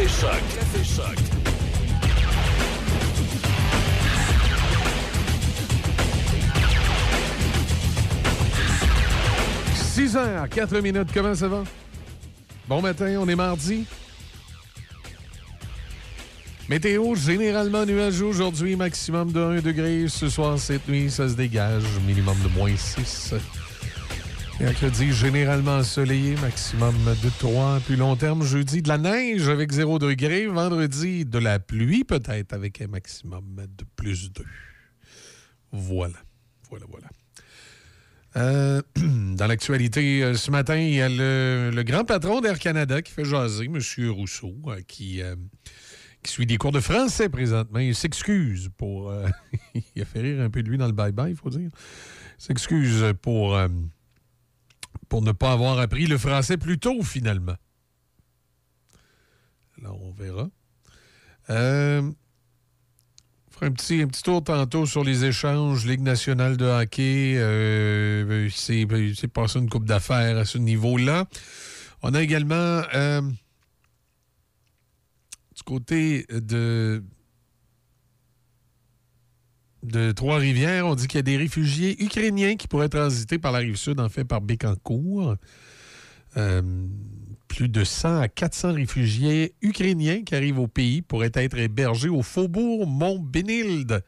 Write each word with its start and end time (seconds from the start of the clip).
Café 0.00 0.12
Choc. 0.20 0.40
Café 0.54 0.82
Choc. 0.82 1.18
«6 9.74 10.16
heures, 10.16 10.48
4 10.48 10.80
minutes, 10.80 11.08
comment 11.12 11.34
ça 11.34 11.48
va? 11.48 11.64
Bon 12.66 12.80
matin, 12.80 13.18
on 13.20 13.28
est 13.28 13.36
mardi. 13.36 13.84
Météo 16.66 17.14
généralement 17.14 17.84
nuageux 17.84 18.24
aujourd'hui, 18.24 18.76
maximum 18.76 19.32
de 19.32 19.40
1 19.40 19.60
degré. 19.60 20.06
Ce 20.08 20.30
soir, 20.30 20.58
cette 20.58 20.88
nuit, 20.88 21.10
ça 21.10 21.28
se 21.28 21.34
dégage, 21.34 21.84
minimum 22.06 22.38
de 22.42 22.48
moins 22.58 22.74
6. 22.74 23.34
Mercredi, 24.60 25.10
généralement 25.12 25.78
ensoleillé, 25.78 26.36
maximum 26.36 26.94
de 27.22 27.30
3. 27.38 27.80
Puis 27.86 27.96
long 27.96 28.14
terme, 28.14 28.44
jeudi, 28.44 28.82
de 28.82 28.88
la 28.88 28.98
neige 28.98 29.48
avec 29.48 29.72
0 29.72 29.98
degré. 29.98 30.46
Vendredi, 30.48 31.24
de 31.24 31.38
la 31.38 31.58
pluie 31.58 32.04
peut-être 32.04 32.52
avec 32.52 32.82
un 32.82 32.88
maximum 32.88 33.42
de 33.56 33.84
plus 33.96 34.30
2. 34.30 34.44
Voilà. 35.72 36.18
Voilà, 36.68 36.84
voilà. 36.90 37.08
Euh, 38.36 38.82
dans 39.36 39.46
l'actualité, 39.46 40.22
euh, 40.22 40.34
ce 40.34 40.50
matin, 40.50 40.76
il 40.76 40.92
y 40.92 41.00
a 41.00 41.08
le, 41.08 41.82
grand 41.82 42.04
patron 42.04 42.42
d'Air 42.42 42.58
Canada 42.58 43.00
qui 43.00 43.12
fait 43.12 43.24
jaser, 43.24 43.64
M. 43.64 43.80
Rousseau, 44.10 44.54
euh, 44.66 44.80
qui, 44.86 45.22
suit 46.26 46.44
des 46.44 46.58
cours 46.58 46.72
de 46.72 46.80
français 46.80 47.30
présentement. 47.30 47.78
Il 47.78 47.94
s'excuse 47.94 48.68
pour... 48.76 49.10
il 49.96 50.02
a 50.02 50.04
fait 50.04 50.20
rire 50.20 50.42
un 50.42 50.50
peu 50.50 50.62
de 50.62 50.68
lui 50.68 50.76
dans 50.76 50.86
le 50.86 50.92
bye-bye, 50.92 51.30
il 51.30 51.36
faut 51.36 51.48
dire. 51.48 51.70
S'excuse 52.36 53.14
pour, 53.22 53.58
pour 55.10 55.20
ne 55.22 55.32
pas 55.32 55.52
avoir 55.52 55.78
appris 55.78 56.06
le 56.06 56.16
français 56.16 56.56
plus 56.56 56.78
tôt, 56.78 57.02
finalement. 57.02 57.56
Alors, 59.78 60.00
on 60.02 60.12
verra. 60.12 60.48
Euh, 61.50 62.00
on 62.00 62.14
fera 63.50 63.66
un 63.66 63.72
petit, 63.72 64.02
un 64.02 64.06
petit 64.06 64.22
tour 64.22 64.42
tantôt 64.42 64.86
sur 64.86 65.02
les 65.02 65.24
échanges, 65.24 65.84
Ligue 65.84 66.02
nationale 66.02 66.56
de 66.56 66.64
hockey. 66.64 67.34
Euh, 67.36 68.48
c'est 68.50 68.86
c'est 69.16 69.28
passé 69.28 69.58
une 69.58 69.68
coupe 69.68 69.84
d'affaires 69.84 70.38
à 70.38 70.44
ce 70.44 70.58
niveau-là. 70.58 71.26
On 72.02 72.14
a 72.14 72.22
également 72.22 72.82
euh, 72.94 73.20
du 73.20 75.62
côté 75.64 76.24
de 76.30 77.02
de 79.82 80.12
Trois-Rivières, 80.12 80.86
on 80.86 80.94
dit 80.94 81.06
qu'il 81.06 81.18
y 81.18 81.20
a 81.20 81.22
des 81.22 81.36
réfugiés 81.36 82.02
ukrainiens 82.02 82.56
qui 82.56 82.68
pourraient 82.68 82.88
transiter 82.88 83.38
par 83.38 83.52
la 83.52 83.58
rive 83.58 83.76
sud, 83.76 84.00
en 84.00 84.08
fait 84.08 84.24
par 84.24 84.40
Bécancourt. 84.40 85.36
Euh, 86.36 86.62
plus 87.48 87.68
de 87.68 87.82
100 87.82 88.20
à 88.20 88.28
400 88.28 88.74
réfugiés 88.74 89.54
ukrainiens 89.60 90.22
qui 90.22 90.36
arrivent 90.36 90.60
au 90.60 90.68
pays 90.68 91.02
pourraient 91.02 91.32
être 91.34 91.58
hébergés 91.58 92.08
au 92.08 92.22
faubourg 92.22 92.86
Mont-Bénilde, 92.86 94.04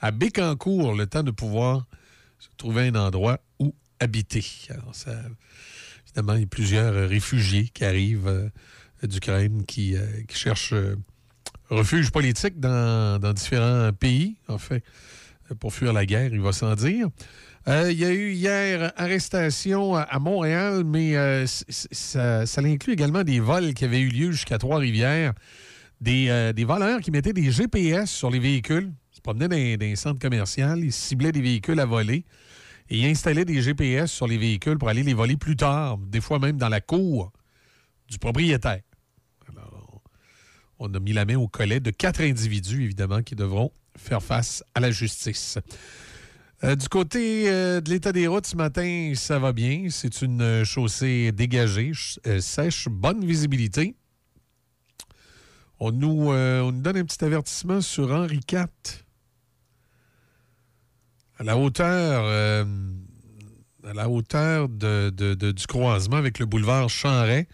à 0.00 0.10
Bécancourt, 0.10 0.94
le 0.94 1.06
temps 1.06 1.22
de 1.22 1.30
pouvoir 1.30 1.86
trouver 2.58 2.88
un 2.88 2.94
endroit 2.96 3.40
où 3.58 3.74
habiter. 4.00 4.44
Alors, 4.68 4.92
évidemment, 6.06 6.34
il 6.34 6.40
y 6.40 6.44
a 6.44 6.46
plusieurs 6.46 7.08
réfugiés 7.08 7.70
qui 7.72 7.84
arrivent 7.84 8.28
euh, 8.28 8.50
d'Ukraine 9.02 9.64
qui, 9.64 9.96
euh, 9.96 10.06
cherchent 10.28 10.74
refuge 11.70 12.10
politique 12.10 12.60
dans, 12.60 13.32
différents 13.32 13.92
pays, 13.92 14.36
en 14.48 14.58
fait, 14.58 14.82
pour 15.60 15.72
fuir 15.72 15.92
la 15.92 16.06
guerre, 16.06 16.32
il 16.32 16.40
va 16.40 16.52
sans 16.52 16.74
dire. 16.74 17.08
Euh, 17.66 17.90
il 17.90 17.98
y 17.98 18.04
a 18.04 18.12
eu 18.12 18.32
hier 18.32 18.92
arrestation 18.96 19.96
à, 19.96 20.18
Montréal, 20.18 20.84
mais 20.84 21.16
euh, 21.16 21.46
ça, 21.46 22.44
ça 22.44 22.60
inclut 22.60 22.92
également 22.92 23.24
des 23.24 23.40
vols 23.40 23.72
qui 23.72 23.84
avaient 23.84 24.00
eu 24.00 24.08
lieu 24.08 24.32
jusqu'à 24.32 24.58
Trois-Rivières. 24.58 25.32
Des, 26.00 26.26
euh, 26.28 26.52
voleurs 26.66 27.00
qui 27.00 27.10
mettaient 27.10 27.32
des 27.32 27.50
GPS 27.50 28.10
sur 28.10 28.30
les 28.30 28.38
véhicules. 28.38 28.92
Ils 29.12 29.16
se 29.16 29.20
promenaient 29.22 29.76
dans 29.78 29.86
un 29.86 29.96
centre 29.96 30.18
commercial, 30.18 30.80
ils 30.80 30.92
ciblaient 30.92 31.32
des 31.32 31.40
véhicules 31.40 31.80
à 31.80 31.86
voler 31.86 32.26
et 32.90 32.98
ils 32.98 33.06
installaient 33.06 33.46
des 33.46 33.62
GPS 33.62 34.12
sur 34.12 34.26
les 34.26 34.36
véhicules 34.36 34.76
pour 34.76 34.90
aller 34.90 35.02
les 35.02 35.14
voler 35.14 35.36
plus 35.36 35.56
tard, 35.56 35.96
des 35.98 36.20
fois 36.20 36.38
même 36.38 36.58
dans 36.58 36.68
la 36.68 36.80
cour 36.80 37.32
du 38.08 38.18
propriétaire. 38.18 38.82
On 40.78 40.92
a 40.92 41.00
mis 41.00 41.12
la 41.12 41.24
main 41.24 41.36
au 41.36 41.48
collet 41.48 41.80
de 41.80 41.90
quatre 41.90 42.20
individus, 42.20 42.84
évidemment, 42.84 43.22
qui 43.22 43.34
devront 43.36 43.72
faire 43.96 44.22
face 44.22 44.64
à 44.74 44.80
la 44.80 44.90
justice. 44.90 45.58
Euh, 46.62 46.74
du 46.76 46.88
côté 46.88 47.48
euh, 47.50 47.80
de 47.80 47.90
l'état 47.90 48.12
des 48.12 48.26
routes 48.26 48.46
ce 48.46 48.56
matin, 48.56 49.12
ça 49.14 49.38
va 49.38 49.52
bien. 49.52 49.86
C'est 49.90 50.22
une 50.22 50.40
euh, 50.40 50.64
chaussée 50.64 51.30
dégagée, 51.32 51.92
ch- 51.94 52.18
sèche, 52.40 52.88
bonne 52.88 53.24
visibilité. 53.24 53.94
On 55.80 55.92
nous, 55.92 56.30
on 56.30 56.72
nous 56.72 56.80
donne 56.80 56.96
un 56.96 57.04
petit 57.04 57.24
avertissement 57.24 57.80
sur 57.80 58.10
Henri 58.12 58.40
IV. 58.50 58.66
À 61.38 61.42
la 61.42 61.56
hauteur, 61.58 62.64
à 63.84 63.92
la 63.92 64.08
hauteur 64.08 64.68
du 64.68 65.66
croisement 65.66 66.16
avec 66.16 66.38
le 66.38 66.46
boulevard 66.46 66.88
Chanray, 66.88 67.48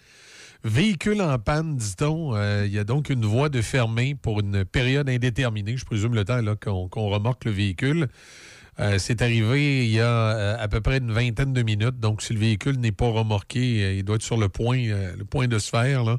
Véhicule 0.63 1.23
en 1.23 1.39
panne, 1.39 1.77
dit-on. 1.77 2.35
Euh, 2.35 2.67
Il 2.67 2.73
y 2.73 2.79
a 2.79 2.85
donc 2.85 3.09
une 3.09 3.25
voie 3.25 3.49
de 3.49 3.63
fermée 3.63 4.15
pour 4.15 4.41
une 4.41 4.65
période 4.65 5.09
indéterminée. 5.09 5.77
Je 5.79 5.87
présume 5.87 6.15
le 6.15 6.25
temps 6.25 6.43
qu'on 6.61 7.09
remorque 7.09 7.47
le 7.47 7.51
véhicule. 7.51 8.09
Euh, 8.79 8.99
c'est 8.99 9.23
arrivé 9.23 9.87
il 9.87 9.91
y 9.91 10.01
a 10.01 10.05
euh, 10.05 10.57
à 10.59 10.69
peu 10.69 10.81
près 10.81 10.99
une 10.99 11.13
vingtaine 11.13 11.55
de 11.55 11.63
minutes. 11.63 11.99
Donc, 11.99 12.21
si 12.21 12.35
le 12.35 12.39
véhicule 12.41 12.79
n'est 12.79 12.93
pas 12.93 13.09
remorqué, 13.09 13.97
il 13.97 14.05
doit 14.05 14.17
être 14.17 14.23
sur 14.23 14.37
le 14.37 14.51
point, 14.51 14.79
le 15.17 15.25
point 15.25 15.49
de 15.49 15.59
se 15.59 15.71
faire. 15.71 16.05
Là. 16.05 16.19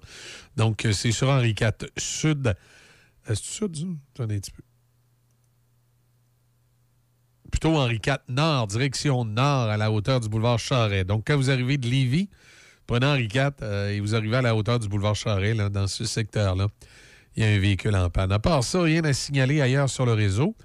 Donc, 0.58 0.88
c'est 0.92 1.12
sur 1.12 1.30
Henri 1.30 1.52
IV 1.52 1.90
Sud. 1.98 2.56
C'est 3.28 3.36
sud, 3.38 3.76
ça? 3.76 3.86
Attendez 4.16 4.36
un 4.36 4.40
petit 4.40 4.52
peu. 4.52 4.64
Plutôt 7.52 7.76
Henri 7.78 8.00
IV 8.04 8.18
Nord, 8.28 8.68
direction 8.68 9.24
Nord, 9.24 9.70
à 9.70 9.78
la 9.78 9.92
hauteur 9.92 10.20
du 10.20 10.30
boulevard 10.30 10.58
Charret. 10.58 11.04
Donc, 11.04 11.26
quand 11.28 11.38
vous 11.38 11.52
arrivez 11.52 11.78
de 11.78 11.88
Lévis, 11.88 12.30
prenez 12.88 13.06
Henri 13.06 13.30
IV 13.34 13.52
euh, 13.62 13.90
et 13.90 14.00
vous 14.00 14.16
arrivez 14.16 14.38
à 14.38 14.42
la 14.42 14.56
hauteur 14.56 14.80
du 14.80 14.88
boulevard 14.88 15.16
Charret, 15.16 15.54
là, 15.54 15.70
dans 15.70 15.88
ce 15.88 16.06
secteur-là, 16.06 16.68
il 17.36 17.44
y 17.44 17.46
a 17.46 17.50
un 17.50 17.60
véhicule 17.60 17.96
en 17.96 18.10
panne. 18.10 18.32
À 18.32 18.40
part 18.40 18.64
ça, 18.64 18.82
rien 18.82 19.04
à 19.04 19.14
signaler 19.14 19.62
ailleurs 19.62 19.90
sur 19.90 20.06
le 20.06 20.14
réseau. 20.14 20.56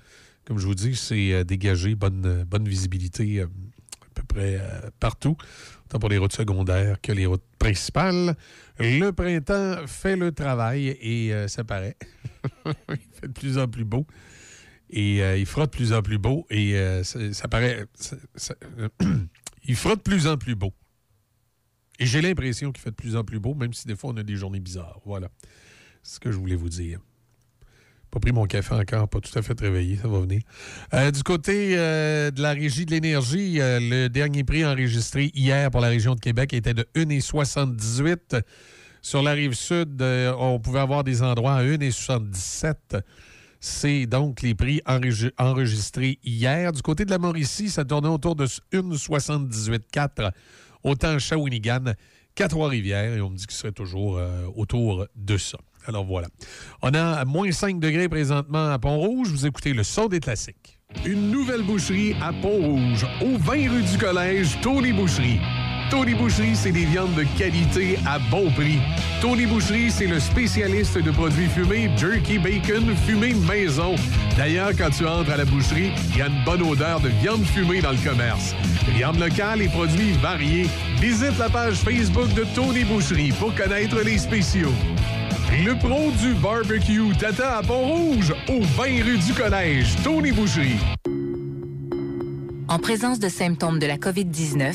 Comme 0.46 0.58
je 0.58 0.66
vous 0.66 0.76
dis, 0.76 0.94
c'est 0.94 1.32
euh, 1.32 1.44
dégagé, 1.44 1.96
bonne, 1.96 2.24
euh, 2.24 2.58
visibilité 2.60 3.40
euh, 3.40 3.46
à 3.46 4.06
peu 4.14 4.22
près 4.22 4.60
partout, 4.98 5.36
tant 5.90 5.98
pour 5.98 6.08
les 6.08 6.16
routes 6.16 6.32
secondaires 6.32 6.98
que 7.02 7.12
les 7.12 7.26
routes 7.26 7.44
principales. 7.58 8.34
Le 8.78 9.10
printemps 9.10 9.86
fait 9.86 10.16
le 10.16 10.32
travail 10.32 10.88
et 10.88 11.34
ça 11.48 11.64
paraît. 11.64 11.98
il 12.88 12.98
fait 13.12 13.28
de 13.28 13.32
plus 13.32 13.58
en 13.58 13.68
plus 13.68 13.84
beau. 13.84 14.06
Et 14.88 15.18
il 15.38 15.44
fera 15.44 15.66
de 15.66 15.70
plus 15.70 15.92
en 15.92 16.00
plus 16.00 16.16
beau. 16.16 16.46
Et 16.48 16.80
ça, 17.02 17.46
paraît. 17.48 17.84
il 19.64 19.76
fera 19.76 19.96
de 19.96 20.00
plus 20.00 20.26
en 20.26 20.38
plus 20.38 20.54
beau. 20.54 20.72
Et 21.98 22.06
j'ai 22.06 22.20
l'impression 22.20 22.72
qu'il 22.72 22.82
fait 22.82 22.90
de 22.90 22.96
plus 22.96 23.16
en 23.16 23.24
plus 23.24 23.40
beau, 23.40 23.54
même 23.54 23.72
si 23.72 23.86
des 23.86 23.96
fois 23.96 24.10
on 24.12 24.16
a 24.16 24.22
des 24.22 24.36
journées 24.36 24.60
bizarres. 24.60 25.00
Voilà. 25.04 25.28
C'est 26.02 26.16
ce 26.16 26.20
que 26.20 26.30
je 26.30 26.36
voulais 26.36 26.56
vous 26.56 26.68
dire. 26.68 27.00
Pas 28.10 28.20
pris 28.20 28.32
mon 28.32 28.46
café 28.46 28.74
encore, 28.74 29.08
pas 29.08 29.20
tout 29.20 29.36
à 29.36 29.42
fait 29.42 29.58
réveillé, 29.60 29.96
ça 30.00 30.06
va 30.08 30.20
venir. 30.20 30.40
Euh, 30.94 31.10
du 31.10 31.22
côté 31.22 31.76
euh, 31.76 32.30
de 32.30 32.40
la 32.40 32.52
Régie 32.52 32.86
de 32.86 32.92
l'énergie, 32.92 33.60
euh, 33.60 33.78
le 33.80 34.08
dernier 34.08 34.44
prix 34.44 34.64
enregistré 34.64 35.30
hier 35.34 35.70
pour 35.70 35.80
la 35.80 35.88
région 35.88 36.14
de 36.14 36.20
Québec 36.20 36.54
était 36.54 36.72
de 36.72 36.86
1,78. 36.94 38.40
Sur 39.02 39.22
la 39.22 39.32
rive 39.32 39.54
sud, 39.54 40.02
on 40.02 40.58
pouvait 40.60 40.80
avoir 40.80 41.04
des 41.04 41.22
endroits 41.22 41.54
à 41.56 41.62
1,77. 41.64 43.02
C'est 43.60 44.06
donc 44.06 44.42
les 44.42 44.54
prix 44.54 44.80
enregi- 44.86 45.32
enregistrés 45.38 46.18
hier. 46.24 46.72
Du 46.72 46.82
côté 46.82 47.04
de 47.04 47.10
la 47.10 47.18
Mauricie, 47.18 47.68
ça 47.70 47.84
tournait 47.84 48.08
autour 48.08 48.36
de 48.36 48.46
1,78,4. 48.72 50.32
Autant 50.86 51.18
Shawinigan 51.18 51.94
qu'à 52.36 52.46
Trois-Rivières. 52.46 53.14
Et 53.14 53.20
on 53.20 53.30
me 53.30 53.36
dit 53.36 53.46
qu'il 53.46 53.56
serait 53.56 53.72
toujours 53.72 54.18
euh, 54.18 54.46
autour 54.54 55.06
de 55.16 55.36
ça. 55.36 55.58
Alors 55.86 56.04
voilà. 56.04 56.28
On 56.80 56.94
a 56.94 57.24
moins 57.24 57.50
5 57.50 57.80
degrés 57.80 58.08
présentement 58.08 58.70
à 58.70 58.78
Pont-Rouge. 58.78 59.28
Vous 59.28 59.46
écoutez 59.46 59.72
le 59.72 59.82
son 59.82 60.06
des 60.06 60.20
classiques. 60.20 60.78
Une 61.04 61.30
nouvelle 61.32 61.62
boucherie 61.62 62.14
à 62.22 62.32
Pont-Rouge, 62.32 63.04
au 63.20 63.36
20 63.36 63.52
rue 63.70 63.82
du 63.82 63.98
Collège, 63.98 64.60
Tony 64.62 64.92
Boucherie. 64.92 65.40
Tony 65.90 66.14
Boucherie, 66.14 66.56
c'est 66.56 66.72
des 66.72 66.84
viandes 66.84 67.14
de 67.14 67.24
qualité 67.38 67.98
à 68.06 68.18
bon 68.18 68.50
prix. 68.50 68.78
Tony 69.20 69.46
Boucherie, 69.46 69.90
c'est 69.90 70.06
le 70.06 70.18
spécialiste 70.18 70.98
de 70.98 71.10
produits 71.10 71.46
fumés, 71.48 71.90
jerky 71.96 72.38
bacon, 72.38 72.94
fumé 73.06 73.34
maison. 73.34 73.94
D'ailleurs, 74.36 74.70
quand 74.76 74.90
tu 74.90 75.06
entres 75.06 75.30
à 75.30 75.36
la 75.36 75.44
boucherie, 75.44 75.92
il 76.10 76.18
y 76.18 76.22
a 76.22 76.26
une 76.26 76.44
bonne 76.44 76.62
odeur 76.62 77.00
de 77.00 77.08
viande 77.08 77.44
fumée 77.44 77.80
dans 77.80 77.92
le 77.92 77.98
commerce. 77.98 78.54
Viande 78.88 79.18
locale 79.18 79.62
et 79.62 79.68
produits 79.68 80.12
variés. 80.20 80.66
Visite 81.00 81.38
la 81.38 81.48
page 81.48 81.76
Facebook 81.76 82.32
de 82.34 82.44
Tony 82.54 82.84
Boucherie 82.84 83.32
pour 83.38 83.54
connaître 83.54 84.00
les 84.04 84.18
spéciaux. 84.18 84.72
Le 85.64 85.78
pro 85.78 86.10
du 86.20 86.34
barbecue 86.34 87.16
t'attend 87.18 87.58
à 87.58 87.62
Pont-Rouge, 87.62 88.34
au 88.48 88.60
20 88.60 88.84
rue 89.04 89.18
du 89.18 89.32
Collège, 89.32 89.94
Tony 90.02 90.32
Boucherie. 90.32 90.78
En 92.68 92.78
présence 92.80 93.20
de 93.20 93.28
symptômes 93.28 93.78
de 93.78 93.86
la 93.86 93.96
COVID-19, 93.96 94.74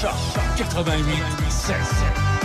Choc 0.00 0.14
88 0.56 1.04
7. 1.50 1.76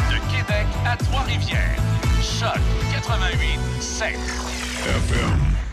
De 0.10 0.18
Québec 0.30 0.68
à 0.86 0.98
Trois-Rivières. 0.98 1.78
Choc 2.22 2.60
88 2.92 3.60
7. 3.80 4.16
FM.« 4.86 5.56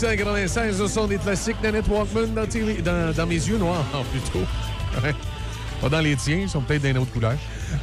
1996, 0.00 0.78
ce 0.78 0.86
sont 0.86 1.08
des 1.08 1.18
classiques 1.18 1.56
Nanette 1.60 1.88
Walkman 1.88 2.32
dans, 2.32 3.26
mes 3.26 3.34
yeux 3.34 3.58
noirs, 3.58 3.84
plutôt. 4.12 4.46
Pas 5.80 5.88
dans 5.88 6.00
les 6.00 6.14
tiens, 6.14 6.38
ils 6.42 6.48
sont 6.48 6.60
peut-être 6.60 6.82
d'une 6.82 6.98
autre 6.98 7.10
couleur. 7.10 7.34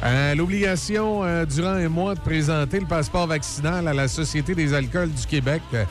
Euh, 0.02 0.34
l'obligation, 0.34 1.24
euh, 1.24 1.44
durant 1.44 1.74
un 1.74 1.90
mois, 1.90 2.14
de 2.14 2.20
présenter 2.20 2.80
le 2.80 2.86
passeport 2.86 3.26
vaccinal 3.26 3.86
à 3.86 3.92
la 3.92 4.08
Société 4.08 4.54
des 4.54 4.72
alcools 4.72 5.10
du 5.10 5.26
Québec 5.26 5.60
euh, 5.74 5.84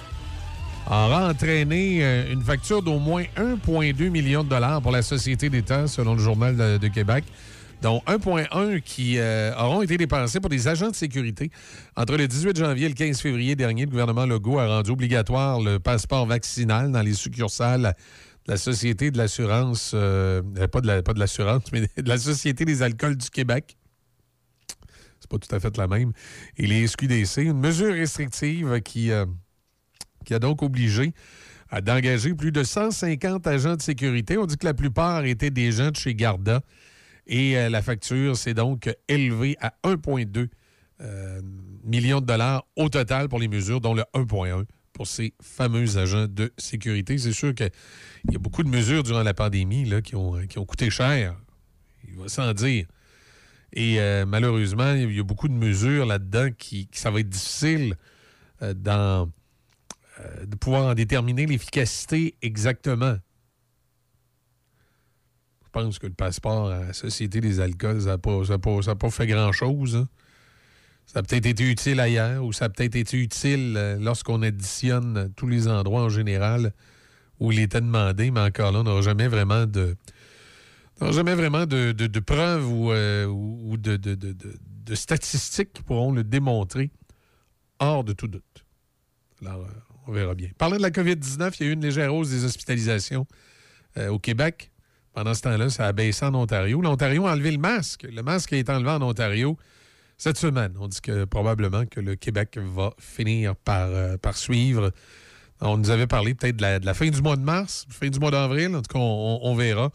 aura 0.89 1.29
entraîné 1.29 2.01
une 2.32 2.41
facture 2.41 2.82
d'au 2.82 2.98
moins 2.98 3.25
1,2 3.38 4.10
million 4.10 4.44
de 4.44 4.50
dollars 4.50 4.82
pour 4.82 4.91
la 4.91 5.03
Société 5.03 5.51
d'État, 5.51 5.86
selon 5.86 6.15
le 6.15 6.22
Journal 6.22 6.79
de 6.79 6.88
Québec 6.88 7.24
dont 7.86 8.01
1,1 8.08 8.82
qui 8.82 9.20
euh, 9.20 9.54
auront 9.60 9.84
été 9.84 9.96
dépensés 9.96 10.39
pour 10.39 10.50
des 10.50 10.68
agents 10.68 10.89
de 10.89 10.96
sécurité. 10.96 11.51
Entre 11.96 12.18
le 12.18 12.27
18 12.27 12.58
janvier 12.58 12.88
et 12.88 12.89
le 12.89 12.96
15 12.96 13.22
février 13.22 13.56
dernier, 13.56 13.84
le 13.86 13.92
gouvernement 13.92 14.25
Legault 14.25 14.58
a 14.58 14.68
rendu 14.68 14.89
obligatoire 14.89 15.62
le 15.62 15.77
passeport 15.77 16.25
vaccinal 16.25 16.92
dans 16.92 17.04
les 17.04 17.13
succursales 17.13 17.96
de 18.48 18.51
la 18.51 18.58
Société 18.58 19.12
de 19.12 19.20
l'assurance, 19.20 19.92
euh, 19.94 20.42
pas 20.72 20.82
de 20.82 21.20
l'assurance, 21.20 21.62
mais 21.72 21.82
de 21.82 22.10
la 22.10 22.18
Société 22.18 22.65
des 22.65 22.82
alcools 22.82 23.18
du 23.18 23.30
Québec. 23.30 23.77
C'est 25.20 25.30
pas 25.30 25.38
tout 25.38 25.56
à 25.56 25.60
fait 25.60 25.77
la 25.77 25.86
même. 25.86 26.12
Et 26.58 26.65
les 26.65 26.88
SQDC, 26.88 27.44
une 27.44 27.60
mesure 27.60 27.94
restrictive 27.94 28.82
qui, 28.82 29.12
euh, 29.12 29.27
qui 30.25 30.34
a 30.34 30.39
donc 30.39 30.63
obligé 30.63 31.13
d'engager 31.84 32.34
plus 32.34 32.51
de 32.51 32.63
150 32.63 33.46
agents 33.46 33.75
de 33.75 33.82
sécurité. 33.84 34.39
On 34.39 34.48
dit 34.48 34.58
que 34.58 34.65
la 34.65 34.74
plupart 34.74 35.25
étaient 35.25 35.51
des 35.51 35.72
gens 35.72 35.92
de 35.92 35.96
chez 35.96 36.15
Garda. 36.15 36.62
Et 37.27 37.58
euh, 37.58 37.70
la 37.70 37.82
facture 37.82 38.38
s'est 38.38 38.53
donc 38.53 38.89
élevée 39.08 39.58
à 39.60 39.74
1,2 39.84 40.48
euh, 41.01 41.41
millions 41.84 42.22
de 42.22 42.25
dollars 42.25 42.65
au 42.75 42.89
total 42.89 43.27
pour 43.29 43.39
les 43.39 43.48
mesures, 43.48 43.82
dont 43.82 43.94
le 43.94 44.03
1,1 44.13 44.65
pour 44.94 45.08
ces 45.08 45.34
fameux 45.41 45.98
agents 45.98 46.27
de 46.27 46.53
sécurité. 46.58 47.17
C'est 47.17 47.34
sûr 47.34 47.53
qu'il 47.53 47.70
y 48.32 48.36
a 48.36 48.39
beaucoup 48.39 48.63
de 48.63 48.70
mesures 48.70 49.03
durant 49.03 49.24
la 49.24 49.34
pandémie 49.34 49.86
là, 49.86 50.01
qui, 50.01 50.15
ont, 50.15 50.46
qui 50.48 50.58
ont 50.58 50.65
coûté 50.65 50.89
cher. 50.89 51.36
Il 52.08 52.15
va 52.15 52.27
sans 52.29 52.53
dire. 52.53 52.86
Et 53.74 54.00
euh, 54.00 54.25
malheureusement, 54.25 54.94
il 54.94 55.13
y 55.13 55.20
a 55.20 55.24
beaucoup 55.24 55.50
de 55.50 55.53
mesures 55.53 56.05
là-dedans 56.05 56.50
qui, 56.58 56.88
ça 56.94 57.12
va 57.12 57.20
être 57.20 57.29
difficile 57.29 57.96
euh, 58.62 58.74
dans, 58.74 59.29
de 60.46 60.55
pouvoir 60.55 60.86
en 60.86 60.94
déterminer 60.94 61.46
l'efficacité 61.46 62.36
exactement. 62.41 63.17
Je 65.75 65.82
pense 65.82 66.00
que 66.00 66.08
le 66.08 66.13
passeport 66.13 66.70
à 66.70 66.79
la 66.79 66.94
Société 66.94 67.41
des 67.41 67.60
alcools, 67.60 68.03
ça 68.03 68.12
n'a 68.12 68.96
pas, 68.96 69.10
fait 69.10 69.27
grand-chose. 69.27 69.98
Hein. 69.98 70.08
Ça 71.05 71.20
a 71.20 71.24
peut-être 71.24 71.48
été 71.48 71.70
utile 71.70 72.00
ailleurs 72.00 72.46
ou 72.46 72.53
ça 72.53 72.65
a 72.65 72.70
peut-être 72.70 72.96
été 72.96 73.17
utile 73.17 73.74
euh, 73.75 73.98
lorsqu'on 74.00 74.41
additionne 74.41 75.34
tous 75.36 75.48
les 75.48 75.67
endroits 75.67 76.03
en 76.03 76.10
général 76.10 76.72
où 77.41 77.51
il 77.51 77.60
était 77.60 77.82
demandé, 77.82 78.32
mais 78.32 78.39
encore 78.39 78.72
là, 78.72 78.79
on 78.79 78.84
n'aura 78.84 79.01
jamais 79.01 79.27
vraiment 79.27 79.65
de. 79.65 79.98
jamais 81.12 81.36
vraiment 81.36 81.65
de, 81.65 82.20
preuves 82.20 82.72
ou, 82.72 82.94
euh, 82.94 83.27
de, 83.75 83.98
de, 83.98 84.96
statistiques 84.96 85.74
qui 85.74 85.84
pourront 85.84 86.13
le 86.13 86.24
démontrer 86.24 86.89
hors 87.79 88.05
de 88.05 88.13
tout 88.13 88.29
doute. 88.29 88.65
Alors, 89.41 89.60
euh, 89.60 90.08
on 90.08 90.13
verra 90.13 90.36
bien. 90.36 90.51
Parlant 90.58 90.77
de 90.77 90.82
la 90.82 90.91
COVID-19, 90.91 91.58
il 91.60 91.65
y 91.65 91.67
a 91.67 91.72
eu 91.72 91.74
une 91.74 91.84
légère 91.84 92.15
hausse 92.15 92.29
des 92.29 92.46
hospitalisations 92.46 93.27
au 94.10 94.20
Québec. 94.20 94.72
Pendant 95.15 95.34
ce 95.34 95.43
temps-là, 95.43 95.69
ça 95.69 95.88
a 95.88 95.93
baissé 95.93 96.25
en 96.25 96.36
Ontario. 96.36 96.81
L'Ontario 96.81 97.25
a 97.25 97.31
enlevé 97.31 97.50
le 97.51 97.57
masque. 97.57 98.03
Le 98.03 98.22
masque 98.22 98.51
été 98.51 98.69
enlevé 98.69 98.89
en 98.89 99.01
Ontario 99.01 99.57
cette 100.17 100.38
semaine. 100.38 100.74
On 100.77 100.89
dit 100.89 101.00
que 101.00 101.24
probablement 101.24 101.86
que 101.86 102.01
le 102.01 102.15
Québec 102.17 102.57
va 102.57 102.93
finir 103.00 103.55
par, 103.55 103.88
euh, 103.88 104.17
suivre. 104.34 104.91
On 105.62 105.77
nous 105.77 105.89
avait 105.89 106.05
parlé 106.05 106.36
peut-être 106.36 106.57
de 106.57 106.86
la, 106.86 106.93
fin 106.93 107.07
du 107.07 107.22
mois 107.22 107.38
de 107.38 107.43
mars, 107.43 107.88
fin 107.89 108.10
du 108.10 108.19
mois 108.19 108.29
d'avril. 108.29 108.75
En 108.75 108.81
tout 108.81 108.91
cas, 108.91 109.00
on, 109.00 109.55
verra. 109.55 109.89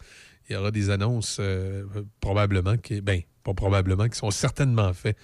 Il 0.49 0.53
y 0.53 0.55
aura 0.55 0.71
des 0.71 0.89
annonces 0.89 1.37
euh, 1.39 1.83
probablement 2.19 2.77
qui, 2.77 2.99
ben, 3.01 3.21
probablement, 3.43 4.07
qui 4.07 4.17
sont 4.17 4.31
certainement 4.31 4.91
faites 4.91 5.17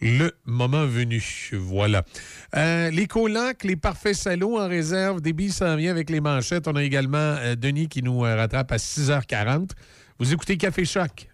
le 0.00 0.32
moment 0.46 0.86
venu. 0.86 1.22
Voilà. 1.52 2.04
Euh, 2.56 2.90
les 2.90 3.06
colocs, 3.06 3.64
les 3.64 3.76
parfaits 3.76 4.14
salauds 4.14 4.58
en 4.58 4.68
réserve. 4.68 5.20
Débit 5.20 5.50
s'en 5.50 5.76
vient 5.76 5.90
avec 5.90 6.10
les 6.10 6.20
manchettes. 6.20 6.68
On 6.68 6.76
a 6.76 6.82
également 6.82 7.36
Denis 7.56 7.88
qui 7.88 8.02
nous 8.02 8.20
rattrape 8.20 8.72
à 8.72 8.76
6h40. 8.76 9.70
Vous 10.18 10.32
écoutez 10.32 10.56
Café 10.56 10.84
Choc. 10.84 11.27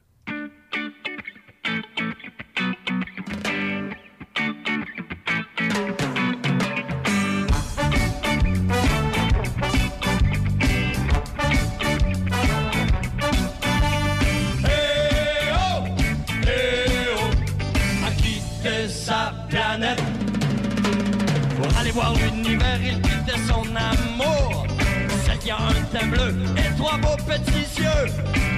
Beaux 26.99 27.17
petits 27.27 27.81
yeux. 27.81 28.13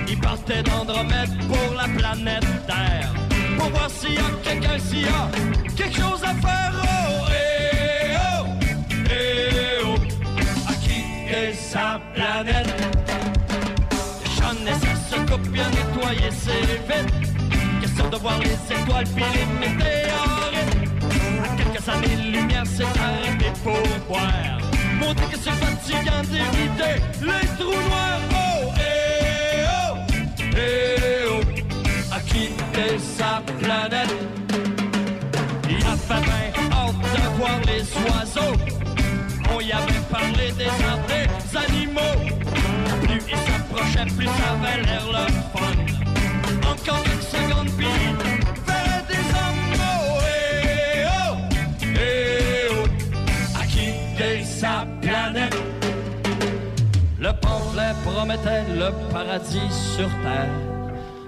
Il 0.08 0.18
partait 0.20 0.62
d'Andromède 0.62 1.30
pour 1.46 1.74
la 1.76 1.88
planète 1.88 2.46
Terre. 2.66 3.12
Pour 3.58 3.68
voir 3.70 3.90
s'il 3.90 4.14
y 4.14 4.18
a 4.18 4.30
quelqu'un, 4.42 4.78
s'il 4.78 5.02
y 5.02 5.08
a 5.08 5.28
quelque 5.76 5.96
chose 5.96 6.22
à 6.22 6.34
faire. 6.34 6.72
Oh, 6.82 7.26
eh, 7.30 8.16
oh, 8.16 8.46
eh, 9.10 9.84
oh. 9.84 9.94
À 10.68 10.72
quitter 10.74 11.52
sa 11.54 12.00
planète? 12.14 12.74
Jeanne 14.36 14.68
et 14.68 15.10
sa 15.10 15.18
coupe 15.30 15.48
bien 15.48 15.68
nettoyer 15.70 16.30
ses 16.30 16.60
vitres. 16.88 17.14
Question 17.80 18.08
de 18.10 18.16
voir 18.16 18.38
les 18.40 18.74
étoiles 18.74 19.06
puis 19.14 19.24
les 19.34 19.68
météorites 19.68 20.06
quelques 21.56 21.88
années-lumière 21.88 22.66
s'est 22.66 22.84
arrêté 22.84 23.52
pour 23.62 23.80
boire. 24.08 24.65
Montrer 25.00 25.26
que 25.26 25.38
c'est 25.38 25.50
fatigant 25.50 26.22
d'éviter 26.22 27.02
les 27.20 27.46
trous 27.58 27.82
noirs. 27.88 28.20
Oh, 28.32 28.72
eh, 28.78 29.64
oh, 29.68 29.96
eh, 30.56 31.24
oh, 31.30 31.40
à 32.12 32.20
quitter 32.20 32.98
sa 32.98 33.42
planète. 33.60 34.14
Il 35.68 35.84
avait 35.84 36.24
hâte 36.72 37.00
de 37.14 37.36
voir 37.38 37.60
les 37.66 37.82
oiseaux. 38.08 38.56
On 39.54 39.60
y 39.60 39.72
avait 39.72 40.04
parlé 40.10 40.52
des 40.52 40.70
des 41.08 41.56
animaux. 41.56 42.18
Plus 43.02 43.22
il 43.28 43.36
s'approchait, 43.36 44.06
plus 44.16 44.26
ça 44.26 44.52
avait 44.52 44.82
l'air 44.82 45.06
le 45.06 45.26
fun. 45.52 45.76
Encore 46.70 47.04
une 47.12 47.22
seconde, 47.22 47.70
puis 47.76 47.86
promettait 58.04 58.64
le 58.74 58.90
paradis 59.12 59.70
sur 59.70 60.08
terre. 60.22 60.50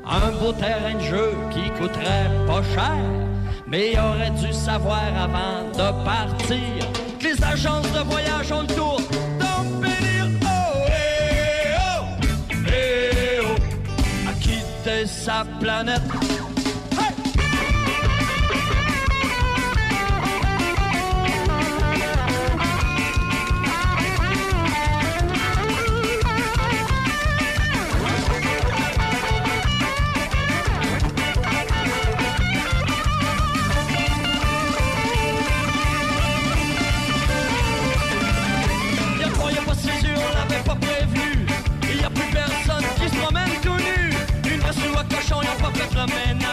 Un 0.06 0.30
beau 0.40 0.52
terrain 0.52 0.94
de 0.94 1.00
jeu 1.00 1.30
qui 1.50 1.70
coûterait 1.70 2.30
pas 2.46 2.62
cher. 2.74 2.98
Mais 3.66 3.92
il 3.92 3.98
aurait 3.98 4.30
dû 4.30 4.52
savoir 4.52 5.02
avant 5.20 5.68
de 5.72 6.04
partir 6.04 6.58
que 7.18 7.24
les 7.24 7.44
agences 7.44 7.92
de 7.92 8.00
voyage 8.00 8.50
ont 8.52 8.62
le 8.62 8.66
tour. 8.68 9.00
Oh, 9.00 9.84
eh, 9.84 10.22
oh, 10.42 11.98
eh, 12.66 13.40
oh, 13.42 15.06
sa 15.06 15.44
planète 15.60 16.02
pena. 46.08 46.47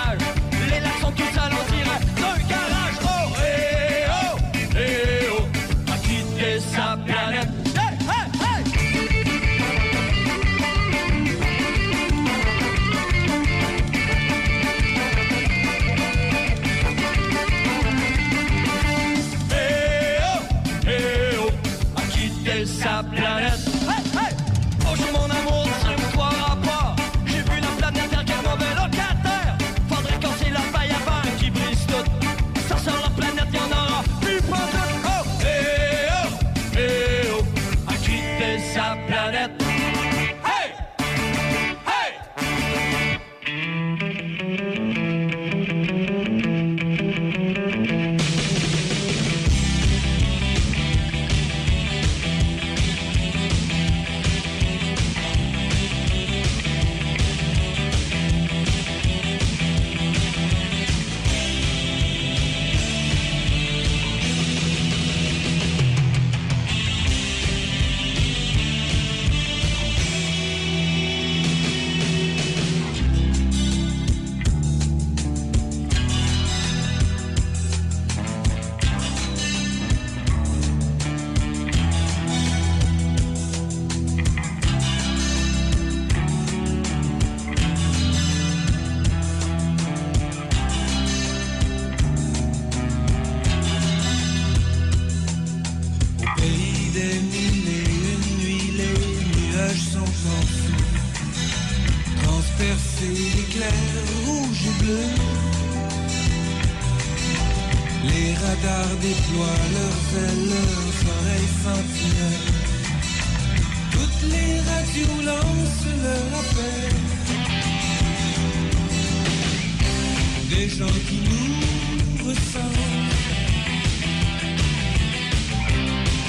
les 120.57 120.69
gens 120.69 120.97
qui 121.07 121.19
nous 121.29 122.27
ressemblent 122.27 123.12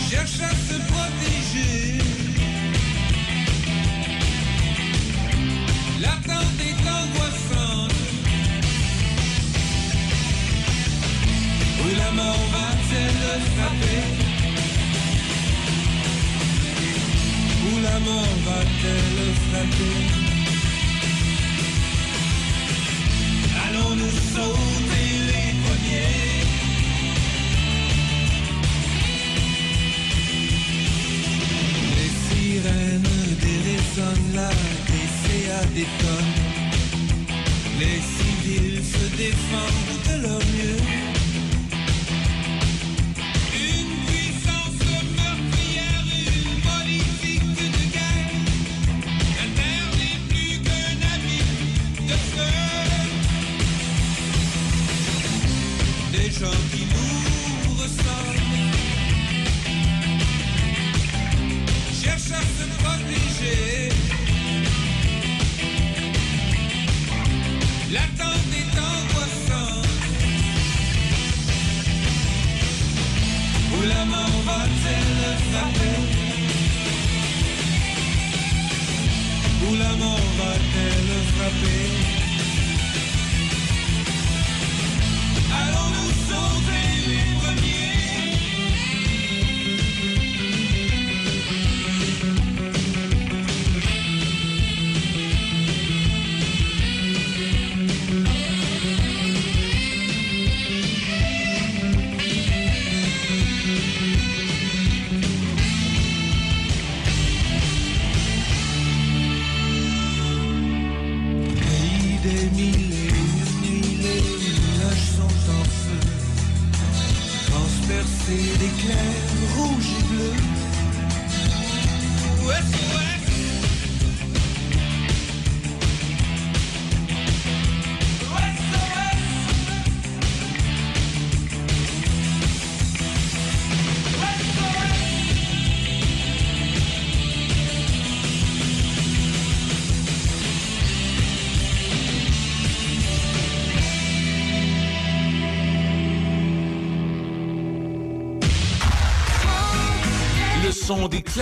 cherchent 0.08 0.40
à 0.40 0.54
se 0.68 0.76
protéger. 0.90 1.98
L'attente 6.00 6.60
est 6.70 6.82
angoissante. 6.98 7.94
Où 11.80 11.88
la 11.96 12.10
mort 12.12 12.46
va-t-elle 12.54 13.40
frapper? 13.54 14.02
Où 17.66 17.82
la 17.82 17.98
mort 18.00 18.36
va-t-elle 18.46 19.34
frapper? 19.48 20.25
Les 31.96 32.12
sirènes 32.28 33.02
déraisonnent 33.40 34.34
la 34.34 34.48
matrice 34.48 35.22
et 35.34 35.48
la 35.48 35.64
déconne 35.74 36.34
Les 37.80 38.00
civils 38.00 38.84
se 38.84 39.16
défendent 39.16 40.02
de 40.08 40.22
leur 40.22 40.38
mieux. 40.38 41.15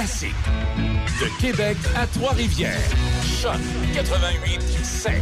De 0.04 1.40
Québec 1.40 1.78
à 1.96 2.06
Trois-Rivières. 2.06 2.78
Choc 3.40 3.56
88 3.94 4.60
7. 4.84 5.14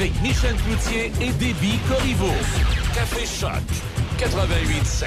Avec 0.00 0.22
Michel 0.22 0.56
Cloutier 0.56 1.12
et 1.20 1.30
Déby 1.32 1.78
Corriveau. 1.86 2.32
Café 2.94 3.26
Choc. 3.26 3.50
88.7. 4.16 5.04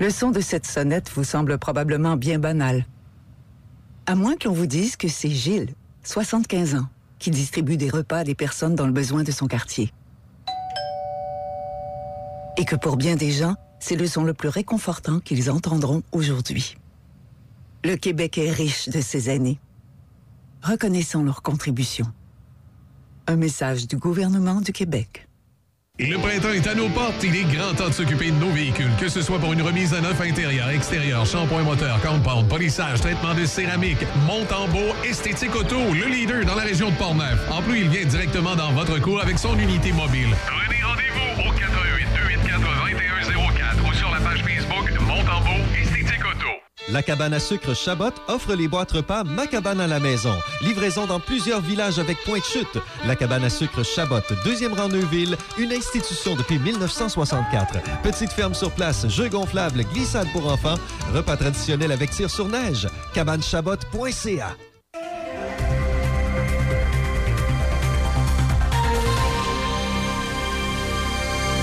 Le 0.00 0.08
son 0.08 0.30
de 0.30 0.40
cette 0.40 0.64
sonnette 0.64 1.10
vous 1.14 1.24
semble 1.24 1.58
probablement 1.58 2.16
bien 2.16 2.38
banal. 2.38 2.86
À 4.06 4.14
moins 4.14 4.36
que 4.36 4.48
l'on 4.48 4.54
vous 4.54 4.66
dise 4.66 4.96
que 4.96 5.08
c'est 5.08 5.28
Gilles, 5.28 5.74
75 6.04 6.76
ans, 6.76 6.86
qui 7.18 7.30
distribue 7.30 7.76
des 7.76 7.90
repas 7.90 8.20
à 8.20 8.24
des 8.24 8.34
personnes 8.34 8.74
dans 8.74 8.86
le 8.86 8.92
besoin 8.92 9.24
de 9.24 9.30
son 9.30 9.46
quartier. 9.46 9.92
Et 12.56 12.64
que 12.64 12.76
pour 12.76 12.96
bien 12.96 13.16
des 13.16 13.30
gens, 13.30 13.56
c'est 13.78 13.96
le 13.96 14.06
son 14.06 14.24
le 14.24 14.32
plus 14.32 14.48
réconfortant 14.48 15.20
qu'ils 15.20 15.50
entendront 15.50 16.02
aujourd'hui. 16.12 16.78
Le 17.84 17.96
Québec 17.96 18.38
est 18.38 18.50
riche 18.50 18.88
de 18.88 19.02
ces 19.02 19.28
aînés. 19.28 19.58
Reconnaissons 20.64 21.22
leur 21.22 21.42
contribution. 21.42 22.06
Un 23.26 23.36
message 23.36 23.86
du 23.86 23.98
gouvernement 23.98 24.62
du 24.62 24.72
Québec. 24.72 25.28
Le 25.98 26.16
printemps 26.16 26.54
est 26.54 26.66
à 26.66 26.74
nos 26.74 26.88
portes. 26.88 27.22
Il 27.22 27.36
est 27.36 27.44
grand 27.54 27.74
temps 27.74 27.88
de 27.88 27.92
s'occuper 27.92 28.30
de 28.30 28.36
nos 28.36 28.50
véhicules, 28.50 28.90
que 28.98 29.10
ce 29.10 29.20
soit 29.20 29.38
pour 29.38 29.52
une 29.52 29.60
remise 29.60 29.92
à 29.92 30.00
neuf 30.00 30.18
intérieur, 30.22 30.70
extérieur, 30.70 31.26
shampoing 31.26 31.64
moteur, 31.64 32.00
compound, 32.00 32.48
polissage, 32.48 33.02
traitement 33.02 33.34
de 33.34 33.44
céramique, 33.44 34.06
monte 34.26 34.50
en 34.52 34.66
beau, 34.68 34.94
esthétique 35.04 35.54
auto, 35.54 35.76
le 35.92 36.06
leader 36.06 36.46
dans 36.46 36.54
la 36.54 36.62
région 36.62 36.90
de 36.90 36.96
Portneuf. 36.96 37.38
En 37.52 37.60
plus, 37.60 37.80
il 37.80 37.90
vient 37.90 38.06
directement 38.06 38.56
dans 38.56 38.72
votre 38.72 38.98
cours 39.00 39.20
avec 39.20 39.38
son 39.38 39.58
unité 39.58 39.92
mobile. 39.92 40.34
La 46.90 47.02
cabane 47.02 47.32
à 47.32 47.40
sucre 47.40 47.74
Chabot 47.74 48.12
offre 48.28 48.54
les 48.54 48.68
boîtes 48.68 48.92
repas 48.92 49.24
Ma 49.24 49.46
cabane 49.46 49.80
à 49.80 49.86
la 49.86 50.00
maison. 50.00 50.34
Livraison 50.60 51.06
dans 51.06 51.18
plusieurs 51.18 51.62
villages 51.62 51.98
avec 51.98 52.18
point 52.24 52.38
de 52.38 52.44
chute. 52.44 52.78
La 53.06 53.16
cabane 53.16 53.44
à 53.44 53.48
sucre 53.48 53.82
Chabot, 53.82 54.20
deuxième 54.44 54.74
rang 54.74 54.88
Neuville, 54.88 55.36
une 55.56 55.72
institution 55.72 56.36
depuis 56.36 56.58
1964. 56.58 57.78
Petite 58.02 58.32
ferme 58.32 58.52
sur 58.52 58.70
place, 58.70 59.08
jeux 59.08 59.30
gonflables, 59.30 59.82
glissade 59.94 60.28
pour 60.32 60.46
enfants, 60.52 60.76
repas 61.14 61.38
traditionnels 61.38 61.92
avec 61.92 62.10
tir 62.10 62.28
sur 62.28 62.48
neige. 62.48 62.86
cabanechabot.ca. 63.14 64.54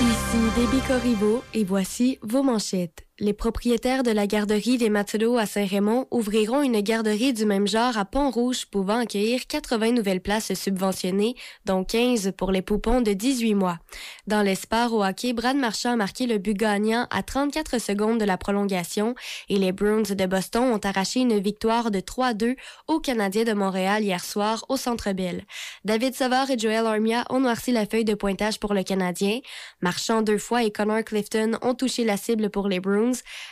Ici 0.00 0.38
Déby 0.56 0.80
Corriveau 0.88 1.44
et 1.54 1.62
voici 1.62 2.18
vos 2.22 2.42
manchettes. 2.42 3.06
Les 3.20 3.34
propriétaires 3.34 4.02
de 4.02 4.10
la 4.10 4.26
garderie 4.26 4.78
des 4.78 4.88
Matelots 4.88 5.36
à 5.36 5.44
Saint-Raymond 5.44 6.06
ouvriront 6.10 6.62
une 6.62 6.80
garderie 6.80 7.34
du 7.34 7.44
même 7.44 7.68
genre 7.68 7.98
à 7.98 8.06
Pont-Rouge 8.06 8.64
pouvant 8.64 9.00
accueillir 9.00 9.46
80 9.46 9.92
nouvelles 9.92 10.22
places 10.22 10.54
subventionnées, 10.54 11.34
dont 11.66 11.84
15 11.84 12.32
pour 12.38 12.50
les 12.50 12.62
poupons 12.62 13.02
de 13.02 13.12
18 13.12 13.54
mois. 13.54 13.78
Dans 14.26 14.40
l'espoir 14.40 14.94
au 14.94 15.04
hockey, 15.04 15.34
Brad 15.34 15.58
Marchand 15.58 15.92
a 15.92 15.96
marqué 15.96 16.26
le 16.26 16.38
but 16.38 16.56
gagnant 16.56 17.06
à 17.10 17.22
34 17.22 17.78
secondes 17.78 18.18
de 18.18 18.24
la 18.24 18.38
prolongation 18.38 19.14
et 19.50 19.58
les 19.58 19.72
Bruins 19.72 20.02
de 20.02 20.26
Boston 20.26 20.72
ont 20.72 20.80
arraché 20.82 21.20
une 21.20 21.38
victoire 21.38 21.90
de 21.90 22.00
3-2 22.00 22.56
aux 22.88 23.00
Canadiens 23.00 23.44
de 23.44 23.52
Montréal 23.52 24.04
hier 24.04 24.24
soir 24.24 24.64
au 24.70 24.78
Centre 24.78 25.12
Bell. 25.12 25.44
David 25.84 26.14
Savard 26.14 26.50
et 26.50 26.58
Joel 26.58 26.86
Armia 26.86 27.26
ont 27.28 27.40
noirci 27.40 27.72
la 27.72 27.84
feuille 27.84 28.06
de 28.06 28.14
pointage 28.14 28.58
pour 28.58 28.72
le 28.72 28.82
Canadien. 28.84 29.40
Marchand 29.82 30.22
deux 30.22 30.38
fois 30.38 30.62
et 30.62 30.70
Connor 30.70 31.04
Clifton 31.04 31.58
ont 31.60 31.74
touché 31.74 32.04
la 32.04 32.16
cible 32.16 32.48
pour 32.48 32.68
les 32.68 32.80
Bruins. 32.80 33.01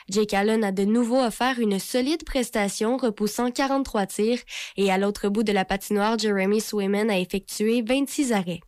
Jake 0.08 0.34
Allen 0.34 0.64
a 0.64 0.72
de 0.72 0.84
nouveau 0.84 1.20
offert 1.20 1.58
une 1.58 1.78
solide 1.78 2.24
prestation, 2.24 2.96
repoussant 2.96 3.50
43 3.50 4.06
tirs, 4.06 4.38
et 4.76 4.90
à 4.90 4.98
l'autre 4.98 5.28
bout 5.28 5.42
de 5.42 5.52
la 5.52 5.64
patinoire, 5.64 6.18
Jeremy 6.18 6.60
Swayman 6.60 7.10
a 7.10 7.18
effectué 7.18 7.82
26 7.82 8.32
arrêts. 8.32 8.60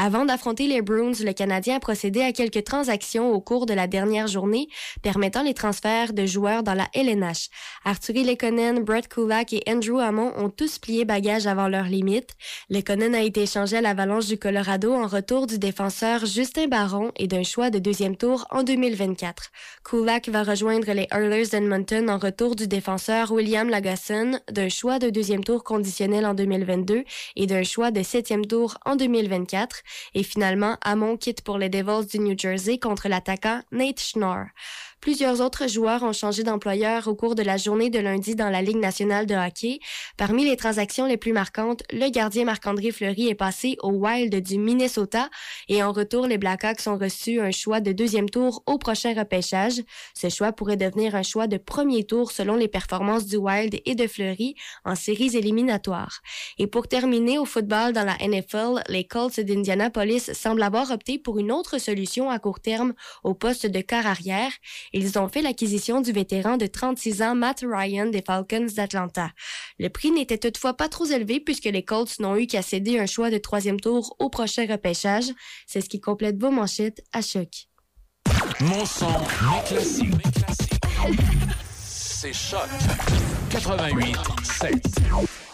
Avant 0.00 0.24
d'affronter 0.24 0.68
les 0.68 0.80
Bruins, 0.80 1.24
le 1.24 1.32
Canadien 1.32 1.74
a 1.74 1.80
procédé 1.80 2.20
à 2.20 2.30
quelques 2.30 2.62
transactions 2.62 3.32
au 3.32 3.40
cours 3.40 3.66
de 3.66 3.74
la 3.74 3.88
dernière 3.88 4.28
journée, 4.28 4.68
permettant 5.02 5.42
les 5.42 5.54
transferts 5.54 6.12
de 6.12 6.24
joueurs 6.24 6.62
dans 6.62 6.74
la 6.74 6.86
LNH. 6.94 7.48
Arturi 7.84 8.22
Lekonen, 8.22 8.84
Brett 8.84 9.08
Kulak 9.08 9.52
et 9.52 9.64
Andrew 9.68 9.98
Hammond 9.98 10.32
ont 10.36 10.50
tous 10.50 10.78
plié 10.78 11.04
bagage 11.04 11.48
avant 11.48 11.66
leur 11.66 11.86
limite. 11.86 12.36
Lekonen 12.70 13.12
a 13.16 13.22
été 13.22 13.42
échangé 13.42 13.78
à 13.78 13.80
l'Avalanche 13.80 14.26
du 14.26 14.38
Colorado 14.38 14.94
en 14.94 15.08
retour 15.08 15.48
du 15.48 15.58
défenseur 15.58 16.26
Justin 16.26 16.68
Barron 16.68 17.10
et 17.16 17.26
d'un 17.26 17.42
choix 17.42 17.70
de 17.70 17.80
deuxième 17.80 18.16
tour 18.16 18.46
en 18.50 18.62
2024. 18.62 19.50
Kulak 19.84 20.28
va 20.28 20.44
rejoindre 20.44 20.92
les 20.92 21.08
Oilers 21.10 21.48
d'Edmonton 21.48 22.08
en 22.08 22.18
retour 22.18 22.54
du 22.54 22.68
défenseur 22.68 23.32
William 23.32 23.68
Lagasson, 23.68 24.38
d'un 24.48 24.68
choix 24.68 25.00
de 25.00 25.10
deuxième 25.10 25.42
tour 25.42 25.64
conditionnel 25.64 26.24
en 26.24 26.34
2022 26.34 27.02
et 27.34 27.46
d'un 27.48 27.64
choix 27.64 27.90
de 27.90 28.04
septième 28.04 28.46
tour 28.46 28.78
en 28.86 28.94
2024. 28.94 29.82
Et 30.14 30.22
finalement, 30.22 30.76
Hamon 30.82 31.16
quitte 31.16 31.42
pour 31.42 31.58
les 31.58 31.68
Devils 31.68 32.06
du 32.06 32.18
New 32.18 32.38
Jersey 32.38 32.78
contre 32.78 33.08
l'attaquant 33.08 33.62
Nate 33.72 34.00
Schnorr. 34.00 34.46
Plusieurs 35.00 35.40
autres 35.40 35.68
joueurs 35.68 36.02
ont 36.02 36.12
changé 36.12 36.42
d'employeur 36.42 37.06
au 37.06 37.14
cours 37.14 37.36
de 37.36 37.42
la 37.42 37.56
journée 37.56 37.88
de 37.88 38.00
lundi 38.00 38.34
dans 38.34 38.50
la 38.50 38.62
Ligue 38.62 38.78
nationale 38.78 39.26
de 39.26 39.34
hockey. 39.34 39.78
Parmi 40.16 40.44
les 40.44 40.56
transactions 40.56 41.06
les 41.06 41.16
plus 41.16 41.32
marquantes, 41.32 41.82
le 41.92 42.10
gardien 42.10 42.44
Marc-André 42.44 42.90
Fleury 42.90 43.28
est 43.28 43.36
passé 43.36 43.76
au 43.80 43.90
Wild 43.90 44.34
du 44.42 44.58
Minnesota 44.58 45.30
et 45.68 45.84
en 45.84 45.92
retour, 45.92 46.26
les 46.26 46.36
Blackhawks 46.36 46.86
ont 46.88 46.98
reçu 46.98 47.40
un 47.40 47.52
choix 47.52 47.80
de 47.80 47.92
deuxième 47.92 48.28
tour 48.28 48.64
au 48.66 48.76
prochain 48.76 49.14
repêchage. 49.14 49.80
Ce 50.14 50.28
choix 50.28 50.52
pourrait 50.52 50.76
devenir 50.76 51.14
un 51.14 51.22
choix 51.22 51.46
de 51.46 51.58
premier 51.58 52.04
tour 52.04 52.32
selon 52.32 52.56
les 52.56 52.68
performances 52.68 53.26
du 53.26 53.36
Wild 53.36 53.80
et 53.86 53.94
de 53.94 54.06
Fleury 54.08 54.56
en 54.84 54.96
séries 54.96 55.36
éliminatoires. 55.36 56.20
Et 56.58 56.66
pour 56.66 56.88
terminer 56.88 57.38
au 57.38 57.44
football 57.44 57.92
dans 57.92 58.04
la 58.04 58.16
NFL, 58.16 58.82
les 58.88 59.04
Colts 59.04 59.38
d'Indianapolis 59.38 60.32
semblent 60.32 60.62
avoir 60.62 60.90
opté 60.90 61.18
pour 61.18 61.38
une 61.38 61.52
autre 61.52 61.78
solution 61.78 62.30
à 62.30 62.40
court 62.40 62.60
terme 62.60 62.94
au 63.22 63.34
poste 63.34 63.66
de 63.66 63.80
quart 63.80 64.06
arrière. 64.06 64.50
Ils 64.92 65.18
ont 65.18 65.28
fait 65.28 65.42
l'acquisition 65.42 66.00
du 66.00 66.12
vétéran 66.12 66.56
de 66.56 66.66
36 66.66 67.22
ans 67.22 67.34
Matt 67.34 67.64
Ryan 67.66 68.06
des 68.06 68.22
Falcons 68.22 68.66
d'Atlanta. 68.74 69.30
Le 69.78 69.88
prix 69.88 70.10
n'était 70.10 70.38
toutefois 70.38 70.74
pas 70.74 70.88
trop 70.88 71.06
élevé 71.06 71.40
puisque 71.40 71.64
les 71.64 71.84
Colts 71.84 72.18
n'ont 72.20 72.36
eu 72.36 72.46
qu'à 72.46 72.62
céder 72.62 72.98
un 72.98 73.06
choix 73.06 73.30
de 73.30 73.38
troisième 73.38 73.80
tour 73.80 74.16
au 74.18 74.30
prochain 74.30 74.66
repêchage. 74.66 75.30
C'est 75.66 75.80
ce 75.80 75.88
qui 75.88 76.00
complète 76.00 76.40
vos 76.40 76.50
manchettes 76.50 77.02
à 77.12 77.22
choc. 77.22 77.68
Mon 78.60 78.84
mes 80.16 80.32
classiques. 80.32 80.78
C'est 82.20 82.32
Choc. 82.32 82.68
88 83.50 84.16
7. 84.42 85.47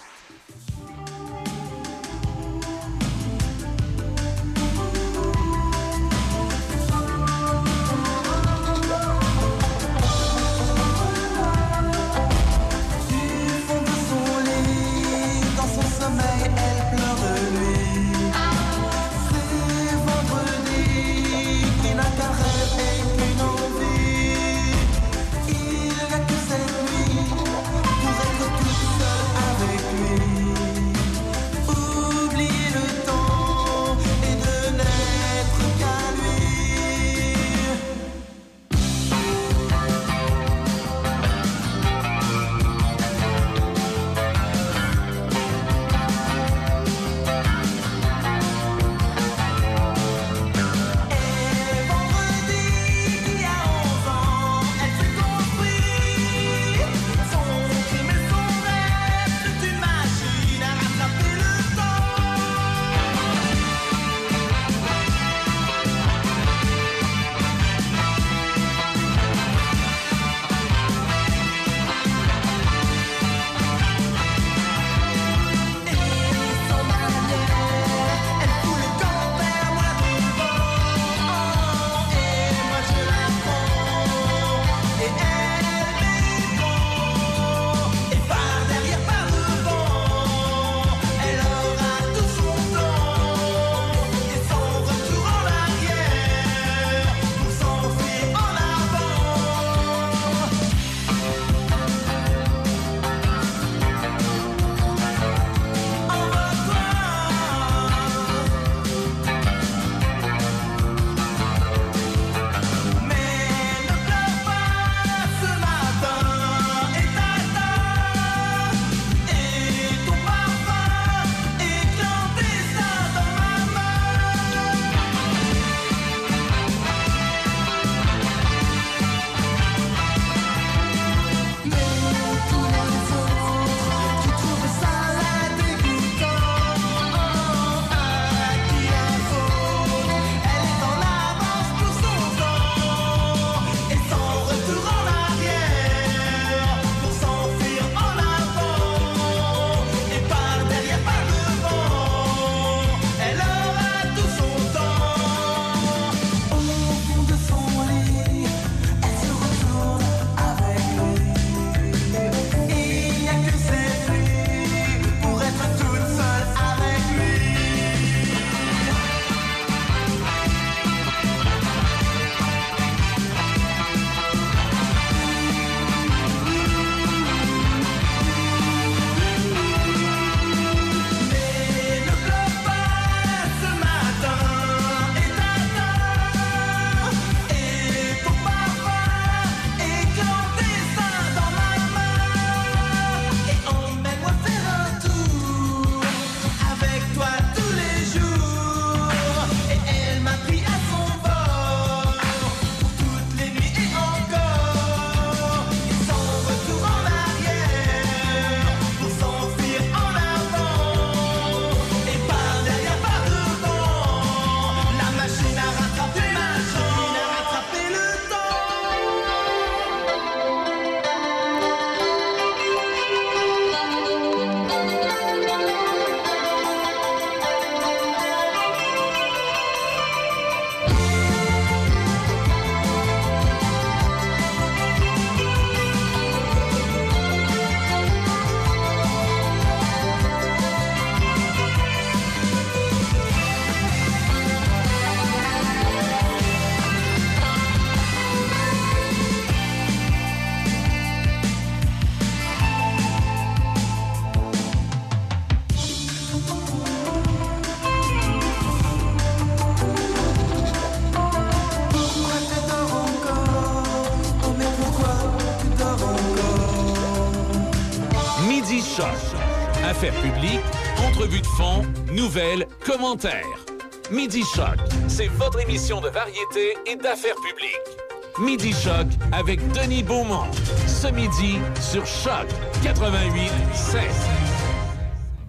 Commentaires. 273.14 273.64
Midi 274.10 274.42
Choc, 274.54 274.76
c'est 275.08 275.28
votre 275.28 275.60
émission 275.60 276.00
de 276.00 276.08
variété 276.08 276.74
et 276.86 276.96
d'affaires 276.96 277.36
publiques. 277.36 278.40
Midi 278.40 278.72
Choc 278.72 279.06
avec 279.32 279.60
Denis 279.72 280.02
Beaumont. 280.02 280.50
Ce 280.86 281.06
midi 281.08 281.58
sur 281.80 282.04
Choc 282.04 282.46
88 282.82 283.50
16. 283.72 284.00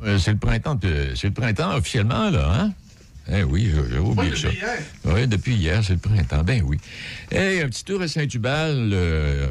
Euh, 0.03 0.17
c'est 0.19 0.31
le 0.31 0.37
printemps, 0.37 0.77
c'est 1.15 1.27
le 1.27 1.33
printemps 1.33 1.75
officiellement, 1.75 2.29
là, 2.29 2.51
hein? 2.53 2.73
Eh 3.33 3.41
oui, 3.43 3.71
j'ai 3.73 3.93
j'ai 3.93 3.99
oublié 3.99 4.35
ça. 4.35 4.49
Oui, 5.05 5.27
depuis 5.27 5.55
hier, 5.55 5.83
c'est 5.83 5.93
le 5.93 5.99
printemps. 5.99 6.43
Ben 6.43 6.61
oui. 6.63 6.77
Eh, 7.31 7.63
un 7.63 7.67
petit 7.69 7.83
tour 7.83 7.99
à 8.03 8.07
Saint-Hubal. 8.07 8.91
euh, 8.93 9.47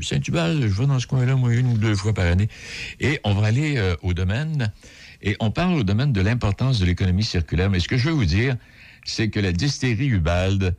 Saint-Hubal, 0.00 0.62
je 0.62 0.66
vais 0.68 0.86
dans 0.86 0.98
ce 0.98 1.06
coin-là, 1.06 1.36
moi, 1.36 1.52
une 1.52 1.66
ou 1.66 1.76
deux 1.76 1.94
fois 1.94 2.14
par 2.14 2.24
année. 2.24 2.48
Et 2.98 3.20
on 3.24 3.34
va 3.34 3.48
aller 3.48 3.76
euh, 3.76 3.94
au 4.02 4.14
domaine. 4.14 4.72
Et 5.22 5.36
on 5.40 5.50
parle 5.50 5.74
au 5.78 5.82
domaine 5.84 6.12
de 6.12 6.20
l'importance 6.20 6.78
de 6.80 6.86
l'économie 6.86 7.24
circulaire. 7.24 7.70
Mais 7.70 7.80
ce 7.80 7.88
que 7.88 7.96
je 7.98 8.08
veux 8.08 8.14
vous 8.14 8.24
dire, 8.24 8.56
c'est 9.04 9.28
que 9.30 9.40
la 9.40 9.52
distillerie 9.52 10.08
Ubalde, 10.08 10.74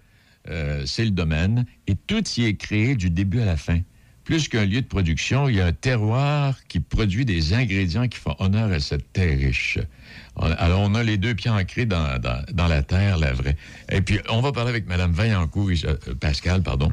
euh, 0.50 0.84
c'est 0.86 1.06
le 1.06 1.12
domaine, 1.12 1.66
et 1.88 1.96
tout 1.96 2.24
y 2.38 2.46
est 2.46 2.56
créé 2.56 2.96
du 2.96 3.10
début 3.10 3.42
à 3.42 3.46
la 3.46 3.58
fin. 3.58 3.80
Plus 4.24 4.48
qu'un 4.48 4.66
lieu 4.66 4.82
de 4.82 4.88
production, 4.88 5.50
il 5.50 5.56
y 5.56 5.62
a 5.62 5.66
un 5.66 5.72
terroir 5.74 6.56
qui 6.68 6.80
produit 6.80 7.26
des 7.26 7.54
ingrédients 7.54 8.08
qui 8.08 8.20
font 8.20 8.36
honneur 8.40 8.72
à 8.72 8.80
cette 8.80 9.12
terre 9.14 9.38
riche. 9.38 9.80
Alors, 10.38 10.80
on 10.82 10.94
a 10.96 11.04
les 11.04 11.18
deux 11.18 11.34
pieds 11.36 11.50
ancrés 11.50 11.86
dans, 11.86 12.20
dans- 12.20 12.68
la 12.68 12.84
terre, 12.84 13.18
la 13.18 13.34
vraie. 13.34 13.58
Et 13.92 14.02
puis, 14.02 14.20
on 14.30 14.40
va 14.42 14.52
parler 14.52 14.70
avec 14.70 14.88
Mme 14.88 15.12
Vaillancourt, 15.12 15.72
euh, 15.86 15.96
Pascal, 16.20 16.62
pardon. 16.62 16.92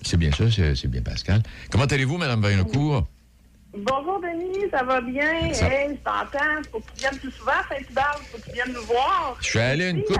C'est 0.00 0.16
bien 0.16 0.32
ça, 0.32 0.44
c'est 0.50 0.88
bien 0.88 1.02
Pascal. 1.02 1.42
Comment 1.70 1.84
allez-vous, 1.84 2.18
Mme 2.18 2.40
Vaillancourt? 2.40 3.06
Bonjour 3.74 4.20
Denis, 4.20 4.66
ça 4.70 4.82
va 4.84 5.00
bien? 5.00 5.52
Ça- 5.54 5.66
Hey, 5.66 5.90
je 5.90 5.94
t'entends. 6.04 6.60
Faut 6.70 6.80
que 6.80 6.84
tu 6.94 7.00
viennes 7.00 7.18
plus 7.18 7.30
souvent 7.30 7.52
à 7.52 7.74
Saint-Hubert. 7.74 8.20
Faut 8.30 8.38
que 8.38 8.44
tu 8.44 8.52
viennes 8.52 8.72
nous 8.74 8.82
voir. 8.84 9.36
Je 9.40 9.46
suis 9.48 9.58
allé 9.58 9.88
une 9.90 10.02
coupe. 10.02 10.18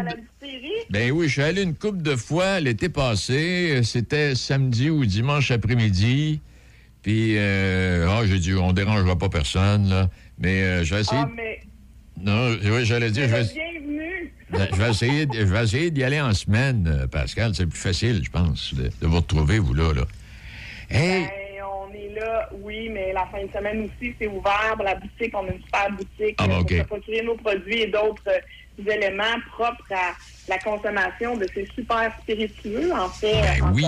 Ben 0.88 1.11
oui, 1.12 1.27
je 1.29 1.33
suis 1.33 1.43
allé 1.43 1.62
une 1.62 1.75
couple 1.75 2.01
de 2.01 2.17
fois 2.17 2.61
l'été 2.61 2.88
passé. 2.88 3.83
C'était 3.85 4.35
samedi 4.35 4.88
ou 4.88 5.05
dimanche 5.05 5.51
après-midi. 5.51 6.41
Puis, 7.03 7.37
euh, 7.37 8.07
ah, 8.09 8.23
j'ai 8.25 8.38
dit, 8.38 8.55
on 8.55 8.73
dérangera 8.73 9.19
pas 9.19 9.29
personne, 9.29 9.88
là. 9.91 10.09
Mais 10.38 10.62
euh, 10.62 10.85
je 10.85 10.95
vais 10.95 11.01
essayer. 11.03 11.21
Ah, 11.23 11.29
mais 11.37 11.61
Non, 12.21 12.57
oui, 12.65 12.85
j'allais 12.87 13.11
dire, 13.11 13.29
je 13.29 13.35
vais, 13.35 13.45
bienvenue. 13.45 14.33
Ben, 14.51 14.69
je 14.71 14.77
vais 14.77 14.91
essayer, 14.91 15.27
je 15.33 15.43
vais 15.45 15.65
essayer 15.65 15.91
d'y 15.91 16.05
aller 16.05 16.21
en 16.21 16.33
semaine, 16.35 16.87
euh, 16.87 17.07
Pascal. 17.07 17.55
C'est 17.55 17.67
plus 17.67 17.79
facile, 17.79 18.23
je 18.25 18.31
pense, 18.31 18.73
de, 18.75 18.85
de 18.85 19.07
vous 19.07 19.17
retrouver, 19.17 19.59
vous 19.59 19.73
là. 19.75 19.93
là. 19.95 20.03
Hey! 20.91 21.23
Ben, 21.25 21.31
là, 22.14 22.48
oui, 22.53 22.88
mais 22.90 23.12
la 23.12 23.27
fin 23.27 23.44
de 23.44 23.51
semaine 23.53 23.85
aussi, 23.85 24.14
c'est 24.20 24.27
ouvert. 24.27 24.72
Pour 24.77 24.85
la 24.85 24.94
boutique, 24.96 25.33
on 25.35 25.46
a 25.48 25.53
une 25.53 25.62
super 25.62 25.90
boutique. 25.90 26.37
Ah, 26.38 26.46
ben, 26.46 26.55
On 26.57 26.61
OK. 26.61 26.68
peut 26.68 26.85
procurer 26.85 27.22
nos 27.22 27.37
produits 27.37 27.83
et 27.83 27.87
d'autres 27.87 28.22
euh, 28.29 28.90
éléments 28.90 29.38
propres 29.53 29.85
à 29.92 30.12
la 30.48 30.59
consommation 30.59 31.37
de 31.37 31.46
ces 31.55 31.66
super 31.75 32.12
spiritueux, 32.22 32.92
en 32.94 33.09
fait, 33.09 33.42
Ben 33.42 33.65
en 33.65 33.73
oui. 33.75 33.85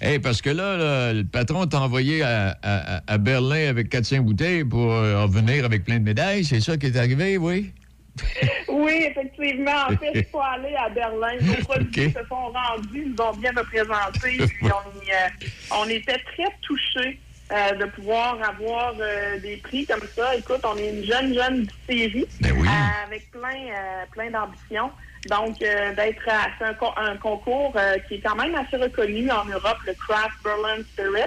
Hey, 0.00 0.18
parce 0.18 0.40
que 0.40 0.50
là, 0.50 0.76
là, 0.76 1.12
le 1.12 1.24
patron 1.24 1.66
t'a 1.66 1.80
envoyé 1.80 2.22
à, 2.22 2.56
à- 2.62 3.00
à 3.06 3.18
Berlin 3.18 3.68
avec 3.68 3.88
400 3.88 4.18
bouteilles 4.20 4.64
pour 4.64 4.92
euh, 4.92 5.16
en 5.16 5.26
venir 5.26 5.64
avec 5.64 5.84
plein 5.84 5.98
de 5.98 6.04
médailles. 6.04 6.44
C'est 6.44 6.60
ça 6.60 6.76
qui 6.76 6.86
est 6.86 6.96
arrivé, 6.96 7.36
oui? 7.38 7.72
Oui, 8.68 9.04
effectivement. 9.10 9.86
En 9.88 9.96
fait, 9.96 10.10
je 10.14 10.20
suis 10.20 10.28
allée 10.52 10.74
à 10.76 10.88
Berlin. 10.90 11.36
Nos 11.40 11.54
produits 11.64 12.10
se 12.12 12.26
sont 12.28 12.52
rendus, 12.52 13.06
nous 13.06 13.24
ont 13.24 13.32
bien 13.36 13.50
représentés. 13.56 14.36
Puis 14.46 14.64
on, 14.64 15.02
y, 15.04 15.10
euh, 15.10 15.28
on 15.72 15.88
était 15.88 16.18
très 16.18 16.46
touchés 16.62 17.18
euh, 17.52 17.72
de 17.72 17.84
pouvoir 17.86 18.38
avoir 18.42 18.94
euh, 19.00 19.38
des 19.40 19.56
prix 19.58 19.86
comme 19.86 20.02
ça. 20.14 20.34
Écoute, 20.34 20.60
on 20.64 20.76
est 20.76 20.90
une 20.90 21.04
jeune, 21.04 21.34
jeune 21.34 21.66
série 21.88 22.26
Ben 22.40 22.52
oui. 22.58 22.68
avec 23.06 23.30
plein, 23.30 23.68
euh, 23.68 24.04
plein 24.12 24.30
d'ambition. 24.30 24.90
Donc, 25.28 25.60
euh, 25.62 25.92
d'être 25.94 26.28
à 26.28 26.48
c'est 26.58 26.64
un, 26.64 26.76
un 26.96 27.16
concours 27.16 27.72
euh, 27.76 27.98
qui 28.06 28.14
est 28.14 28.20
quand 28.20 28.36
même 28.36 28.54
assez 28.54 28.76
reconnu 28.76 29.30
en 29.30 29.44
Europe, 29.44 29.78
le 29.86 29.94
Craft 29.94 30.36
Berlin 30.44 30.82
Spirit. 30.92 31.22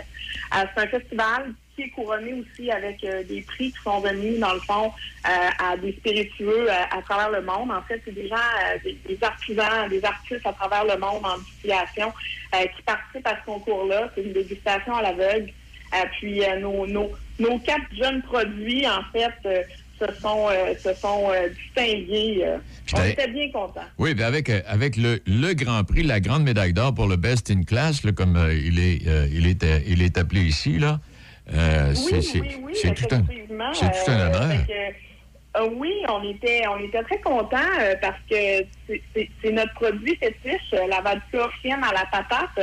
Euh, 0.56 0.66
c'est 0.74 0.84
un 0.84 0.88
festival 0.88 1.54
qui 1.76 1.84
est 1.84 1.90
couronné 1.90 2.34
aussi 2.34 2.72
avec 2.72 3.04
euh, 3.04 3.24
des 3.24 3.42
prix 3.42 3.72
qui 3.72 3.82
sont 3.84 4.00
remis, 4.00 4.38
dans 4.40 4.54
le 4.54 4.60
fond, 4.62 4.92
euh, 5.28 5.50
à 5.60 5.78
des 5.78 5.94
spiritueux 5.94 6.70
euh, 6.70 6.98
à 6.98 7.02
travers 7.02 7.30
le 7.30 7.42
monde. 7.42 7.72
En 7.72 7.82
fait, 7.84 8.02
c'est 8.06 8.14
des 8.14 8.28
gens, 8.28 8.36
euh, 8.36 8.78
des, 8.84 8.98
des 9.08 9.24
artisans, 9.24 9.90
des 9.90 10.04
artistes 10.04 10.46
à 10.46 10.54
travers 10.54 10.86
le 10.86 10.98
monde 10.98 11.26
en 11.26 11.38
distillation 11.38 12.14
euh, 12.56 12.66
qui 12.76 12.82
participent 12.84 13.28
à 13.28 13.38
ce 13.40 13.46
concours-là. 13.46 14.10
C'est 14.16 14.24
une 14.24 14.34
dégustation 14.34 14.96
à 14.96 15.02
l'aveugle. 15.02 15.52
Puis 16.20 16.44
euh, 16.44 16.60
nos, 16.60 16.86
nos, 16.88 17.12
nos 17.40 17.60
quatre 17.60 17.86
jeunes 17.98 18.22
produits, 18.24 18.86
en 18.88 19.02
fait, 19.12 19.32
euh, 19.46 19.62
se 20.00 20.22
sont, 20.22 20.48
euh, 20.50 20.74
se 20.78 20.94
sont 20.94 21.30
euh, 21.30 21.50
distingués. 21.50 22.42
euh. 22.46 22.58
On 22.96 23.04
était 23.04 23.28
bien 23.28 23.52
contents. 23.52 23.82
Oui, 23.98 24.16
avec, 24.22 24.50
avec 24.50 24.96
le, 24.98 25.20
le 25.26 25.54
Grand 25.54 25.84
Prix, 25.84 26.04
la 26.04 26.20
grande 26.20 26.44
médaille 26.44 26.74
d'or 26.74 26.94
pour 26.94 27.08
le 27.08 27.16
Best 27.18 27.52
in 27.52 27.64
Class, 27.64 28.04
là, 28.04 28.12
comme 28.12 28.38
il, 28.52 28.80
est, 28.80 29.00
il, 29.32 29.48
est, 29.48 29.66
il 29.88 30.02
est 30.02 30.18
appelé 30.18 30.42
ici, 30.42 30.80
là. 30.80 31.00
Oui, 31.52 32.22
c'est 32.22 32.40
oui, 32.40 32.56
oui, 32.64 32.74
tout 32.96 33.08
un, 33.12 33.24
effectivement. 33.24 33.74
c'est 33.74 33.88
tout 33.92 34.12
un 34.12 34.28
honneur. 34.28 34.66
Euh, 35.58 35.68
oui, 35.74 35.94
on 36.08 36.24
était, 36.30 36.64
on 36.68 36.78
était 36.80 37.02
très 37.04 37.20
contents 37.22 37.58
euh, 37.80 37.96
parce 38.02 38.20
que 38.30 38.64
c'est- 38.88 39.52
notre 39.52 39.74
produit 39.74 40.16
fétiche, 40.18 40.62
euh, 40.74 40.88
la 40.88 41.02
vodka 41.02 41.50
fienne 41.62 41.84
à 41.84 41.92
la 41.94 42.06
patate. 42.06 42.58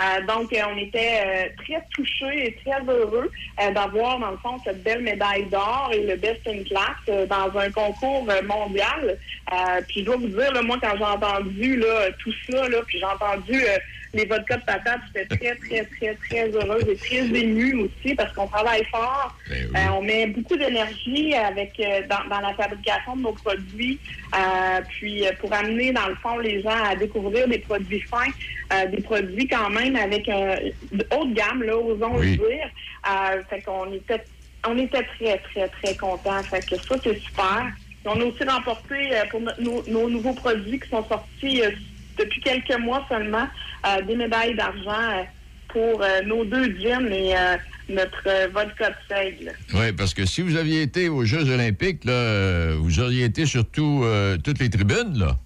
Euh, 0.00 0.20
donc, 0.28 0.54
on 0.54 0.78
était 0.78 1.52
très 1.56 1.82
touchés 1.92 2.46
et 2.46 2.56
très 2.64 2.80
heureux 2.86 3.32
d'avoir, 3.74 4.20
dans 4.20 4.30
le 4.30 4.36
fond, 4.36 4.56
cette 4.64 4.84
belle 4.84 5.02
médaille 5.02 5.46
d'or 5.46 5.90
et 5.92 6.02
le 6.04 6.14
Best 6.14 6.46
in 6.46 6.62
Class 6.62 7.26
dans 7.28 7.58
un 7.58 7.68
concours 7.72 8.24
mondial. 8.44 9.18
Puis, 9.88 10.00
je 10.00 10.04
dois 10.04 10.16
vous 10.16 10.28
dire, 10.28 10.52
là, 10.52 10.62
moi, 10.62 10.76
quand 10.80 10.96
j'ai 10.96 11.02
entendu 11.04 11.76
là, 11.78 12.12
tout 12.20 12.32
ça, 12.48 12.68
là, 12.68 12.78
puis 12.86 13.00
j'ai 13.00 13.04
entendu 13.04 13.60
les 14.14 14.24
vodkas 14.24 14.56
de 14.56 14.64
patate, 14.64 15.00
j'étais 15.14 15.36
très, 15.36 15.54
très, 15.56 15.84
très, 15.84 16.14
très 16.14 16.48
heureuse 16.50 16.84
et 16.88 16.96
très 16.96 17.26
émue 17.40 17.74
aussi 17.84 18.14
parce 18.14 18.32
qu'on 18.34 18.46
travaille 18.46 18.84
fort. 18.86 19.36
Ben 19.48 19.76
Euh, 19.76 19.92
on 19.98 20.02
met 20.02 20.26
beaucoup 20.28 20.56
d'énergie 20.56 21.34
avec 21.34 21.78
euh, 21.80 22.02
dans, 22.08 22.28
dans 22.28 22.40
la 22.40 22.54
fabrication 22.54 23.16
de 23.16 23.22
nos 23.22 23.32
produits, 23.32 23.98
euh, 24.34 24.80
puis 24.88 25.24
pour 25.40 25.52
amener 25.52 25.92
dans 25.92 26.08
le 26.08 26.14
fond 26.16 26.38
les 26.38 26.62
gens 26.62 26.82
à 26.84 26.96
découvrir 26.96 27.46
des 27.48 27.58
produits 27.58 28.00
fins, 28.02 28.32
des 28.90 29.02
produits 29.02 29.46
quand 29.48 29.70
même 29.70 29.96
avec 29.96 30.28
euh, 30.28 30.56
de 30.92 31.06
haute 31.16 31.32
gamme, 31.34 31.62
là, 31.62 31.76
osons 31.76 32.16
Oui. 32.18 32.32
le 32.32 32.36
dire. 32.48 32.68
Fait 33.48 33.62
qu'on 33.62 33.92
était 33.92 34.22
on 34.66 34.76
était 34.76 35.04
très, 35.04 35.38
très, 35.38 35.68
très 35.68 35.96
contents. 35.96 36.42
Fait 36.42 36.60
que 36.68 36.76
ça, 36.76 36.96
c'est 37.02 37.18
super. 37.20 37.68
Et 38.04 38.08
on 38.08 38.20
a 38.20 38.24
aussi 38.24 38.42
remporté 38.44 38.96
pour 39.30 39.40
no- 39.40 39.52
nos, 39.60 39.82
nos 39.88 40.08
nouveaux 40.10 40.34
produits 40.34 40.80
qui 40.80 40.88
sont 40.88 41.04
sortis 41.08 41.62
depuis 42.18 42.40
quelques 42.40 42.78
mois 42.78 43.04
seulement 43.08 43.46
euh, 43.86 44.02
des 44.02 44.16
médailles 44.16 44.54
d'argent 44.54 44.90
euh, 44.90 45.22
pour 45.68 46.02
euh, 46.02 46.22
nos 46.22 46.44
deux 46.44 46.78
gins 46.78 47.06
et 47.06 47.34
notre 47.88 48.52
vodka 48.52 48.90
de 48.90 48.94
seigle. 49.08 49.52
Oui, 49.74 49.92
parce 49.92 50.14
que 50.14 50.26
si 50.26 50.42
vous 50.42 50.56
aviez 50.56 50.82
été 50.82 51.08
aux 51.08 51.24
Jeux 51.24 51.50
olympiques, 51.50 52.04
là, 52.04 52.74
vous 52.74 53.00
auriez 53.00 53.24
été 53.24 53.46
surtout 53.46 54.04
toutes 54.44 54.58
les 54.58 54.70
tribunes, 54.70 55.18
là. 55.18 55.38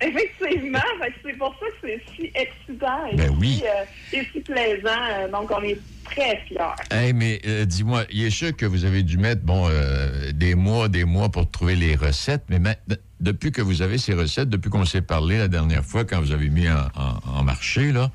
Effectivement, 0.00 0.78
c'est 1.24 1.36
pour 1.36 1.54
ça 1.60 1.66
que 1.66 1.88
c'est 1.88 2.02
si 2.16 2.30
excitant 2.34 3.06
et, 3.12 3.16
Ben 3.16 3.36
oui. 3.38 3.56
si, 3.58 3.64
euh, 3.64 4.18
et 4.20 4.26
si 4.32 4.40
plaisant. 4.40 5.28
Donc, 5.30 5.50
on 5.50 5.62
est 5.62 5.78
très 6.04 6.38
fiers. 6.46 6.58
Hey, 6.90 7.12
mais 7.12 7.40
euh, 7.46 7.64
dis-moi, 7.66 8.04
il 8.10 8.24
est 8.24 8.30
sûr 8.30 8.56
que 8.56 8.64
vous 8.64 8.84
avez 8.84 9.02
dû 9.02 9.18
mettre, 9.18 9.42
bon, 9.42 9.68
euh, 9.68 10.32
des 10.32 10.54
mois, 10.54 10.88
des 10.88 11.04
mois 11.04 11.28
pour 11.28 11.50
trouver 11.50 11.76
les 11.76 11.96
recettes, 11.96 12.44
mais 12.48 12.58
maintenant, 12.58 12.96
depuis 13.20 13.52
que 13.52 13.62
vous 13.62 13.82
avez 13.82 13.98
ces 13.98 14.14
recettes, 14.14 14.48
depuis 14.48 14.70
qu'on 14.70 14.84
s'est 14.84 15.02
parlé 15.02 15.38
la 15.38 15.48
dernière 15.48 15.84
fois, 15.84 16.04
quand 16.04 16.20
vous 16.20 16.32
avez 16.32 16.48
mis 16.48 16.66
en, 16.68 17.42
marché, 17.44 17.92
là, 17.92 18.10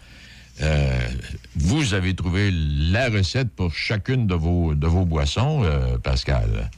euh, 0.61 0.97
vous 1.55 1.93
avez 1.93 2.13
trouvé 2.15 2.49
la 2.51 3.09
recette 3.09 3.49
pour 3.55 3.73
chacune 3.73 4.25
de 4.27 4.35
vos, 4.35 4.73
de 4.73 4.87
vos 4.87 5.05
boissons, 5.05 5.63
euh, 5.63 5.97
Pascal? 5.97 6.69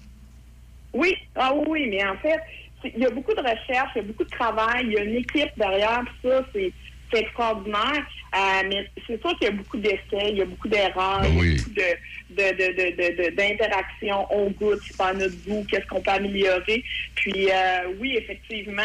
Oui, 0.94 1.16
ah 1.36 1.54
oui, 1.68 1.88
mais 1.90 2.06
en 2.06 2.18
fait, 2.18 2.40
il 2.84 3.00
y 3.02 3.06
a 3.06 3.10
beaucoup 3.10 3.34
de 3.34 3.42
recherche, 3.42 3.92
il 3.96 4.00
y 4.00 4.06
a 4.06 4.08
beaucoup 4.08 4.24
de 4.24 4.30
travail, 4.30 4.86
il 4.86 4.94
y 4.94 4.98
a 4.98 5.04
une 5.04 5.16
équipe 5.16 5.52
derrière, 5.58 6.04
puis 6.06 6.30
ça, 6.30 6.42
c'est 6.54 6.74
c'est 7.12 7.20
extraordinaire. 7.22 8.06
Euh, 8.36 8.62
mais 8.70 8.88
c'est 9.08 9.20
sûr 9.22 9.38
qu'il 9.38 9.48
y 9.48 9.52
a 9.52 9.54
beaucoup 9.54 9.78
d'essais, 9.78 10.30
il 10.32 10.38
y 10.38 10.42
a 10.42 10.46
beaucoup 10.46 10.68
d'erreurs, 10.68 11.22
Ben 11.22 11.30
il 11.30 11.36
y 11.36 11.38
a 11.38 11.42
oui. 11.42 11.56
beaucoup 11.58 11.70
de, 11.72 13.36
d'interactions. 13.36 14.28
On 14.32 14.50
goûte, 14.52 14.80
c'est 14.86 14.98
pas 14.98 15.08
à 15.08 15.14
notre 15.14 15.36
goût, 15.48 15.66
qu'est-ce 15.70 15.88
qu'on 15.88 16.02
peut 16.02 16.12
améliorer. 16.12 16.84
Puis 17.16 17.50
euh, 17.52 17.94
oui, 18.00 18.16
effectivement, 18.18 18.82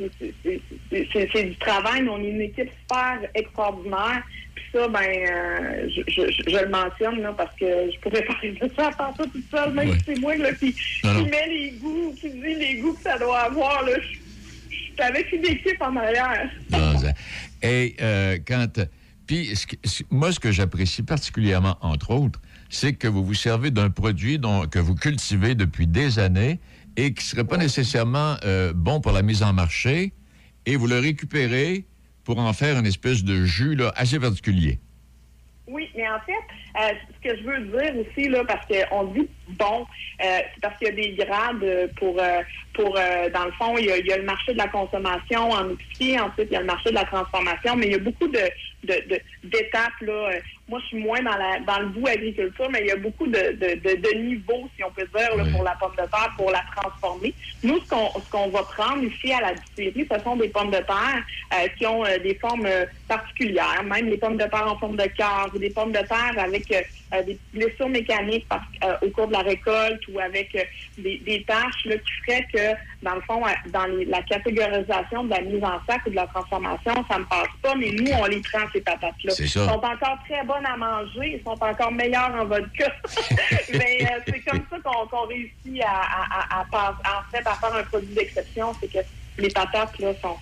euh, 0.00 0.06
c'est- 0.20 1.44
du 1.44 1.56
travail, 1.56 2.02
mais 2.02 2.08
on 2.10 2.20
est 2.22 2.28
une 2.30 2.40
équipe 2.42 2.70
super 2.80 3.20
extraordinaire. 3.34 4.22
Puis 4.54 4.64
ça, 4.72 4.88
ben, 4.88 5.00
euh, 5.00 5.88
je, 5.88 6.02
je, 6.08 6.30
je- 6.30 6.50
je 6.50 6.56
le 6.64 6.68
mentionne 6.68 7.20
là, 7.22 7.32
parce 7.36 7.54
que 7.58 7.66
je 7.92 7.98
pourrais 8.00 8.22
parler 8.26 8.52
de 8.52 8.70
ça 8.76 8.88
à 8.88 8.92
part 8.92 9.14
ça 9.16 9.24
toute 9.24 9.50
seule, 9.50 9.72
même 9.72 9.92
si 9.94 10.00
c'est 10.06 10.18
moi 10.20 10.36
là, 10.36 10.52
qui, 10.52 10.74
met 11.02 11.48
les 11.48 11.70
goûts, 11.80 12.14
qui 12.20 12.30
dit 12.30 12.54
les 12.54 12.74
goûts 12.76 12.92
que 12.94 13.02
ça 13.02 13.18
doit 13.18 13.40
avoir. 13.40 13.84
Là, 13.84 13.92
je, 14.00 14.18
avec 15.00 15.32
une 15.32 15.44
équipe 15.44 15.80
en 15.80 15.96
arrière. 15.96 16.50
Non, 16.70 16.94
Et 17.62 17.96
euh, 18.00 18.38
quand. 18.46 18.80
Puis, 19.26 19.54
moi, 20.10 20.32
ce 20.32 20.38
que 20.40 20.52
j'apprécie 20.52 21.02
particulièrement, 21.02 21.78
entre 21.80 22.10
autres, 22.10 22.40
c'est 22.68 22.92
que 22.92 23.08
vous 23.08 23.24
vous 23.24 23.34
servez 23.34 23.70
d'un 23.70 23.88
produit 23.88 24.38
dont, 24.38 24.66
que 24.66 24.78
vous 24.78 24.94
cultivez 24.94 25.54
depuis 25.54 25.86
des 25.86 26.18
années 26.18 26.60
et 26.96 27.14
qui 27.14 27.24
ne 27.24 27.28
serait 27.28 27.44
pas 27.44 27.56
nécessairement 27.56 28.36
euh, 28.44 28.72
bon 28.74 29.00
pour 29.00 29.12
la 29.12 29.22
mise 29.22 29.42
en 29.42 29.52
marché, 29.52 30.12
et 30.66 30.76
vous 30.76 30.86
le 30.86 30.98
récupérez 30.98 31.86
pour 32.24 32.38
en 32.38 32.52
faire 32.52 32.78
une 32.78 32.86
espèce 32.86 33.24
de 33.24 33.44
jus 33.44 33.74
là, 33.74 33.92
assez 33.96 34.18
particulier. 34.18 34.78
Oui, 35.66 35.90
mais 35.94 36.06
en 36.08 36.20
fait, 36.20 36.32
euh, 36.82 36.94
ce 37.08 37.28
que 37.30 37.36
je 37.38 37.42
veux 37.42 37.60
dire 37.60 37.94
aussi, 37.96 38.28
là, 38.28 38.44
parce 38.46 38.66
qu'on 38.66 39.04
dit 39.04 39.30
bon, 39.48 39.86
euh, 40.22 40.38
c'est 40.54 40.60
parce 40.60 40.76
qu'il 40.78 40.88
y 40.88 40.90
a 40.90 40.94
des 40.94 41.14
grades 41.14 41.90
pour, 41.96 42.20
euh, 42.20 42.42
pour 42.74 42.94
euh, 42.98 43.30
dans 43.30 43.46
le 43.46 43.52
fond, 43.52 43.78
il 43.78 43.86
y, 43.86 43.90
a, 43.90 43.96
il 43.96 44.06
y 44.06 44.12
a 44.12 44.18
le 44.18 44.24
marché 44.24 44.52
de 44.52 44.58
la 44.58 44.68
consommation 44.68 45.50
en 45.50 45.70
épicerie, 45.70 46.20
ensuite 46.20 46.48
il 46.50 46.54
y 46.54 46.56
a 46.56 46.60
le 46.60 46.66
marché 46.66 46.90
de 46.90 46.94
la 46.96 47.04
transformation, 47.04 47.76
mais 47.76 47.86
il 47.86 47.92
y 47.92 47.94
a 47.94 47.98
beaucoup 47.98 48.28
de, 48.28 48.40
de, 48.84 48.94
de- 49.08 49.20
d'étapes. 49.44 50.00
Là. 50.02 50.32
Euh, 50.66 50.70
Moi, 50.70 50.80
je 50.80 50.86
suis 50.86 50.98
moins 50.98 51.22
dans, 51.22 51.36
la, 51.36 51.60
dans 51.60 51.80
le 51.80 51.86
bout 51.88 52.06
agriculture, 52.08 52.68
mais 52.70 52.80
il 52.82 52.86
y 52.86 52.90
a 52.90 52.96
beaucoup 52.96 53.26
de, 53.26 53.32
de, 53.32 53.74
de, 53.80 54.00
de 54.00 54.14
niveaux, 54.18 54.68
si 54.76 54.84
on 54.84 54.90
peut 54.90 55.06
dire, 55.14 55.36
là, 55.36 55.44
pour 55.52 55.62
la 55.64 55.74
pomme 55.76 55.92
de 55.92 56.08
terre, 56.10 56.32
pour 56.36 56.50
la 56.50 56.62
transformer. 56.76 57.34
Nous, 57.62 57.78
ce 57.80 57.88
qu'on, 57.88 58.10
ce 58.20 58.30
qu'on 58.30 58.48
va 58.48 58.62
prendre 58.62 59.02
ici 59.04 59.32
à 59.32 59.40
la 59.40 59.54
distillerie, 59.54 60.06
ce 60.10 60.22
sont 60.22 60.36
des 60.36 60.48
pommes 60.48 60.70
de 60.70 60.78
terre 60.78 61.24
euh, 61.54 61.68
qui 61.78 61.86
ont 61.86 62.04
euh, 62.04 62.18
des 62.18 62.34
formes 62.36 62.66
euh, 62.66 62.84
particulières, 63.08 63.82
même 63.84 64.06
les 64.08 64.18
pommes 64.18 64.36
de 64.36 64.44
terre 64.44 64.70
en 64.70 64.78
forme 64.78 64.96
de 64.96 65.06
cœur, 65.06 65.50
ou 65.54 65.58
des 65.58 65.70
pommes 65.70 65.92
de 65.92 65.98
terre 65.98 66.34
avec 66.38 66.64
euh, 67.14 67.22
des 67.22 67.38
blessures 67.52 67.88
mécaniques 67.88 68.46
euh, 68.84 68.94
au 69.02 69.10
cours 69.10 69.28
de 69.28 69.32
la 69.32 69.40
récolte 69.40 70.00
ou 70.08 70.18
avec 70.18 70.54
euh, 70.54 70.62
des, 70.98 71.18
des 71.18 71.44
tâches 71.44 71.84
là, 71.84 71.96
qui 71.96 72.12
feraient 72.26 72.46
que, 72.52 72.76
dans 73.02 73.14
le 73.14 73.20
fond, 73.22 73.42
dans 73.66 73.84
les- 73.86 74.04
la 74.06 74.22
catégorisation 74.22 75.24
de 75.24 75.30
la 75.30 75.40
mise 75.42 75.62
en 75.64 75.80
sac 75.88 76.00
ou 76.06 76.10
de 76.10 76.16
la 76.16 76.26
transformation, 76.26 76.92
ça 77.10 77.18
ne 77.18 77.24
passe 77.24 77.48
pas, 77.62 77.74
mais 77.74 77.90
nous, 77.90 78.10
on 78.12 78.24
les 78.26 78.40
prend, 78.40 78.64
ces 78.72 78.80
patates-là. 78.80 79.32
Ils 79.38 79.48
sont 79.48 79.70
encore 79.84 80.18
très 80.28 80.44
bonnes 80.44 80.66
à 80.66 80.76
manger, 80.76 81.36
ils 81.38 81.42
sont 81.44 81.58
encore 81.62 81.92
meilleurs 81.92 82.34
en 82.34 82.44
vodka. 82.44 82.92
mais 83.72 84.06
c'est 84.26 84.40
comme 84.40 84.64
ça 84.70 84.76
qu'on 84.82 85.26
réussit 85.26 85.82
à, 85.82 85.88
à, 85.90 86.58
à, 86.58 86.60
à 86.60 86.64
pas- 86.66 86.98
en 87.04 87.36
fait, 87.36 87.46
à 87.46 87.54
faire 87.54 87.74
un 87.74 87.84
produit 87.84 88.14
d'exception, 88.14 88.74
c'est 88.80 88.88
que 88.92 88.98
les 89.38 89.48
patates, 89.50 89.98
là, 89.98 90.12
sont... 90.22 90.36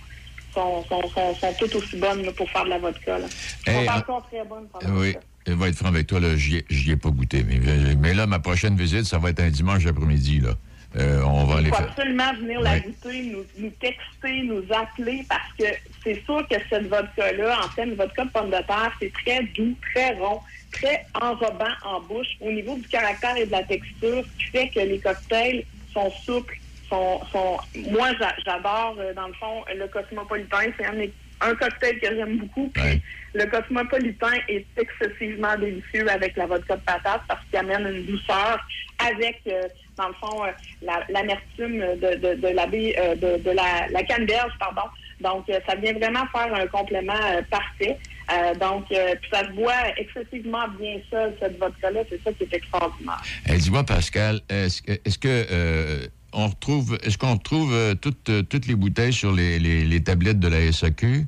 Sont, 0.53 0.83
sont, 0.87 1.53
toutes 1.57 1.73
aussi 1.73 1.97
bonnes 1.97 2.23
là, 2.23 2.31
pour 2.31 2.47
faire 2.51 2.63
de 2.65 2.69
la 2.69 2.77
vodka. 2.77 3.17
Là. 3.17 3.25
Eh, 3.65 3.71
sont 3.71 3.87
en- 3.91 3.97
encore 3.97 4.27
très 4.27 4.43
bonnes 4.43 4.67
pour 4.69 4.83
la 4.83 4.89
Oui, 4.91 5.11
vodka. 5.13 5.19
Je 5.47 5.53
vais 5.53 5.69
être 5.69 5.75
franc 5.75 5.89
avec 5.89 6.07
toi, 6.07 6.19
là, 6.19 6.35
j'y 6.35 6.63
ai, 6.91 6.95
pas 6.95 7.09
goûté. 7.09 7.43
Mais, 7.43 7.59
mais 7.95 8.13
là, 8.13 8.27
ma 8.27 8.39
prochaine 8.39 8.75
visite, 8.75 9.03
ça 9.05 9.17
va 9.17 9.29
être 9.29 9.41
un 9.41 9.49
dimanche 9.49 9.85
après-midi, 9.85 10.39
là. 10.39 10.51
Euh, 10.95 11.21
on 11.23 11.45
va 11.45 11.55
Il 11.55 11.57
aller 11.59 11.69
faut 11.69 11.75
faire. 11.75 11.87
absolument 11.89 12.33
venir 12.35 12.61
la 12.61 12.73
Ouais. 12.73 12.81
goûter, 12.81 13.23
nous, 13.23 13.43
nous 13.57 13.71
texter, 13.71 14.43
nous 14.43 14.63
appeler, 14.71 15.25
parce 15.27 15.51
que 15.57 15.65
c'est 16.03 16.23
sûr 16.23 16.47
que 16.47 16.55
cette 16.69 16.87
vodka-là, 16.87 17.59
en 17.65 17.67
fait, 17.69 17.83
une 17.85 17.95
vodka 17.95 18.25
de 18.25 18.29
pomme 18.29 18.51
de 18.51 18.57
terre, 18.67 18.91
c'est 19.01 19.11
très 19.25 19.43
doux, 19.57 19.75
très 19.91 20.13
rond, 20.13 20.39
très 20.71 21.03
enrobant 21.19 21.73
en 21.83 21.99
bouche, 22.01 22.27
au 22.41 22.51
niveau 22.51 22.75
du 22.75 22.87
caractère 22.87 23.35
et 23.37 23.47
de 23.47 23.51
la 23.51 23.63
texture, 23.63 24.23
ce 24.23 24.43
qui 24.45 24.51
fait 24.51 24.69
que 24.69 24.79
les 24.81 24.99
cocktails 24.99 25.65
sont 25.91 26.11
souples, 26.23 26.59
sont... 26.87 27.21
sont... 27.31 27.57
Moi, 27.89 28.09
j'a- 28.19 28.35
j'adore, 28.45 28.95
euh, 28.99 29.15
dans 29.15 29.27
le 29.27 29.33
fond, 29.33 29.63
le 29.75 29.87
cosmopolitain, 29.87 30.71
c'est 30.77 30.85
un, 30.85 30.93
des- 30.93 31.11
un 31.45 31.55
cocktail 31.55 31.99
que 31.99 32.07
j'aime 32.15 32.37
beaucoup, 32.37 32.69
puis 32.73 33.01
le 33.33 33.45
cosmopolitain 33.45 34.33
est 34.47 34.65
excessivement 34.77 35.57
délicieux 35.57 36.09
avec 36.09 36.35
la 36.37 36.45
vodka 36.45 36.75
de 36.77 36.81
patate 36.81 37.21
parce 37.27 37.41
qu'il 37.49 37.59
amène 37.59 37.87
une 37.95 38.05
douceur 38.05 38.59
avec, 38.99 39.41
euh, 39.47 39.63
dans 39.97 40.07
le 40.07 40.13
fond, 40.13 40.43
euh, 40.45 40.51
la- 40.81 41.03
l'amertume 41.09 41.79
de, 41.79 42.15
de, 42.15 42.35
de 42.41 42.47
la 42.47 42.67
baie- 42.67 42.95
euh, 42.99 43.15
de, 43.15 43.43
de 43.43 43.51
la, 43.51 43.87
la 43.89 44.03
canneberge, 44.03 44.51
pardon. 44.59 44.87
Donc, 45.21 45.49
euh, 45.49 45.59
ça 45.67 45.75
vient 45.75 45.93
vraiment 45.93 46.25
faire 46.31 46.53
un 46.53 46.67
complément 46.67 47.13
parfait. 47.49 47.97
Euh, 48.31 48.53
donc, 48.55 48.85
euh, 48.91 49.15
puis 49.21 49.29
ça 49.33 49.41
se 49.45 49.51
boit 49.51 49.73
excessivement 49.97 50.67
bien 50.79 50.97
seul, 51.09 51.33
cette 51.41 51.59
vodka-là. 51.59 52.01
C'est 52.09 52.21
ça 52.23 52.31
qui 52.33 52.43
est 52.43 52.53
extraordinaire. 52.53 53.21
Eh, 53.49 53.57
Dis-moi, 53.57 53.83
Pascal, 53.83 54.39
est-ce 54.49 55.17
que, 55.17 55.27
euh, 55.51 56.07
on 56.33 56.47
retrouve, 56.47 56.97
est-ce 57.03 57.17
qu'on 57.17 57.33
retrouve 57.35 57.95
toutes, 58.01 58.31
toutes 58.49 58.65
les 58.67 58.75
bouteilles 58.75 59.13
sur 59.13 59.31
les, 59.33 59.59
les- 59.59 59.83
les 59.85 60.03
tablettes 60.03 60.39
de 60.39 60.47
la 60.47 60.71
SAQ? 60.71 61.25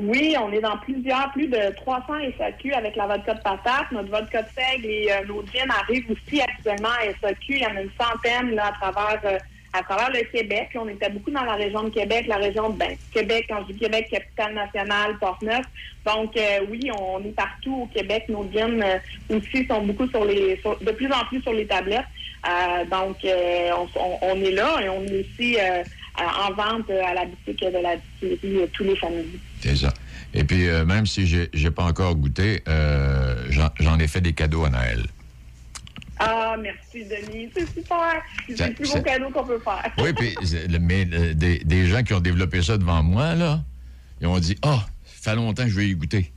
Oui, 0.00 0.36
on 0.40 0.52
est 0.52 0.60
dans 0.60 0.76
plusieurs, 0.78 1.32
plus 1.32 1.48
de 1.48 1.74
300 1.74 2.04
SAQ 2.38 2.72
avec 2.72 2.94
la 2.94 3.06
vodka 3.08 3.34
de 3.34 3.40
patate. 3.40 3.90
Notre 3.90 4.10
vodka 4.10 4.42
de 4.42 4.48
seigle 4.56 4.86
et 4.86 5.10
euh, 5.10 5.24
nos 5.26 5.42
gins 5.46 5.68
arrivent 5.82 6.10
aussi 6.10 6.40
actuellement 6.40 6.88
à 7.00 7.06
SAQ. 7.20 7.54
Il 7.54 7.58
y 7.62 7.66
en 7.66 7.76
a 7.76 7.82
une 7.82 7.90
centaine 8.00 8.54
là, 8.54 8.66
à 8.68 8.72
travers 8.92 9.20
euh, 9.24 9.38
à 9.72 9.82
travers 9.82 10.10
le 10.10 10.22
Québec. 10.30 10.68
On 10.76 10.88
était 10.88 11.10
beaucoup 11.10 11.30
dans 11.32 11.42
la 11.44 11.54
région 11.54 11.82
de 11.82 11.90
Québec, 11.90 12.26
la 12.28 12.36
région 12.36 12.70
de 12.70 12.78
ben, 12.78 12.96
Québec, 13.12 13.46
quand 13.48 13.60
je 13.66 13.72
dis 13.72 13.78
Québec, 13.80 14.06
capitale 14.10 14.54
nationale, 14.54 15.18
Port-Neuf. 15.18 15.64
Donc 16.06 16.36
euh, 16.36 16.60
oui, 16.70 16.88
on 16.98 17.18
est 17.24 17.34
partout 17.34 17.82
au 17.82 17.86
Québec. 17.86 18.24
Nos 18.28 18.48
gins 18.52 18.80
aussi 19.28 19.66
sont 19.66 19.82
beaucoup 19.82 20.08
sur 20.08 20.24
les 20.24 20.56
sur- 20.62 20.78
de 20.80 20.92
plus 20.92 21.10
en 21.12 21.24
plus 21.26 21.42
sur 21.42 21.52
les 21.52 21.66
tablettes. 21.66 22.06
Donc 22.90 23.16
on, 23.24 24.18
on- 24.22 24.40
est 24.42 24.52
là 24.52 24.76
et 24.80 24.88
on 24.88 25.04
est 25.04 25.20
aussi 25.20 25.58
en 26.16 26.52
vente 26.54 26.88
à 26.90 27.14
la 27.14 27.24
boutique 27.26 27.60
de 27.60 27.78
la 27.82 27.96
distillerie 27.96 28.68
tous 28.72 28.84
les 28.84 28.96
samedis. 28.96 29.40
C'est 29.60 29.76
ça. 29.76 29.92
Et 30.34 30.44
puis, 30.44 30.68
euh, 30.68 30.84
même 30.84 31.06
si 31.06 31.26
j'ai 31.26 31.48
j'ai 31.52 31.70
pas 31.70 31.84
encore 31.84 32.14
goûté, 32.14 32.62
euh, 32.68 33.48
j'en 33.80 33.98
ai 33.98 34.08
fait 34.08 34.20
des 34.20 34.32
cadeaux 34.32 34.64
à 34.64 34.70
Noël. 34.70 35.06
Ah, 36.18 36.56
merci, 36.60 37.04
Denis. 37.04 37.48
C'est 37.56 37.66
super. 37.72 38.22
C'est 38.48 38.68
le 38.68 38.74
plus 38.74 38.92
beau 38.92 39.00
cadeau 39.02 39.30
qu'on 39.30 39.44
peut 39.44 39.60
faire. 39.60 39.92
Oui, 39.98 40.12
puis, 40.12 40.34
mais 40.80 41.06
euh, 41.12 41.34
des, 41.34 41.60
des 41.60 41.86
gens 41.86 42.02
qui 42.02 42.12
ont 42.12 42.20
développé 42.20 42.62
ça 42.62 42.76
devant 42.76 43.02
moi, 43.02 43.34
là, 43.34 43.62
ils 44.20 44.26
ont 44.26 44.38
dit 44.38 44.56
Ah, 44.62 44.84
ça 45.04 45.30
fait 45.30 45.36
longtemps 45.36 45.64
que 45.64 45.70
je 45.70 45.76
vais 45.76 45.88
y 45.88 45.94
goûter. 45.94 46.32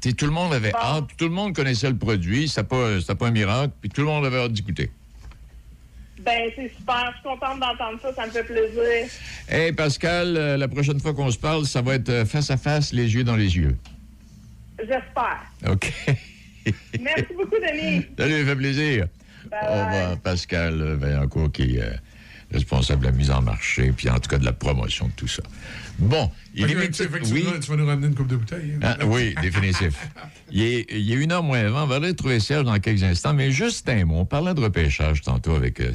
Tout 0.00 0.24
le 0.24 0.32
monde 0.32 0.54
avait 0.54 0.74
hâte, 0.74 1.08
tout 1.18 1.26
le 1.26 1.34
monde 1.34 1.54
connaissait 1.54 1.90
le 1.90 1.98
produit, 1.98 2.48
c'était 2.48 2.64
pas, 2.64 3.14
pas 3.14 3.26
un 3.26 3.30
miracle, 3.30 3.74
puis 3.82 3.90
tout 3.90 4.00
le 4.00 4.06
monde 4.06 4.24
avait 4.24 4.38
hâte 4.38 4.52
d'y 4.52 4.62
goûter. 4.62 4.90
Ben, 6.24 6.50
c'est 6.54 6.70
super. 6.76 7.12
Je 7.12 7.20
suis 7.20 7.22
contente 7.22 7.60
d'entendre 7.60 7.98
ça. 8.02 8.14
Ça 8.14 8.26
me 8.26 8.30
fait 8.30 8.44
plaisir. 8.44 9.08
Hey, 9.48 9.72
Pascal, 9.72 10.36
euh, 10.36 10.56
la 10.56 10.68
prochaine 10.68 11.00
fois 11.00 11.14
qu'on 11.14 11.30
se 11.30 11.38
parle, 11.38 11.64
ça 11.64 11.80
va 11.80 11.94
être 11.94 12.08
euh, 12.10 12.24
face 12.24 12.50
à 12.50 12.56
face, 12.56 12.92
les 12.92 13.14
yeux 13.14 13.24
dans 13.24 13.36
les 13.36 13.56
yeux. 13.56 13.76
J'espère. 14.78 15.40
OK. 15.68 15.92
Merci 17.00 17.32
beaucoup, 17.36 17.56
Denis. 17.56 18.06
Salut, 18.18 18.40
ça 18.40 18.46
fait 18.46 18.56
plaisir. 18.56 19.08
Au 19.50 19.56
revoir, 19.56 20.18
Pascal 20.22 20.74
Vaillancourt, 20.94 21.50
qui 21.50 21.76
est 21.76 21.82
euh, 21.82 21.92
responsable 22.52 23.00
de 23.02 23.06
la 23.06 23.12
mise 23.12 23.30
en 23.30 23.42
marché, 23.42 23.92
puis 23.96 24.08
en 24.10 24.18
tout 24.18 24.28
cas 24.28 24.38
de 24.38 24.44
la 24.44 24.52
promotion 24.52 25.06
de 25.08 25.12
tout 25.12 25.28
ça. 25.28 25.42
Bon, 25.98 26.30
il 26.54 26.62
est 26.62 26.74
oui. 26.76 27.42
vas- 27.42 27.58
tu 27.58 27.70
vas 27.70 27.76
nous 27.76 27.86
ramener 27.86 28.06
une 28.06 28.14
coupe 28.14 28.26
de 28.28 28.36
bouteille. 28.36 28.72
hein? 28.82 28.96
Ah, 29.00 29.06
oui, 29.06 29.34
définitif. 29.42 30.08
Il 30.50 30.62
est, 30.62 30.86
il 30.90 31.12
est 31.12 31.16
une 31.16 31.30
heure 31.32 31.42
moins 31.42 31.60
avant. 31.66 31.84
On 31.84 31.86
va 31.86 31.96
aller 31.96 32.08
retrouver 32.08 32.40
Serge 32.40 32.64
dans 32.64 32.78
quelques 32.78 33.02
instants, 33.02 33.34
mais 33.34 33.50
juste 33.50 33.88
un 33.88 34.04
mot. 34.06 34.16
On 34.20 34.24
parlait 34.24 34.54
de 34.54 34.60
repêchage 34.60 35.20
tantôt 35.22 35.54
avec 35.54 35.80
euh, 35.80 35.92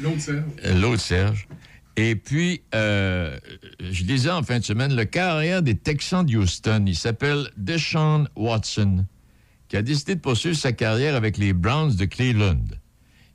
L'autre 0.00 0.20
Serge. 0.20 0.42
euh, 0.64 0.74
l'autre 0.80 1.00
Serge. 1.02 1.48
Et 1.96 2.14
puis, 2.14 2.62
euh, 2.76 3.36
je 3.80 4.04
disais 4.04 4.30
en 4.30 4.44
fin 4.44 4.60
de 4.60 4.64
semaine, 4.64 4.94
le 4.94 5.04
carrière 5.04 5.62
des 5.62 5.74
Texans 5.74 6.24
de 6.24 6.36
Houston, 6.36 6.84
il 6.86 6.94
s'appelle 6.94 7.50
Deshaun 7.56 8.28
Watson, 8.36 9.04
qui 9.68 9.76
a 9.76 9.82
décidé 9.82 10.14
de 10.14 10.20
poursuivre 10.20 10.56
sa 10.56 10.70
carrière 10.70 11.16
avec 11.16 11.36
les 11.36 11.52
Browns 11.52 11.96
de 11.96 12.04
Cleveland. 12.04 12.62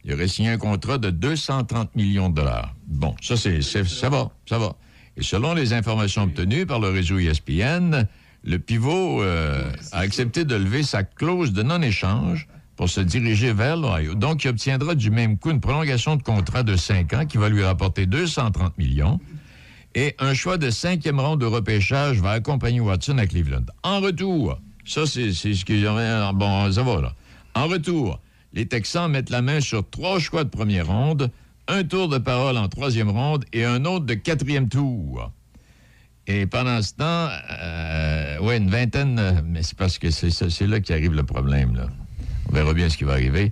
Il 0.06 0.14
aurait 0.14 0.28
signé 0.28 0.50
un 0.50 0.58
contrat 0.58 0.98
de 0.98 1.10
230 1.10 1.96
millions 1.96 2.30
de 2.30 2.36
dollars. 2.36 2.76
Bon, 2.88 3.16
ça, 3.22 3.38
c'est, 3.38 3.62
ça 3.62 4.10
va, 4.10 4.32
ça 4.48 4.58
va. 4.58 4.76
Et 5.16 5.24
selon 5.24 5.54
les 5.54 5.74
informations 5.74 6.24
obtenues 6.24 6.66
par 6.66 6.80
le 6.80 6.90
réseau 6.90 7.20
ESPN, 7.20 8.08
le 8.44 8.60
pivot 8.60 9.22
euh, 9.22 9.64
a 9.92 10.00
accepté 10.00 10.44
de 10.44 10.56
lever 10.56 10.84
sa 10.84 11.04
clause 11.04 11.54
de 11.54 11.64
non-échange 11.64 12.48
pour 12.76 12.90
se 12.90 13.00
diriger 13.00 13.54
vers 13.54 13.78
l'Ohio. 13.78 14.16
Donc, 14.16 14.44
il 14.44 14.50
obtiendra 14.50 14.96
du 14.96 15.12
même 15.12 15.38
coup 15.38 15.52
une 15.52 15.62
prolongation 15.62 16.16
de 16.16 16.24
contrat 16.24 16.64
de 16.64 16.76
5 16.76 17.14
ans 17.14 17.26
qui 17.26 17.38
va 17.38 17.48
lui 17.50 17.64
rapporter 17.64 18.06
230 18.06 18.78
millions. 18.78 19.20
Et 19.96 20.16
un 20.18 20.34
choix 20.34 20.58
de 20.58 20.72
cinquième 20.72 21.20
ronde 21.20 21.40
de 21.40 21.46
repêchage 21.46 22.20
va 22.20 22.32
accompagner 22.32 22.80
Watson 22.80 23.20
à 23.20 23.28
Cleveland. 23.28 23.66
En 23.84 24.00
retour, 24.00 24.60
ça, 24.86 25.06
c'est 25.06 25.32
ce 25.32 25.64
qu'ils 25.64 25.88
ont... 25.88 26.34
Bon, 26.34 26.72
ça 26.72 26.82
va, 26.82 27.00
là. 27.00 27.14
En 27.54 27.68
retour, 27.68 28.20
les 28.54 28.66
Texans 28.68 29.10
mettent 29.12 29.30
la 29.30 29.42
main 29.42 29.60
sur 29.62 29.88
trois 29.90 30.20
choix 30.20 30.44
de 30.44 30.50
première 30.50 30.88
ronde, 30.88 31.32
un 31.68 31.84
tour 31.84 32.08
de 32.10 32.18
parole 32.18 32.58
en 32.58 32.68
troisième 32.68 33.10
ronde 33.10 33.46
et 33.54 33.66
un 33.66 33.86
autre 33.86 34.06
de 34.06 34.14
quatrième 34.14 34.70
tour. 34.70 35.32
Et 36.28 36.46
pendant 36.46 36.82
ce 36.82 36.94
temps, 36.94 37.30
euh, 37.62 38.40
ouais, 38.40 38.58
une 38.58 38.70
vingtaine, 38.70 39.42
mais 39.46 39.64
c'est 39.64 39.78
parce 39.78 39.98
que 39.98 40.10
c'est 40.10 40.30
ça- 40.30 40.50
c'est 40.50 40.68
là 40.68 40.80
qu'arrive 40.80 41.14
le 41.14 41.24
problème. 41.24 41.76
Là. 41.76 41.88
On 42.50 42.54
verra 42.56 42.74
bien 42.74 42.90
ce 42.90 42.98
qui 42.98 43.04
va 43.04 43.14
arriver. 43.14 43.52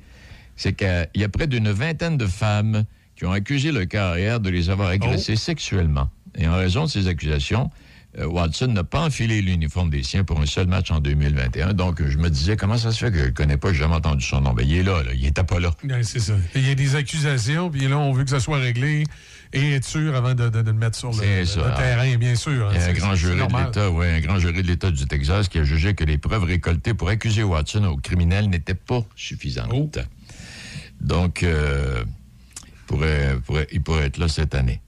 C'est 0.56 0.74
qu'il 0.74 1.08
y 1.16 1.24
a 1.24 1.30
près 1.30 1.48
d'une 1.48 1.72
vingtaine 1.72 2.18
de 2.18 2.28
femmes 2.28 2.84
qui 3.16 3.26
ont 3.26 3.32
accusé 3.32 3.72
le 3.72 3.86
carrière 3.86 4.40
de 4.40 4.50
les 4.50 4.70
avoir 4.70 4.90
agressés 4.90 5.36
sexuellement. 5.36 6.10
Et 6.38 6.48
en 6.48 6.56
raison 6.56 6.86
de 6.86 6.90
ces 6.90 7.08
accusations, 7.08 7.70
Watson 8.20 8.68
n'a 8.68 8.84
pas 8.84 9.02
enfilé 9.06 9.42
l'uniforme 9.42 9.90
des 9.90 10.04
siens 10.04 10.24
pour 10.24 10.40
un 10.42 10.46
seul 10.46 10.68
match 10.68 10.92
en 10.92 11.00
2021. 11.00 11.74
Donc, 11.74 12.06
je 12.06 12.18
me 12.18 12.30
disais, 12.30 12.58
comment 12.58 12.78
ça 12.78 12.92
se 12.92 12.98
fait 13.06 13.10
que 13.12 13.18
je 13.18 13.22
ne 13.24 13.28
le 13.28 13.34
connais 13.34 13.58
pas, 13.58 13.72
j'ai 13.72 13.80
jamais 13.80 13.96
entendu 13.96 14.26
son 14.26 14.42
nom? 14.42 14.54
Ben, 14.54 14.66
il 14.68 14.76
est 14.76 14.84
là, 14.84 15.02
là. 15.04 15.12
il 15.14 15.22
n'était 15.22 15.44
pas 15.46 15.60
là. 15.60 15.72
Ouais, 15.88 16.04
c'est 16.04 16.20
ça. 16.20 16.34
Il 16.56 16.68
y 16.68 16.72
a 16.72 16.76
des 16.76 16.96
accusations, 16.96 17.70
puis 17.70 17.88
là, 17.88 17.98
on 17.98 18.12
veut 18.12 18.24
que 18.26 18.30
ça 18.30 18.40
soit 18.42 18.58
réglé 18.58 19.06
et 19.54 19.74
être 19.74 19.86
sûr 19.86 20.14
avant 20.16 20.34
de, 20.34 20.50
de- 20.50 20.62
de 20.62 20.72
le 20.72 20.78
mettre 20.78 20.98
sur 20.98 21.12
le, 21.12 21.18
terrain, 21.78 22.16
bien 22.18 22.36
sûr. 22.36 22.68
hein. 22.68 22.72
Il 22.74 22.80
y 22.82 22.84
a 22.84 22.88
un 22.88 22.94
grand 22.94 23.16
jury 23.16 23.36
de 23.36 23.66
l'État, 23.66 23.90
oui, 23.90 24.06
un 24.08 24.20
grand 24.20 24.40
jury 24.40 24.62
de 24.62 24.68
l'État 24.68 24.92
du 24.92 25.06
Texas 25.08 25.48
qui 25.48 25.60
a 25.60 25.64
jugé 25.64 25.94
que 25.94 26.04
les 26.04 26.18
preuves 26.18 26.44
récoltées 26.44 26.94
pour 26.94 27.08
accuser 27.10 27.44
Watson 27.44 27.84
au 27.86 27.98
criminel 27.98 28.50
n'étaient 28.50 28.74
pas 28.76 29.04
suffisantes. 29.16 29.70
Oh. 29.74 29.90
Donc, 31.00 31.44
euh, 31.44 32.04
pourrait- 32.88 33.38
pourrait- 33.46 33.68
il 33.72 33.82
pourrait 33.82 34.06
être 34.06 34.18
là 34.18 34.28
cette 34.28 34.54
année. 34.56 34.82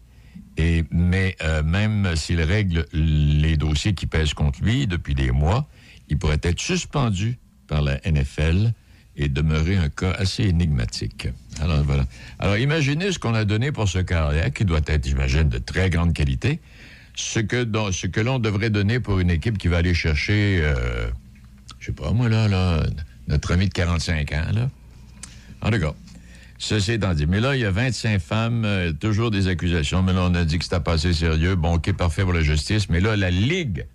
Et, 0.58 0.84
mais 0.92 1.36
euh, 1.42 1.64
même 1.64 2.16
s'il 2.16 2.42
règle 2.42 2.86
les 2.94 3.58
dossiers 3.58 3.94
qui 3.94 4.06
pèsent 4.06 4.34
contre 4.34 4.64
lui 4.64 4.86
depuis 4.88 5.16
des 5.16 5.32
mois, 5.32 5.68
il 6.10 6.18
pourrait 6.18 6.40
être 6.44 6.60
suspendu 6.60 7.38
par 7.68 7.82
la 7.82 8.00
NFL 8.06 8.74
et 9.16 9.30
demeurer 9.30 9.78
un 9.78 9.90
cas 9.90 10.12
assez 10.12 10.44
énigmatique. 10.44 11.28
Alors 11.60 11.84
voilà. 11.84 12.06
Alors 12.40 12.58
imaginez 12.58 13.12
ce 13.12 13.20
qu'on 13.20 13.34
a 13.34 13.46
donné 13.46 13.72
pour 13.72 13.88
ce 13.88 14.00
carrière, 14.00 14.52
qui 14.52 14.66
doit 14.66 14.82
être, 14.88 15.06
j'imagine, 15.06 15.50
de 15.50 15.60
très 15.60 15.90
grande 15.90 16.14
qualité, 16.14 16.60
ce 17.16 17.40
que, 17.40 17.68
ce 17.92 18.08
que 18.08 18.22
l'on 18.22 18.40
devrait 18.40 18.70
donner 18.70 19.00
pour 19.00 19.20
une 19.20 19.30
équipe 19.30 19.58
qui 19.58 19.68
va 19.68 19.78
aller 19.78 19.94
chercher, 19.94 20.60
euh, 20.62 21.08
je 21.80 21.88
sais 21.88 21.92
pas 21.92 22.12
moi 22.12 22.28
là, 22.28 22.48
là, 22.48 22.84
notre 23.28 23.54
ami 23.54 23.68
de 23.68 23.74
45 23.74 24.32
ans, 24.34 24.46
là. 24.54 24.70
En 25.62 25.70
tout 25.70 25.80
cas, 25.80 25.94
ceci 26.64 26.94
étant 26.94 27.14
dit. 27.14 27.26
Mais 27.28 27.40
là, 27.40 27.56
il 27.56 27.62
y 27.62 27.66
a 27.66 27.72
25 27.72 28.20
femmes, 28.20 28.64
euh, 28.66 28.92
toujours 28.94 29.32
des 29.32 29.48
accusations. 29.48 30.02
Mais 30.04 30.14
là, 30.14 30.22
on 30.24 30.36
a 30.36 30.46
dit 30.46 30.58
que 30.58 30.64
c'était 30.64 30.80
pas 30.80 30.94
assez 30.94 31.14
sérieux. 31.14 31.56
Bon, 31.56 31.76
OK, 31.76 31.92
parfait 31.94 32.24
pour 32.24 32.34
la 32.34 32.42
justice. 32.42 32.90
Mais 32.90 33.00
là, 33.00 33.16
la 33.16 33.30
Ligue 33.32 33.86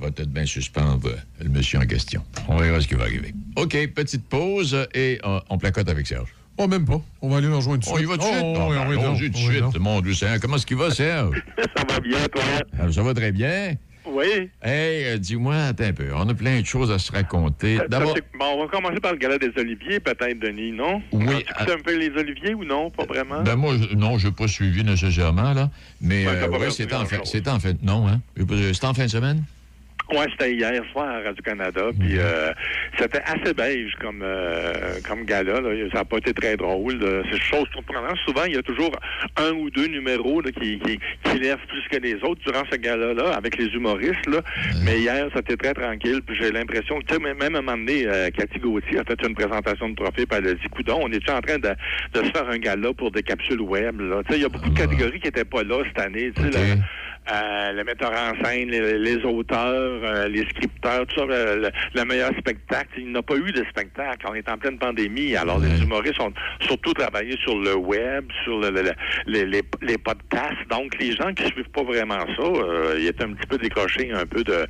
va 0.00 0.10
peut-être 0.10 0.30
bien 0.32 0.46
suspendre 0.46 1.08
euh, 1.08 1.16
le 1.42 1.48
monsieur 1.50 1.78
en 1.78 1.86
question. 1.86 2.22
On 2.48 2.56
verra 2.56 2.80
ce 2.80 2.88
qui 2.88 2.94
va 2.94 3.04
arriver. 3.04 3.34
OK, 3.56 3.76
petite 3.94 4.24
pause 4.28 4.76
et 4.94 5.20
euh, 5.24 5.40
on 5.50 5.58
placote 5.58 5.88
avec 5.88 6.06
Serge. 6.06 6.28
Oh, 6.56 6.68
même 6.68 6.84
pas. 6.84 7.00
On 7.20 7.28
va 7.30 7.38
aller 7.38 7.48
nous 7.48 7.56
rejoindre 7.56 7.82
tout 7.84 7.90
de 7.90 7.94
On 7.94 7.98
y 7.98 8.02
suite. 8.02 8.10
va 8.10 8.16
tout 8.16 8.22
de 8.30 8.32
suite? 8.32 8.44
Oh, 8.44 8.58
Non, 8.58 8.68
oui, 8.68 8.96
ben, 8.96 9.16
tout 9.16 9.28
de 9.28 9.36
suite, 9.36 9.60
donc. 9.60 9.78
mon 9.78 10.00
Dieu 10.00 10.14
Seigneur. 10.14 10.38
Comment 10.40 10.54
est-ce 10.56 10.66
qu'il 10.66 10.76
va, 10.76 10.90
Serge? 10.92 11.42
Ça 11.76 11.82
va 11.88 11.98
bien, 12.00 12.18
toi? 12.32 12.42
Ah, 12.78 12.92
Ça 12.92 13.02
va 13.02 13.12
très 13.12 13.32
bien. 13.32 13.74
Oui. 14.06 14.50
Hey, 14.62 15.04
euh, 15.06 15.18
dis-moi, 15.18 15.56
attends 15.56 15.84
un 15.84 15.92
peu. 15.92 16.08
On 16.14 16.28
a 16.28 16.34
plein 16.34 16.60
de 16.60 16.66
choses 16.66 16.90
à 16.90 16.98
se 16.98 17.10
raconter. 17.10 17.78
D'abord, 17.88 18.14
c'est- 18.14 18.38
bon, 18.38 18.44
on 18.56 18.62
va 18.64 18.68
commencer 18.68 19.00
par 19.00 19.12
le 19.12 19.18
gala 19.18 19.38
des 19.38 19.50
Oliviers, 19.56 20.00
peut-être, 20.00 20.38
Denis, 20.38 20.72
non? 20.72 21.00
Oui, 21.12 21.26
As-tu 21.28 21.40
écouté 21.50 21.72
un 21.72 21.82
peu 21.82 21.96
les 21.96 22.10
Oliviers 22.10 22.54
ou 22.54 22.64
non? 22.64 22.90
Pas 22.90 23.04
vraiment? 23.06 23.42
Ben 23.42 23.56
moi, 23.56 23.74
je- 23.80 23.94
non, 23.96 24.18
je 24.18 24.28
n'ai 24.28 24.32
pas 24.34 24.46
suivi 24.48 24.84
nécessairement, 24.84 25.52
là. 25.54 25.70
Mais 26.00 26.26
Ouais, 26.26 26.32
euh, 26.34 26.48
ouais, 26.48 26.70
c'était 26.70 26.94
en, 26.94 27.04
c'était 27.24 27.50
en 27.50 27.58
fin... 27.60 27.72
Non, 27.82 28.06
hein? 28.08 28.20
C'était 28.72 28.86
en 28.86 28.94
fin 28.94 29.04
de 29.06 29.10
semaine? 29.10 29.42
Ouais, 30.12 30.26
c'était 30.32 30.52
hier 30.52 30.82
soir 30.92 31.08
à 31.08 31.20
Radio-Canada, 31.22 31.86
Mhm. 31.86 31.98
puis 31.98 32.18
euh, 32.18 32.52
c'était 32.98 33.22
assez 33.22 33.54
beige 33.54 33.92
comme 34.00 34.20
euh, 34.22 34.72
comme 35.08 35.24
gala. 35.24 35.60
Là. 35.62 35.70
Ça 35.92 35.98
n'a 36.00 36.04
pas 36.04 36.18
été 36.18 36.34
très 36.34 36.56
drôle. 36.58 36.98
C'est 37.32 37.40
chose 37.40 37.66
surprenante. 37.72 38.16
Souvent, 38.26 38.44
il 38.46 38.54
y 38.54 38.58
a 38.58 38.62
toujours 38.62 38.92
un 39.38 39.52
ou 39.52 39.70
deux 39.70 39.86
numéros 39.86 40.42
là, 40.42 40.50
qui, 40.52 40.78
qui, 40.80 40.98
qui 41.24 41.38
lèvent 41.38 41.64
plus 41.68 41.82
que 41.90 41.96
les 42.02 42.14
autres 42.22 42.40
durant 42.44 42.62
ce 42.70 42.76
gala-là, 42.76 43.30
avec 43.34 43.56
les 43.56 43.66
humoristes. 43.68 44.26
Là. 44.26 44.42
Mais 44.84 45.00
hier, 45.00 45.26
c'était 45.34 45.56
très 45.56 45.72
tranquille, 45.72 46.20
puis 46.26 46.36
j'ai 46.38 46.52
l'impression 46.52 46.98
que, 47.00 47.06
tu 47.06 47.14
sais, 47.14 47.20
même 47.20 47.40
à 47.40 47.46
un 47.46 47.62
moment 47.62 47.76
donné, 47.78 48.06
euh, 48.06 48.28
Cathy 48.30 48.58
Gauthier 48.58 48.98
a 48.98 49.04
fait 49.04 49.26
une 49.26 49.34
présentation 49.34 49.88
de 49.88 49.94
trophée, 49.94 50.26
puis 50.26 50.38
elle 50.38 50.48
a 50.48 50.52
dit, 50.54 50.68
coudon, 50.70 50.98
on 51.02 51.10
est 51.12 51.30
en 51.30 51.40
train 51.40 51.58
de, 51.58 51.70
de 52.12 52.24
se 52.26 52.30
faire 52.30 52.48
un 52.48 52.58
gala 52.58 52.92
pour 52.92 53.10
des 53.10 53.22
capsules 53.22 53.60
web? 53.62 54.00
là? 54.00 54.22
Tu 54.26 54.32
sais, 54.34 54.38
Il 54.38 54.42
y 54.42 54.46
a 54.46 54.50
beaucoup 54.50 54.68
de 54.68 54.78
catégories 54.78 55.18
qui 55.20 55.28
n'étaient 55.28 55.44
pas 55.46 55.62
là 55.62 55.82
cette 55.86 55.98
année. 56.04 56.30
Tu 56.36 56.52
sais. 56.52 56.76
Le- 57.26 57.32
euh, 57.32 57.72
le 57.72 57.84
metteur 57.84 58.12
en 58.12 58.44
scène, 58.44 58.68
les, 58.70 58.98
les 58.98 59.16
auteurs, 59.24 60.00
euh, 60.02 60.28
les 60.28 60.44
scripteurs, 60.50 61.06
tout 61.06 61.20
ça, 61.20 61.26
le, 61.26 61.60
le- 61.62 61.70
le 61.94 62.04
meilleur 62.04 62.30
spectacle. 62.38 62.88
Il 62.98 63.12
n'a 63.12 63.22
pas 63.22 63.36
eu 63.36 63.50
de 63.52 63.64
spectacle. 63.70 64.26
On 64.28 64.34
est 64.34 64.48
en 64.48 64.58
pleine 64.58 64.78
pandémie. 64.78 65.36
Alors, 65.36 65.58
les 65.58 65.82
humoristes 65.82 66.20
ont 66.20 66.32
surtout 66.60 66.92
travaillé 66.92 67.36
sur 67.42 67.58
le 67.58 67.74
web, 67.74 68.26
sur 68.44 68.58
le- 68.60 68.70
le- 68.70 68.82
le- 68.82 68.92
les, 69.26 69.44
les, 69.46 69.62
les 69.82 69.98
podcasts. 69.98 70.68
Donc, 70.70 70.98
les 71.00 71.12
gens 71.12 71.32
qui 71.32 71.44
suivent 71.46 71.70
pas 71.70 71.82
vraiment 71.82 72.20
ça, 72.36 72.42
euh, 72.42 72.96
ils 72.98 73.06
étaient 73.06 73.24
un 73.24 73.32
petit 73.32 73.46
peu 73.46 73.58
décrochés 73.58 74.10
un 74.12 74.26
peu 74.26 74.42
de 74.44 74.66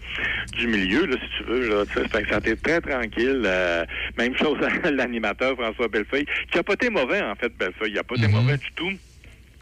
du 0.57 0.67
milieu, 0.67 1.07
là, 1.07 1.17
si 1.21 1.39
tu 1.39 1.45
veux. 1.51 1.69
Là, 1.69 1.85
tu 1.87 1.95
sais. 2.01 2.09
Fait 2.09 2.23
que 2.23 2.29
ça 2.29 2.37
a 2.37 2.39
été 2.39 2.57
très 2.57 2.81
tranquille. 2.81 3.43
Euh, 3.45 3.85
même 4.19 4.37
chose 4.37 4.59
à 4.63 4.91
l'animateur 4.91 5.55
François 5.57 5.89
Bellefeuille, 5.89 6.27
qui 6.51 6.59
a 6.59 6.63
pas 6.63 6.75
été 6.75 6.91
mauvais, 6.91 7.21
en 7.23 7.35
fait, 7.35 7.53
Bellefeuille. 7.57 7.93
Il 7.93 7.99
a 7.99 8.05
pas 8.05 8.15
été 8.17 8.29
mauvais 8.29 8.57
du 8.57 8.71
tout. 8.77 8.91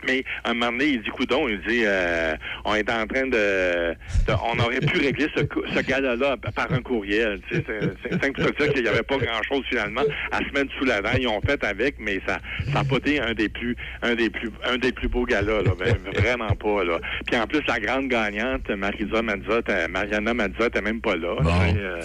Mais 0.07 0.25
à 0.45 0.51
un 0.51 0.55
moment 0.55 0.73
donné, 0.73 0.85
il 0.87 1.03
dit 1.03 1.11
coudon, 1.11 1.49
il 1.49 1.61
dit 1.63 1.83
euh, 1.85 2.35
on 2.65 2.75
est 2.75 2.91
en 2.91 3.07
train 3.07 3.27
de, 3.27 3.93
de- 3.93 4.35
on 4.45 4.59
aurait 4.59 4.81
pu 4.81 4.99
régler 4.99 5.29
ce, 5.37 5.43
ce 5.43 5.81
gala-là 5.81 6.37
par 6.55 6.73
un 6.73 6.81
courriel. 6.83 7.41
Tu 7.49 7.57
sais, 7.57 7.65
c'est 8.03 8.23
simple 8.23 8.41
dire 8.43 8.73
qu'il 8.73 8.83
n'y 8.83 8.89
avait 8.89 9.03
pas 9.03 9.17
grand-chose 9.19 9.63
finalement 9.69 10.03
à 10.31 10.39
se 10.39 10.51
mettre 10.53 10.73
sous 10.79 10.85
la 10.85 11.01
dent. 11.01 11.11
Ils 11.19 11.29
ont 11.29 11.41
fait 11.41 11.63
avec, 11.65 11.97
mais 11.99 12.21
ça 12.27 12.39
ça 12.73 12.83
n'a 12.83 12.85
pas 12.85 12.97
été 12.97 13.21
un 13.21 13.35
des 13.35 13.49
plus 13.49 13.77
un 14.03 14.15
des 14.15 14.31
plus 14.31 14.51
un 14.65 14.77
des 14.79 14.93
plus 14.93 15.09
beaux 15.09 15.25
galas, 15.25 15.63
là. 15.63 15.73
Ben, 15.79 15.97
vraiment 16.21 16.55
pas 16.57 16.85
là. 16.85 16.99
Puis 17.27 17.37
en 17.37 17.47
plus 17.47 17.61
la 17.67 17.79
grande 17.81 18.09
gagnante, 18.09 18.69
Marisa 18.71 19.23
Mazza, 19.23 19.63
t'as- 19.65 19.89
Mariana 19.89 20.35
Mazza, 20.35 20.71
t'es 20.71 20.81
même 20.81 21.01
pas 21.01 21.17
là. 21.17 21.35
Bon, 21.41 21.51
euh, 21.77 22.01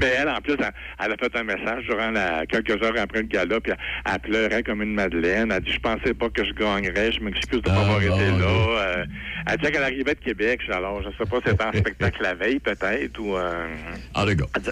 ben, 0.00 0.10
elle, 0.18 0.28
en 0.28 0.40
plus, 0.40 0.54
elle, 0.58 0.72
elle 1.04 1.12
a 1.12 1.16
fait 1.16 1.36
un 1.36 1.44
message 1.44 1.84
durant 1.88 2.10
la, 2.10 2.46
quelques 2.46 2.82
heures 2.82 2.94
après 2.98 3.20
le 3.20 3.26
gala, 3.26 3.60
puis 3.60 3.72
elle, 3.72 4.12
elle 4.14 4.20
pleurait 4.20 4.62
comme 4.62 4.82
une 4.82 4.94
madeleine. 4.94 5.52
Elle 5.52 5.62
dit, 5.62 5.72
je 5.72 5.80
pensais 5.80 6.14
pas 6.14 6.28
que 6.30 6.44
je 6.44 6.52
gagnerais, 6.52 7.12
je 7.12 7.20
m'excuse 7.34 7.62
de 7.62 7.68
ne 7.70 7.74
pas 7.74 7.80
Ah, 7.80 7.80
avoir 7.82 8.00
bon, 8.00 8.16
été 8.16 8.30
là. 8.38 9.04
Elle 9.46 9.56
disait 9.58 9.72
qu'elle 9.72 9.82
arrivait 9.82 10.14
de 10.14 10.20
Québec, 10.20 10.60
alors 10.72 11.02
je 11.02 11.08
sais 11.18 11.28
pas 11.30 11.36
si 11.44 11.50
c'était 11.50 11.64
en 11.64 11.72
spectacle 11.72 12.22
la 12.22 12.34
veille, 12.34 12.58
peut-être, 12.60 13.18
ou... 13.18 13.36
En 13.36 14.24
tout 14.26 14.36
cas. 14.36 14.70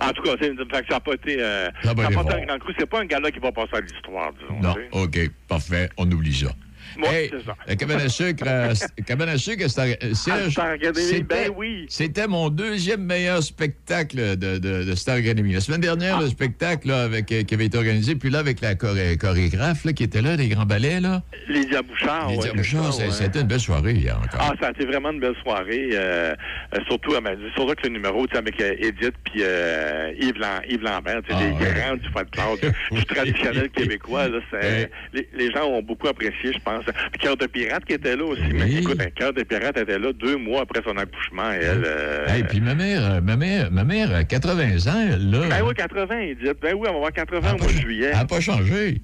en 0.00 0.12
tout 0.12 0.22
cas, 0.22 0.30
c'est- 0.40 0.52
ça 0.56 0.80
n'a 0.94 1.00
pas 1.00 1.12
été, 1.14 1.36
euh, 1.40 1.68
Ça 1.82 1.90
a 1.90 1.94
pas 1.94 2.02
ça 2.04 2.10
pas 2.24 2.36
un 2.36 2.44
grand 2.46 2.58
coup. 2.58 2.72
C'est 2.78 2.86
pas 2.86 3.00
un 3.00 3.04
gala 3.04 3.30
qui 3.30 3.38
va 3.40 3.52
passer 3.52 3.74
à 3.76 3.80
l'histoire, 3.80 4.32
disons. 4.40 4.60
Non. 4.60 4.74
OK, 5.02 5.18
parfait, 5.48 5.88
on 5.96 6.10
oublie 6.10 6.34
ça. 6.34 6.48
Ouais, 6.98 7.24
Hey, 7.24 7.30
c'est 7.30 7.44
ça. 7.46 7.56
la 7.66 7.76
cabane 7.76 8.00
à 8.00 8.08
sucre, 8.08 8.44
euh, 8.46 8.74
cabane 9.06 9.28
à 9.28 9.38
sucre, 9.38 9.68
Star- 9.68 9.86
euh, 9.86 10.14
Star 10.50 10.66
Academy, 10.72 11.04
c'était, 11.04 11.22
ben 11.22 11.52
oui. 11.56 11.86
c'était 11.88 12.26
mon 12.26 12.48
deuxième 12.48 13.02
meilleur 13.04 13.42
spectacle 13.42 14.36
de, 14.36 14.58
de, 14.58 14.84
de 14.84 14.94
Star 14.94 15.16
Academy. 15.16 15.52
La 15.52 15.60
semaine 15.60 15.80
dernière, 15.80 16.16
Ah. 16.18 16.22
le 16.22 16.28
spectacle 16.28 16.88
là, 16.88 17.02
avec, 17.04 17.30
euh, 17.32 17.42
qui 17.42 17.54
avait 17.54 17.66
été 17.66 17.78
organisé, 17.78 18.14
puis 18.16 18.30
là, 18.30 18.38
avec 18.40 18.60
la 18.60 18.74
choré- 18.74 19.16
chorégraphe 19.16 19.84
là, 19.84 19.92
qui 19.92 20.04
était 20.04 20.22
là, 20.22 20.36
les 20.36 20.48
grands 20.48 20.66
ballets, 20.66 21.00
là. 21.00 21.22
Les 21.48 21.64
ouais, 22.36 22.62
ça, 22.92 22.92
c'est- 22.92 23.04
ouais. 23.06 23.10
c'était 23.12 23.40
une 23.40 23.46
belle 23.48 23.60
soirée 23.60 23.92
hier 23.94 24.16
encore. 24.18 24.40
Ah, 24.40 24.52
ça 24.60 24.68
a 24.68 24.70
été 24.70 24.84
vraiment 24.86 25.10
une 25.10 25.20
belle 25.20 25.36
soirée. 25.42 25.90
euh, 25.92 26.34
surtout, 26.88 27.12
surtout 27.54 27.74
que 27.74 27.86
le 27.86 27.92
numéro, 27.94 28.26
tu 28.26 28.32
sais, 28.32 28.38
avec 28.38 28.60
Edith 28.60 29.14
puis 29.24 29.40
euh, 29.42 30.12
Yves, 30.20 30.38
Lam- 30.38 30.62
Yves 30.68 30.82
Lambert, 30.82 31.20
Ah, 31.30 31.40
les 31.40 31.50
ouais. 31.52 31.74
grands 31.74 31.96
du 31.96 32.08
folklore, 32.10 32.56
du, 32.58 32.96
du 32.96 33.04
traditionnel 33.06 33.68
québécois. 33.70 34.28
Là, 34.28 34.38
les, 35.12 35.28
les 35.34 35.50
gens 35.52 35.64
ont 35.66 35.82
beaucoup 35.82 36.08
apprécié, 36.08 36.52
je 36.52 36.58
pense. 36.64 36.81
Puis 36.84 37.20
Cœur 37.20 37.36
de 37.36 37.46
pirate 37.46 37.84
qui 37.84 37.94
était 37.94 38.16
là 38.16 38.24
aussi. 38.24 38.42
Mais 38.52 38.64
Oui. 38.64 38.78
écoute, 38.78 39.00
Cœur 39.14 39.32
de 39.32 39.42
pirate 39.42 39.76
était 39.76 39.98
là 39.98 40.12
deux 40.12 40.36
mois 40.36 40.62
après 40.62 40.80
son 40.84 40.96
accouchement. 40.96 41.50
Elle, 41.52 41.82
euh, 41.86 42.26
Hey, 42.28 42.44
puis 42.44 42.60
ma 42.60 42.74
mère, 42.74 43.04
euh, 43.04 43.20
ma 43.20 43.36
mère, 43.36 43.70
ma 43.70 43.84
mère, 43.84 44.14
a 44.14 44.24
80 44.24 44.86
ans, 44.88 45.08
elle, 45.12 45.30
là. 45.30 45.40
ben 45.48 45.62
oui, 45.66 45.74
80, 45.74 46.18
Edith. 46.18 46.56
Ben 46.60 46.74
oui, 46.74 46.86
on 46.88 46.92
va 46.92 46.96
avoir 46.96 47.12
80 47.12 47.40
elle 47.42 47.48
a 47.48 47.54
au 47.54 47.58
mois 47.58 47.66
de 47.72 47.78
juillet. 47.80 48.08
Elle 48.12 48.18
n'a 48.18 48.24
pas 48.24 48.40
changé. 48.40 49.00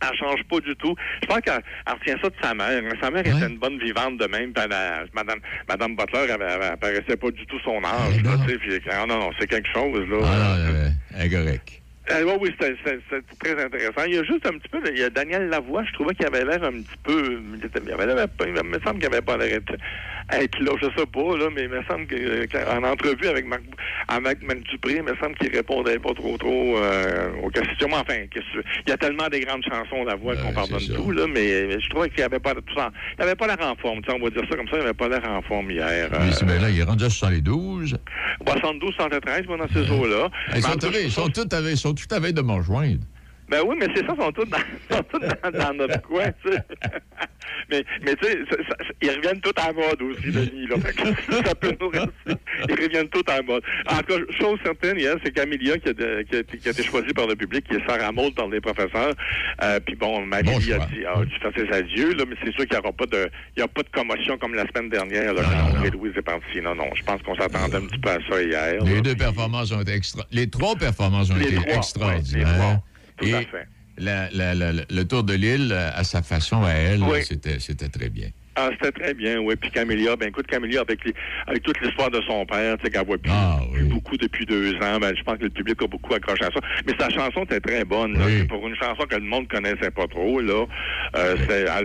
Elle 0.00 0.16
change 0.16 0.44
pas 0.48 0.60
du 0.60 0.76
tout. 0.76 0.94
Je 1.22 1.26
pense 1.26 1.40
qu'elle 1.40 1.60
elle 1.86 1.92
retient 1.94 2.14
ça 2.22 2.28
de 2.28 2.34
sa 2.40 2.54
mère. 2.54 2.82
Sa 3.02 3.10
mère 3.10 3.24
Ouais. 3.26 3.32
était 3.36 3.48
une 3.52 3.58
bonne 3.58 3.80
vivante 3.80 4.16
de 4.18 4.26
même. 4.26 4.52
Elle 4.54 4.72
a- 4.72 5.02
Madame, 5.12 5.40
Madame 5.68 5.96
Butler, 5.96 6.26
elle, 6.28 6.36
elle, 6.40 6.60
elle 6.70 6.76
paraissait 6.78 7.16
pas 7.16 7.30
du 7.32 7.44
tout 7.46 7.58
son 7.64 7.78
âge. 7.78 8.14
Ah, 8.20 8.22
là, 8.22 8.36
non. 8.36 8.44
ah, 8.92 9.06
non, 9.08 9.18
non, 9.18 9.30
c'est 9.40 9.48
quelque 9.48 9.68
chose. 9.74 10.08
Là. 10.08 10.18
Ah 10.22 10.56
euh, 10.56 10.88
elle 11.18 11.32
est 11.48 11.77
Euh, 12.10 12.24
oui, 12.24 12.32
oui, 12.40 12.54
c'était 12.60 12.98
très 13.40 13.62
intéressant. 13.64 14.04
Il 14.06 14.14
y 14.14 14.18
a 14.18 14.24
juste 14.24 14.46
un 14.46 14.56
petit 14.58 14.68
peu, 14.68 14.78
il 14.90 14.98
y 14.98 15.02
a 15.02 15.10
Daniel 15.10 15.48
Lavoie, 15.48 15.84
je 15.84 15.92
trouvais 15.92 16.14
qu'il 16.14 16.26
avait 16.26 16.44
l'air 16.44 16.62
un 16.64 16.72
petit 16.72 16.96
peu, 17.02 17.40
il, 17.86 17.92
avait 17.92 18.06
l'air 18.06 18.26
il 18.46 18.52
me 18.52 18.78
semble 18.80 18.98
qu'il 18.98 19.06
avait 19.06 19.20
pas 19.20 19.36
l'air 19.36 19.60
être 20.30 20.58
là, 20.60 20.72
je 20.80 20.86
sais 20.88 21.06
pas, 21.06 21.36
là, 21.38 21.48
mais 21.54 21.62
il 21.64 21.68
me 21.70 21.82
semble 21.84 22.06
que- 22.06 22.44
qu'en 22.46 22.82
entrevue 22.84 23.28
avec 23.28 23.46
Marc, 23.46 23.62
avec 24.08 24.42
Marc 24.42 24.58
Dupré, 24.70 24.96
il 24.96 25.02
me 25.02 25.14
semble 25.16 25.34
qu'il 25.36 25.50
répondait 25.54 25.98
pas 25.98 26.12
trop 26.14 26.36
trop 26.36 26.76
euh, 26.78 27.30
aux 27.42 27.48
questions. 27.48 27.88
Mais 27.88 27.94
enfin, 27.94 28.26
que- 28.30 28.40
il 28.86 28.90
y 28.90 28.92
a 28.92 28.96
tellement 28.98 29.28
des 29.28 29.40
grandes 29.40 29.64
chansons 29.64 30.04
Lavoie 30.04 30.36
qu'on 30.36 30.48
Ouais, 30.48 30.54
pardonne 30.54 30.80
c'est 30.80 30.94
tout, 30.94 31.10
là, 31.12 31.26
mais 31.32 31.80
je 31.80 31.88
trouvais 31.90 32.10
qu'il 32.10 32.22
avait 32.22 32.38
pas 32.40 32.54
tout 32.54 32.62
ça, 32.76 32.90
il 33.18 33.22
avait 33.22 33.36
pas 33.36 33.46
l'air 33.46 33.56
en 33.62 33.74
forme, 33.76 34.00
on 34.06 34.18
va 34.24 34.30
dire 34.30 34.42
ça 34.50 34.56
comme 34.56 34.68
ça, 34.68 34.76
il 34.76 34.82
avait 34.82 34.92
pas 34.92 35.08
l'air 35.08 35.22
en 35.30 35.40
forme 35.42 35.70
hier. 35.70 36.08
Lui, 36.22 36.32
c'est- 36.34 36.44
ben 36.44 36.60
là, 36.60 36.68
il 36.70 36.78
est 36.78 36.82
rendu 36.84 37.04
à 37.04 37.10
72. 37.10 37.96
72, 38.46 38.94
113, 38.98 39.46
moi, 39.46 39.56
dans 39.56 39.68
ces 39.68 39.90
eaux-là. 39.90 40.28
Ils 40.54 40.62
sont, 40.62 40.68
Mais 40.70 40.76
tous- 40.76 40.98
ils 41.04 41.10
sont 41.10 41.28
tous 41.28 41.54
avec, 41.54 41.76
sont 41.76 41.94
à 42.10 42.20
veille 42.20 42.32
de 42.32 42.40
m'en 42.40 42.56
rejoindre. 42.56 43.02
Ben 43.50 43.60
oui, 43.66 43.76
mais 43.80 43.86
c'est 43.94 44.04
ça, 44.06 44.14
ils 44.16 44.22
sont 44.22 44.32
tous 44.32 44.44
dans, 44.44 44.58
sont 44.96 45.02
tous 45.04 45.18
dans, 45.20 45.50
dans 45.58 45.74
notre 45.74 46.02
coin, 46.08 46.26
tu 46.44 46.52
sais. 46.52 46.58
mais, 47.70 47.84
mais 48.02 48.14
tu 48.16 48.28
sais, 48.28 48.38
ils 49.02 49.10
reviennent 49.10 49.40
tous 49.40 49.54
en 49.58 49.72
mode 49.72 50.02
aussi, 50.02 50.30
Denis, 50.30 50.66
là. 50.66 50.76
Ça 51.46 51.54
peut 51.54 51.74
nous 51.80 51.88
rester. 51.88 52.42
Ils 52.68 52.74
reviennent 52.84 53.08
tous 53.08 53.24
en 53.30 53.42
mode. 53.44 53.62
En 53.90 53.98
tout 53.98 54.04
cas, 54.18 54.32
chose 54.38 54.58
certaine, 54.62 54.98
hier, 54.98 55.16
c'est 55.24 55.32
Camélia 55.32 55.78
qui 55.78 55.88
a, 55.88 55.92
de- 55.94 56.22
qui, 56.28 56.36
a, 56.36 56.38
été- 56.40 56.58
qui 56.58 56.68
a 56.68 56.72
été 56.72 56.82
choisie 56.82 57.12
par 57.14 57.26
le 57.26 57.36
public, 57.36 57.64
qui 57.68 57.76
est 57.76 57.86
Sarah 57.86 58.12
Maud 58.12 58.34
par 58.34 58.48
les 58.48 58.60
professeurs. 58.60 59.14
Euh, 59.62 59.80
Puis 59.80 59.94
bon, 59.96 60.24
Marie 60.26 60.42
Bon 60.44 60.56
a 60.56 60.60
dit, 60.60 61.04
ah, 61.06 61.20
tu 61.24 61.40
fais 61.40 61.64
ses 61.66 61.72
adieux, 61.72 62.14
là, 62.14 62.24
mais 62.28 62.36
c'est 62.44 62.52
sûr 62.52 62.66
qu'il 62.66 62.72
n'y 62.78 62.78
aura 62.84 62.92
pas 62.92 63.06
de, 63.06 63.30
il 63.56 63.60
y 63.60 63.62
a 63.62 63.68
pas 63.68 63.82
de 63.82 63.88
commotion 63.90 64.36
comme 64.38 64.54
la 64.54 64.66
semaine 64.68 64.90
dernière, 64.90 65.32
là, 65.32 65.42
quand 65.42 65.76
André-Louise 65.78 66.12
est 66.16 66.22
parti. 66.22 66.60
Non, 66.62 66.74
non, 66.74 66.88
je 66.94 67.02
pense 67.02 67.22
qu'on 67.22 67.34
s'attendait 67.36 67.76
un 67.76 67.86
petit 67.86 67.98
peu 67.98 68.10
à 68.10 68.18
ça 68.28 68.42
hier. 68.42 68.84
Les 68.84 68.96
là. 68.96 69.00
deux 69.00 69.14
performances 69.16 69.72
ont 69.72 69.80
été 69.80 69.92
extra... 69.92 70.24
Les 70.32 70.48
trois 70.50 70.76
performances 70.76 71.30
ont 71.30 71.36
Les 71.36 71.46
été 71.46 71.56
trois, 71.56 71.76
extraordinaires. 71.76 72.46
ouais. 72.46 72.76
Tout 73.18 73.26
Et 73.26 73.34
à 73.34 73.40
fait. 73.40 73.66
la- 73.98 74.28
la- 74.30 74.54
la- 74.54 74.72
la- 74.72 74.82
le 74.88 75.04
tour 75.04 75.22
de 75.24 75.34
l'île, 75.34 75.70
euh, 75.72 75.90
à 75.94 76.04
sa 76.04 76.22
façon, 76.22 76.62
à 76.64 76.70
elle, 76.70 77.02
Oui. 77.02 77.22
c'était 77.22 77.58
c'était 77.58 77.88
très 77.88 78.08
bien. 78.08 78.28
Ah, 78.60 78.70
c'était 78.72 78.90
très 78.90 79.14
bien, 79.14 79.38
oui. 79.38 79.54
Puis 79.54 79.70
Camélia, 79.70 80.16
ben 80.16 80.30
écoute, 80.30 80.48
Camélia, 80.48 80.80
avec, 80.80 81.04
les- 81.04 81.14
avec 81.46 81.62
toute 81.62 81.80
l'histoire 81.80 82.10
de 82.10 82.20
son 82.22 82.44
père, 82.44 82.76
tu 82.78 82.84
sais, 82.86 82.90
qu'elle 82.90 83.06
voit 83.06 83.16
plus, 83.16 83.30
Ah, 83.32 83.60
plus 83.72 83.84
beaucoup 83.84 84.16
depuis 84.16 84.44
deux 84.46 84.74
ans, 84.82 84.98
ben 85.00 85.14
je 85.16 85.22
pense 85.22 85.38
que 85.38 85.44
le 85.44 85.50
public 85.50 85.80
a 85.80 85.86
beaucoup 85.86 86.12
accroché 86.12 86.42
à 86.44 86.50
ça. 86.50 86.58
Mais 86.84 86.92
sa 86.98 87.08
chanson 87.08 87.44
était 87.44 87.60
très 87.60 87.84
bonne, 87.84 88.14
là. 88.18 88.24
Oui. 88.26 88.38
C'est 88.40 88.48
Pour 88.48 88.66
une 88.66 88.74
chanson 88.74 89.04
que 89.08 89.14
le 89.14 89.20
monde 89.22 89.46
connaissait 89.46 89.92
pas 89.92 90.08
trop, 90.08 90.40
là. 90.40 90.64
Euh, 91.16 91.36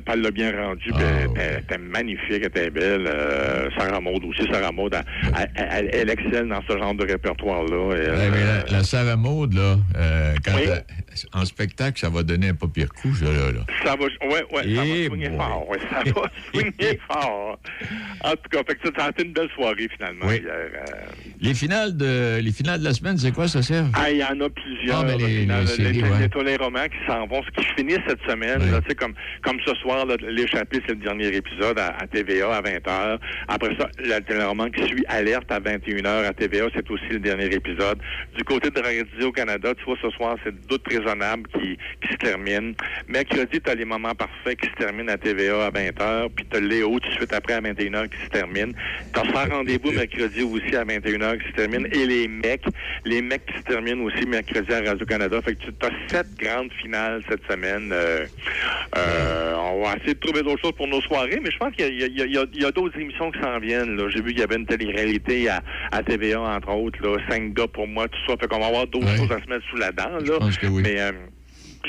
elle, 0.07 0.21
l'a 0.21 0.31
bien 0.31 0.51
rendue, 0.59 0.89
Ah, 0.95 0.97
puis 0.97 1.05
elle, 1.05 1.41
elle 1.43 1.59
était 1.59 1.77
magnifique, 1.77 2.23
elle 2.41 2.45
était 2.45 2.69
belle. 2.71 3.05
Euh, 3.05 3.69
Sarah 3.77 3.99
Maud 4.01 4.23
aussi, 4.25 4.41
Sarah 4.51 4.71
Maud, 4.71 4.95
elle, 4.95 5.49
elle, 5.55 5.67
elle- 5.69 5.89
elle 5.93 6.09
excelle 6.09 6.47
dans 6.47 6.61
ce 6.67 6.75
genre 6.75 6.95
de 6.95 7.05
répertoire-là. 7.05 7.95
La, 8.65 8.77
la 8.77 8.83
Sarah 8.83 9.15
Maud, 9.15 9.53
là, 9.53 9.77
euh, 9.95 10.33
quand 10.43 10.57
elle- 10.57 10.83
en 11.33 11.45
spectacle, 11.45 11.99
ça 11.99 12.09
va 12.09 12.23
donner 12.23 12.49
un 12.49 12.55
pas 12.55 12.67
pire 12.67 12.89
coup, 12.93 13.13
ça, 13.15 13.25
là. 13.25 13.51
là. 13.51 13.61
Ça 13.83 13.95
va, 13.95 14.05
ouais, 14.05 14.43
ouais, 14.51 14.75
ça 14.75 14.81
va 14.81 14.85
Eh 14.85 15.07
swinger 15.07 15.29
boy. 15.29 15.37
fort, 15.37 15.69
ouais, 15.69 15.77
ça 15.89 16.03
va 16.11 16.31
swinger 16.53 16.99
fort. 17.07 17.59
En 18.23 18.31
tout 18.31 18.49
cas, 18.51 18.63
fait 18.67 18.75
que 18.75 18.89
ça, 18.97 19.05
a 19.05 19.09
été 19.09 19.23
une 19.25 19.33
belle 19.33 19.49
soirée, 19.55 19.87
finalement, 19.95 20.25
Oui. 20.27 20.35
hier. 20.37 20.51
euh. 20.53 21.05
Les 21.41 21.53
finales 21.53 21.95
de, 21.97 22.39
les 22.41 22.51
finales 22.51 22.79
de 22.79 22.85
la 22.85 22.93
semaine, 22.93 23.17
c'est 23.17 23.31
quoi, 23.31 23.47
ça, 23.47 23.61
Serge? 23.61 23.89
Ah, 23.93 24.09
il 24.11 24.17
y 24.17 24.23
en 24.23 24.39
a 24.39 24.49
plusieurs. 24.49 24.99
Ah, 24.99 25.03
ben, 25.03 25.17
les- 25.17 25.41
finalement, 25.41 25.61
les 25.61 25.67
séries, 25.67 25.93
les, 25.93 26.03
ouais. 26.03 26.19
les 26.19 26.29
télé 26.29 26.55
romans 26.55 26.85
qui 26.85 27.05
s'en 27.11 27.25
vont, 27.27 27.41
ce 27.43 27.61
qui 27.61 27.67
finissent 27.75 27.99
cette 28.07 28.21
semaine, 28.29 28.59
Oui. 28.61 28.71
là, 28.71 28.79
comme, 28.97 29.13
comme 29.43 29.57
ce 29.65 29.73
soir, 29.75 30.05
l'échappée, 30.27 30.79
c'est 30.87 30.93
le 30.93 30.99
dernier 31.01 31.27
épisode 31.35 31.77
à, 31.79 31.95
à 31.97 32.07
TVA 32.07 32.55
à 32.55 32.61
20h. 32.61 33.19
Après 33.47 33.75
ça, 33.77 33.89
le 33.99 34.19
téléroman 34.21 34.69
qui 34.71 34.83
suit 34.87 35.03
Alerte 35.07 35.51
à 35.51 35.59
21h 35.59 36.25
à 36.25 36.33
TVA, 36.33 36.65
c'est 36.73 36.89
aussi 36.89 37.07
le 37.11 37.19
dernier 37.19 37.45
épisode. 37.45 37.99
Du 38.37 38.43
côté 38.43 38.69
de 38.69 38.79
Radio-Canada, 38.81 39.73
tu 39.77 39.83
vois, 39.85 39.97
ce 40.01 40.09
soir, 40.11 40.35
c'est 40.43 40.53
Doute 40.67 40.83
raisonnable 41.03 41.47
qui, 41.53 41.77
qui 42.01 42.11
se 42.13 42.17
termine. 42.17 42.73
Mercredi, 43.07 43.59
tu 43.61 43.69
as 43.69 43.75
les 43.75 43.85
moments 43.85 44.15
parfaits 44.15 44.59
qui 44.59 44.67
se 44.67 44.73
terminent 44.75 45.11
à 45.11 45.17
TVA 45.17 45.65
à 45.65 45.69
20h, 45.71 46.29
puis 46.35 46.45
tu 46.49 46.57
as 46.57 46.59
Léo 46.59 46.99
tout 46.99 47.09
de 47.09 47.13
suite 47.15 47.33
après 47.33 47.53
à 47.53 47.61
21h 47.61 48.09
qui 48.09 48.23
se 48.25 48.29
termine. 48.29 48.73
Tu 49.13 49.19
as 49.19 49.23
Sans 49.33 49.49
rendez-vous 49.49 49.91
mercredi 49.91 50.43
aussi 50.43 50.75
à 50.75 50.83
21h 50.85 51.39
qui 51.41 51.47
se 51.49 51.53
termine, 51.53 51.87
et 51.91 52.05
les 52.05 52.27
mecs, 52.27 52.65
les 53.05 53.21
mecs 53.21 53.45
qui 53.45 53.57
se 53.57 53.63
terminent 53.63 54.03
aussi 54.03 54.25
mercredi 54.25 54.71
à 54.73 54.81
Radio-Canada. 54.81 55.41
Fait 55.41 55.55
que 55.55 55.63
tu 55.63 55.71
as 55.81 55.91
sept 56.09 56.27
grandes 56.37 56.71
finales 56.81 57.23
cette 57.29 57.43
semaine. 57.49 57.89
Euh, 57.91 58.25
euh, 58.97 59.55
on 59.55 59.83
va 59.83 59.95
essayer 59.97 60.13
de 60.13 60.19
trouver 60.19 60.43
d'autres 60.43 60.61
choses 60.61 60.73
pour 60.73 60.87
nos 60.87 61.01
soirées, 61.01 61.39
mais 61.43 61.51
je 61.51 61.57
pense 61.57 61.73
qu'il 61.75 61.95
y 61.97 62.65
a, 62.65 62.71
d'autres 62.71 62.99
émissions 62.99 63.31
qui 63.31 63.39
s'en 63.41 63.59
viennent. 63.59 63.99
J'ai 64.09 64.21
vu 64.21 64.29
qu'il 64.31 64.39
y 64.39 64.43
avait 64.43 64.55
une 64.55 64.65
télé-réalité 64.65 65.49
à, 65.49 65.61
à 65.91 66.03
TVA, 66.03 66.39
entre 66.41 66.69
autres, 66.69 66.99
là, 67.01 67.17
cinq 67.29 67.53
gars 67.53 67.67
pour 67.67 67.87
moi, 67.87 68.07
tout 68.07 68.19
ça. 68.27 68.35
Fait 68.39 68.47
qu'on 68.47 68.59
va 68.59 68.67
avoir 68.67 68.87
d'autres 68.87 69.03
Ouais. 69.03 69.17
choses 69.17 69.31
à 69.31 69.43
se 69.43 69.49
mettre 69.49 69.65
sous 69.69 69.75
la 69.77 69.91
dent. 69.91 70.09
Là. 70.25 70.39
pense 70.39 70.57
que 70.57 70.67
oui. 70.67 70.81
Mais 70.83 70.92
euh, 70.99 71.27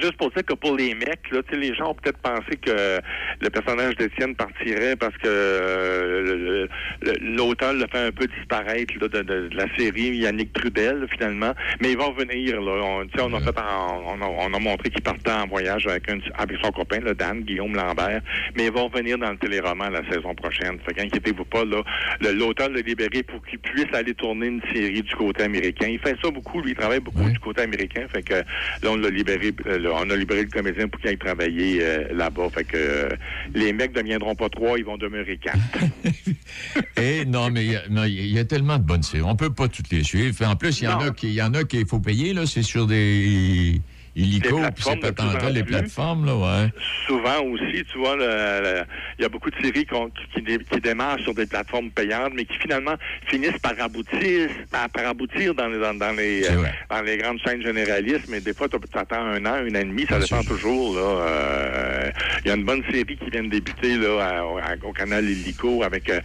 juste 0.01 0.17
pour 0.17 0.31
dire 0.31 0.45
que 0.45 0.55
pour 0.55 0.77
les 0.77 0.95
mecs, 0.95 1.31
là, 1.31 1.41
les 1.53 1.75
gens 1.75 1.91
ont 1.91 1.95
peut-être 1.95 2.19
pensé 2.19 2.57
que 2.61 2.99
le 3.41 3.51
personnage 3.51 3.97
d'Étienne 3.97 4.35
partirait 4.35 4.97
parce 4.97 5.17
que 5.19 5.29
euh, 5.29 6.23
le- 6.23 6.69
le- 7.03 7.37
l'auteur 7.37 7.73
le 7.73 7.87
fait 7.91 8.07
un 8.07 8.11
peu 8.13 8.27
disparaître 8.27 8.95
là, 9.01 9.09
de, 9.09 9.19
de- 9.23 9.49
de 9.49 9.57
la 9.57 9.67
série 9.77 10.17
Yannick 10.17 10.53
Trudel, 10.53 11.07
finalement. 11.13 11.53
Mais 11.81 11.93
il 11.93 11.97
va 11.99 12.05
revenir. 12.07 12.61
Là. 12.61 12.73
On, 12.83 13.05
tu 13.07 13.19
sais, 13.19 13.25
on, 13.25 13.33
a 13.35 13.41
fait 13.41 13.57
en- 13.59 14.03
on, 14.07 14.21
a, 14.23 14.27
on 14.27 14.55
a 14.55 14.59
montré 14.59 14.91
qu'il 14.91 15.03
partait 15.03 15.31
en 15.31 15.47
voyage 15.47 15.87
avec, 15.87 16.09
un, 16.11 16.19
avec 16.39 16.59
son 16.63 16.71
copain, 16.73 17.01
le 17.01 17.15
Dan, 17.15 17.41
Guillaume 17.43 17.75
Lambert. 17.75 18.21
Mais 18.57 18.67
il 18.67 18.73
va 18.73 18.83
revenir 18.83 19.19
dans 19.19 19.31
le 19.31 19.39
téléroman 19.39 19.91
la 19.91 20.03
saison 20.11 20.35
prochaine. 20.35 20.79
Fait 20.87 20.95
qu'inquiétez-vous 20.95 21.45
pas. 21.45 21.65
là. 21.65 21.83
Le- 22.21 22.33
L'auteur 22.33 22.69
l'a 22.71 22.81
libéré 22.81 23.23
pour 23.23 23.45
qu'il 23.47 23.59
puisse 23.59 23.93
aller 23.95 24.15
tourner 24.15 24.47
une 24.49 24.63
série 24.73 25.03
du 25.03 25.15
côté 25.15 25.45
américain. 25.45 25.87
Il 25.89 25.99
fait 26.01 26.17
ça 26.23 26.31
beaucoup. 26.31 26.61
Lui, 26.61 26.73
il 26.73 26.77
travaille 26.77 27.01
beaucoup 27.01 27.29
du 27.29 27.39
côté 27.39 27.63
américain. 27.63 28.07
Fait 28.13 28.23
que 28.23 28.35
là, 28.35 28.43
on 28.89 28.97
l'a 28.97 29.09
libéré. 29.11 29.53
euh, 29.67 29.79
là, 29.85 29.91
on 30.03 30.11
a 30.11 30.17
libéré 30.17 30.43
le 30.43 30.49
comédien 30.51 30.89
pour 30.89 31.01
qu'il 31.01 31.11
aille 31.11 31.19
travailler 31.19 31.79
euh, 31.83 32.09
là-bas. 32.13 32.49
Fait 32.53 32.65
que 32.65 32.77
euh, 32.77 33.09
les 33.55 33.73
mecs 33.73 33.95
ne 33.95 34.01
deviendront 34.03 34.35
pas 34.35 34.49
trois, 34.49 34.79
ils 34.79 34.85
vont 34.85 34.97
demeurer 34.99 35.39
quatre. 35.39 35.59
Eh 36.97 37.25
non, 37.27 37.51
mais 37.51 37.65
il 37.65 37.73
y 37.73 37.77
a- 37.77 38.41
y, 38.41 38.47
tellement 38.47 38.79
de 38.79 38.85
bonnes 38.85 39.03
séries. 39.03 39.23
On 39.23 39.37
peut 39.37 39.53
pas 39.53 39.69
toutes 39.69 39.91
les 39.91 40.03
suivre. 40.03 40.45
En 40.47 40.57
plus, 40.57 40.81
il 40.81 40.85
y 40.85 40.89
en 40.89 40.99
a 41.01 41.11
qui, 41.11 41.29
il 41.29 41.35
y 41.35 41.43
en 41.43 41.55
a 41.55 41.65
qu'il 41.65 41.87
faut 41.87 42.01
payer, 42.01 42.33
là. 42.33 42.47
C'est 42.47 42.63
sur 42.63 42.87
des 42.87 43.81
illico, 44.17 44.57
puis 44.75 44.85
c'est 44.85 44.97
plateformes 44.97 45.01
de 45.01 45.11
plus 45.11 45.25
en 45.29 45.33
patentes, 45.33 45.53
les 45.55 45.63
plateformes, 45.65 46.27
là, 46.27 46.37
ouais. 46.37 46.69
souvent 47.07 47.41
aussi, 47.51 47.85
tu 47.91 47.99
vois, 47.99 48.17
il 48.19 49.23
y 49.23 49.25
a 49.25 49.29
beaucoup 49.29 49.51
de 49.51 49.57
séries 49.63 49.87
qui, 49.87 49.95
qui 50.35 50.43
dé- 50.43 50.65
qui 50.71 50.81
démarrent 50.81 51.19
sur 51.21 51.35
des 51.35 51.47
plateformes 51.47 51.91
payantes, 51.91 52.33
mais 52.35 52.45
qui 52.45 52.57
finalement 52.59 52.95
finissent 53.27 53.59
par 53.63 53.75
aboutir, 53.81 54.49
par, 54.71 55.07
aboutir 55.07 55.55
dans 55.55 55.69
les, 55.69 55.79
dans, 55.79 55.95
dans 55.95 56.13
les, 56.13 56.43
C'est 56.45 56.53
euh, 56.53 56.65
dans 56.91 57.03
les 57.03 57.17
grandes 57.17 57.41
chaînes 57.45 57.63
généralistes. 57.63 58.27
Mais 58.29 58.41
des 58.41 58.55
fois, 58.55 58.69
tu 58.69 58.77
attends 58.95 59.17
un 59.25 59.45
an, 59.47 59.55
un 59.55 59.71
an 59.71 59.81
et 59.81 59.85
demi, 59.85 60.07
ça 60.09 60.19
dépend 60.19 60.43
toujours. 60.45 60.95
là. 60.95 61.01
Euh, 61.03 62.11
Il 62.45 62.49
y 62.49 62.51
a 62.53 62.55
une 62.55 62.65
bonne 62.65 62.83
série 62.91 63.17
qui 63.17 63.31
vient 63.31 63.45
de 63.45 63.49
débuter 63.51 63.97
là, 63.97 64.21
à- 64.21 64.73
à- 64.73 64.77
au 64.87 64.93
canal 64.93 65.25
Illico 65.25 65.83
avec 65.83 66.09
euh, 66.11 66.21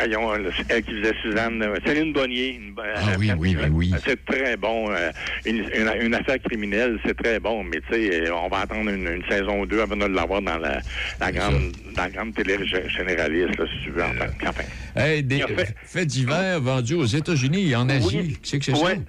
euh, 0.00 0.38
le- 0.38 0.50
elle 0.68 0.82
qui 0.82 0.90
faisait 1.00 1.14
Suzanne, 1.22 1.62
euh, 1.62 1.76
Céline 1.86 2.12
Bonnier. 2.12 2.54
une 2.54 2.74
Ah 2.78 3.16
oui, 3.18 3.30
euh, 3.30 3.34
oui, 3.38 3.56
oui, 3.58 3.68
oui. 3.72 3.94
C'est 4.04 4.24
très 4.24 4.56
bon. 4.56 4.90
euh, 4.90 5.10
une, 5.44 5.56
une- 5.74 6.02
une 6.06 6.14
affaire 6.14 6.38
criminelle, 6.42 6.98
c'est 7.04 7.16
très 7.16 7.38
bon. 7.40 7.64
Mais 7.64 7.80
tu 7.90 7.94
sais, 8.08 8.30
on 8.30 8.48
va 8.48 8.60
attendre 8.60 8.90
une, 8.90 9.06
une 9.08 9.22
saison 9.28 9.64
2 9.64 9.80
avant 9.80 9.96
de 9.96 10.06
l'avoir 10.06 10.42
dans 10.42 10.58
la, 10.58 10.80
la 11.20 11.32
grande, 11.32 11.72
dans 11.94 12.02
la 12.02 12.10
grande 12.10 12.34
télé 12.34 12.56
gé- 12.58 12.88
généraliste, 12.88 13.58
là, 13.58 13.64
si 13.72 13.84
tu 13.84 13.90
veux. 13.90 14.02
Enfin, 14.04 14.26
enfin. 14.46 14.62
Hey, 14.94 15.22
des 15.22 15.40
fait- 15.40 15.74
faits 15.84 16.06
divers 16.06 16.60
vendus 16.60 16.94
aux 16.94 17.04
États-Unis 17.06 17.70
et 17.70 17.76
en 17.76 17.88
Asie. 17.88 18.38
Qu'est-ce 18.42 18.56
que 18.58 18.64
c'est 18.76 18.82
Ouais, 18.84 18.94
ça? 18.94 19.00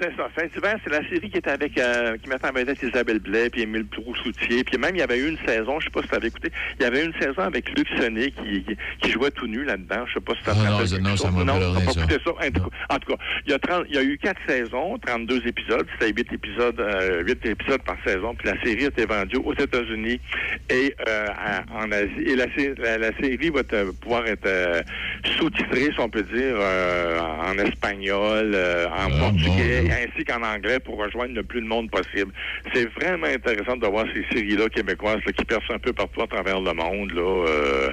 C'est 0.00 0.10
ça. 0.16 0.28
D'hiver, 0.54 0.76
c'est 0.84 0.90
la 0.90 1.08
série 1.08 1.30
qui 1.30 1.38
était 1.38 1.50
avec, 1.50 1.78
euh, 1.78 2.16
qui 2.18 2.28
mettait 2.28 2.48
en 2.48 2.52
vedette 2.52 2.82
Isabelle 2.82 3.20
Blais, 3.20 3.48
puis 3.50 3.62
Émile 3.62 3.86
Proulx-Soutier. 3.86 4.64
Puis 4.64 4.76
même, 4.78 4.94
il 4.96 4.98
y 4.98 5.02
avait 5.02 5.18
eu 5.18 5.28
une 5.28 5.38
saison, 5.46 5.78
je 5.80 5.84
sais 5.84 5.90
pas 5.90 6.02
si 6.02 6.08
tu 6.08 6.14
avais 6.14 6.28
écouté, 6.28 6.50
il 6.78 6.82
y 6.82 6.86
avait 6.86 7.04
une 7.04 7.12
saison 7.14 7.42
avec 7.42 7.68
Luc 7.78 7.86
Sonnet 7.98 8.32
qui, 8.32 8.64
qui, 9.00 9.10
jouait 9.12 9.30
tout 9.30 9.46
nu 9.46 9.64
là-dedans. 9.64 10.04
Je 10.08 10.14
sais 10.14 10.20
pas 10.20 10.34
si 10.34 10.42
tu 10.42 10.50
Ah 10.50 10.54
non, 10.54 10.86
ça- 10.86 10.98
non, 10.98 11.16
ça 11.16 11.30
m'a 11.30 11.44
Non, 11.44 11.58
pas 11.58 11.60
t'as 11.78 11.84
pas 11.86 11.92
ça. 11.92 12.00
écouté 12.00 12.16
ça. 12.24 12.30
En 12.30 12.50
tout, 12.50 12.60
cas, 12.70 12.76
en 12.94 12.98
tout 12.98 13.12
cas, 13.16 13.22
il 13.46 13.50
y, 13.52 13.54
a 13.54 13.58
30 13.58 13.84
il 13.88 13.94
y 13.94 13.98
a 13.98 14.02
eu 14.02 14.18
quatre 14.18 14.40
saisons, 14.48 14.98
32 14.98 15.46
épisodes. 15.46 15.86
C'était 15.98 16.12
8 16.12 16.32
épisodes, 16.32 16.80
euh, 16.80 17.22
8 17.22 17.46
épisodes 17.46 17.82
par 17.82 17.96
saison. 18.04 18.34
Puis 18.34 18.48
la 18.48 18.60
série 18.62 18.84
a 18.84 18.88
été 18.88 19.06
vendue 19.06 19.36
aux 19.36 19.54
États-Unis 19.54 20.20
et 20.70 20.94
euh, 21.08 21.26
en 21.72 21.90
Asie. 21.92 22.10
Et 22.26 22.36
la, 22.36 22.46
la, 22.78 22.98
la 22.98 23.16
série 23.18 23.50
va 23.50 23.62
te- 23.62 23.92
pouvoir 23.92 24.26
être 24.26 24.46
euh, 24.46 24.80
sous-titrée, 25.38 25.90
si 25.92 26.00
on 26.00 26.08
peut 26.08 26.22
dire, 26.24 26.56
euh, 26.58 27.20
en 27.20 27.56
espagnol, 27.58 28.54
en 28.54 28.90
Ah, 29.14 29.18
portugais, 29.20 29.83
bon, 29.88 29.94
ainsi 29.94 30.24
qu'en 30.24 30.42
anglais 30.42 30.78
pour 30.80 30.96
rejoindre 30.98 31.34
le 31.34 31.42
plus 31.42 31.60
de 31.60 31.66
monde 31.66 31.90
possible. 31.90 32.32
C'est 32.74 32.86
vraiment 33.00 33.26
intéressant 33.26 33.76
de 33.76 33.86
voir 33.86 34.06
ces 34.14 34.24
séries-là 34.34 34.68
québécoises 34.68 35.20
là, 35.26 35.32
qui 35.32 35.44
percent 35.44 35.74
un 35.74 35.78
peu 35.78 35.92
partout 35.92 36.22
à 36.22 36.26
travers 36.26 36.60
le 36.60 36.72
monde. 36.72 37.12
Là, 37.12 37.44
Euh, 37.46 37.90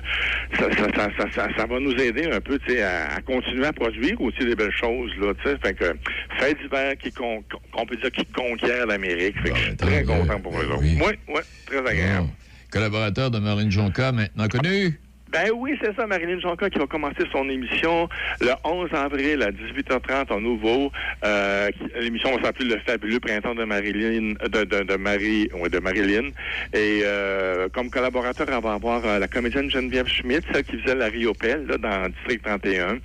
ça, 0.57 0.65
ça, 0.75 0.87
ça, 0.95 1.07
ça, 1.17 1.31
ça- 1.35 1.47
ça 1.57 1.65
va 1.65 1.79
nous 1.79 1.93
aider 1.95 2.29
un 2.31 2.39
peu 2.41 2.57
à, 2.83 3.15
à 3.15 3.21
continuer 3.21 3.65
à 3.65 3.73
produire 3.73 4.19
aussi 4.21 4.39
des 4.45 4.55
belles 4.55 4.71
choses. 4.71 5.11
Là, 5.19 5.33
fait 5.43 5.73
que 5.73 5.93
fait 6.39 6.53
d'hiver 6.61 6.93
qui 6.97 7.11
qu'on 7.11 7.43
peut 7.87 7.95
dire 7.97 8.11
qui 8.11 8.25
conquiert 8.25 8.85
l'Amérique. 8.87 9.35
Suis 9.45 9.75
tant 9.75 9.85
très 9.87 10.03
content 10.03 10.39
pour 10.39 10.53
eux 10.59 10.65
autres. 10.65 10.79
Oui. 10.81 10.97
Oui, 11.01 11.13
oui, 11.27 11.41
très 11.65 11.77
agréable. 11.79 12.27
Bon. 12.27 12.29
Collaborateur 12.71 13.31
de 13.31 13.39
Marlène 13.39 13.71
Jonca, 13.71 14.11
maintenant 14.11 14.47
connu. 14.47 14.99
Ben 15.31 15.49
oui, 15.55 15.77
c'est 15.81 15.95
ça, 15.95 16.05
Marilyn 16.07 16.39
Jonca 16.39 16.69
qui 16.69 16.77
va 16.77 16.87
commencer 16.87 17.23
son 17.31 17.47
émission 17.47 18.09
le 18.41 18.51
11 18.65 18.89
avril 18.93 19.41
à 19.43 19.51
18h30 19.51 20.33
en 20.33 20.41
nouveau. 20.41 20.91
Euh, 21.23 21.69
L'émission 22.01 22.35
va 22.35 22.43
s'appeler 22.43 22.75
Le 22.75 22.81
fabuleux 22.85 23.21
printemps 23.21 23.55
de 23.55 23.63
Marilyn, 23.63 24.33
de, 24.33 24.95
Marie, 24.97 25.47
de 25.47 25.79
Marilyn. 25.79 26.31
Et 26.73 27.03
euh, 27.05 27.69
comme 27.69 27.89
collaborateur, 27.89 28.45
elle 28.51 28.61
va 28.61 28.73
avoir 28.73 29.05
euh, 29.05 29.19
la 29.19 29.29
comédienne 29.29 29.71
Geneviève 29.71 30.07
Schmidt, 30.07 30.45
celle 30.51 30.65
qui 30.65 30.77
faisait 30.79 30.95
la 30.95 31.05
Riopelle 31.05 31.65
là, 31.65 31.77
dans 31.77 32.09
District 32.09 32.43
31. 32.43 32.97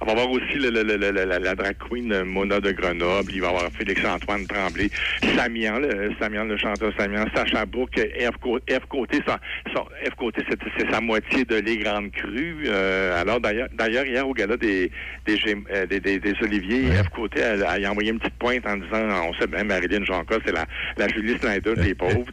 Elle 0.00 0.06
va 0.06 0.12
avoir 0.12 0.30
aussi 0.30 0.58
la, 0.58 1.54
drag 1.54 1.76
queen 1.88 2.24
Mona 2.24 2.58
de 2.58 2.72
Grenoble. 2.72 3.30
Il 3.32 3.40
va 3.40 3.46
y 3.46 3.50
avoir 3.50 3.70
Félix-Antoine 3.70 4.46
Tremblay, 4.48 4.90
Samian, 5.36 5.78
le, 5.78 6.12
Samian, 6.20 6.44
le 6.44 6.56
chanteur 6.56 6.92
Samian, 6.98 7.26
Sacha 7.34 7.64
Bourque, 7.66 8.00
F. 8.00 8.36
Côté, 8.40 8.74
F. 8.74 8.86
Côté, 8.88 10.42
c'est 10.76 10.90
sa 10.90 11.00
moitié 11.00 11.44
de 11.44 11.67
les 11.68 11.76
grandes 11.78 12.10
crues. 12.12 12.64
Euh, 12.66 13.20
alors, 13.20 13.40
d'ailleurs, 13.40 14.06
hier, 14.06 14.26
au 14.28 14.32
gala 14.32 14.56
des, 14.56 14.90
des, 15.26 15.38
euh, 15.72 15.86
des, 15.86 16.00
des- 16.00 16.18
des 16.18 16.34
Oliviers, 16.42 16.90
F. 17.02 17.08
Côté 17.10 17.40
elle, 17.40 17.64
elle 17.74 17.84
a 17.84 17.90
envoyé 17.90 18.10
une 18.10 18.18
petite 18.18 18.38
pointe 18.38 18.66
en 18.66 18.76
disant, 18.76 19.28
on 19.28 19.34
sait 19.34 19.46
bien, 19.46 19.64
Marilyn 19.64 20.04
Jonca, 20.04 20.36
c'est 20.44 20.52
la, 20.52 20.64
la 20.96 21.08
Julie 21.08 21.36
Snyder 21.38 21.74
des 21.74 21.94
pauvres. 21.94 22.24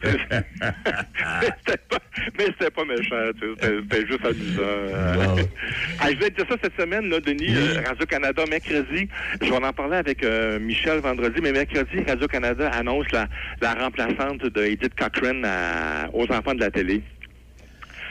mais 2.38 2.44
c'était 2.46 2.70
pas, 2.70 2.84
méchant, 2.84 3.16
c'était, 3.40 4.06
juste 4.06 4.24
amusant. 4.24 4.62
Euh, 4.62 5.36
ah, 6.00 6.10
je 6.10 6.16
vais 6.16 6.30
te 6.30 6.36
dire 6.36 6.46
ça 6.48 6.56
cette 6.62 6.80
semaine, 6.80 7.08
là, 7.08 7.20
Denis, 7.20 7.54
euh, 7.56 7.80
Radio-Canada, 7.86 8.44
mercredi, 8.48 9.08
je 9.40 9.46
vais 9.50 9.56
en 9.56 9.72
parler 9.72 9.96
avec 9.96 10.22
euh, 10.24 10.58
Michel 10.58 11.00
vendredi, 11.00 11.40
mais 11.42 11.52
mercredi, 11.52 12.02
Radio-Canada 12.06 12.70
annonce 12.72 13.10
la, 13.12 13.28
la 13.60 13.74
remplaçante 13.74 14.44
de 14.44 14.62
Edith 14.64 14.94
Cochrane 14.98 15.44
à- 15.44 16.08
aux 16.12 16.24
enfants 16.32 16.54
de 16.54 16.60
la 16.60 16.70
télé. 16.70 17.02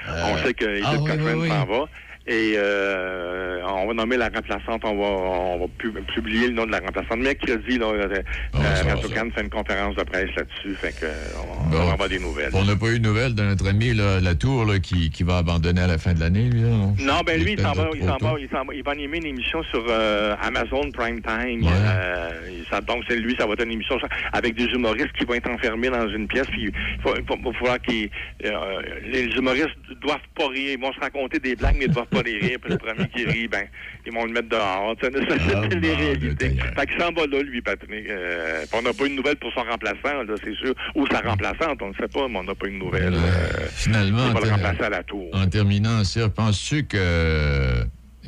On 0.08 0.38
sait 0.44 0.54
que 0.54 0.66
Edith 0.66 0.86
ah 0.88 0.96
oui, 1.00 1.10
Cochrane 1.10 1.36
oui, 1.36 1.42
oui. 1.42 1.50
s'en 1.50 1.66
va. 1.66 1.86
Et 2.28 2.56
euh, 2.58 3.60
on 3.68 3.86
va 3.88 3.94
nommer 3.94 4.18
la 4.18 4.30
remplaçante, 4.30 4.82
on 4.84 4.96
va, 4.96 5.06
on 5.06 5.60
va 5.60 5.66
pu- 5.78 5.92
publier 6.16 6.48
le 6.48 6.54
nom 6.54 6.66
de 6.66 6.72
la 6.72 6.80
remplaçante. 6.80 7.20
Mercredi, 7.20 7.78
là, 7.78 7.86
euh, 7.86 8.08
Ah, 8.54 8.58
euh, 8.60 9.32
fait 9.36 9.42
une 9.42 9.50
conférence 9.50 9.96
de 9.96 10.04
presse 10.04 10.30
là-dessus, 10.36 10.74
fait 10.76 10.94
que 11.00 11.06
on, 11.38 11.70
Bon. 11.70 11.92
avoir 11.92 12.10
des 12.10 12.18
nouvelles. 12.20 12.50
On 12.54 12.64
n'a 12.66 12.76
pas 12.76 12.88
eu 12.92 13.00
de 13.00 13.08
nouvelles 13.08 13.36
de 13.36 13.44
notre 13.44 13.68
ami 13.68 13.94
là, 13.94 14.20
Latour 14.20 14.66
là, 14.66 14.80
qui, 14.80 15.10
qui 15.12 15.22
va 15.24 15.38
abandonner 15.38 15.82
à 15.82 15.88
la 15.88 15.98
fin 16.00 16.14
de 16.14 16.20
l'année, 16.20 16.50
lui. 16.50 16.62
Là, 16.62 16.70
non? 16.70 16.96
Non, 17.00 17.20
ben 17.26 17.42
lui, 17.44 17.54
il 17.54 17.60
s'en 17.62 17.74
va, 17.74 17.90
il 17.94 18.02
s'en 18.02 18.18
va, 18.18 18.34
il 18.40 18.50
s'en 18.50 18.66
va, 18.66 18.74
il 18.74 18.84
va 18.84 18.92
animer 18.92 19.18
une 19.18 19.26
émission 19.28 19.62
sur 19.64 19.84
euh, 19.88 20.36
Amazon 20.42 20.90
Prime 20.92 21.22
Time. 21.22 21.68
Euh, 21.68 22.30
ça- 22.72 22.82
donc 22.82 23.04
c'est 23.08 23.18
lui, 23.18 23.36
ça 23.38 23.46
va 23.46 23.54
être 23.54 23.64
une 23.64 23.72
émission 23.72 23.98
avec 24.34 24.56
des 24.56 24.66
humoristes 24.66 25.12
qui 25.18 25.26
vont 25.26 25.36
être 25.36 25.50
enfermés 25.50 25.90
dans 25.90 26.10
une 26.10 26.28
pièce. 26.28 26.48
Puis 26.48 26.72
il 26.72 27.02
faut, 27.04 27.16
il 27.16 27.24
faut- 27.26 27.38
il 27.38 27.80
qu'ils, 27.80 28.10
euh, 28.46 28.82
les 29.06 29.26
humoristes 29.36 29.70
doivent 30.02 30.18
pas 30.36 30.48
rire, 30.48 30.72
ils 30.78 30.82
vont 30.82 30.92
se 30.94 31.00
raconter 31.00 31.40
des 31.40 31.56
blagues, 31.56 31.76
mais 31.78 31.86
ils 31.86 31.92
doivent 31.92 32.08
pas 32.16 32.24
les 32.24 32.38
rire. 32.38 32.58
Puis 32.62 32.72
le 32.72 32.78
premier 32.78 33.08
qui 33.10 33.26
rit, 33.26 33.48
ben 33.48 33.66
ils 34.06 34.14
vont 34.14 34.26
le 34.26 34.32
mettre 34.32 34.50
dehors. 34.50 34.96
Sais, 35.02 35.12
ça, 35.30 35.36
c'est 35.70 35.80
les 35.80 35.94
réalités. 35.96 36.56
Fait 36.76 36.86
qu'il 36.88 37.00
s'en 37.02 37.12
va 37.12 37.26
là, 37.28 37.42
lui, 37.42 37.62
Patrick. 37.62 37.92
Euh, 38.10 38.66
on 38.74 38.82
n'a 38.82 38.94
pas 38.94 39.06
une 39.06 39.16
nouvelle 39.16 39.36
pour 39.38 39.52
son 39.54 39.62
remplaçant, 39.62 40.24
là, 40.24 40.34
c'est 40.44 40.56
sûr. 40.56 40.74
Ou 40.96 41.06
sa 41.08 41.20
remplaçante, 41.22 41.82
on 41.82 41.90
ne 41.90 41.94
sait 41.96 42.08
pas, 42.08 42.28
mais 42.28 42.40
on 42.40 42.44
n'a 42.44 42.56
pas 42.56 42.68
une 42.68 42.80
nouvelle. 42.80 43.14
Euh, 43.14 43.68
Finalement, 43.72 44.28
il 44.28 44.34
va 44.34 44.40
le 44.42 44.50
remplacer 44.50 44.84
à 44.84 44.90
la 44.90 45.04
tour. 45.04 45.30
en 45.34 45.48
terminant, 45.48 46.04
Sir, 46.04 46.32
penses-tu 46.32 46.86
que 46.86 46.98
euh, 47.00 47.84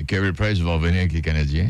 Carey 0.07 0.33
Price 0.33 0.59
va 0.59 0.73
revenir 0.73 0.99
avec 1.01 1.13
les 1.13 1.21
Canadiens? 1.21 1.69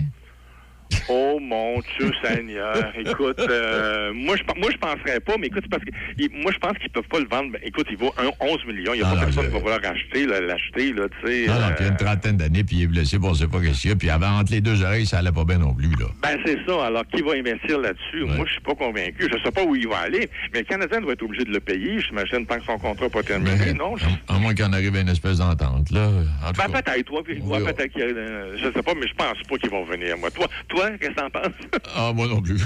Oh 1.09 1.39
mon 1.41 1.79
Dieu 1.97 2.11
Seigneur, 2.23 2.91
écoute, 2.97 3.39
euh, 3.39 4.11
moi 4.13 4.35
je 4.35 4.43
moi 4.59 4.69
je 4.71 4.77
penserais 4.77 5.19
pas, 5.21 5.35
mais 5.39 5.47
écoute, 5.47 5.63
c'est 5.63 5.69
parce 5.71 5.83
que 5.83 5.91
il- 6.17 6.29
moi 6.41 6.51
je 6.53 6.57
pense 6.59 6.77
qu'ils 6.77 6.89
peuvent 6.89 7.07
pas 7.07 7.19
le 7.19 7.27
vendre. 7.27 7.57
Écoute, 7.63 7.87
il 7.89 7.97
vaut 7.97 8.13
un 8.17 8.29
11 8.45 8.65
millions, 8.65 8.93
il 8.93 8.99
y 8.99 9.03
a 9.03 9.05
pas 9.09 9.15
non, 9.15 9.21
personne 9.21 9.43
je- 9.43 9.47
qui 9.47 9.53
va 9.53 9.59
vouloir 9.59 9.79
acheter, 9.83 10.25
l'acheter, 10.25 10.93
là, 10.93 11.03
tu 11.21 11.27
sais. 11.27 11.47
Non, 11.47 11.53
non, 11.55 11.59
euh, 11.67 11.69
puis 11.71 11.75
il 11.79 11.85
y 11.85 11.89
a 11.89 11.91
une 11.91 11.97
trentaine 11.97 12.37
d'années, 12.37 12.63
puis 12.63 12.75
il 12.77 12.83
est 12.83 12.87
blessé, 12.87 13.17
bon, 13.17 13.29
on 13.29 13.33
sait 13.33 13.47
pas 13.47 13.59
qu'est-ce 13.61 13.81
qu'il 13.81 13.89
y 13.91 13.93
a. 13.93 13.95
Puis 13.95 14.09
avant, 14.09 14.39
entre 14.39 14.51
les 14.51 14.61
deux 14.61 14.83
oreilles, 14.83 15.05
ça 15.05 15.19
allait 15.19 15.31
pas 15.31 15.45
bien 15.45 15.57
non 15.59 15.73
plus, 15.73 15.87
là. 15.87 16.07
ben 16.21 16.37
c'est 16.45 16.57
ça. 16.67 16.85
Alors 16.85 17.05
qui 17.07 17.21
va 17.21 17.33
investir 17.33 17.79
là-dessus? 17.79 18.25
Moi 18.25 18.45
je 18.45 18.51
suis 18.51 18.61
pas 18.61 18.75
convaincu. 18.75 19.29
Je 19.31 19.43
sais 19.43 19.51
pas 19.51 19.63
où 19.63 19.75
il 19.75 19.87
va 19.87 19.99
aller, 19.99 20.29
mais 20.53 20.59
le 20.59 20.65
Canadien 20.65 20.99
doit 21.01 21.13
être 21.13 21.23
obligé 21.23 21.43
de 21.45 21.51
le 21.51 21.59
payer. 21.59 21.99
J'imagine 22.01 22.45
tant 22.45 22.57
que 22.57 22.65
son 22.65 22.77
contrat 22.77 23.05
n'est 23.05 23.11
pas 23.11 23.23
terminé. 23.23 23.73
non, 23.73 23.95
je- 23.97 24.05
À 24.27 24.37
moins 24.39 24.53
qu'il 24.53 24.65
en 24.65 24.73
arrive 24.73 24.95
à 24.95 24.99
une 25.01 25.09
espèce 25.09 25.37
d'entente, 25.37 25.89
là. 25.91 26.09
En 26.45 26.51
ben, 26.51 26.81
peut-être, 26.81 27.05
toi, 27.05 27.21
puis 27.23 27.39
Oui, 27.41 27.59
peut-être 27.63 27.91
qu'il 27.91 28.01
y 28.01 28.03
a, 28.03 28.07
euh, 28.07 28.57
je 28.57 28.65
sais 28.71 28.83
pas, 28.83 28.93
mais 28.99 29.07
je 29.07 29.13
pense 29.13 29.37
pas 29.47 29.57
qu'ils 29.57 29.69
vont 29.69 29.83
venir. 29.85 30.17
Moi, 30.17 30.29
toi, 30.31 30.47
toi, 30.67 30.76
qu'est-ce 30.99 31.09
que 31.09 31.13
t'en 31.13 31.29
penses? 31.29 31.53
Ah, 31.95 32.11
moi 32.13 32.27
non 32.27 32.41
plus. 32.41 32.59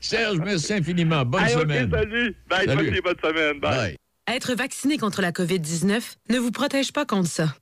Serge, 0.00 0.38
merci 0.38 0.74
infiniment. 0.74 1.24
Bonne 1.24 1.48
semaine. 1.48 1.90
salut. 1.90 2.36
Bye, 2.48 2.66
Salut. 2.66 2.82
toi 2.84 2.92
aussi, 2.92 3.00
bonne 3.02 3.16
semaine. 3.22 3.60
Bye. 3.60 3.76
Bye. 3.76 3.96
Être 4.28 4.54
vacciné 4.54 4.98
contre 4.98 5.22
la 5.22 5.30
COVID-19 5.32 6.02
ne 6.30 6.38
vous 6.38 6.50
protège 6.50 6.92
pas 6.92 7.04
contre 7.06 7.28
ça. 7.28 7.54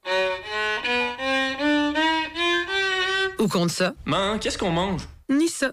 Ou 3.38 3.48
contre 3.48 3.72
ça. 3.72 3.92
Man, 4.06 4.38
qu'est-ce 4.38 4.56
qu'on 4.56 4.70
mange? 4.70 5.02
Ni 5.28 5.48
ça. 5.48 5.72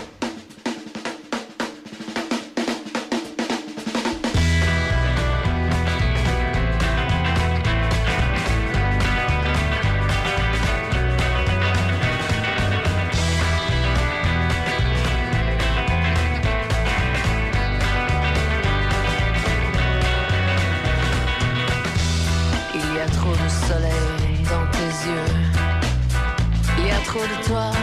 De 27.27 27.47
toi 27.47 27.80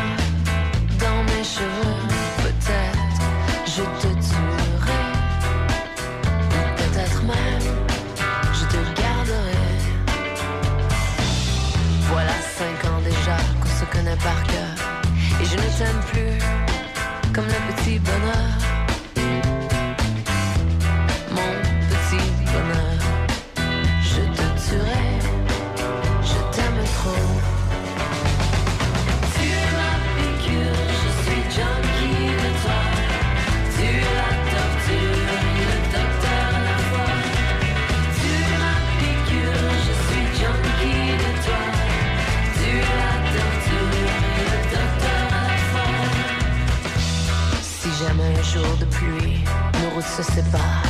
jamais 48.58 48.64
un 48.64 48.68
jour 48.68 48.76
de 48.78 48.84
pluie 48.86 49.44
nos 49.82 49.90
routes 49.90 50.04
se 50.04 50.22
séparent, 50.22 50.82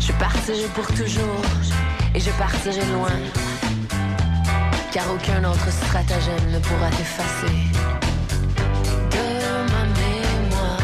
je 0.00 0.12
partirai 0.12 0.66
pour 0.74 0.86
toujours 0.86 1.42
et 2.14 2.20
je 2.20 2.30
partirai 2.30 2.84
loin. 2.92 3.12
Car 4.92 5.04
aucun 5.12 5.44
autre 5.44 5.70
stratagème 5.70 6.50
ne 6.50 6.58
pourra 6.58 6.90
t'effacer 6.90 7.56
de 9.10 9.26
ma 9.72 9.84
mémoire. 10.00 10.78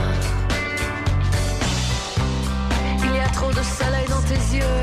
Il 3.02 3.16
y 3.16 3.20
a 3.20 3.28
trop 3.28 3.50
de 3.50 3.62
soleil 3.62 4.06
dans 4.08 4.22
tes 4.22 4.56
yeux. 4.56 4.82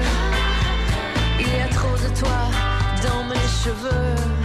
Il 1.39 1.47
y 1.47 1.61
a 1.61 1.67
trop 1.67 1.95
de 1.95 2.19
toi 2.19 2.49
dans 3.03 3.23
mes 3.25 3.47
cheveux. 3.63 4.41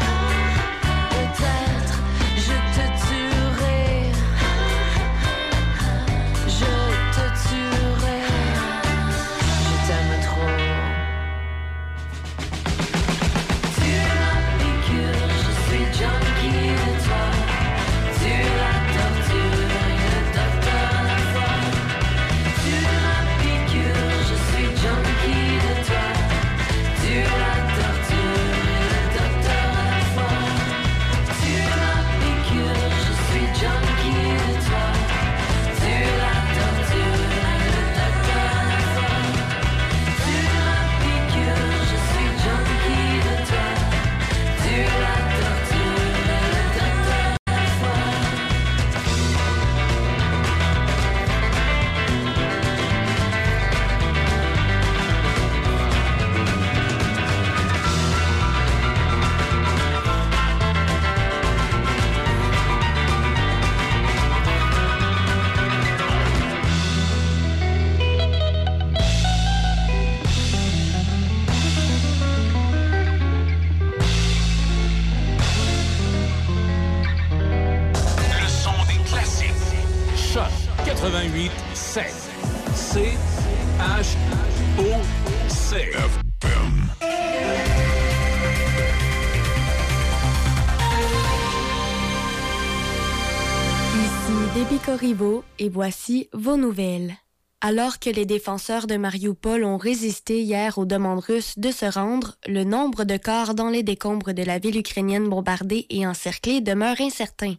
Voici 95.77 96.31
vos 96.33 96.57
nouvelles. 96.57 97.19
Alors 97.61 97.99
que 97.99 98.09
les 98.09 98.25
défenseurs 98.25 98.87
de 98.87 98.97
Mariupol 98.97 99.63
ont 99.63 99.77
résisté 99.77 100.41
hier 100.41 100.79
aux 100.79 100.87
demandes 100.87 101.23
russes 101.23 101.59
de 101.59 101.71
se 101.71 101.85
rendre, 101.85 102.37
le 102.47 102.65
nombre 102.65 103.05
de 103.05 103.19
corps 103.19 103.55
dans 103.55 103.69
les 103.69 103.83
décombres 103.83 104.33
de 104.33 104.43
la 104.43 104.59
ville 104.59 104.79
ukrainienne 104.79 105.29
bombardée 105.29 105.87
et 105.91 106.07
encerclée 106.07 106.63
demeure 106.63 106.99
incertain. 107.01 107.57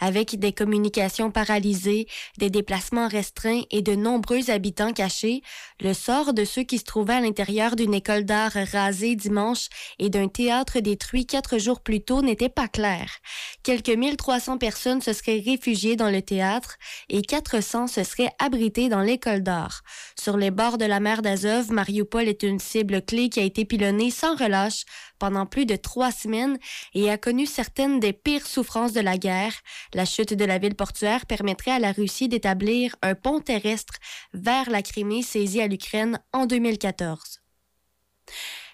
Avec 0.00 0.36
des 0.36 0.52
communications 0.52 1.30
paralysées, 1.30 2.08
des 2.38 2.50
déplacements 2.50 3.06
restreints 3.06 3.62
et 3.70 3.82
de 3.82 3.94
nombreux 3.94 4.50
habitants 4.50 4.92
cachés, 4.92 5.42
le 5.80 5.94
sort 5.94 6.34
de 6.34 6.44
ceux 6.44 6.62
qui 6.62 6.78
se 6.78 6.84
trouvaient 6.84 7.14
à 7.14 7.20
l'intérieur 7.20 7.76
d'une 7.76 7.94
école 7.94 8.24
d'art 8.24 8.52
rasée 8.72 9.16
dimanche 9.16 9.68
et 9.98 10.10
d'un 10.10 10.28
théâtre 10.28 10.80
détruit 10.80 11.26
quatre 11.26 11.58
jours 11.58 11.80
plus 11.80 12.02
tôt 12.02 12.22
n'était 12.22 12.48
pas 12.48 12.68
clair. 12.68 13.08
Quelques 13.62 13.88
1300 13.88 14.58
personnes 14.58 15.00
se 15.00 15.12
seraient 15.12 15.42
réfugiées 15.44 15.96
dans 15.96 16.10
le 16.10 16.22
théâtre 16.22 16.76
et 17.08 17.22
400 17.22 17.86
se 17.86 18.04
seraient 18.04 18.32
abritées 18.38 18.88
dans 18.88 19.00
l'école 19.00 19.42
d'art. 19.42 19.82
Sur 20.18 20.36
les 20.36 20.50
bords 20.50 20.78
de 20.78 20.84
la 20.84 21.00
mer 21.00 21.22
d'Azov, 21.22 21.72
Mariupol 21.72 22.28
est 22.28 22.42
une 22.42 22.58
cible 22.58 23.02
clé 23.02 23.28
qui 23.28 23.40
a 23.40 23.44
été 23.44 23.64
pilonnée 23.64 24.10
sans 24.10 24.36
relâche 24.36 24.84
pendant 25.20 25.46
plus 25.46 25.66
de 25.66 25.76
trois 25.76 26.10
semaines 26.10 26.58
et 26.94 27.08
a 27.10 27.16
connu 27.16 27.46
certaines 27.46 28.00
des 28.00 28.12
pires 28.12 28.46
souffrances 28.46 28.92
de 28.92 29.00
la 29.00 29.16
guerre. 29.16 29.54
La 29.94 30.04
chute 30.04 30.34
de 30.34 30.44
la 30.44 30.58
ville 30.58 30.74
portuaire 30.74 31.26
permettrait 31.26 31.70
à 31.70 31.78
la 31.78 31.92
Russie 31.92 32.28
d'établir 32.28 32.96
un 33.02 33.14
pont 33.14 33.38
terrestre 33.40 33.94
vers 34.34 34.68
la 34.68 34.82
Crimée 34.82 35.22
saisie 35.22 35.60
à 35.60 35.68
l'Ukraine 35.68 36.18
en 36.32 36.46
2014. 36.46 37.40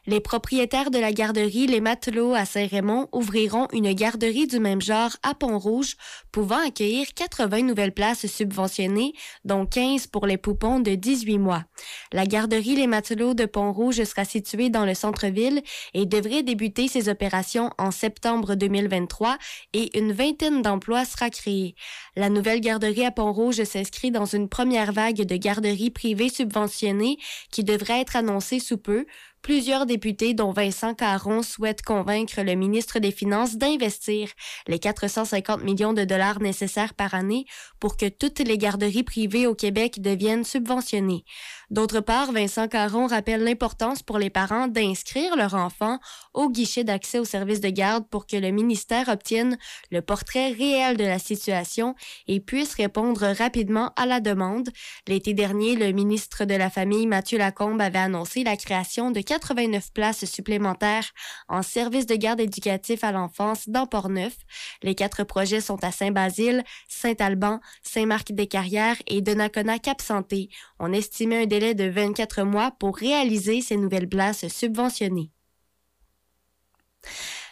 Les 0.09 0.21
propriétaires 0.21 0.93
de 0.93 1.01
la 1.01 1.11
garderie 1.11 1.67
Les 1.67 1.81
Matelots 1.81 2.33
à 2.33 2.45
Saint-Raymond 2.45 3.09
ouvriront 3.13 3.67
une 3.73 3.93
garderie 3.93 4.47
du 4.47 4.61
même 4.61 4.81
genre 4.81 5.11
à 5.25 5.35
Pont-Rouge, 5.35 5.97
pouvant 6.31 6.65
accueillir 6.65 7.09
80 7.13 7.63
nouvelles 7.63 7.93
places 7.93 8.27
subventionnées, 8.29 9.15
dont 9.45 9.67
15 9.67 10.07
pour 10.07 10.29
les 10.29 10.37
poupons 10.37 10.79
de 10.79 10.95
18 10.95 11.39
mois. 11.39 11.65
La 12.13 12.25
garderie 12.25 12.77
Les 12.77 12.87
Matelots 12.87 13.35
de 13.35 13.47
Pont-Rouge 13.47 14.05
sera 14.05 14.25
située 14.25 14.71
dans 14.71 14.85
le 14.85 14.95
centre-ville 14.95 15.61
et 15.93 16.07
devrait 16.07 16.45
débuter 16.45 16.87
ses 16.87 17.09
opérations 17.09 17.71
en 17.77 17.91
septembre 17.91 18.55
2023 18.55 19.39
et 19.73 19.99
une 19.99 20.13
vingtaine 20.13 20.63
d'emplois 20.63 21.05
sera 21.05 21.31
créée. 21.31 21.75
La 22.15 22.31
nouvelle 22.31 22.61
garderie 22.61 23.07
à 23.07 23.11
Pont-Rouge 23.11 23.65
s'inscrit 23.65 24.13
dans 24.13 24.25
une 24.25 24.49
première 24.49 24.93
vague 24.93 25.23
de 25.23 25.37
garderies 25.37 25.91
privées 25.91 26.29
subventionnées 26.29 27.19
qui 27.51 27.65
devrait 27.65 28.03
être 28.03 28.15
annoncée 28.15 28.61
sous 28.61 28.79
peu, 28.79 29.05
Plusieurs 29.47 29.87
députés, 29.87 30.35
dont 30.35 30.51
Vincent 30.51 30.93
Caron, 30.93 31.41
souhaitent 31.41 31.83
convaincre 31.83 32.43
le 32.43 32.57
ministre 32.57 32.99
des 32.99 33.13
Finances 33.13 33.55
d'investir 33.55 34.29
les 34.67 34.81
450 34.81 35.63
millions 35.63 35.93
de 35.93 36.03
dollars 36.03 36.41
nécessaires 36.41 36.95
par 36.95 37.15
année 37.15 37.45
pour 37.79 37.97
que 37.97 38.09
toutes 38.09 38.41
les 38.41 38.59
garderies 38.59 39.05
privées 39.05 39.47
au 39.47 39.55
Québec 39.55 40.03
deviennent 40.03 40.43
subventionnées. 40.43 41.25
D'autre 41.69 41.99
part, 41.99 42.31
Vincent 42.31 42.69
Caron 42.69 43.09
rappelle 43.09 43.43
l'importance 43.43 44.01
pour 44.01 44.19
les 44.19 44.31
parents 44.31 44.69
d'inscrire 44.69 45.35
leur 45.35 45.55
enfant 45.55 45.99
au 46.33 46.49
guichet 46.49 46.85
d'accès 46.85 47.19
aux 47.19 47.25
services 47.25 47.61
de 47.61 47.71
garde 47.71 48.09
pour 48.09 48.27
que 48.27 48.37
le 48.37 48.53
ministère 48.53 49.09
obtienne 49.09 49.59
le 49.91 50.01
portrait 50.01 50.53
réel 50.53 50.97
de 50.97 51.03
la 51.03 51.19
situation 51.19 51.97
et 52.29 52.39
puisse 52.39 52.75
répondre 52.75 53.27
rapidement 53.37 53.93
à 53.97 54.07
la 54.07 54.21
demande. 54.21 54.71
L'été 55.09 55.35
dernier, 55.35 55.75
le 55.75 55.91
ministre 55.91 56.45
de 56.45 56.55
la 56.55 56.71
Famille, 56.71 57.07
Mathieu 57.09 57.37
Lacombe, 57.37 57.81
avait 57.81 57.99
annoncé 57.99 58.45
la 58.45 58.57
création 58.57 59.11
de 59.11 59.21
89 59.21 59.93
places 59.93 60.25
supplémentaires 60.25 61.11
en 61.49 61.63
services 61.63 62.07
de 62.07 62.15
garde 62.15 62.41
éducatif 62.41 63.03
à 63.03 63.11
l'enfance 63.11 63.69
dans 63.69 63.87
Port-Neuf. 63.87 64.37
Les 64.85 64.95
quatre 64.95 65.25
projets 65.25 65.61
sont 65.61 65.83
à 65.83 65.91
Saint-Basile, 65.91 66.63
Saint-Alban, 66.89 67.61
Saint-Marc-des-Carrières 67.83 69.03
et 69.09 69.21
Donnacona-Cap-Santé. 69.21 70.49
On 70.79 70.93
estimait 70.93 71.43
un 71.43 71.47
délai 71.47 71.75
de 71.75 71.85
24 71.85 72.43
mois 72.43 72.71
pour 72.71 72.97
réaliser 72.97 73.61
ces 73.63 73.77
nouvelles 73.77 74.09
places 74.09 74.49
subventionnées. 74.49 75.31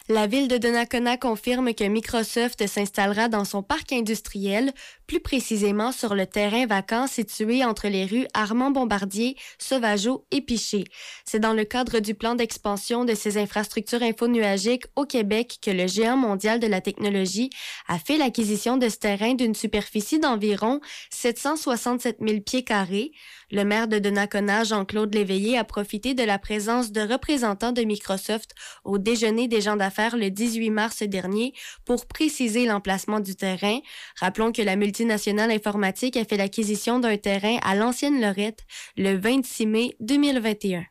La 0.07 0.27
ville 0.27 0.47
de 0.47 0.59
Donnacona 0.59 1.17
confirme 1.17 1.73
que 1.73 1.83
Microsoft 1.83 2.67
s'installera 2.67 3.27
dans 3.27 3.43
son 3.43 3.63
parc 3.63 3.91
industriel, 3.91 4.71
plus 5.07 5.19
précisément 5.19 5.91
sur 5.91 6.13
le 6.13 6.27
terrain 6.27 6.67
vacant 6.67 7.07
situé 7.07 7.65
entre 7.65 7.87
les 7.87 8.05
rues 8.05 8.27
Armand-Bombardier, 8.35 9.35
Sauvageau 9.57 10.27
et 10.29 10.41
Piché. 10.41 10.83
C'est 11.25 11.39
dans 11.39 11.53
le 11.53 11.63
cadre 11.63 12.01
du 12.01 12.13
plan 12.13 12.35
d'expansion 12.35 13.03
de 13.03 13.15
ses 13.15 13.39
infrastructures 13.39 14.03
infonuagiques 14.03 14.85
au 14.95 15.05
Québec 15.05 15.57
que 15.59 15.71
le 15.71 15.87
géant 15.87 16.17
mondial 16.17 16.59
de 16.59 16.67
la 16.67 16.81
technologie 16.81 17.49
a 17.87 17.97
fait 17.97 18.19
l'acquisition 18.19 18.77
de 18.77 18.89
ce 18.89 18.97
terrain 18.97 19.33
d'une 19.33 19.55
superficie 19.55 20.19
d'environ 20.19 20.81
767 21.09 22.17
000 22.21 22.41
pieds 22.41 22.63
carrés. 22.63 23.11
Le 23.51 23.63
maire 23.63 23.87
de 23.87 23.99
Donnacona, 23.99 24.63
Jean-Claude 24.63 25.13
Léveillé, 25.13 25.57
a 25.57 25.63
profité 25.63 26.13
de 26.13 26.23
la 26.23 26.39
présence 26.39 26.91
de 26.91 27.01
représentants 27.01 27.71
de 27.71 27.83
Microsoft 27.83 28.55
au 28.83 28.97
déjeuner 28.97 29.47
des 29.47 29.61
gens 29.61 29.75
d'affaires 29.75 30.17
le 30.17 30.29
18 30.29 30.69
mars 30.69 31.03
dernier 31.03 31.53
pour 31.85 32.07
préciser 32.07 32.65
l'emplacement 32.65 33.19
du 33.19 33.35
terrain. 33.35 33.79
Rappelons 34.19 34.51
que 34.51 34.61
la 34.61 34.75
multinationale 34.75 35.51
informatique 35.51 36.17
a 36.17 36.25
fait 36.25 36.37
l'acquisition 36.37 36.99
d'un 36.99 37.17
terrain 37.17 37.57
à 37.63 37.75
l'ancienne 37.75 38.19
Lorette 38.21 38.63
le 38.97 39.15
26 39.15 39.65
mai 39.67 39.95
2021. 39.99 40.83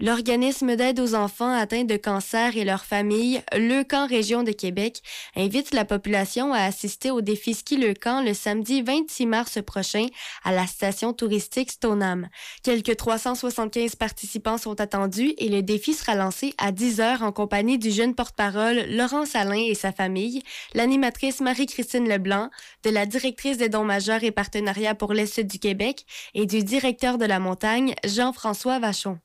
L'organisme 0.00 0.76
d'aide 0.76 1.00
aux 1.00 1.16
enfants 1.16 1.52
atteints 1.52 1.82
de 1.82 1.96
cancer 1.96 2.56
et 2.56 2.64
leurs 2.64 2.84
familles, 2.84 3.42
Le 3.52 3.82
Camp 3.82 4.06
Région 4.06 4.44
de 4.44 4.52
Québec, 4.52 5.02
invite 5.34 5.74
la 5.74 5.84
population 5.84 6.52
à 6.52 6.60
assister 6.60 7.10
au 7.10 7.20
défi 7.20 7.52
ski 7.52 7.76
Le 7.76 7.94
Camp 7.94 8.22
le 8.22 8.32
samedi 8.32 8.80
26 8.80 9.26
mars 9.26 9.58
prochain 9.60 10.06
à 10.44 10.52
la 10.52 10.68
station 10.68 11.12
touristique 11.12 11.72
Stoneham. 11.72 12.28
Quelques 12.62 12.96
375 12.96 13.96
participants 13.96 14.56
sont 14.56 14.80
attendus 14.80 15.34
et 15.36 15.48
le 15.48 15.62
défi 15.62 15.94
sera 15.94 16.14
lancé 16.14 16.54
à 16.58 16.70
10 16.70 17.00
heures 17.00 17.22
en 17.24 17.32
compagnie 17.32 17.78
du 17.78 17.90
jeune 17.90 18.14
porte-parole 18.14 18.84
Laurence 18.90 19.34
Alain 19.34 19.64
et 19.66 19.74
sa 19.74 19.90
famille, 19.90 20.42
l'animatrice 20.74 21.40
Marie-Christine 21.40 22.08
Leblanc, 22.08 22.50
de 22.84 22.90
la 22.90 23.04
directrice 23.04 23.58
des 23.58 23.68
dons 23.68 23.84
majeurs 23.84 24.22
et 24.22 24.30
partenariats 24.30 24.94
pour 24.94 25.12
l'Est 25.12 25.40
du 25.40 25.58
Québec 25.58 26.06
et 26.34 26.46
du 26.46 26.62
directeur 26.62 27.18
de 27.18 27.24
la 27.24 27.40
montagne, 27.40 27.96
Jean-François 28.04 28.78
Vachon. 28.78 29.18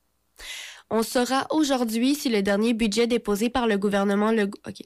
On 0.89 1.03
saura 1.03 1.47
aujourd'hui 1.51 2.15
si 2.15 2.29
le 2.29 2.41
dernier 2.41 2.73
budget 2.73 3.07
déposé 3.07 3.49
par 3.49 3.67
le 3.67 3.77
gouvernement 3.77 4.31
Legault... 4.31 4.59
OK. 4.67 4.83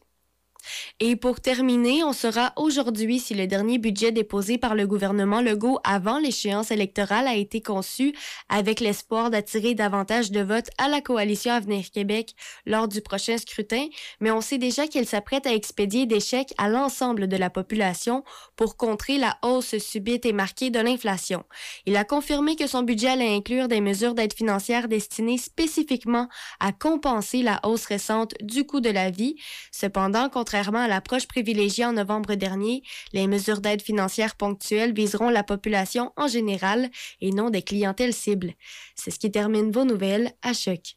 Et 0.99 1.15
pour 1.15 1.39
terminer, 1.39 2.03
on 2.03 2.13
saura 2.13 2.53
aujourd'hui 2.55 3.19
si 3.19 3.33
le 3.33 3.47
dernier 3.47 3.77
budget 3.77 4.11
déposé 4.11 4.57
par 4.57 4.75
le 4.75 4.87
gouvernement 4.87 5.41
Legault 5.41 5.79
avant 5.83 6.19
l'échéance 6.19 6.71
électorale 6.71 7.27
a 7.27 7.35
été 7.35 7.61
conçu 7.61 8.13
avec 8.49 8.79
l'espoir 8.79 9.29
d'attirer 9.29 9.75
davantage 9.75 10.31
de 10.31 10.41
votes 10.41 10.69
à 10.77 10.87
la 10.87 11.01
coalition 11.01 11.53
Avenir 11.53 11.91
Québec 11.91 12.33
lors 12.65 12.87
du 12.87 13.01
prochain 13.01 13.37
scrutin, 13.37 13.87
mais 14.19 14.31
on 14.31 14.41
sait 14.41 14.57
déjà 14.57 14.87
qu'elle 14.87 15.05
s'apprête 15.05 15.47
à 15.47 15.53
expédier 15.53 16.05
des 16.05 16.19
chèques 16.19 16.53
à 16.57 16.69
l'ensemble 16.69 17.27
de 17.27 17.37
la 17.37 17.49
population 17.49 18.23
pour 18.55 18.77
contrer 18.77 19.17
la 19.17 19.37
hausse 19.43 19.77
subite 19.77 20.25
et 20.25 20.33
marquée 20.33 20.69
de 20.69 20.79
l'inflation. 20.79 21.43
Il 21.85 21.95
a 21.95 22.03
confirmé 22.03 22.55
que 22.55 22.67
son 22.67 22.83
budget 22.83 23.09
allait 23.09 23.35
inclure 23.35 23.67
des 23.67 23.81
mesures 23.81 24.13
d'aide 24.13 24.33
financière 24.33 24.87
destinées 24.87 25.37
spécifiquement 25.37 26.27
à 26.59 26.71
compenser 26.71 27.43
la 27.43 27.59
hausse 27.63 27.85
récente 27.85 28.33
du 28.41 28.65
coût 28.65 28.79
de 28.79 28.89
la 28.89 29.11
vie. 29.11 29.35
Cependant, 29.71 30.29
contrairement 30.57 30.85
à 30.85 30.87
l'approche 30.87 31.27
privilégiée 31.27 31.85
en 31.85 31.93
novembre 31.93 32.33
dernier, 32.33 32.81
les 33.13 33.27
mesures 33.27 33.61
d'aide 33.61 33.83
financière 33.83 34.35
ponctuelles 34.35 34.91
viseront 34.91 35.29
la 35.29 35.43
population 35.43 36.11
en 36.17 36.27
général 36.27 36.89
et 37.21 37.29
non 37.29 37.51
des 37.51 37.61
clientèles 37.61 38.13
cibles. 38.13 38.53
C'est 38.95 39.11
ce 39.11 39.19
qui 39.19 39.29
termine 39.29 39.69
vos 39.71 39.85
nouvelles 39.85 40.31
à 40.41 40.53
choc. 40.53 40.95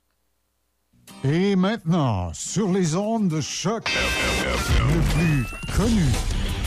Et 1.24 1.56
maintenant, 1.56 2.32
sur 2.32 2.72
les 2.72 2.96
ondes 2.96 3.28
de 3.28 3.42
choc, 3.42 3.90
le 3.90 5.00
plus 5.12 5.74
connu, 5.76 6.06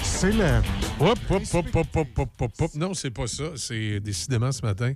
célèbre. 0.03 0.67
Hop, 0.99 1.17
hop, 1.31 1.41
hop, 1.51 1.65
hop, 1.73 1.87
hop, 1.95 2.07
hop, 2.19 2.29
hop, 2.41 2.51
hop. 2.61 2.71
Non, 2.75 2.93
c'est 2.93 3.09
pas 3.09 3.25
ça. 3.25 3.45
C'est 3.55 3.99
décidément 4.01 4.51
ce 4.51 4.61
matin. 4.61 4.93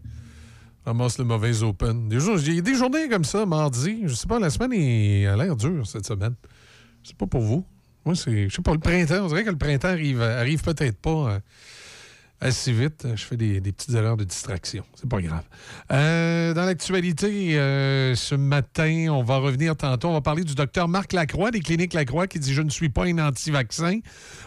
Ramasse 0.86 1.18
le 1.18 1.24
mauvais 1.24 1.64
open. 1.64 2.08
Des 2.10 2.20
jours- 2.20 2.38
Il 2.46 2.54
y 2.54 2.60
a 2.60 2.62
des 2.62 2.76
journées 2.76 3.10
comme 3.10 3.24
ça, 3.26 3.44
mardi. 3.48 4.02
Je 4.06 4.14
sais 4.14 4.28
pas, 4.28 4.38
la 4.38 4.52
semaine 4.52 4.74
est- 4.74 5.26
a 5.26 5.36
l'air 5.36 5.56
dure 5.56 5.88
cette 5.88 6.06
semaine. 6.06 6.36
C'est 7.04 7.18
pas 7.18 7.26
pour 7.26 7.42
vous. 7.42 7.66
Moi, 8.08 8.16
c'est. 8.16 8.48
Je 8.48 8.56
sais 8.56 8.62
pas, 8.62 8.72
le 8.72 8.80
printemps. 8.80 9.26
On 9.26 9.28
dirait 9.28 9.44
que 9.44 9.50
le 9.50 9.58
printemps 9.58 9.90
arrive, 9.90 10.22
arrive 10.22 10.64
peut-être 10.64 10.96
pas 10.96 11.10
euh, 11.10 11.40
assez 12.40 12.72
vite. 12.72 13.06
Je 13.14 13.22
fais 13.22 13.36
des, 13.36 13.60
des 13.60 13.74
petites 13.74 13.94
erreurs 13.94 14.16
de 14.16 14.24
distraction. 14.24 14.86
C'est 14.96 15.10
pas 15.10 15.20
grave. 15.20 15.44
Euh, 15.92 16.54
dans 16.54 16.64
l'actualité, 16.64 17.60
euh, 17.60 18.16
ce 18.16 18.34
matin, 18.34 19.08
on 19.10 19.24
va 19.24 19.40
revenir 19.40 19.76
tantôt. 19.76 20.08
On 20.08 20.14
va 20.14 20.22
parler 20.22 20.46
du 20.46 20.56
docteur 20.56 20.88
Marc 20.88 21.12
Lacroix 21.12 21.52
des 21.52 21.60
cliniques 21.60 21.94
Lacroix 21.94 22.28
qui 22.28 22.40
dit 22.40 22.54
Je 22.54 22.62
ne 22.62 22.70
suis 22.70 22.88
pas 22.88 23.04
un 23.08 23.18
anti-vaccin. 23.20 24.00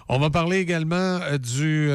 On 0.08 0.18
va 0.18 0.30
parler 0.30 0.56
également 0.56 1.20
du. 1.36 1.90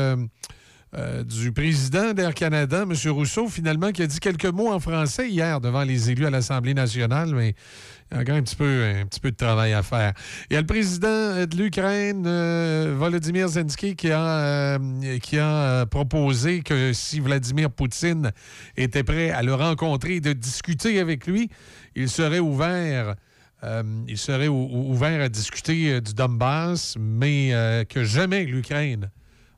du 1.26 1.51
président 1.51 2.13
d'Air 2.13 2.36
Canada, 2.36 2.84
M. 2.84 2.93
Rousseau, 3.11 3.49
finalement, 3.49 3.91
qui 3.91 4.03
a 4.03 4.07
dit 4.07 4.20
quelques 4.20 4.45
mots 4.45 4.72
en 4.72 4.80
français 4.80 5.30
hier 5.30 5.59
devant 5.59 5.84
les 5.84 6.11
élus 6.11 6.28
à 6.28 6.30
l'Assemblée 6.30 6.76
nationale, 6.76 7.34
mais 7.34 7.55
il 8.12 8.18
y 8.28 8.32
a 8.32 8.41
petit 8.41 8.56
peu, 8.56 8.84
un 9.01 9.06
petit 9.08 9.20
peu 9.20 9.32
de 9.32 9.36
travail 9.36 9.74
à 9.74 9.82
faire. 9.84 10.14
Il 10.49 10.53
y 10.53 10.58
a 10.58 10.62
le 10.62 10.68
président 10.68 11.45
de 11.45 11.56
l'Ukraine, 11.58 12.24
euh, 12.28 12.95
Volodymyr 12.97 13.47
Zelensky, 13.47 13.95
qui 13.95 14.12
a, 14.12 14.22
euh, 14.22 14.78
euh, 15.34 15.86
proposé 15.86 16.62
que 16.62 16.93
si 16.93 17.20
Vladimir 17.20 17.72
Poutine 17.72 18.32
était 18.78 19.03
prêt 19.03 19.32
à 19.32 19.41
le 19.41 19.53
rencontrer 19.56 20.16
et 20.16 20.22
de 20.22 20.34
discuter 20.34 20.99
avec 20.99 21.26
lui, 21.28 21.49
il 21.95 22.10
serait 22.10 22.39
ouvert. 22.39 23.16
euh, 23.64 23.82
il 24.08 24.18
serait 24.18 24.47
ou- 24.49 24.70
ou- 24.72 24.91
ouvert 24.91 25.22
à 25.22 25.30
discuter 25.30 25.99
du 25.99 26.14
Donbass, 26.14 26.95
mais 26.99 27.86
que 27.89 28.03
jamais 28.03 28.43
l'Ukraine 28.43 29.10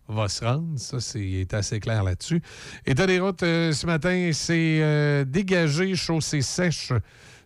va 0.08 0.30
se 0.30 0.46
rendre. 0.46 0.80
Ça, 0.80 1.02
c'est 1.02 1.54
assez 1.54 1.82
clair 1.82 2.04
là-dessus. 2.06 2.42
État 2.86 3.06
des 3.06 3.20
routes, 3.20 3.42
ce 3.42 3.86
matin, 3.86 4.30
c'est 4.32 5.26
dégagé, 5.26 5.96
chaussée 5.96 6.42
sèche 6.42 6.94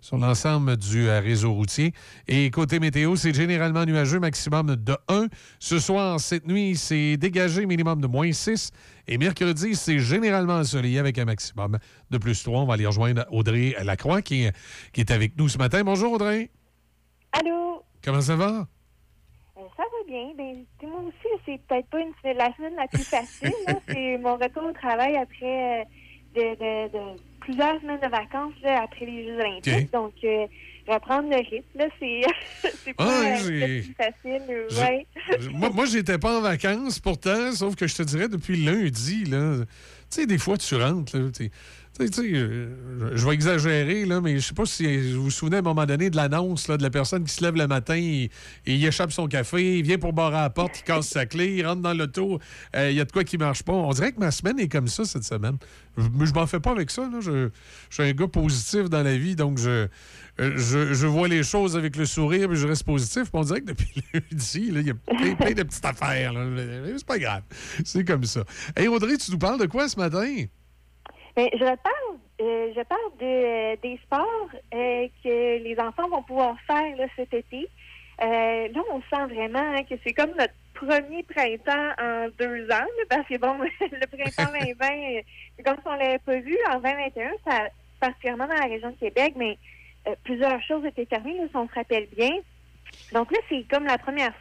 sur 0.01 0.17
l'ensemble 0.17 0.75
du 0.77 1.07
euh, 1.07 1.19
réseau 1.19 1.53
routier. 1.53 1.93
Et 2.27 2.49
côté 2.49 2.79
météo, 2.79 3.15
c'est 3.15 3.33
généralement 3.33 3.85
nuageux, 3.85 4.19
maximum 4.19 4.75
de 4.75 4.97
1. 5.07 5.27
Ce 5.59 5.79
soir, 5.79 6.19
cette 6.19 6.47
nuit, 6.47 6.75
c'est 6.75 7.17
dégagé, 7.17 7.65
minimum 7.65 8.01
de 8.01 8.07
moins 8.07 8.31
6. 8.31 8.71
Et 9.07 9.17
mercredi, 9.17 9.75
c'est 9.75 9.99
généralement 9.99 10.55
ensoleillé 10.55 10.99
avec 10.99 11.17
un 11.19 11.25
maximum 11.25 11.77
de 12.09 12.17
plus 12.17 12.41
3. 12.43 12.61
On 12.61 12.65
va 12.65 12.73
aller 12.73 12.85
rejoindre 12.87 13.25
Audrey 13.31 13.75
Lacroix 13.83 14.21
qui, 14.21 14.43
est- 14.45 14.55
qui 14.91 15.01
est 15.01 15.11
avec 15.11 15.37
nous 15.37 15.47
ce 15.47 15.57
matin. 15.57 15.83
Bonjour 15.83 16.13
Audrey. 16.13 16.49
Allô? 17.31 17.83
Comment 18.03 18.21
ça 18.21 18.35
va? 18.35 18.67
Euh, 19.57 19.61
ça 19.77 19.83
va 19.83 20.07
bien. 20.07 20.31
Ben, 20.37 20.65
moi 20.89 21.01
aussi, 21.07 21.27
c'est 21.45 21.61
peut-être 21.67 21.87
pas 21.89 21.99
une, 21.99 22.11
la 22.37 22.53
semaine 22.55 22.73
la 22.75 22.87
plus 22.87 23.03
facile. 23.03 23.53
c'est 23.87 24.17
mon 24.17 24.35
retour 24.35 24.63
au 24.63 24.73
travail 24.73 25.15
après 25.17 25.81
euh, 25.81 25.83
de, 26.35 26.41
de- 26.55 26.91
de 26.91 27.21
plusieurs 27.41 27.79
semaines 27.81 27.99
de 28.01 28.07
vacances 28.07 28.53
là, 28.63 28.83
après 28.83 29.05
les 29.05 29.25
Jeux 29.25 29.35
olympiques. 29.39 29.91
Donc, 29.91 30.13
euh, 30.23 30.45
reprendre 30.87 31.29
le 31.29 31.35
rythme, 31.37 31.77
là, 31.77 31.85
c'est 31.99 32.21
c'est 32.83 32.93
pas 32.93 33.05
Ah, 33.07 33.23
euh, 33.49 33.81
facile. 33.97 34.41
euh, 34.49 34.67
ouais. 34.79 35.05
moi, 35.51 35.69
moi 35.69 35.85
j'étais 35.85 36.17
pas 36.17 36.37
en 36.37 36.41
vacances 36.41 36.99
pourtant, 36.99 37.51
sauf 37.53 37.75
que 37.75 37.87
je 37.87 37.95
te 37.95 38.03
dirais 38.03 38.27
depuis 38.29 38.57
lundi, 38.63 39.25
là. 39.25 39.57
Tu 40.09 40.21
sais, 40.21 40.25
des 40.25 40.37
fois, 40.37 40.57
tu 40.57 40.75
rentres, 40.75 41.17
là. 41.17 41.29
Je 42.07 43.25
vais 43.25 43.33
exagérer, 43.33 44.05
là, 44.05 44.21
mais 44.21 44.39
je 44.39 44.47
sais 44.47 44.53
pas 44.53 44.65
si 44.65 45.11
vous 45.13 45.23
vous 45.23 45.31
souvenez 45.31 45.57
à 45.57 45.59
un 45.59 45.63
moment 45.63 45.85
donné 45.85 46.09
de 46.09 46.15
l'annonce 46.15 46.67
de 46.67 46.81
la 46.81 46.89
personne 46.89 47.23
qui 47.23 47.33
se 47.33 47.43
lève 47.43 47.55
le 47.55 47.67
matin 47.67 47.95
et 47.95 48.29
il 48.65 48.85
échappe 48.85 49.11
son 49.11 49.27
café, 49.27 49.79
il 49.79 49.83
vient 49.83 49.97
pour 49.97 50.13
barrer 50.13 50.37
à 50.37 50.41
la 50.43 50.49
porte, 50.49 50.79
il 50.79 50.83
casse 50.83 51.07
sa 51.09 51.25
clé, 51.25 51.55
il 51.57 51.65
rentre 51.65 51.81
dans 51.81 51.93
l'auto, 51.93 52.39
euh, 52.75 52.89
il 52.91 52.95
y 52.97 53.01
a 53.01 53.05
de 53.05 53.11
quoi 53.11 53.23
qui 53.23 53.37
marche 53.37 53.63
pas. 53.63 53.73
On 53.73 53.91
dirait 53.91 54.11
que 54.11 54.19
ma 54.19 54.31
semaine 54.31 54.59
est 54.59 54.67
comme 54.69 54.87
ça 54.87 55.05
cette 55.05 55.23
semaine. 55.23 55.57
Je- 55.97 56.25
je 56.25 56.33
m'en 56.33 56.47
fais 56.47 56.59
pas 56.59 56.71
avec 56.71 56.89
ça. 56.91 57.09
Je, 57.19 57.49
suis 57.89 58.03
un 58.03 58.11
gars 58.13 58.27
positif 58.27 58.89
dans 58.89 59.03
la 59.03 59.17
vie, 59.17 59.35
donc 59.35 59.57
je, 59.57 59.87
je, 60.37 61.05
vois 61.07 61.27
les 61.27 61.43
choses 61.43 61.75
avec 61.75 61.95
le 61.97 62.05
sourire 62.05 62.51
et 62.51 62.55
je 62.55 62.67
reste 62.67 62.83
positif. 62.83 63.23
On 63.33 63.43
dirait 63.43 63.61
que 63.61 63.67
depuis 63.67 64.03
lundi, 64.13 64.65
il 64.69 64.87
y 64.87 64.89
a 64.89 64.93
plein, 64.93 65.35
plein 65.35 65.51
de 65.53 65.63
petites 65.63 65.85
affaires. 65.85 66.33
C'est 66.97 67.05
pas 67.05 67.19
grave. 67.19 67.41
C'est 67.83 68.05
comme 68.05 68.23
ça. 68.23 68.43
Hey 68.75 68.87
Audrey, 68.87 69.17
tu 69.17 69.31
nous 69.31 69.37
parles 69.37 69.59
de 69.59 69.65
quoi 69.65 69.87
ce 69.89 69.97
matin? 69.97 70.25
Ben, 71.35 71.47
je 71.53 71.59
parle, 71.59 72.17
euh, 72.41 72.73
je 72.75 72.81
parle 72.81 73.17
de, 73.19 73.81
des 73.81 73.97
sports 74.03 74.49
euh, 74.73 75.07
que 75.23 75.63
les 75.63 75.79
enfants 75.79 76.09
vont 76.09 76.23
pouvoir 76.23 76.57
faire 76.67 76.95
là, 76.97 77.05
cet 77.15 77.33
été. 77.33 77.69
Euh, 78.21 78.67
là, 78.67 78.81
on 78.91 78.99
sent 79.01 79.33
vraiment 79.33 79.59
hein, 79.59 79.83
que 79.89 79.95
c'est 80.03 80.13
comme 80.13 80.31
notre 80.31 80.53
premier 80.73 81.23
printemps 81.23 81.93
en 82.01 82.27
deux 82.37 82.65
ans, 82.65 82.85
là, 82.85 83.03
parce 83.09 83.27
que 83.27 83.37
bon, 83.37 83.57
le 83.79 84.07
printemps 84.07 84.51
2020, 84.59 84.87
euh, 84.87 85.21
c'est 85.55 85.63
comme 85.63 85.77
si 85.77 85.87
on 85.87 85.95
l'avait 85.95 86.19
pas 86.19 86.39
vu 86.39 86.57
en 86.69 86.79
2021, 86.79 87.31
ça, 87.47 87.67
particulièrement 88.01 88.47
dans 88.47 88.55
la 88.55 88.65
région 88.65 88.89
de 88.89 88.97
Québec, 88.97 89.33
mais 89.37 89.57
plusieurs 90.23 90.61
choses 90.63 90.83
étaient 90.85 91.05
fermées, 91.05 91.37
là, 91.37 91.45
si 91.49 91.55
on 91.55 91.67
se 91.67 91.73
rappelle 91.75 92.07
bien. 92.17 92.31
Donc 93.13 93.31
là, 93.31 93.37
c'est 93.47 93.63
comme 93.69 93.85
la 93.85 93.99
première, 93.99 94.33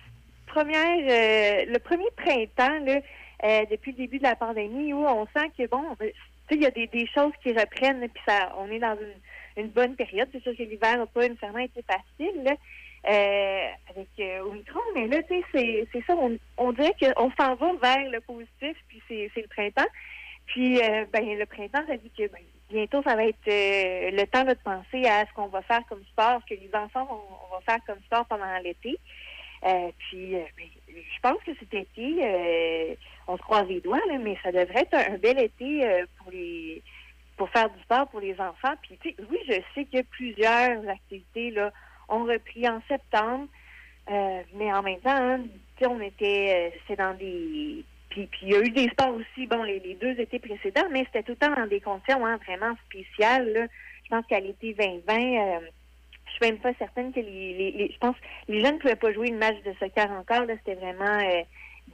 première, 0.46 1.66
le 1.66 1.78
premier 1.78 2.10
printemps 2.16 2.80
là, 2.84 3.66
depuis 3.66 3.92
le 3.92 3.98
début 3.98 4.18
de 4.18 4.24
la 4.24 4.36
pandémie 4.36 4.94
où 4.94 5.06
on 5.06 5.26
sent 5.26 5.50
que 5.56 5.68
bon, 5.68 5.84
il 6.54 6.62
y 6.62 6.66
a 6.66 6.70
des, 6.70 6.86
des 6.86 7.06
choses 7.06 7.32
qui 7.42 7.52
reprennent, 7.52 8.08
puis 8.08 8.22
ça, 8.26 8.54
on 8.58 8.70
est 8.70 8.78
dans 8.78 8.96
une, 8.96 9.62
une 9.62 9.68
bonne 9.68 9.96
période. 9.96 10.28
C'est 10.32 10.42
sûr 10.42 10.56
que 10.56 10.62
l'hiver 10.62 10.98
n'a 10.98 11.06
pas 11.06 11.28
nécessairement 11.28 11.58
été 11.58 11.82
facile 11.82 12.56
euh, 13.08 13.68
avec 13.88 14.08
euh, 14.18 14.44
Omicron, 14.44 14.80
mais 14.94 15.06
là, 15.06 15.22
tu 15.22 15.42
sais, 15.52 15.86
c'est, 15.90 16.04
ça, 16.06 16.14
on, 16.16 16.36
on 16.58 16.72
dirait 16.72 16.94
qu'on 17.00 17.30
s'en 17.32 17.54
va 17.54 17.72
vers 17.82 18.10
le 18.10 18.20
positif, 18.20 18.76
puis 18.88 19.02
c'est, 19.08 19.30
le 19.36 19.48
printemps. 19.48 19.88
Puis, 20.46 20.82
euh, 20.82 21.06
ben, 21.12 21.38
le 21.38 21.46
printemps, 21.46 21.82
ça 21.86 21.96
dit 21.96 22.10
que 22.16 22.26
ben, 22.28 22.42
bientôt, 22.68 23.02
ça 23.02 23.16
va 23.16 23.24
être 23.24 23.38
le 23.46 24.24
temps 24.26 24.44
de 24.44 24.54
penser 24.54 25.06
à 25.08 25.24
ce 25.26 25.32
qu'on 25.34 25.46
va 25.46 25.62
faire 25.62 25.82
comme 25.88 26.04
sport, 26.12 26.40
ce 26.42 26.54
que 26.54 26.60
les 26.60 26.70
enfants 26.74 27.08
on 27.10 27.54
va 27.54 27.60
faire 27.62 27.84
comme 27.86 28.02
sport 28.04 28.26
pendant 28.26 28.58
l'été. 28.62 28.98
Puis, 29.98 30.32
ben, 30.32 30.66
je 30.88 31.20
pense 31.22 31.42
que 31.44 31.52
cet 31.58 31.72
été, 31.72 32.96
on 33.30 33.36
se 33.36 33.42
croise 33.42 33.68
les 33.68 33.80
doigts, 33.80 34.00
mais 34.20 34.36
ça 34.42 34.50
devrait 34.50 34.82
être 34.82 34.94
un, 34.94 35.18
bel 35.18 35.38
été 35.38 35.84
euh, 35.84 36.04
pour 36.18 36.32
les 36.32 36.82
pour 37.36 37.48
faire 37.50 37.70
du 37.70 37.80
sport 37.82 38.06
pour 38.08 38.20
les 38.20 38.38
enfants. 38.38 38.74
Puis, 38.82 38.98
oui, 39.30 39.38
je 39.48 39.54
sais 39.74 39.86
que 39.86 40.02
plusieurs 40.10 40.86
activités 40.86 41.50
là, 41.50 41.72
ont 42.10 42.24
repris 42.24 42.68
en 42.68 42.82
septembre, 42.86 43.46
euh, 44.10 44.42
mais 44.54 44.70
en 44.70 44.82
même 44.82 45.00
temps, 45.00 45.16
hein, 45.16 45.40
on 45.80 46.00
était, 46.02 46.70
euh, 46.74 46.76
c'est 46.86 46.96
dans 46.96 47.14
des 47.14 47.82
puis, 48.10 48.26
puis 48.26 48.40
il 48.42 48.48
y 48.50 48.56
a 48.56 48.60
eu 48.60 48.70
des 48.70 48.88
sports 48.88 49.14
aussi, 49.14 49.46
bon, 49.46 49.62
les, 49.62 49.96
deux 49.98 50.20
étés 50.20 50.40
précédents, 50.40 50.88
mais 50.90 51.04
c'était 51.06 51.22
tout 51.22 51.32
le 51.32 51.36
temps 51.36 51.54
dans 51.54 51.66
des 51.66 51.80
conditions 51.80 52.26
hein, 52.26 52.38
vraiment 52.44 52.74
spéciales. 52.90 53.70
Je 54.04 54.08
pense 54.10 54.26
qu'à 54.26 54.40
l'été 54.40 54.74
2020, 54.74 55.14
euh, 55.14 55.60
je 56.26 56.32
suis 56.32 56.52
même 56.52 56.58
pas 56.58 56.74
certaine 56.74 57.12
que 57.12 57.20
les, 57.20 57.90
je 57.90 57.98
pense 57.98 58.16
les 58.48 58.60
jeunes 58.60 58.74
ne 58.74 58.80
pouvaient 58.80 58.96
pas 58.96 59.12
jouer 59.12 59.28
une 59.28 59.38
match 59.38 59.56
de 59.64 59.72
soccer 59.78 60.10
encore. 60.10 60.44
Là, 60.44 60.54
c'était 60.58 60.74
vraiment 60.74 61.20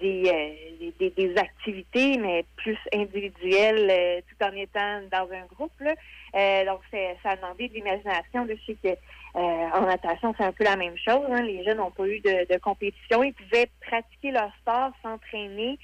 des, 0.01 0.23
euh, 0.27 0.91
des, 0.99 1.11
des- 1.11 1.37
activités, 1.39 2.19
mais 2.19 2.45
plus 2.57 2.79
individuelles, 2.93 3.89
euh, 3.91 4.21
tout 4.29 4.45
en 4.45 4.53
étant 4.53 5.01
dans 5.11 5.29
un 5.33 5.47
groupe. 5.55 5.73
Euh, 5.83 6.65
donc, 6.65 6.81
ça 7.23 7.31
a 7.31 7.37
demandé 7.37 7.69
de 7.69 7.75
l'imagination. 7.75 8.47
Je 8.49 8.55
sais 8.67 8.77
que 8.83 8.99
en 9.35 9.83
natation, 9.83 10.35
c'est 10.39 10.45
un 10.45 10.53
peu 10.53 10.65
la 10.65 10.77
même 10.77 10.97
chose. 10.97 11.27
hein. 11.31 11.43
Les 11.43 11.63
jeunes 11.65 11.77
n'ont 11.79 11.91
pas 11.91 12.07
eu 12.07 12.21
de, 12.21 12.59
compétition. 12.59 13.23
Ils 13.23 13.35
pouvaient 13.35 13.69
pratiquer 13.87 14.31
leur 14.31 14.51
sport, 14.61 14.93
s'entraîner, 15.03 15.79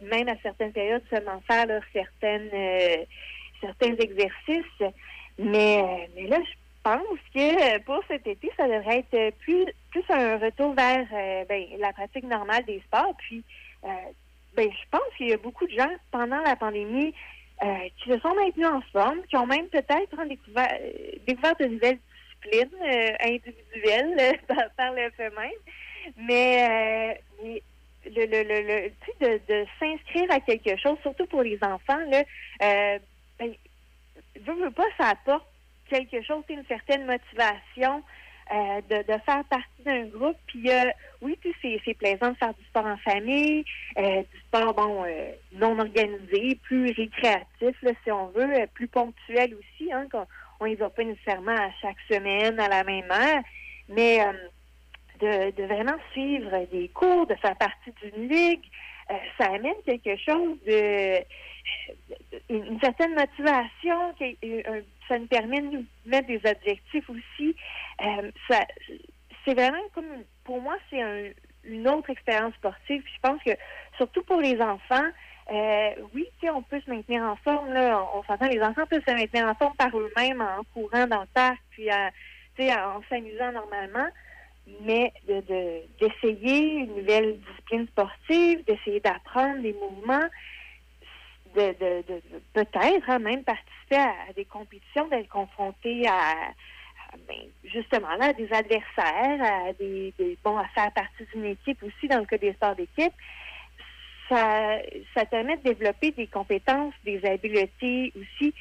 même 0.00 0.28
à 0.28 0.36
certaines 0.42 0.72
périodes, 0.72 1.02
seulement 1.10 1.42
faire 1.48 1.66
là, 1.66 1.80
certaines, 1.92 2.50
certains 3.60 3.96
exercices. 3.96 4.92
Mais, 5.36 6.08
mais 6.14 6.28
là, 6.28 6.38
je 6.38 6.63
pense 6.84 7.18
que 7.34 7.74
euh, 7.76 7.78
pour 7.80 8.00
cet 8.06 8.26
été, 8.26 8.52
ça 8.56 8.68
devrait 8.68 9.04
être 9.10 9.36
plus, 9.38 9.64
plus 9.90 10.04
un 10.10 10.36
retour 10.36 10.74
vers 10.74 11.06
euh, 11.12 11.44
ben, 11.48 11.64
la 11.78 11.92
pratique 11.92 12.24
normale 12.24 12.64
des 12.66 12.80
sports. 12.86 13.14
Puis, 13.18 13.42
euh, 13.84 13.88
ben, 14.54 14.70
je 14.70 14.88
pense 14.90 15.16
qu'il 15.16 15.30
y 15.30 15.32
a 15.32 15.38
beaucoup 15.38 15.66
de 15.66 15.72
gens 15.72 15.90
pendant 16.12 16.40
la 16.40 16.54
pandémie 16.54 17.14
qui 17.96 18.10
se 18.10 18.18
sont 18.18 18.34
maintenus 18.34 18.66
en 18.66 18.82
forme, 18.92 19.22
qui 19.30 19.36
ont 19.38 19.46
même 19.46 19.68
peut-être 19.68 20.22
découvert, 20.28 20.68
découvert 21.26 21.56
de 21.58 21.64
nouvelles 21.64 21.98
disciplines 22.42 23.16
individuelles 23.20 24.38
par, 24.76 24.92
le 24.92 25.08
fait 25.12 25.30
même. 25.30 25.50
Mais, 26.18 27.18
le, 28.04 28.26
le, 28.26 28.42
le, 28.42 28.60
le- 28.60 28.90
de, 29.20 29.40
de 29.48 29.66
s'inscrire 29.80 30.30
à 30.30 30.40
quelque 30.40 30.76
chose, 30.78 30.98
surtout 31.00 31.24
pour 31.26 31.42
les 31.42 31.58
enfants, 31.62 32.00
là, 32.10 32.24
ben, 33.38 33.54
veux 34.44 34.70
pas, 34.70 34.84
ça 34.98 35.08
apporte 35.10 35.46
quelque 35.88 36.22
chose, 36.22 36.42
une 36.48 36.64
certaine 36.66 37.06
motivation 37.06 38.02
euh, 38.52 38.80
de, 38.90 38.96
de 39.10 39.18
faire 39.24 39.44
partie 39.44 39.82
d'un 39.84 40.04
groupe. 40.06 40.36
Puis, 40.46 40.70
euh, 40.70 40.90
oui, 41.22 41.38
tu 41.40 41.52
sais, 41.62 41.80
c'est, 41.84 41.94
plaisant 41.94 42.30
de 42.30 42.36
faire 42.36 42.54
du 42.54 42.64
sport 42.64 42.86
en 42.86 42.96
famille, 42.98 43.64
euh, 43.98 44.22
du 44.22 44.40
sport, 44.40 44.74
bon, 44.74 45.04
euh, 45.04 45.32
non 45.52 45.78
organisé, 45.78 46.58
plus 46.62 46.92
récréatif, 46.92 47.76
si 48.04 48.12
on 48.12 48.26
veut, 48.28 48.66
plus 48.74 48.88
ponctuel 48.88 49.54
aussi, 49.54 49.92
hein, 49.92 50.06
qu'on 50.10 50.26
on 50.60 50.66
y 50.66 50.74
va 50.74 50.90
pas 50.90 51.04
nécessairement 51.04 51.56
à 51.56 51.70
chaque 51.80 52.00
semaine 52.10 52.60
à 52.60 52.68
la 52.68 52.84
même 52.84 53.10
heure, 53.10 53.42
mais 53.88 54.18
de, 55.20 55.50
de 55.50 55.62
vraiment 55.64 55.96
suivre 56.12 56.66
des 56.70 56.88
cours, 56.88 57.26
de 57.26 57.34
faire 57.36 57.56
partie 57.56 57.92
d'une 58.02 58.28
ligue, 58.28 58.64
ça 59.38 59.46
amène 59.52 59.74
quelque 59.84 60.16
chose 60.16 60.56
de 60.66 61.22
une, 62.48 62.78
certaine 62.80 63.14
motivation, 63.14 64.14
euh, 64.20 64.82
ça 65.08 65.18
nous 65.18 65.26
permet 65.26 65.60
de 65.60 65.66
nous 65.78 65.84
mettre 66.06 66.26
des 66.26 66.40
objectifs 66.44 67.08
aussi. 67.08 67.56
Euh, 68.02 68.30
ça, 68.48 68.66
c'est 69.44 69.54
vraiment 69.54 69.82
comme 69.94 70.24
pour 70.44 70.60
moi, 70.60 70.76
c'est 70.90 71.00
un- 71.02 71.30
une 71.64 71.88
autre 71.88 72.10
expérience 72.10 72.54
sportive. 72.54 73.02
Je 73.06 73.20
pense 73.22 73.42
que 73.42 73.52
surtout 73.96 74.22
pour 74.22 74.40
les 74.40 74.60
enfants, 74.60 75.08
euh, 75.50 75.90
oui, 76.14 76.26
on 76.52 76.62
peut 76.62 76.80
se 76.80 76.90
maintenir 76.90 77.22
en 77.22 77.36
forme. 77.36 77.72
Là, 77.72 78.02
on, 78.14 78.18
on 78.18 78.22
s'entend, 78.24 78.48
les 78.48 78.62
enfants 78.62 78.86
peuvent 78.86 79.04
se 79.06 79.12
maintenir 79.12 79.46
en 79.48 79.54
forme 79.54 79.74
par 79.76 79.96
eux-mêmes 79.96 80.40
en 80.42 80.62
courant 80.74 81.06
dans 81.06 81.22
le 81.22 81.28
parc, 81.34 81.58
puis 81.70 81.90
en 81.90 83.02
s'amusant 83.08 83.52
normalement. 83.52 84.06
Mais 84.80 85.12
de, 85.28 85.40
de- 85.42 85.82
d'essayer 86.00 86.78
une 86.78 86.96
nouvelle 86.96 87.38
discipline 87.38 87.86
sportive, 87.88 88.64
d'essayer 88.64 89.00
d'apprendre 89.00 89.60
des 89.60 89.74
mouvements, 89.74 90.28
de, 91.54 91.72
de, 91.80 92.22
peut-être 92.52 93.08
hein, 93.08 93.18
même 93.18 93.44
participer 93.44 93.96
à, 93.96 94.32
des 94.34 94.46
compétitions, 94.46 95.06
d'être 95.08 95.28
confronté 95.28 96.06
à, 96.08 96.34
ben, 97.28 97.36
justement 97.64 98.14
là, 98.16 98.26
à 98.28 98.32
des 98.32 98.50
adversaires, 98.52 99.42
à 99.68 99.72
des, 99.74 100.12
des- 100.18 100.38
bon, 100.42 100.56
à 100.56 100.66
faire 100.68 100.90
partie 100.92 101.24
d'une 101.32 101.44
équipe 101.44 101.82
aussi 101.82 102.08
dans 102.08 102.18
le 102.20 102.26
cas 102.26 102.38
des 102.38 102.54
sports 102.54 102.74
d'équipe. 102.74 103.12
Ça, 104.28 104.78
ça 105.14 105.26
permet 105.26 105.58
de 105.58 105.62
développer 105.62 106.10
des 106.12 106.26
compétences, 106.26 106.94
des 107.04 107.22
habiletés 107.26 108.12
aussi 108.16 108.54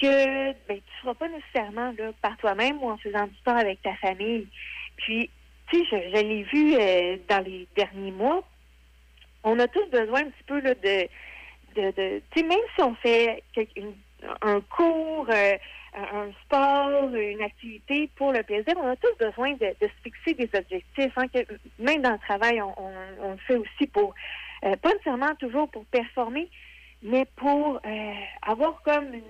que 0.00 0.52
ben, 0.52 0.54
tu 0.68 0.74
ne 0.74 1.00
feras 1.02 1.14
pas 1.14 1.28
nécessairement 1.28 1.92
là, 1.98 2.12
par 2.22 2.36
toi-même 2.38 2.82
ou 2.82 2.90
en 2.90 2.96
faisant 2.98 3.26
du 3.26 3.34
sport 3.36 3.56
avec 3.56 3.82
ta 3.82 3.94
famille. 3.96 4.46
Puis, 4.96 5.30
tu 5.70 5.78
sais, 5.78 5.84
je, 5.90 6.22
l'ai 6.22 6.42
vu 6.44 6.74
euh, 6.74 7.16
dans 7.28 7.44
les 7.44 7.66
derniers 7.76 8.10
mois, 8.10 8.42
on 9.44 9.58
a 9.58 9.68
tous 9.68 9.86
besoin 9.90 10.20
un 10.20 10.30
petit 10.30 10.44
peu 10.46 10.60
là, 10.60 10.74
de, 10.74 11.08
de, 11.76 11.90
de 11.92 12.22
tu 12.30 12.40
sais, 12.40 12.46
même 12.46 12.58
si 12.74 12.82
on 12.82 12.94
fait 12.96 13.42
un 14.42 14.60
cours, 14.60 15.26
euh, 15.30 15.56
un 15.94 16.30
sport, 16.44 17.14
une 17.14 17.42
activité 17.42 18.10
pour 18.16 18.32
le 18.32 18.42
plaisir, 18.42 18.74
on 18.76 18.88
a 18.88 18.96
tous 18.96 19.16
besoin 19.18 19.52
de, 19.52 19.74
de 19.80 19.86
se 19.88 20.02
fixer 20.02 20.34
des 20.34 20.50
objectifs. 20.58 21.12
hein, 21.16 21.26
même 21.78 22.02
dans 22.02 22.12
le 22.12 22.18
travail, 22.18 22.60
on, 22.62 22.74
on, 22.78 22.92
on 23.22 23.30
le 23.32 23.38
fait 23.38 23.56
aussi 23.56 23.86
pour, 23.92 24.14
euh, 24.64 24.76
pas 24.76 24.92
nécessairement 24.92 25.34
toujours 25.36 25.68
pour 25.70 25.84
performer, 25.86 26.48
mais 27.02 27.24
pour 27.36 27.80
euh, 27.84 28.12
avoir 28.42 28.80
comme 28.82 29.14
une, 29.14 29.22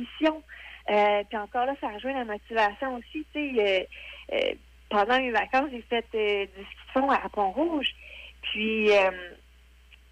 mission. 0.00 0.42
Euh, 0.90 1.22
puis 1.28 1.36
encore 1.38 1.66
là, 1.66 1.74
ça 1.80 1.88
rejoint 1.88 2.14
la 2.14 2.24
motivation 2.24 2.96
aussi. 2.96 3.26
Tu 3.34 3.54
sais, 3.56 3.88
euh, 4.32 4.54
pendant 4.88 5.18
mes 5.18 5.30
vacances, 5.30 5.70
j'ai 5.70 5.82
fait 5.82 6.06
du 6.12 6.64
ski 6.64 6.98
à 7.10 7.28
Pont-Rouge. 7.28 7.94
Puis, 8.42 8.90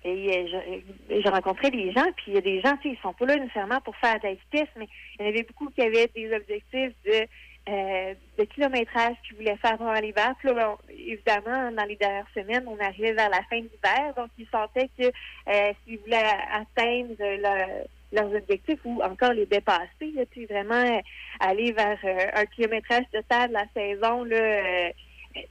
et 0.05 0.47
je- 0.47 1.21
j'ai 1.23 1.29
rencontré 1.29 1.71
des 1.71 1.93
gens, 1.93 2.07
puis 2.17 2.27
il 2.29 2.35
y 2.35 2.39
a 2.39 2.43
des 2.43 2.61
gens, 2.61 2.77
tu 2.77 2.91
sais, 2.91 2.95
ils 2.97 3.03
sont 3.03 3.13
pas 3.15 3.27
là 3.27 3.37
nécessairement 3.37 3.81
pour 3.81 3.97
faire 3.97 4.19
de 4.21 4.29
la 4.29 4.35
vitesse, 4.35 4.69
mais 4.77 4.87
il 5.19 5.25
y 5.25 5.27
en 5.27 5.31
avait 5.31 5.43
beaucoup 5.43 5.69
qui 5.71 5.83
avaient 5.83 6.11
des 6.15 6.33
objectifs 6.35 6.93
de, 7.05 7.27
euh, 7.69 8.15
de 8.39 8.45
kilométrage 8.45 9.17
qu'ils 9.27 9.37
voulaient 9.37 9.57
faire 9.57 9.77
pendant 9.79 9.93
l'hiver. 9.95 10.35
Puis 10.39 10.53
là, 10.53 10.71
on- 10.73 10.91
évidemment, 10.93 11.71
dans 11.73 11.85
les 11.85 11.97
dernières 11.97 12.29
semaines, 12.35 12.65
on 12.67 12.79
arrivait 12.79 13.13
vers 13.13 13.29
la 13.31 13.43
fin 13.51 13.59
de 13.59 13.69
l'hiver, 13.73 14.15
donc 14.17 14.31
ils 14.39 14.49
sentaient 14.49 14.91
que 14.99 15.05
euh, 15.49 15.73
s'ils 15.85 15.99
voulaient 15.99 16.31
atteindre 16.53 17.15
leur- 17.19 17.87
leurs 18.13 18.35
objectifs 18.35 18.79
ou 18.85 19.03
encore 19.03 19.33
les 19.33 19.47
dépasser, 19.47 20.13
là, 20.15 20.23
puis 20.31 20.47
vraiment 20.47 20.75
euh, 20.75 21.01
aller 21.41 21.73
vers 21.73 21.99
euh, 22.05 22.27
un 22.35 22.47
kilométrage 22.47 23.05
total 23.13 23.49
de 23.49 23.55
la 23.55 23.67
saison 23.75 24.23
là, 24.25 24.37
euh, 24.37 24.91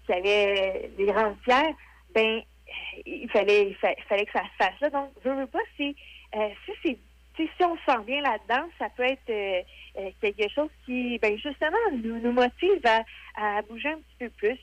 qui 0.05 0.13
avait 0.13 0.89
des 0.97 1.05
grandes 1.05 1.37
pierres, 1.41 1.75
ben 2.13 2.41
il 3.05 3.29
fallait, 3.29 3.67
il 3.69 3.75
fa- 3.75 3.93
il 3.97 4.03
fallait 4.03 4.25
que 4.25 4.31
ça 4.31 4.43
se 4.43 4.63
fasse 4.63 4.79
là. 4.81 4.89
Donc, 4.89 5.11
je 5.23 5.29
veux 5.29 5.47
pas, 5.47 5.59
euh, 5.79 6.49
si 6.65 6.71
c'est 6.83 6.97
si 7.37 7.63
on 7.63 7.75
se 7.75 7.83
sent 7.85 8.03
bien 8.05 8.21
là-dedans, 8.21 8.67
ça 8.79 8.87
peut 8.95 9.03
être 9.03 9.29
euh, 9.29 9.61
euh, 9.97 10.09
quelque 10.21 10.49
chose 10.53 10.69
qui, 10.85 11.17
ben 11.19 11.37
justement, 11.37 11.77
nous, 11.91 12.31
motive 12.31 12.81
à, 12.85 13.03
à 13.35 13.61
bouger 13.63 13.89
un 13.89 13.97
petit 13.97 14.17
peu 14.19 14.29
plus. 14.29 14.59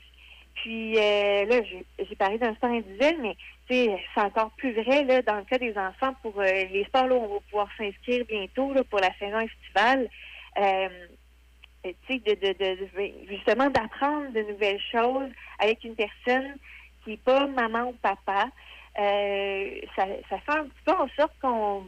Puis 0.55 0.97
euh, 0.97 1.45
là, 1.45 1.61
j'ai 1.99 2.15
parlé 2.15 2.37
d'un 2.37 2.53
sport 2.55 2.69
individuel, 2.69 3.17
mais 3.21 3.35
c'est 3.67 4.21
encore 4.21 4.51
plus 4.51 4.73
vrai 4.73 5.03
là, 5.03 5.21
dans 5.21 5.37
le 5.37 5.43
cas 5.43 5.57
des 5.57 5.75
enfants 5.77 6.13
pour 6.21 6.39
les 6.41 6.85
sports 6.87 7.07
là, 7.07 7.15
où 7.15 7.23
on 7.23 7.33
va 7.35 7.39
pouvoir 7.49 7.69
s'inscrire 7.77 8.25
bientôt 8.25 8.71
là, 8.73 8.83
pour 8.83 8.99
la 8.99 9.13
saison 9.17 9.39
estivale. 9.39 10.09
Tu 10.55 11.95
sais, 12.07 12.19
de, 12.19 12.33
de, 12.35 12.53
de, 12.53 13.27
justement 13.27 13.69
d'apprendre 13.69 14.31
de 14.31 14.41
nouvelles 14.41 14.81
choses 14.91 15.29
avec 15.59 15.83
une 15.83 15.95
personne 15.95 16.55
qui 17.03 17.11
n'est 17.11 17.17
pas 17.17 17.47
maman 17.47 17.89
ou 17.89 17.93
papa. 17.93 18.49
Ça, 18.95 20.05
ça 20.29 20.37
fait 20.37 20.51
un 20.51 20.65
petit 20.65 20.83
peu 20.85 20.91
en 20.91 21.07
sorte 21.17 21.33
qu'on 21.41 21.85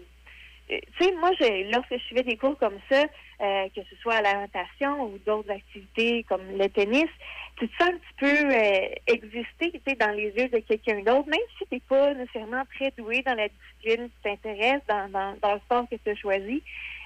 tu 0.68 0.80
sais, 1.00 1.12
moi, 1.14 1.32
je, 1.40 1.72
lorsque 1.72 1.94
je 1.94 2.04
suivais 2.06 2.24
des 2.24 2.38
cours 2.38 2.58
comme 2.58 2.80
ça, 2.90 3.04
euh, 3.42 3.68
que 3.76 3.82
ce 3.90 3.96
soit 4.02 4.16
à 4.16 4.22
la 4.22 4.34
natation 4.34 5.04
ou 5.04 5.18
d'autres 5.26 5.52
activités 5.52 6.24
comme 6.28 6.58
le 6.58 6.68
tennis, 6.70 7.10
tu 7.58 7.68
te 7.70 7.76
sens 7.78 7.90
un 7.90 7.98
petit 7.98 8.16
peu 8.18 8.54
euh, 8.54 8.88
exister 9.08 9.72
tu 9.72 9.82
sais, 9.88 9.96
dans 9.96 10.12
les 10.12 10.32
yeux 10.38 10.50
de 10.50 10.60
quelqu'un 10.60 11.00
d'autre, 11.00 11.30
même 11.30 11.40
si 11.58 11.66
tu 11.66 11.76
n'es 11.76 11.82
pas 11.88 12.14
nécessairement 12.14 12.64
très 12.76 12.92
doué 12.98 13.22
dans 13.22 13.36
la 13.36 13.48
discipline 13.48 14.10
qui 14.10 14.22
t'intéresse, 14.24 14.82
dans, 14.88 15.10
dans, 15.42 15.54
le 15.54 15.60
sport 15.60 15.86
que 15.90 15.96
tu 15.96 16.10
as 16.10 16.16
choisi. 16.16 16.64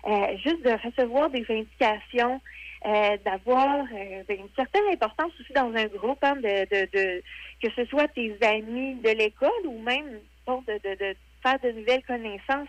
Euh, 0.08 0.38
juste 0.38 0.64
de 0.64 0.72
recevoir 0.72 1.30
des 1.30 1.46
indications, 1.50 2.42
euh, 2.86 3.18
d'avoir 3.26 3.86
euh, 3.94 4.24
ben, 4.28 4.40
une 4.40 4.50
certaine 4.56 4.86
importance 4.94 5.34
aussi 5.40 5.52
dans 5.54 5.74
un 5.76 5.86
groupe, 5.88 6.24
hein, 6.24 6.38
de, 6.38 6.66
de, 6.70 6.90
de 6.94 7.24
que 7.62 7.70
ce 7.76 7.86
soit 7.86 8.08
tes 8.08 8.38
amis 8.42 8.96
de 8.96 9.10
l'école 9.10 9.66
ou 9.66 9.80
même 9.82 10.20
de, 10.48 10.74
de, 10.74 10.96
de 10.96 11.16
faire 11.44 11.60
de 11.60 11.72
nouvelles 11.72 12.04
connaissances 12.04 12.68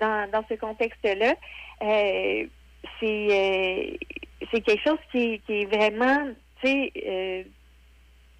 dans, 0.00 0.30
dans 0.30 0.44
ce 0.48 0.54
contexte-là. 0.54 1.34
Euh, 1.82 2.46
c'est 3.00 3.28
euh, 3.30 3.96
c'est 4.52 4.60
quelque 4.60 4.82
chose 4.82 4.98
qui, 5.10 5.40
est- 5.48 5.64
vraiment 5.66 6.28
euh, 6.66 7.42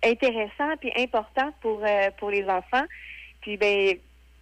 intéressant 0.03 0.77
puis 0.81 0.93
important 0.97 1.53
pour 1.61 1.83
pour 2.19 2.31
les 2.31 2.45
enfants. 2.49 2.85
Puis 3.41 3.57
ben 3.57 3.97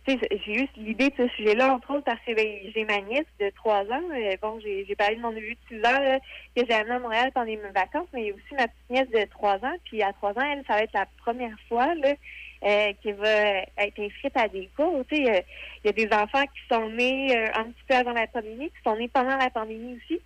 j'ai 0.07 0.63
eu 0.63 0.69
l'idée 0.77 1.11
de 1.11 1.15
ce 1.17 1.29
sujet-là, 1.37 1.75
entre 1.75 1.93
autres, 1.95 2.05
parce 2.05 2.19
que 2.27 2.35
ben, 2.35 2.59
j'ai 2.75 2.85
ma 2.85 3.01
nièce 3.03 3.27
de 3.39 3.51
trois 3.51 3.83
ans. 3.83 4.03
Bon, 4.41 4.59
j'ai 4.61 4.97
parlé 4.97 5.15
de 5.17 5.21
mon 5.21 5.31
neveu 5.31 5.51
de 5.51 5.57
six 5.69 5.79
ans 5.79 6.01
là, 6.01 6.19
que 6.57 6.63
j'ai 6.67 6.73
amené 6.75 6.95
à 6.97 6.99
Montréal 6.99 7.31
pendant 7.33 7.47
mes 7.47 7.57
vacances, 7.57 8.09
mais 8.13 8.33
aussi 8.33 8.55
ma 8.55 8.67
petite 8.67 8.91
nièce 8.91 9.11
de 9.11 9.31
trois 9.31 9.57
ans. 9.65 9.75
Puis 9.85 10.03
à 10.03 10.13
trois 10.13 10.31
ans, 10.33 10.43
elle, 10.53 10.65
ça 10.67 10.75
va 10.75 10.83
être 10.83 10.93
la 10.93 11.07
première 11.19 11.57
fois 11.69 11.95
là, 11.95 12.15
euh, 12.65 12.93
qu'elle 13.03 13.17
va 13.17 13.63
être 13.77 13.99
inscrite 13.99 14.37
à 14.37 14.47
des 14.47 14.69
cours. 14.77 15.01
Euh, 15.01 15.05
il 15.11 15.43
y 15.85 15.89
a 15.89 15.93
des 15.93 16.09
enfants 16.13 16.45
qui 16.45 16.61
sont 16.73 16.89
nés 16.91 17.37
euh, 17.37 17.49
un 17.55 17.65
petit 17.65 17.83
peu 17.89 17.95
avant 17.97 18.13
la 18.13 18.29
pandémie, 18.29 18.71
qui 18.71 18.83
sont 18.85 18.97
nés 18.97 19.09
pendant 19.09 19.37
la 19.37 19.51
pandémie 19.51 19.97
aussi. 19.97 20.21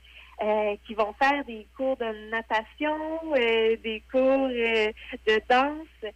qui 0.86 0.94
vont 0.94 1.14
faire 1.14 1.44
des 1.46 1.66
cours 1.76 1.96
de 1.96 2.30
natation, 2.30 2.98
des 3.34 4.02
cours 4.10 4.48
de 4.48 5.40
danse, 5.48 6.12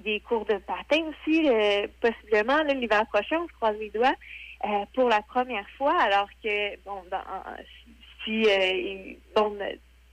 des 0.00 0.18
cours 0.20 0.44
de 0.46 0.56
patin 0.56 1.02
aussi, 1.10 1.48
possiblement 2.00 2.62
l'hiver 2.64 3.06
prochain, 3.12 3.38
on 3.44 3.46
se 3.46 3.52
croise 3.52 3.76
les 3.78 3.90
doigts, 3.90 4.16
pour 4.92 5.08
la 5.08 5.22
première 5.22 5.68
fois, 5.78 5.96
alors 6.00 6.28
que, 6.42 6.76
bon, 6.84 7.04
dans, 7.12 7.22
si, 8.24 8.44
bon, 9.36 9.56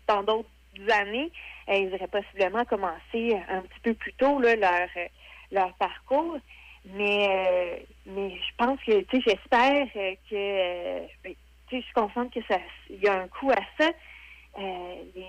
dans 0.08 0.22
d'autres 0.22 0.50
années, 0.90 1.32
euh, 1.70 1.76
ils 1.76 1.94
auraient 1.94 2.08
possiblement 2.08 2.66
commencé 2.66 3.38
un 3.50 3.62
petit 3.62 3.80
peu 3.84 3.94
plus 3.94 4.14
tôt 4.14 4.40
leur, 4.40 4.56
euh, 4.56 5.08
leur 5.52 5.74
parcours. 5.74 6.38
Mais, 6.86 7.28
euh, 7.30 7.78
mais 8.06 8.32
je 8.32 8.56
pense 8.58 8.80
que, 8.84 9.02
tu 9.02 9.18
sais, 9.18 9.24
j'espère 9.28 9.86
que, 10.30 11.02
ben, 11.24 11.34
tu 11.68 11.76
sais, 11.76 11.78
je 11.78 11.82
suis 11.82 11.94
consciente 11.94 12.34
que 12.34 12.40
ça, 12.48 12.58
il 12.90 13.04
y 13.04 13.08
a 13.08 13.22
un 13.22 13.28
coût 13.28 13.52
à 13.52 13.62
ça, 13.78 13.92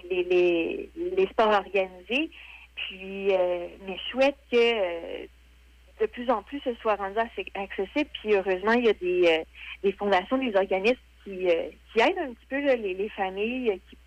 les, 0.08 0.88
sports 1.30 1.52
organisés. 1.52 2.30
Puis, 2.76 3.26
mais 3.86 3.96
je 3.96 4.10
souhaite 4.10 4.38
que 4.50 5.26
de 6.00 6.06
plus 6.06 6.30
en 6.30 6.42
plus 6.42 6.60
ce 6.64 6.72
soit 6.76 6.94
rendu 6.94 7.18
accessible. 7.54 8.08
Puis, 8.22 8.34
heureusement, 8.34 8.72
il 8.72 8.86
y 8.86 8.88
a 8.88 8.94
des, 8.94 9.44
des 9.82 9.92
fondations, 9.92 10.38
des 10.38 10.56
organismes 10.56 10.96
qui, 11.24 11.48
qui 11.92 12.00
aident 12.00 12.18
un 12.18 12.32
petit 12.32 12.46
peu 12.48 12.58
les, 12.60 12.94
les 12.94 13.08
familles 13.10 13.80
qui, 13.90 13.98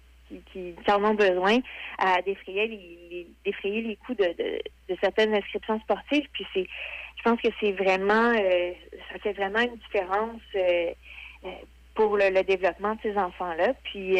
qui, 0.51 0.75
en 0.91 1.03
ont 1.03 1.13
besoin 1.13 1.59
à 1.97 2.21
défrayer 2.21 2.67
les, 2.67 3.27
défrayer 3.45 3.81
les 3.81 3.95
coûts 3.97 4.15
de, 4.15 4.25
de, 4.25 4.95
certaines 5.01 5.33
inscriptions 5.35 5.79
sportives. 5.81 6.27
Puis, 6.33 6.45
c'est, 6.53 6.67
je 7.17 7.23
pense 7.23 7.39
que 7.41 7.49
c'est 7.59 7.71
vraiment, 7.73 8.31
euh, 8.37 8.71
ça 9.11 9.19
fait 9.19 9.33
vraiment 9.33 9.59
une 9.59 9.75
différence. 9.77 10.41
euh, 10.55 10.91
euh, 11.45 11.49
pour 11.95 12.17
le, 12.17 12.43
développement 12.43 12.95
de 12.95 12.99
ces 13.03 13.15
enfants-là. 13.15 13.73
Puis 13.83 14.17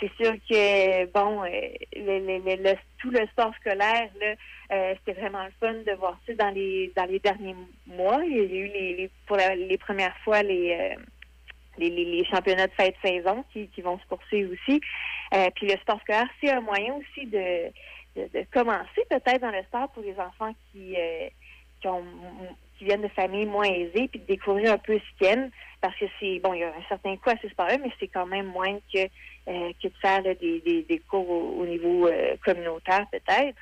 c'est 0.00 0.10
sûr 0.18 0.32
que 0.48 1.04
bon, 1.12 1.42
le, 1.42 2.74
tout 2.98 3.10
le 3.10 3.26
sport 3.26 3.52
scolaire, 3.60 4.08
là, 4.18 4.94
c'était 4.94 5.20
vraiment 5.20 5.44
le 5.44 5.52
fun 5.60 5.74
de 5.74 5.92
voir 5.98 6.18
ça 6.26 6.32
dans 6.32 6.48
les 6.54 6.90
dans 6.96 7.04
les 7.04 7.18
derniers 7.18 7.54
mois. 7.86 8.22
Il 8.24 8.34
y 8.36 8.40
a 8.40 8.44
eu 8.44 8.66
les, 8.68 8.94
les- 8.96 9.10
pour 9.26 9.36
la- 9.36 9.54
les 9.54 9.76
premières 9.76 10.16
fois 10.24 10.42
les, 10.42 10.96
les, 11.78 12.24
championnats 12.24 12.66
de 12.66 12.72
fin 12.72 12.88
de 12.88 12.94
saison 13.02 13.44
qui, 13.52 13.68
vont 13.82 13.98
se 13.98 14.06
poursuivre 14.06 14.52
aussi. 14.52 14.80
Euh, 15.34 15.48
puis 15.54 15.66
le 15.66 15.76
sport 15.78 16.00
scolaire, 16.00 16.28
c'est 16.40 16.50
un 16.50 16.60
moyen 16.60 16.94
aussi 16.94 17.26
de, 17.26 17.70
de, 18.16 18.46
commencer 18.52 19.06
peut-être 19.08 19.40
dans 19.40 19.50
le 19.50 19.62
sport 19.64 19.88
pour 19.90 20.02
les 20.02 20.18
enfants 20.18 20.54
qui, 20.70 20.96
euh, 20.96 21.28
qui 22.78 22.84
viennent 22.84 23.02
de 23.02 23.08
familles 23.08 23.46
moins 23.46 23.64
aisées, 23.64 24.08
puis 24.08 24.20
de 24.20 24.26
découvrir 24.26 24.72
un 24.72 24.78
peu 24.78 24.98
ce 24.98 25.18
qu'ils 25.18 25.32
aiment, 25.32 25.50
parce 25.80 25.96
que 25.96 26.06
c'est, 26.20 26.38
bon, 26.40 26.54
il 26.54 26.60
y 26.60 26.64
a 26.64 26.68
un 26.68 26.88
certain 26.88 27.16
coût 27.16 27.30
à 27.30 27.36
ce 27.40 27.48
sport-là, 27.48 27.78
mais 27.78 27.90
c'est 27.98 28.08
quand 28.08 28.26
même 28.26 28.46
moins 28.46 28.78
que, 28.92 29.04
euh, 29.48 29.72
que 29.82 29.88
de 29.88 29.94
faire 30.00 30.22
des, 30.22 30.84
des, 30.88 31.02
cours 31.08 31.28
au, 31.28 31.60
au 31.60 31.66
niveau 31.66 32.08
communautaire, 32.44 33.06
peut-être. 33.10 33.58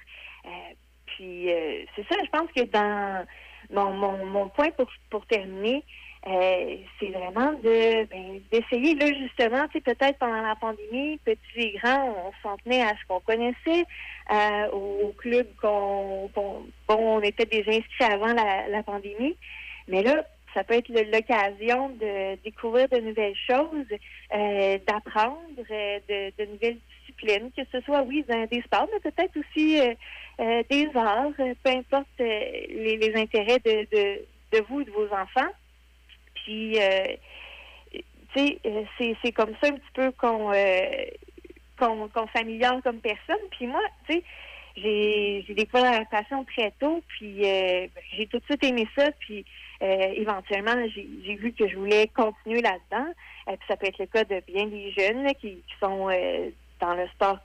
Puis, 1.07 1.49
c'est 1.97 2.07
ça, 2.09 2.17
je 2.25 2.31
pense 2.31 2.51
que 2.55 2.63
dans 2.65 3.27
mon, 3.71 3.91
mon, 3.93 4.27
mon 4.27 4.49
point 4.49 4.71
pour, 4.71 4.91
pour 5.11 5.27
terminer, 5.27 5.85
euh, 6.27 6.77
c'est 6.99 7.09
vraiment 7.09 7.53
de 7.53 8.05
ben, 8.05 8.41
d'essayer 8.53 8.95
là 8.95 9.07
justement, 9.07 9.67
tu 9.69 9.79
sais, 9.79 9.81
peut-être 9.81 10.19
pendant 10.19 10.43
la 10.43 10.55
pandémie, 10.55 11.19
petits 11.25 11.41
et 11.57 11.79
grands, 11.79 12.15
on 12.27 12.33
s'en 12.43 12.57
tenait 12.59 12.83
à 12.83 12.91
ce 12.91 13.07
qu'on 13.09 13.21
connaissait, 13.21 13.85
euh, 14.31 14.71
au, 14.71 15.15
club 15.17 15.47
qu'on 15.61 16.31
on 16.89 17.21
était 17.23 17.47
déjà 17.47 17.71
inscrits 17.71 18.13
avant 18.13 18.35
la, 18.35 18.69
la 18.69 18.83
pandémie. 18.83 19.37
Mais 19.89 20.03
là, 20.03 20.25
ça 20.55 20.65
peut 20.65 20.75
être 20.75 20.89
l'occasion 20.89 21.91
de 21.91 22.37
découvrir 22.43 22.89
de 22.89 22.99
nouvelles 22.99 23.37
choses, 23.49 23.87
euh, 24.35 24.79
d'apprendre 24.87 25.39
euh, 25.71 25.99
de, 26.09 26.33
de 26.45 26.51
nouvelles 26.51 26.79
disciplines, 27.01 27.51
que 27.57 27.63
ce 27.73 27.81
soit, 27.83 28.03
oui, 28.03 28.25
dans 28.29 28.47
des 28.47 28.63
sports, 28.63 28.89
mais 28.93 29.11
peut-être 29.11 29.37
aussi 29.39 29.81
euh, 29.81 29.95
euh, 30.41 30.63
des 30.69 30.89
arts, 30.95 31.33
peu 31.37 31.71
importe 31.71 32.09
les, 32.19 32.97
les 32.97 33.15
intérêts 33.17 33.59
de, 33.65 33.87
de, 33.91 34.25
de 34.53 34.65
vous 34.69 34.81
et 34.81 34.85
de 34.85 34.91
vos 34.91 35.09
enfants. 35.15 35.51
Puis, 36.45 36.79
euh, 36.81 37.17
tu 37.93 38.03
sais, 38.35 38.59
euh, 38.67 38.85
c'est 39.23 39.33
comme 39.33 39.55
ça 39.63 39.69
un 39.69 39.73
petit 39.73 39.93
peu 39.95 40.13
qu'on 40.13 40.53
euh, 40.53 41.05
qu'on 41.79 42.09
qu'on 42.09 42.29
s'améliore 42.35 42.83
comme 42.83 43.01
personne. 43.01 43.41
Puis 43.51 43.67
moi, 43.67 43.81
tu 44.09 44.15
sais, 44.15 44.23
j'ai 44.77 45.55
découvert 45.55 45.91
la 45.91 45.99
natation 46.01 46.45
très 46.45 46.71
tôt, 46.79 47.03
puis 47.09 47.45
euh, 47.45 47.87
j'ai 48.17 48.27
tout 48.27 48.39
de 48.39 48.45
suite 48.45 48.65
aimé 48.65 48.87
ça, 48.97 49.11
puis 49.19 49.45
éventuellement, 49.83 50.75
j'ai 50.95 51.35
vu 51.37 51.53
que 51.53 51.67
je 51.67 51.75
voulais 51.75 52.07
continuer 52.09 52.61
là-dedans. 52.61 53.11
Puis 53.47 53.57
ça 53.67 53.77
peut 53.77 53.87
être 53.87 53.99
le 53.99 54.07
cas 54.07 54.25
de 54.25 54.41
bien 54.47 54.67
des 54.67 54.93
jeunes 54.93 55.27
qui, 55.41 55.57
qui 55.57 55.75
sont 55.81 56.09
dans 56.81 56.95
le 56.95 57.09
sport 57.09 57.39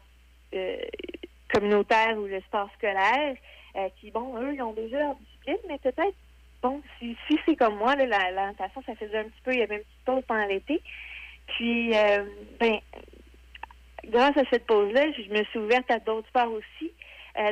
communautaire 1.54 2.18
ou 2.18 2.26
le 2.26 2.42
sport 2.42 2.70
scolaire, 2.78 3.36
qui, 4.00 4.12
bon, 4.12 4.38
eux, 4.38 4.54
ils 4.54 4.62
ont 4.62 4.74
déjà 4.74 5.00
leur 5.00 5.16
discipline, 5.16 5.58
mais 5.70 5.78
peut-être, 5.78 6.14
bon, 6.66 6.82
si, 7.00 7.40
c'est 7.46 7.56
comme 7.56 7.78
moi, 7.78 7.96
la, 7.96 8.32
natation, 8.32 8.82
ça 8.86 8.96
faisait 8.96 9.20
un 9.20 9.26
petit 9.26 9.42
peu, 9.44 9.54
il 9.54 9.60
y 9.60 9.64
avait 9.64 9.78
une 9.78 9.84
petite 9.84 10.06
pause 10.06 10.24
pendant 10.28 10.46
l'été. 10.48 10.82
Puis, 11.48 11.96
euh, 11.96 12.24
ben, 12.60 12.80
grâce 14.06 14.38
à 14.38 14.44
cette 14.50 14.66
pause-là, 14.66 15.06
je 15.12 15.32
me 15.32 15.44
suis 15.46 15.60
ouverte 15.60 15.90
à 15.92 16.00
d'autres 16.00 16.28
sports 16.28 16.52
aussi, 16.52 16.92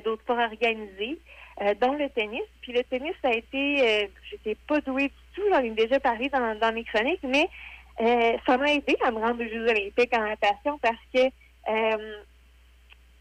d'autres 0.03 0.21
sports 0.23 0.39
organisés, 0.39 1.19
euh, 1.61 1.75
dont 1.79 1.93
le 1.93 2.09
tennis. 2.09 2.41
Puis 2.61 2.73
le 2.73 2.83
tennis, 2.83 3.13
ça 3.21 3.29
a 3.29 3.33
été, 3.33 3.81
euh, 3.81 4.07
j'étais 4.31 4.57
pas 4.67 4.81
douée 4.81 5.09
du 5.09 5.35
tout, 5.35 5.43
j'en 5.51 5.59
ai 5.59 5.69
déjà 5.69 5.99
parlé 5.99 6.27
dans, 6.29 6.57
dans 6.57 6.73
mes 6.73 6.83
chroniques, 6.83 7.21
mais 7.23 7.47
euh, 8.01 8.37
ça 8.45 8.57
m'a 8.57 8.73
aidé 8.73 8.97
à 9.05 9.11
me 9.11 9.19
rendre 9.19 9.43
aux 9.43 9.47
Jeux 9.47 9.69
olympiques 9.69 10.17
en 10.17 10.23
natation 10.23 10.79
parce 10.79 10.97
que 11.13 11.19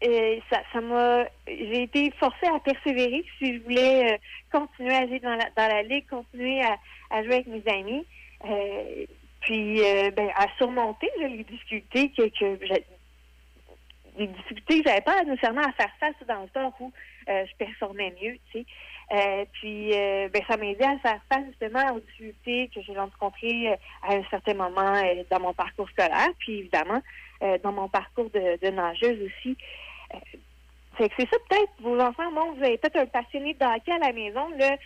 euh, 0.03 0.39
ça, 0.49 0.61
ça 0.71 0.81
m'a, 0.81 1.25
j'ai 1.47 1.83
été 1.83 2.11
forcée 2.19 2.47
à 2.47 2.59
persévérer 2.59 3.23
si 3.37 3.55
je 3.55 3.63
voulais 3.63 4.13
euh, 4.13 4.17
continuer 4.51 4.93
à 4.93 5.07
jouer 5.07 5.19
dans 5.19 5.35
la, 5.35 5.49
dans 5.55 5.67
la 5.67 5.83
ligue, 5.83 6.07
continuer 6.09 6.61
à, 6.61 7.23
jouer 7.23 7.35
avec 7.35 7.47
mes 7.47 7.63
amis, 7.71 8.05
euh, 8.45 9.05
puis 9.41 9.81
euh, 9.81 10.11
ben, 10.11 10.29
à 10.35 10.47
surmonter 10.57 11.09
les 11.19 11.43
difficultés 11.43 12.09
que, 12.09 12.23
difficultés 14.17 14.81
que 14.81 14.89
j'avais 14.89 15.01
pas 15.01 15.23
nécessairement 15.23 15.61
à 15.61 15.71
faire 15.73 15.91
face 15.99 16.27
dans 16.27 16.41
le 16.41 16.49
temps 16.49 16.73
où 16.79 16.91
je 17.27 17.55
performais 17.57 18.13
mieux, 18.21 18.37
tu 18.51 18.59
sais. 18.59 18.65
Euh, 19.13 19.45
puis, 19.53 19.91
euh, 19.93 20.27
ben, 20.29 20.41
ça 20.47 20.57
m'a 20.57 20.65
aidé 20.65 20.83
à 20.83 20.97
faire 20.97 21.19
face 21.29 21.45
justement 21.47 21.93
aux 21.93 21.99
difficultés 21.99 22.71
que 22.73 22.81
j'ai 22.81 22.97
rencontrées 22.97 23.69
euh, 23.69 23.75
à 24.01 24.15
un 24.15 24.23
certain 24.31 24.55
moment 24.55 24.99
dans 25.29 25.39
mon 25.39 25.53
parcours 25.53 25.87
scolaire, 25.89 26.29
puis 26.39 26.59
évidemment 26.59 27.01
dans 27.61 27.73
mon 27.73 27.89
parcours 27.89 28.29
de, 28.29 28.69
nageuse 28.69 29.19
aussi. 29.21 29.57
C'est 30.97 31.09
ça 31.29 31.37
peut-être, 31.49 31.73
vos 31.81 31.99
enfants, 31.99 32.31
bon, 32.31 32.53
vous 32.53 32.63
avez 32.63 32.77
peut-être 32.77 32.95
un 32.95 33.05
passionné 33.05 33.53
de 33.53 33.65
hockey 33.65 33.91
à 33.91 33.97
la 33.97 34.13
maison, 34.13 34.47
là, 34.57 34.77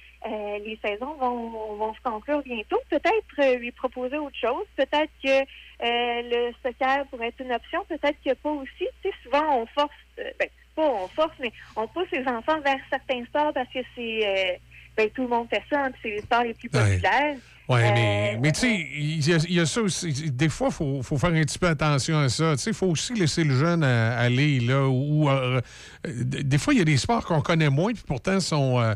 les 0.58 0.80
saisons 0.84 1.14
vont, 1.20 1.76
vont 1.76 1.94
se 1.94 2.02
conclure 2.02 2.42
bientôt. 2.42 2.82
Peut-être 2.90 3.58
lui 3.60 3.72
proposer 3.72 4.18
autre 4.18 4.36
chose. 4.36 4.66
Peut-être 4.76 5.12
que 5.24 5.46
le 5.80 6.52
soccer 6.64 7.06
pourrait 7.12 7.28
être 7.28 7.42
une 7.42 7.54
option. 7.54 7.86
Peut-être 7.88 8.18
que 8.26 8.34
pas 8.34 8.50
aussi. 8.50 8.88
Tu 9.04 9.10
sais, 9.10 9.16
souvent, 9.24 9.62
on 9.62 9.68
force, 9.68 9.94
ben, 10.18 10.50
pas 10.78 10.90
on 11.04 11.08
force, 11.10 11.34
mais 11.42 11.52
on 11.76 11.88
pousse 11.88 12.08
les 12.12 12.26
enfants 12.28 12.62
vers 12.64 12.78
certains 12.90 13.26
sports 13.26 13.52
parce 13.54 13.68
que 13.74 13.80
c'est, 13.96 14.20
euh, 14.28 14.58
ben, 14.96 15.10
tout 15.10 15.24
le 15.24 15.28
monde 15.28 15.48
fait 15.50 15.64
ça, 15.70 15.86
hein, 15.86 15.92
puis 15.92 16.00
c'est 16.04 16.10
les 16.12 16.22
sports 16.22 16.44
les 16.44 16.54
plus 16.54 16.70
populaires. 16.70 17.36
Oui, 17.70 17.80
Euh, 17.82 17.92
mais, 17.94 18.38
mais 18.42 18.52
tu 18.54 18.60
sais, 18.62 18.74
il 18.96 19.28
y, 19.28 19.34
a- 19.34 19.46
il 19.50 19.54
y 19.56 19.60
a 19.60 19.66
ça 19.66 19.82
aussi. 19.82 20.32
Des 20.32 20.48
fois, 20.48 20.68
il 20.70 20.74
faut, 20.74 21.04
faut 21.04 21.18
faire 21.18 21.32
un 21.32 21.42
petit 21.42 21.60
peu 21.60 21.68
attention 21.68 22.18
à 22.18 22.30
ça. 22.30 22.56
Tu 22.56 22.62
sais, 22.64 22.70
il 22.70 22.74
faut 22.76 22.88
aussi 22.88 23.14
laisser 23.14 23.44
le 23.44 23.54
jeune 23.56 23.84
euh, 23.84 24.18
aller, 24.26 24.62
là, 24.62 24.88
ou... 24.88 25.30
euh, 25.30 25.60
des 26.06 26.58
fois, 26.58 26.74
il 26.74 26.78
y 26.78 26.82
a 26.82 26.86
des 26.86 26.96
sports 26.96 27.26
qu'on 27.26 27.42
connaît 27.42 27.70
moins, 27.70 27.92
puis 27.94 28.04
pourtant 28.08 28.40
sont, 28.40 28.80
euh, 28.80 28.94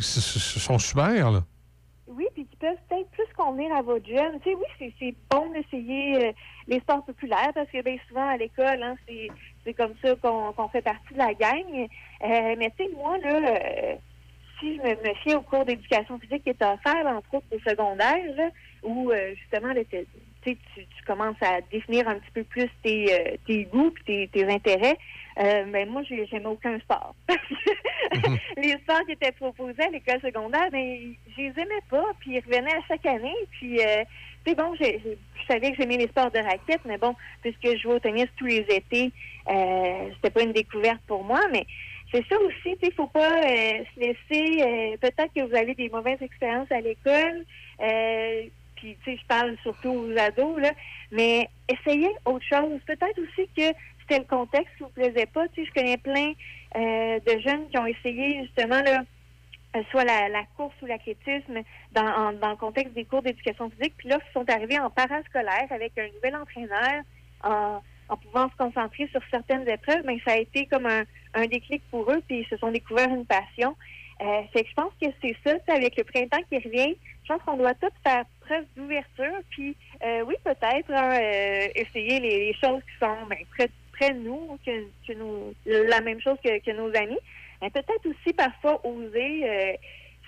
sont 0.00 0.78
super, 0.78 1.30
là. 1.32 1.40
Oui, 2.06 2.24
puis 2.34 2.46
qui 2.46 2.56
peuvent 2.56 2.76
peut-être 2.88 3.10
plus 3.10 3.24
convenir 3.36 3.74
à 3.74 3.82
votre 3.82 4.06
jeune. 4.06 4.38
Tu 4.42 4.50
sais, 4.50 4.56
oui, 4.80 4.92
c'est- 4.98 5.14
bon 5.30 5.50
d'essayer 5.52 6.32
les 6.68 6.80
sports 6.80 7.04
populaires 7.04 7.50
parce 7.54 7.70
que 7.70 7.82
bien 7.82 7.96
souvent 8.08 8.28
à 8.28 8.36
l'école, 8.36 8.82
hein, 8.82 8.94
c'est 9.06 9.28
c'est 9.64 9.74
comme 9.74 9.94
ça 10.02 10.14
qu'on 10.16 10.68
fait 10.68 10.82
partie 10.82 11.14
de 11.14 11.18
la 11.18 11.34
gang. 11.34 11.88
Euh, 12.22 12.54
mais 12.58 12.72
tu 12.76 12.84
sais, 12.84 12.90
moi, 12.96 13.18
là, 13.18 13.36
euh, 13.36 13.94
si 14.58 14.76
je 14.76 14.82
me, 14.82 14.90
me 14.90 15.14
fie 15.22 15.34
au 15.34 15.42
cours 15.42 15.64
d'éducation 15.64 16.18
physique 16.18 16.44
qui 16.44 16.50
est 16.50 16.62
offert, 16.62 17.06
entre 17.06 17.34
autres 17.34 17.46
au 17.52 17.58
secondaire, 17.68 18.18
là, 18.36 18.48
où 18.82 19.10
euh, 19.10 19.34
justement, 19.34 19.72
là, 19.72 19.80
tu, 19.84 20.56
tu 20.56 20.86
commences 21.06 21.40
à 21.40 21.60
définir 21.70 22.08
un 22.08 22.16
petit 22.16 22.30
peu 22.32 22.44
plus 22.44 22.68
tes, 22.82 23.38
tes 23.46 23.64
goûts 23.64 23.90
puis 23.92 24.04
tes, 24.04 24.28
tes 24.28 24.52
intérêts, 24.52 24.98
mais 25.36 25.86
moi, 25.86 26.02
j'ai- 26.08 26.26
j'aimais 26.26 26.46
aucun 26.46 26.78
sport. 26.80 27.14
les 28.56 28.72
sports 28.82 29.04
qui 29.06 29.12
étaient 29.12 29.32
proposés 29.32 29.82
à 29.82 29.90
l'école 29.90 30.20
secondaire, 30.20 30.68
ben, 30.70 31.14
je 31.36 31.42
les 31.42 31.48
aimais 31.50 31.82
pas, 31.88 32.04
puis 32.20 32.32
ils 32.36 32.40
revenaient 32.40 32.74
à 32.74 32.82
chaque 32.88 33.06
année, 33.06 33.34
puis 33.52 33.78
sais, 34.50 34.54
bon, 34.54 34.74
j'ai- 34.80 35.00
je 35.04 35.46
savais 35.46 35.70
que 35.70 35.76
j'aimais 35.76 35.96
les 35.98 36.08
sports 36.08 36.30
de 36.30 36.38
raquettes, 36.38 36.84
mais 36.84 36.98
bon, 36.98 37.14
puisque 37.42 37.64
je 37.64 37.76
jouais 37.78 37.94
au 37.94 37.98
tennis 37.98 38.26
tous 38.36 38.46
les 38.46 38.64
étés, 38.68 39.12
euh, 39.48 40.08
c'était 40.14 40.30
pas 40.30 40.42
une 40.42 40.52
découverte 40.52 41.00
pour 41.06 41.24
moi, 41.24 41.40
mais 41.50 41.66
c'est 42.12 42.24
ça 42.28 42.38
aussi, 42.40 42.76
tu 42.78 42.86
sais, 42.86 42.92
faut 42.92 43.06
pas 43.06 43.38
euh, 43.38 43.84
se 43.94 44.00
laisser, 44.00 44.62
euh, 44.62 44.96
peut-être 44.98 45.32
que 45.34 45.42
vous 45.42 45.56
avez 45.56 45.74
des 45.74 45.88
mauvaises 45.88 46.20
expériences 46.20 46.70
à 46.70 46.80
l'école, 46.80 47.44
euh, 47.80 48.42
puis 48.76 48.96
tu 49.04 49.12
sais, 49.12 49.18
je 49.20 49.26
parle 49.26 49.56
surtout 49.62 49.90
aux 49.90 50.18
ados, 50.18 50.60
là, 50.60 50.72
mais 51.10 51.48
essayez 51.68 52.10
autre 52.24 52.44
chose. 52.44 52.80
Peut-être 52.86 53.18
aussi 53.18 53.48
que 53.56 53.74
c'était 54.00 54.18
le 54.18 54.24
contexte 54.24 54.74
qui 54.76 54.82
vous 54.82 54.90
plaisait 54.90 55.26
pas, 55.26 55.48
tu 55.48 55.62
sais, 55.62 55.68
je 55.68 55.80
connais 55.80 55.96
plein 55.96 56.32
euh, 56.76 57.18
de 57.20 57.40
jeunes 57.40 57.68
qui 57.70 57.78
ont 57.78 57.86
essayé 57.86 58.42
justement, 58.42 58.82
là, 58.82 59.04
soit 59.90 60.04
la, 60.04 60.28
la 60.28 60.44
course 60.56 60.74
ou 60.82 60.86
l'athlétisme 60.86 61.62
dans, 61.92 62.06
en- 62.06 62.32
dans 62.32 62.50
le 62.50 62.56
contexte 62.56 62.94
des 62.94 63.04
cours 63.04 63.22
d'éducation 63.22 63.70
physique. 63.70 63.94
Puis 63.96 64.08
là, 64.08 64.18
ils 64.20 64.32
sont 64.32 64.48
arrivés 64.50 64.78
en 64.78 64.90
parascolaire 64.90 65.66
avec 65.70 65.96
un 65.98 66.08
nouvel 66.14 66.36
entraîneur, 66.36 67.02
en, 67.42 67.82
en 68.08 68.16
pouvant 68.16 68.50
se 68.50 68.56
concentrer 68.56 69.08
sur 69.08 69.20
certaines 69.30 69.68
épreuves. 69.68 70.02
Mais 70.04 70.18
ça 70.26 70.32
a 70.32 70.36
été 70.36 70.66
comme 70.66 70.86
un, 70.86 71.04
un 71.34 71.46
déclic 71.46 71.82
pour 71.90 72.10
eux, 72.12 72.22
puis 72.26 72.40
ils 72.40 72.46
se 72.48 72.56
sont 72.58 72.70
découverts 72.70 73.08
une 73.08 73.26
passion. 73.26 73.74
Euh, 74.20 74.42
fait 74.52 74.62
que 74.64 74.68
je 74.68 74.74
pense 74.74 74.92
que 75.00 75.08
c'est 75.20 75.36
ça, 75.44 75.56
avec 75.74 75.96
le 75.96 76.04
printemps 76.04 76.42
qui 76.48 76.58
revient. 76.58 76.94
Je 77.24 77.32
pense 77.32 77.42
qu'on 77.42 77.56
doit 77.56 77.74
tous 77.74 77.90
faire 78.04 78.24
preuve 78.40 78.64
d'ouverture, 78.76 79.38
puis 79.50 79.76
euh, 80.04 80.22
oui, 80.26 80.34
peut-être 80.44 80.90
hein, 80.90 81.18
euh, 81.20 81.68
essayer 81.74 82.20
les, 82.20 82.46
les 82.46 82.54
choses 82.62 82.82
qui 82.82 82.98
sont 83.00 83.16
ben, 83.28 83.38
près, 83.56 83.68
près 83.92 84.10
de 84.10 84.18
nous, 84.18 84.58
que, 84.66 84.84
que 85.06 85.12
nous, 85.14 85.54
la 85.64 86.00
même 86.02 86.20
chose 86.20 86.36
que, 86.44 86.58
que 86.58 86.70
nos 86.72 86.94
amis. 86.94 87.18
Mais 87.62 87.70
peut-être 87.70 88.04
aussi 88.06 88.32
parfois 88.36 88.84
oser 88.84 89.48
euh, 89.48 89.72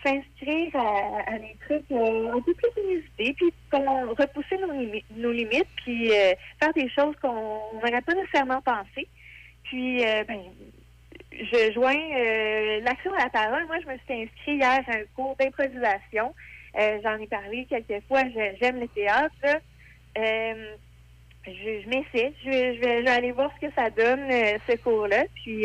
s'inscrire 0.04 0.70
à, 0.76 1.36
des 1.38 1.56
trucs 1.66 1.90
euh, 1.90 2.32
un 2.32 2.40
peu 2.40 2.54
plus 2.54 2.82
inusités, 2.84 3.32
puis 3.34 3.52
repousser 3.72 4.56
nos, 4.58 4.72
limi- 4.72 5.04
nos 5.16 5.32
limites, 5.32 5.66
puis 5.84 6.12
euh, 6.12 6.32
faire 6.62 6.72
des 6.74 6.88
choses 6.90 7.16
qu'on 7.20 7.58
n'aurait 7.74 8.02
pas 8.02 8.14
nécessairement 8.14 8.62
pensé. 8.62 9.08
Puis, 9.64 10.04
ben, 10.28 10.40
je 11.32 11.72
joins 11.72 11.96
l'action 12.84 13.12
à 13.14 13.24
la 13.24 13.30
parole. 13.30 13.66
Moi, 13.66 13.78
je 13.82 13.88
me 13.88 13.96
suis 13.98 14.22
inscrite 14.22 14.46
hier 14.60 14.82
à 14.86 14.92
un 14.92 15.04
cours 15.16 15.34
d'improvisation. 15.36 16.34
J'en 17.02 17.16
ai 17.18 17.26
parlé 17.26 17.66
quelques 17.68 18.04
fois. 18.06 18.22
J'aime 18.60 18.78
le 18.78 18.88
théâtre. 18.88 19.32
je, 20.14 21.88
m'essaie. 21.88 22.34
Je, 22.44 22.50
vais- 22.50 22.76
je 22.76 22.80
vais, 22.80 23.08
aller 23.08 23.32
voir 23.32 23.50
ce 23.58 23.66
que 23.66 23.72
ça 23.74 23.88
donne, 23.88 24.30
ce 24.68 24.76
cours-là. 24.82 25.24
Puis, 25.42 25.64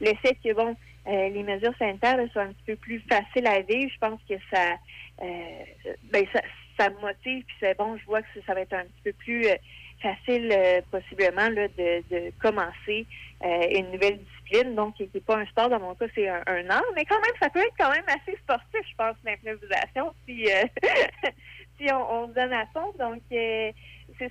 le 0.00 0.14
fait 0.22 0.36
que, 0.42 0.54
bon, 0.54 0.76
euh, 1.06 1.28
les 1.30 1.42
mesures 1.42 1.74
sanitaires 1.78 2.16
là, 2.16 2.28
soient 2.32 2.42
un 2.42 2.52
petit 2.52 2.64
peu 2.66 2.76
plus 2.76 3.02
faciles 3.08 3.46
à 3.46 3.60
vivre, 3.60 3.90
je 3.92 3.98
pense 3.98 4.20
que 4.28 4.34
ça, 4.52 4.74
euh, 5.22 5.94
ben, 6.12 6.26
ça, 6.32 6.42
ça 6.78 6.90
me 6.90 7.00
motive. 7.00 7.44
Puis, 7.44 7.56
c'est 7.58 7.76
bon, 7.76 7.96
je 7.96 8.04
vois 8.04 8.20
que 8.22 8.28
ça, 8.46 8.54
va 8.54 8.60
être 8.60 8.74
un 8.74 8.84
petit 8.84 9.02
peu 9.04 9.12
plus 9.14 9.46
euh, 9.46 9.56
facile, 10.02 10.54
possiblement, 10.90 11.48
là, 11.48 11.68
de, 11.68 12.02
de 12.10 12.32
commencer 12.40 13.06
une 13.42 13.90
nouvelle 13.92 14.18
discipline. 14.18 14.74
Donc, 14.74 14.94
qui 14.96 15.08
n'est 15.12 15.20
pas 15.20 15.38
un 15.38 15.46
sport, 15.46 15.68
dans 15.70 15.80
mon 15.80 15.94
cas, 15.94 16.06
c'est 16.14 16.28
un, 16.28 16.42
un. 16.46 16.82
Mais 16.94 17.04
quand 17.04 17.20
même, 17.20 17.34
ça 17.40 17.48
peut 17.48 17.60
être 17.60 17.74
quand 17.78 17.90
même 17.90 18.04
assez 18.08 18.36
sportif, 18.38 18.80
je 18.90 18.96
pense, 18.96 19.16
l'improvisation, 19.24 20.14
si, 20.26 20.46
euh, 20.46 20.64
si 21.78 21.92
on, 21.92 22.22
on 22.22 22.28
donne 22.28 22.52
à 22.52 22.66
fond. 22.72 22.92
Donc, 22.98 23.20
c'est 23.30 23.74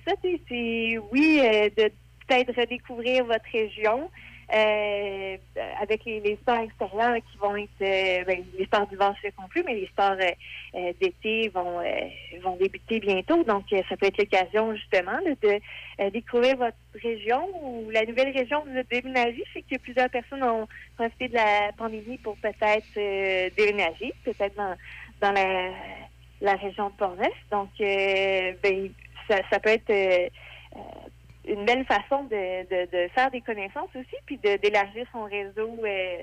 ça, 0.06 0.12
c'est, 0.22 0.98
oui, 1.12 1.40
de 1.76 1.90
peut-être 2.30 2.54
redécouvrir 2.58 3.24
votre 3.24 3.50
région. 3.52 4.10
Euh, 4.52 5.36
avec 5.80 6.04
les, 6.04 6.20
les 6.20 6.36
sports 6.36 6.58
extérieurs 6.58 7.16
qui 7.16 7.38
vont 7.38 7.56
être 7.56 7.70
euh, 7.82 8.24
ben, 8.24 8.44
les 8.58 8.64
sports 8.64 8.86
d'hiver 8.86 9.14
c'est 9.22 9.34
conclu, 9.34 9.62
mais 9.64 9.74
les 9.74 9.86
sports 9.86 10.16
euh, 10.20 10.30
euh, 10.74 10.92
d'été 11.00 11.48
vont 11.48 11.80
euh, 11.80 12.40
vont 12.42 12.56
débuter 12.56 13.00
bientôt. 13.00 13.44
Donc 13.44 13.64
ça 13.70 13.96
peut 13.96 14.06
être 14.06 14.18
l'occasion 14.18 14.74
justement 14.74 15.18
de 15.42 16.10
découvrir 16.10 16.56
votre 16.56 16.76
région 17.02 17.48
ou 17.62 17.90
la 17.90 18.04
nouvelle 18.04 18.36
région 18.36 18.62
où 18.62 18.70
vous 18.70 18.76
êtes 18.76 18.90
déménagé. 18.90 19.42
Je 19.46 19.52
sais 19.52 19.64
que 19.70 19.80
plusieurs 19.80 20.10
personnes 20.10 20.42
ont 20.42 20.66
profité 20.96 21.28
de 21.28 21.34
la 21.34 21.72
pandémie 21.76 22.18
pour 22.18 22.36
peut-être 22.38 22.94
déménager, 23.56 24.12
peut-être 24.24 24.56
dans 24.56 24.74
dans 25.20 25.32
la 25.32 25.70
la 26.40 26.54
région 26.54 26.88
de 26.88 26.94
Portneuf. 26.94 27.34
Donc, 27.50 27.68
ben, 27.78 28.90
ça, 29.28 29.36
ça 29.50 29.60
peut 29.60 29.70
être 29.70 30.30
une 31.46 31.64
belle 31.64 31.84
façon 31.84 32.24
de, 32.24 32.62
de, 32.68 32.90
de 32.90 33.08
faire 33.14 33.30
des 33.30 33.40
connaissances 33.40 33.88
aussi, 33.94 34.16
puis 34.26 34.38
d'élargir 34.38 35.06
son 35.12 35.24
réseau 35.24 35.76
euh, 35.84 36.18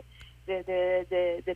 de, 0.48 1.54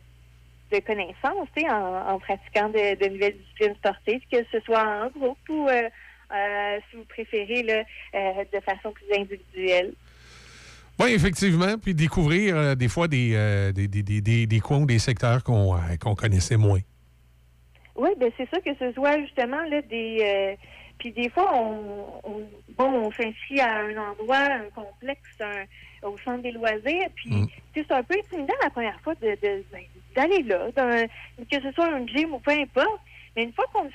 de, 0.72 0.80
connaissances, 0.80 1.48
tu 1.54 1.62
sais, 1.62 1.70
en, 1.70 2.08
en 2.08 2.18
pratiquant 2.18 2.68
de, 2.68 3.08
nouvelles 3.08 3.36
disciplines 3.36 3.74
sportives, 3.76 4.22
que 4.30 4.38
ce 4.50 4.60
soit 4.60 4.82
en 4.82 5.08
groupe 5.10 5.38
ou, 5.48 5.68
euh, 5.68 5.88
euh, 6.34 6.78
si 6.90 6.96
vous 6.96 7.04
préférez, 7.04 7.62
là, 7.62 7.84
de 8.52 8.60
façon 8.60 8.90
plus 8.92 9.04
individuelle. 9.16 9.92
Oui, 10.98 11.12
effectivement. 11.12 11.76
Puis 11.78 11.94
découvrir 11.94 12.76
des 12.76 12.88
fois 12.88 13.06
des, 13.06 13.72
des, 13.74 13.86
des, 13.86 14.02
des, 14.02 14.46
des- 14.46 14.60
coins 14.60 14.80
ou 14.82 14.86
des 14.86 14.98
secteurs 14.98 15.44
qu'on 15.44 16.14
connaissait 16.14 16.56
moins. 16.56 16.80
Oui, 17.96 18.10
ben 18.18 18.30
c'est 18.38 18.48
ça 18.50 18.60
que 18.60 18.74
ce 18.78 18.92
soit 18.92 19.20
justement 19.20 19.62
là 19.64 19.82
des 19.82 20.56
puis 21.02 21.10
des 21.10 21.28
fois 21.30 21.50
on, 21.52 22.20
on- 22.22 22.48
bon 22.78 22.84
on 23.06 23.10
s'inscrit 23.12 23.60
à 23.60 23.80
un 23.80 23.96
endroit, 23.96 24.36
un 24.38 24.70
complexe, 24.74 25.20
un- 25.40 25.64
au 26.08 26.16
centre 26.24 26.42
des 26.42 26.52
loisirs, 26.52 27.08
puis 27.16 27.30
sais, 27.74 27.84
c'est 27.88 27.92
un 27.94 28.02
peu 28.04 28.14
intimidant 28.18 28.54
la 28.62 28.70
première 28.70 29.00
fois 29.00 29.14
de 29.16 29.30
de- 29.42 29.64
ben, 29.72 29.82
d'aller 30.14 30.42
là, 30.44 30.70
dans- 30.76 31.08
que 31.50 31.60
ce 31.60 31.72
soit 31.72 31.86
un 31.92 32.06
gym 32.06 32.34
ou 32.34 32.38
peu 32.38 32.52
importe. 32.52 33.00
Mais 33.34 33.44
une 33.44 33.52
fois 33.54 33.64
qu'on 33.72 33.88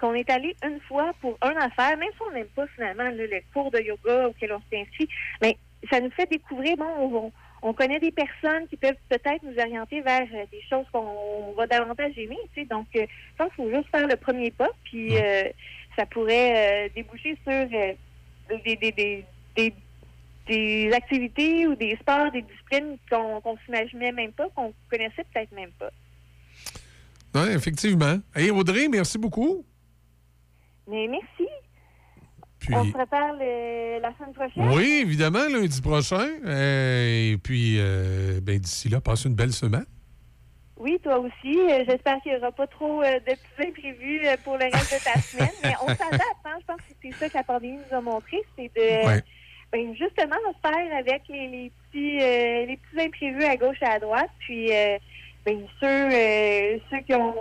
qu'on 0.00 0.14
est 0.14 0.28
allé 0.30 0.54
une 0.64 0.80
fois 0.80 1.12
pour 1.20 1.38
un 1.42 1.54
affaire, 1.56 1.96
même 1.96 2.10
si 2.12 2.22
on 2.28 2.32
n'aime 2.34 2.46
pas 2.56 2.66
finalement 2.74 3.04
là, 3.04 3.10
le 3.12 3.40
cours 3.54 3.70
de 3.70 3.78
yoga 3.80 4.28
auquel 4.28 4.52
on 4.52 4.60
s'est 4.70 4.80
inscrit, 4.82 5.08
mais 5.40 5.56
ça 5.90 6.00
nous 6.00 6.10
fait 6.10 6.28
découvrir, 6.28 6.76
bon, 6.76 6.86
on, 6.98 7.32
on 7.62 7.72
connaît 7.72 8.00
des 8.00 8.10
personnes 8.12 8.66
qui 8.68 8.76
peuvent 8.76 8.96
peut-être 9.08 9.42
nous 9.44 9.56
orienter 9.58 10.00
vers 10.00 10.26
euh, 10.34 10.44
des 10.50 10.60
choses 10.68 10.86
qu'on 10.92 11.52
va 11.56 11.66
davantage 11.68 12.18
aimer, 12.18 12.36
tu 12.54 12.62
sais. 12.62 12.66
Donc, 12.66 12.86
euh, 12.96 13.06
je 13.08 13.36
pense 13.36 13.52
qu'il 13.54 13.64
faut 13.64 13.70
juste 13.76 13.90
faire 13.90 14.06
le 14.08 14.16
premier 14.16 14.50
pas, 14.50 14.70
puis 14.84 15.16
euh, 15.16 15.44
ça 15.98 16.06
pourrait 16.06 16.86
euh, 16.86 16.88
déboucher 16.94 17.36
sur 17.42 17.52
euh, 17.52 17.92
des, 18.64 18.76
des, 18.76 18.92
des, 18.92 19.24
des, 19.56 19.74
des 20.46 20.92
activités 20.92 21.66
ou 21.66 21.74
des 21.74 21.96
sports, 22.00 22.30
des 22.30 22.42
disciplines 22.42 22.96
qu'on 23.10 23.40
qu'on 23.40 23.56
s'imaginait 23.64 24.12
même 24.12 24.32
pas, 24.32 24.48
qu'on 24.54 24.72
connaissait 24.88 25.24
peut-être 25.32 25.52
même 25.52 25.72
pas. 25.72 25.90
Oui, 27.34 27.48
effectivement. 27.52 28.18
Et 28.36 28.50
Audrey, 28.50 28.88
merci 28.88 29.18
beaucoup. 29.18 29.64
Mais 30.88 31.06
merci. 31.08 31.50
Puis- 32.60 32.74
On 32.74 32.84
se 32.84 32.96
reparle 32.96 33.38
euh, 33.42 34.00
la 34.00 34.12
semaine 34.16 34.32
prochaine. 34.34 34.68
Oui, 34.76 35.00
évidemment, 35.02 35.46
lundi 35.52 35.80
prochain. 35.82 36.26
Euh, 36.44 37.32
et 37.32 37.36
puis, 37.36 37.76
euh, 37.78 38.40
ben, 38.42 38.58
d'ici 38.58 38.88
là, 38.88 39.00
passe 39.00 39.24
une 39.26 39.34
belle 39.34 39.52
semaine. 39.52 39.84
Oui, 40.78 40.98
toi 41.02 41.18
aussi. 41.18 41.58
Euh, 41.58 41.84
J'espère 41.88 42.20
qu'il 42.22 42.32
n'y 42.32 42.38
aura 42.38 42.52
pas 42.52 42.66
trop 42.66 43.02
euh, 43.02 43.14
de 43.20 43.34
petits 43.34 43.68
imprévus 43.68 44.26
euh, 44.26 44.36
pour 44.44 44.56
le 44.56 44.64
reste 44.64 44.94
de 44.94 45.04
ta 45.04 45.20
semaine. 45.20 45.50
Mais 45.64 45.74
on 45.82 45.88
s'adapte. 45.88 46.22
Hein? 46.44 46.58
Je 46.60 46.66
pense 46.66 46.76
que 46.76 46.92
c'est 47.02 47.12
ça 47.14 47.28
que 47.28 47.36
la 47.36 47.42
pandémie 47.42 47.78
nous 47.90 47.96
a 47.96 48.00
montré. 48.00 48.38
C'est 48.56 48.70
de 48.76 49.06
Ouais. 49.06 49.22
ben, 49.72 49.94
justement 49.96 50.36
de 50.36 50.68
faire 50.68 50.96
avec 50.98 51.22
les, 51.28 51.48
les 51.48 51.72
petits 51.90 52.18
euh, 52.22 52.66
les 52.66 52.76
petits 52.78 53.06
imprévus 53.06 53.44
à 53.44 53.56
gauche 53.56 53.78
et 53.82 53.86
à 53.86 53.98
droite. 53.98 54.30
Puis 54.40 54.70
ben, 55.44 55.66
ceux, 55.80 56.80
ceux 56.90 57.00
qui 57.06 57.14
ont 57.14 57.34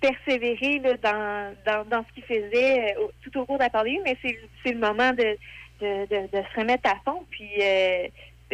persévéré 0.00 0.80
là, 0.80 0.94
dans, 1.02 1.54
dans, 1.64 1.88
dans 1.88 2.04
ce 2.08 2.12
qu'ils 2.14 2.24
faisaient 2.24 2.94
tout 3.22 3.38
au 3.40 3.44
cours 3.46 3.58
de 3.58 3.62
la 3.62 3.70
pandémie, 3.70 4.00
mais 4.04 4.16
c'est 4.20 4.36
c'est 4.64 4.72
le 4.72 4.78
moment 4.80 5.12
de, 5.12 5.36
de, 5.80 6.06
de, 6.06 6.26
de 6.26 6.42
se 6.42 6.60
remettre 6.60 6.90
à 6.90 6.96
fond. 7.04 7.24
Puis 7.30 7.50
euh, 7.60 8.08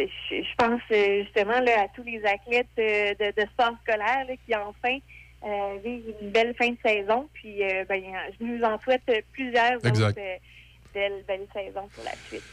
je, 0.07 0.55
pense 0.57 0.81
euh, 0.91 1.23
justement 1.23 1.59
là, 1.59 1.83
à 1.83 1.87
tous 1.95 2.03
les 2.03 2.23
athlètes 2.25 2.67
euh, 2.79 3.13
de, 3.19 3.41
de 3.41 3.47
sport 3.49 3.73
scolaire 3.83 4.25
là, 4.27 4.33
qui 4.45 4.55
enfin 4.55 4.97
euh, 5.43 5.77
vivent 5.83 6.13
une 6.21 6.31
belle 6.31 6.53
fin 6.57 6.69
de 6.69 6.77
saison. 6.85 7.27
Puis 7.33 7.63
euh, 7.63 7.85
ben, 7.87 8.01
je 8.39 8.45
nous 8.45 8.63
en 8.63 8.79
souhaite 8.79 9.03
plusieurs 9.31 9.85
Exact. 9.85 10.09
autres 10.09 10.19
euh, 10.19 10.37
belles, 10.93 11.23
belles 11.27 11.47
saisons 11.53 11.87
pour 11.93 12.03
la 12.03 12.11
suite. 12.27 12.43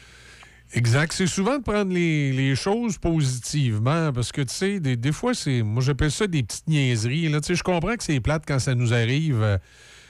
Exact. 0.73 1.13
C'est 1.13 1.27
souvent 1.27 1.57
de 1.57 1.63
prendre 1.63 1.93
les, 1.93 2.33
les 2.33 2.55
choses 2.55 2.97
positivement 2.97 4.11
parce 4.11 4.33
que, 4.33 4.41
tu 4.41 4.53
sais, 4.53 4.79
des, 4.81 4.97
des 4.97 5.13
fois, 5.13 5.33
c'est. 5.33 5.61
Moi, 5.61 5.81
j'appelle 5.81 6.11
ça 6.11 6.27
des 6.27 6.43
petites 6.43 6.67
niaiseries. 6.67 7.29
Là. 7.29 7.39
Tu 7.39 7.47
sais, 7.47 7.55
je 7.55 7.63
comprends 7.63 7.95
que 7.95 8.03
c'est 8.03 8.19
plate 8.19 8.43
quand 8.45 8.59
ça 8.59 8.75
nous 8.75 8.93
arrive. 8.93 9.59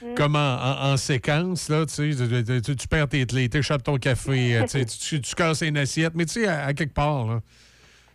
Euh, 0.02 0.14
Comme 0.14 0.36
en, 0.36 0.38
en- 0.38 0.92
en 0.92 0.96
séquence, 0.96 1.68
là, 1.68 1.84
tu 1.86 2.12
sais, 2.12 2.44
tu, 2.44 2.62
tu- 2.62 2.76
tu 2.76 2.88
perds 2.88 3.08
tes 3.08 3.26
clés, 3.26 3.48
t'échappes 3.48 3.82
ton 3.82 3.96
café, 3.96 4.56
euh, 4.56 4.64
tu, 4.66 4.84
tu, 4.86 5.20
tu 5.20 5.34
casses 5.34 5.62
une 5.62 5.76
assiette, 5.78 6.14
mais 6.14 6.24
tu 6.26 6.40
sais, 6.42 6.46
à, 6.48 6.66
à 6.66 6.74
quelque 6.74 6.94
part, 6.94 7.26
là, 7.26 7.40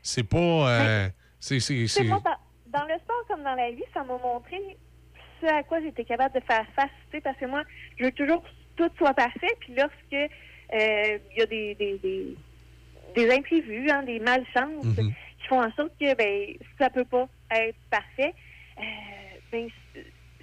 c'est 0.02 0.24
pas... 0.24 0.38
euh, 0.38 1.10
c'est, 1.40 1.60
c'est, 1.60 1.74
Tu 1.74 1.88
c'est- 1.88 2.04
moi, 2.06 2.22
dans, 2.24 2.80
dans 2.80 2.86
le 2.88 2.94
sport 3.00 3.24
comme 3.28 3.44
dans 3.44 3.56
la 3.56 3.72
vie, 3.72 3.84
ça 3.94 4.04
m'a 4.04 4.18
montré 4.18 4.58
ce 5.42 5.46
à 5.48 5.62
quoi 5.64 5.82
j'étais 5.82 6.06
capable 6.06 6.36
de 6.36 6.46
faire 6.46 6.66
face. 6.76 6.90
tu 7.12 7.18
sais, 7.18 7.22
Parce 7.22 7.38
que 7.38 7.46
moi, 7.46 7.64
je 8.00 8.06
veux 8.06 8.12
toujours 8.12 8.42
que 8.44 8.48
tout 8.78 8.90
soit 8.98 9.14
parfait. 9.14 9.52
Puis 9.60 9.74
lorsque 9.76 10.14
euh, 10.14 11.18
il 11.36 11.38
y 11.38 11.42
a 11.42 11.46
des, 11.46 11.76
des, 11.76 11.98
des, 12.00 12.36
des 13.16 13.32
imprévus, 13.36 13.90
hein, 13.90 14.04
des 14.04 14.20
malchances 14.20 14.86
qui 14.96 15.48
font 15.50 15.62
en 15.62 15.72
sorte 15.74 15.92
que 16.00 16.16
ben, 16.16 16.56
ça 16.80 16.90
peut 16.90 17.04
pas 17.06 17.28
être 17.52 17.78
parfait, 17.92 18.34
euh, 18.80 18.82
ben, 19.52 19.68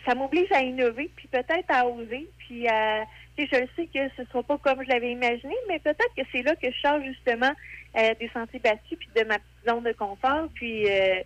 ça 0.05 0.15
m'oblige 0.15 0.51
à 0.53 0.63
innover, 0.63 1.11
puis 1.17 1.29
peut-être 1.29 1.71
à 1.71 1.87
oser, 1.87 2.29
puis 2.39 2.67
à... 2.69 3.05
Tu 3.37 3.47
sais, 3.47 3.49
je 3.53 3.61
le 3.61 3.69
sais 3.77 3.87
que 3.87 4.15
ce 4.17 4.29
sera 4.29 4.43
pas 4.43 4.59
comme 4.59 4.83
je 4.83 4.89
l'avais 4.89 5.13
imaginé, 5.13 5.55
mais 5.69 5.79
peut-être 5.79 6.15
que 6.17 6.23
c'est 6.33 6.43
là 6.43 6.55
que 6.57 6.71
je 6.71 6.79
sors 6.81 7.03
justement 7.03 7.53
euh, 7.97 8.15
des 8.19 8.29
sentiers 8.29 8.59
battus, 8.61 8.99
puis 8.99 9.09
de 9.15 9.25
ma 9.25 9.39
petite 9.39 9.69
zone 9.69 9.85
de 9.85 9.93
confort, 9.93 10.49
puis... 10.55 10.89
euh, 10.91 11.23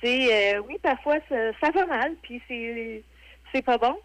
tu 0.00 0.06
sais, 0.06 0.54
euh, 0.56 0.62
oui, 0.68 0.76
parfois, 0.80 1.16
ça, 1.28 1.36
ça 1.60 1.70
va 1.72 1.86
mal, 1.86 2.14
puis 2.22 2.40
c'est 2.46 3.02
c'est 3.52 3.62
pas 3.62 3.78
bon. 3.78 3.98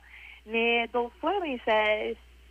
Mais 0.46 0.88
d'autres 0.94 1.16
fois, 1.20 1.34
ben, 1.42 1.58
ça, 1.66 1.74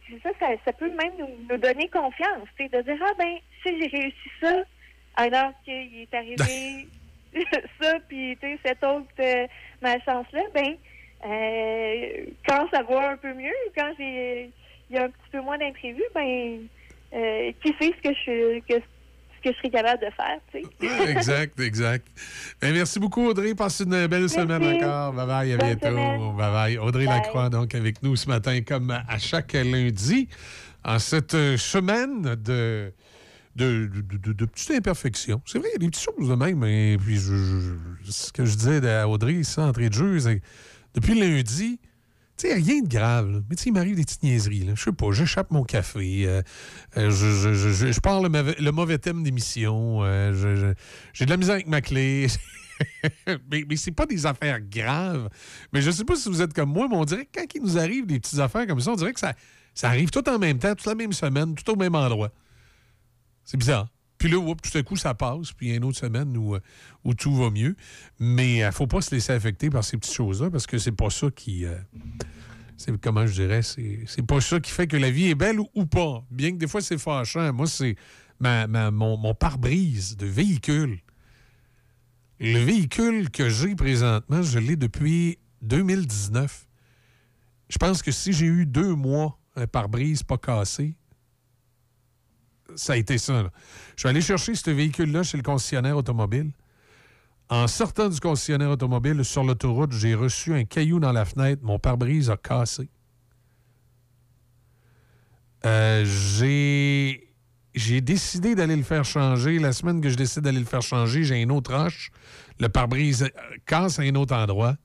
c'est 0.09 0.23
ça, 0.23 0.31
ça, 0.39 0.47
ça 0.65 0.73
peut 0.73 0.90
même 0.90 1.12
nous, 1.19 1.28
nous 1.51 1.57
donner 1.59 1.89
confiance, 1.89 2.49
tu 2.57 2.65
sais, 2.65 2.69
de 2.69 2.82
dire, 2.82 3.03
ah 3.05 3.15
ben, 3.19 3.36
si 3.62 3.81
j'ai 3.81 3.89
réussi 3.89 4.31
ça, 4.40 4.62
alors 5.16 5.53
qu'il 5.65 6.03
est 6.03 6.15
arrivé 6.15 6.86
ça, 7.81 7.94
puis 8.09 8.36
tu 8.40 8.47
sais, 8.47 8.59
cette 8.65 8.85
autre 8.85 9.07
euh, 9.20 9.47
malchance-là, 9.81 10.43
ben, 10.55 10.77
euh, 11.24 12.24
quand 12.49 12.66
ça 12.73 12.82
va 12.82 13.11
un 13.12 13.16
peu 13.16 13.32
mieux, 13.35 13.51
quand 13.77 13.93
j'ai 13.99 14.51
il 14.90 14.97
y 14.97 14.99
a 14.99 15.05
un 15.05 15.09
petit 15.09 15.31
peu 15.32 15.40
moins 15.40 15.57
d'imprévus, 15.59 16.03
ben, 16.15 16.59
euh, 17.15 17.53
qui 17.62 17.69
sait 17.81 17.93
ce 17.97 18.09
que 18.09 18.15
je 18.27 18.59
que, 18.61 18.74
ce 18.74 19.49
que 19.49 19.53
je 19.55 19.57
serais 19.59 19.70
capable 19.70 20.01
de 20.05 20.11
faire, 20.11 20.39
tu 20.53 20.62
sais. 20.89 21.11
exact, 21.11 21.59
exact. 21.61 22.07
Ben, 22.61 22.73
merci 22.74 22.99
beaucoup, 22.99 23.27
Audrey. 23.27 23.55
Passe 23.55 23.81
une 23.81 24.07
belle 24.07 24.28
semaine 24.28 24.62
encore. 24.62 25.15
Bye-bye, 25.15 25.55
à 25.55 25.57
Bonne 25.57 25.66
bientôt. 25.69 25.86
semaine. 25.89 26.20
Bye-bye. 26.36 26.78
Audrey 26.78 27.07
Bye. 27.07 27.15
Lacroix, 27.16 27.49
donc, 27.49 27.74
avec 27.74 28.03
nous 28.03 28.16
ce 28.16 28.28
matin, 28.28 28.61
comme 28.66 28.90
à 28.90 29.19
chaque 29.19 29.53
lundi, 29.55 30.28
en 30.85 30.99
cette 30.99 31.35
euh, 31.35 31.57
semaine 31.57 32.23
de... 32.36 32.93
De, 33.55 33.85
de, 33.86 34.16
de- 34.16 34.32
de 34.32 34.44
petites 34.47 34.70
imperfections. 34.70 35.43
C'est 35.44 35.59
vrai, 35.59 35.69
il 35.69 35.73
y 35.73 35.74
a 35.74 35.78
des 35.81 35.89
petites 35.90 36.03
choses 36.05 36.27
de 36.31 36.35
même. 36.35 36.65
Et 36.65 36.97
puis, 36.99 37.16
je, 37.16 37.36
je- 38.03 38.11
ce 38.11 38.32
que 38.32 38.47
je 38.47 38.55
disais 38.57 38.89
à 38.90 39.07
Audrey, 39.07 39.35
ici, 39.35 39.61
entrée 39.61 39.90
de 39.90 39.94
jeu, 39.94 40.19
c'est 40.20 40.40
depuis 40.94 41.19
lundi, 41.19 41.78
tu 42.36 42.48
sais, 42.48 42.55
rien 42.55 42.82
de 42.82 42.89
grave. 42.89 43.43
Mais 43.48 43.56
tu 43.56 43.64
sais, 43.64 43.70
il 43.70 43.73
m'arrive 43.73 43.97
des 43.97 44.02
petites 44.05 44.23
niaiseries. 44.23 44.69
Je 44.74 44.82
sais 44.82 44.93
pas, 44.93 45.12
j'échappe 45.12 45.51
mon 45.51 45.64
café. 45.64 46.24
euh, 46.27 46.43
euh, 46.97 47.10
je, 47.10 47.52
je, 47.93 48.01
parle 48.01 48.28
le 48.32 48.70
mauvais, 48.73 48.98
thème 48.98 49.23
d'émission. 49.23 50.02
euh, 50.02 50.74
J'ai 51.12 51.24
de 51.24 51.31
la 51.31 51.36
misère 51.36 51.55
avec 51.55 51.66
ma 51.69 51.81
clé. 51.81 52.27
mais 53.51 53.64
mais 53.69 53.77
c'est 53.77 53.93
pas 53.93 54.06
des 54.06 54.27
affaires 54.27 54.60
graves. 54.60 55.28
Mais 55.73 55.82
je 55.82 55.90
sais 55.90 56.05
pas 56.05 56.16
si 56.16 56.28
vous 56.28 56.43
êtes 56.43 56.52
comme 56.55 56.70
moi, 56.73 56.89
mais 56.89 56.97
on 56.97 57.05
dirait 57.05 57.27
que 57.27 57.40
quand 57.40 57.47
il 57.55 57.62
nous 57.62 57.78
arrive 57.78 58.06
des 58.06 58.19
petites 58.19 58.39
affaires 58.40 58.66
comme 58.66 58.81
ça, 58.81 58.90
on 58.93 58.97
dirait 58.97 59.12
que 59.12 59.20
ça, 59.20 59.35
ça 59.74 59.89
arrive 59.89 60.10
tout 60.10 60.27
en 60.28 60.39
même 60.39 60.59
temps, 60.59 60.74
toute 60.74 60.86
la 60.86 60.94
même 60.94 61.12
semaine, 61.12 61.55
tout 61.55 61.70
au 61.70 61.77
même 61.77 61.94
endroit. 61.94 62.31
C'est 63.44 63.56
bizarre. 63.56 63.89
Puis 64.23 64.31
là, 64.31 64.39
oups, 64.39 64.70
tout 64.70 64.78
à 64.78 64.85
coup, 64.85 64.94
ça 64.94 65.15
passe. 65.15 65.51
Puis 65.51 65.66
il 65.66 65.70
y 65.70 65.73
a 65.73 65.77
une 65.78 65.85
autre 65.85 65.99
semaine 65.99 66.36
où, 66.36 66.55
euh, 66.55 66.61
où 67.03 67.12
tout 67.12 67.35
va 67.35 67.51
mieux. 67.51 67.74
Mais 68.20 68.59
il 68.59 68.65
ne 68.65 68.70
faut 68.70 68.86
pas 68.86 69.01
se 69.01 69.12
laisser 69.12 69.32
affecter 69.32 69.69
par 69.69 69.82
ces 69.82 69.97
petites 69.97 70.15
choses-là 70.15 70.49
parce 70.49 70.65
que 70.69 70.78
c'est 70.78 70.93
pas 70.93 71.11
ça 71.11 71.28
qui. 71.35 71.65
euh, 71.65 71.77
c'est 72.77 72.97
comment 73.01 73.27
je 73.27 73.32
dirais, 73.35 73.62
c'est 73.62 74.05
c'est 74.07 74.24
pas 74.24 74.40
ça 74.40 74.61
qui 74.61 74.70
fait 74.70 74.86
que 74.86 74.97
la 74.97 75.11
vie 75.11 75.27
est 75.31 75.35
belle 75.35 75.59
ou, 75.59 75.66
ou 75.74 75.86
pas. 75.86 76.24
Bien 76.31 76.53
que 76.53 76.57
des 76.59 76.69
fois 76.69 76.81
c'est 76.81 76.99
fâchant. 76.99 77.53
Moi, 77.53 77.66
c'est 77.66 77.97
ma, 78.39 78.69
ma- 78.69 78.93
mon, 78.93 79.16
mon 79.16 79.35
pare-brise 79.35 80.16
de 80.16 80.27
véhicule. 80.27 81.01
Le 82.39 82.61
véhicule 82.61 83.28
que 83.28 83.49
j'ai 83.49 83.74
présentement, 83.74 84.43
je 84.43 84.61
l'ai 84.61 84.77
depuis 84.77 85.39
2019. 85.62 86.69
Je 87.69 87.78
pense 87.78 88.03
que 88.03 88.12
si 88.12 88.32
j'ai 88.32 88.47
eu 88.47 88.66
deux 88.66 88.94
mois 88.94 89.36
un 89.57 89.66
pare-brise 89.66 90.23
pas 90.23 90.39
cassé, 90.39 90.94
ça 92.77 92.94
a 92.94 92.97
été 92.97 93.19
ça. 93.19 93.43
là. 93.43 93.51
Je 93.97 94.01
suis 94.01 94.09
allé 94.09 94.20
chercher 94.20 94.55
ce 94.55 94.70
véhicule-là 94.70 95.23
chez 95.23 95.36
le 95.36 95.43
concessionnaire 95.43 95.97
automobile. 95.97 96.51
En 97.49 97.66
sortant 97.69 98.09
du 98.09 98.19
concessionnaire 98.19 98.70
automobile 98.70 99.24
sur 99.24 99.44
l'autoroute, 99.44 99.93
j'ai 99.93 100.15
reçu 100.15 100.55
un 100.55 100.65
caillou 100.65 101.01
dans 101.01 101.12
la 101.12 101.24
fenêtre. 101.24 101.62
Mon 101.62 101.78
pare-brise 101.78 102.31
a 102.31 102.36
cassé. 102.36 102.89
Euh, 105.66 106.05
j'ai 107.74 108.01
décidé 108.01 108.55
d'aller 108.55 108.77
le 108.77 108.82
faire 108.82 109.05
changer. 109.05 109.59
La 109.59 109.73
semaine 109.73 110.01
que 110.01 110.09
je 110.09 110.16
décide 110.16 110.43
d'aller 110.43 110.61
le 110.61 110.65
faire 110.65 110.82
changer, 110.82 111.24
j'ai 111.24 111.43
une 111.43 111.53
autre 111.53 111.74
roche. 111.74 112.11
Le 112.59 112.69
pare-brise 112.69 113.24
euh, 113.24 113.28
casse 113.66 113.99
à 113.99 114.03
un 114.03 114.15
autre 114.15 114.35
endroit. 114.35 114.77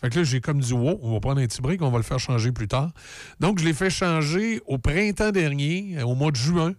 Fait 0.00 0.08
que 0.08 0.18
là, 0.18 0.24
j'ai 0.24 0.40
comme 0.40 0.60
dit, 0.60 0.72
wow, 0.72 0.98
on 1.02 1.12
va 1.12 1.20
prendre 1.20 1.40
un 1.40 1.46
petit 1.46 1.60
break, 1.60 1.82
on 1.82 1.90
va 1.90 1.98
le 1.98 2.04
faire 2.04 2.18
changer 2.18 2.52
plus 2.52 2.68
tard. 2.68 2.90
Donc, 3.38 3.58
je 3.58 3.64
l'ai 3.64 3.74
fait 3.74 3.90
changer 3.90 4.60
au 4.66 4.78
printemps 4.78 5.30
dernier, 5.30 6.02
au 6.02 6.14
mois 6.14 6.30
de 6.30 6.36
juin. 6.36 6.74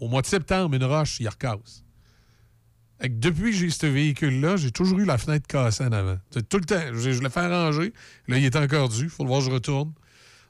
Au 0.00 0.08
mois 0.08 0.22
de 0.22 0.26
septembre, 0.26 0.74
une 0.74 0.84
roche, 0.84 1.20
il 1.20 1.28
recasse. 1.28 1.84
Fait 3.00 3.08
que 3.08 3.14
depuis 3.14 3.52
que 3.52 3.56
j'ai 3.56 3.70
ce 3.70 3.86
véhicule-là, 3.86 4.56
j'ai 4.56 4.70
toujours 4.70 4.98
eu 4.98 5.04
la 5.04 5.16
fenêtre 5.16 5.46
cassée 5.46 5.84
en 5.84 5.92
avant. 5.92 6.18
Tout 6.30 6.58
le 6.58 6.64
temps. 6.64 6.82
Je, 6.92 7.12
je 7.12 7.22
l'ai 7.22 7.30
fait 7.30 7.40
arranger. 7.40 7.94
Là, 8.28 8.36
il 8.36 8.44
est 8.44 8.56
encore 8.56 8.88
dû. 8.88 9.08
faut 9.08 9.22
le 9.22 9.28
voir, 9.28 9.40
je 9.40 9.50
retourne. 9.50 9.92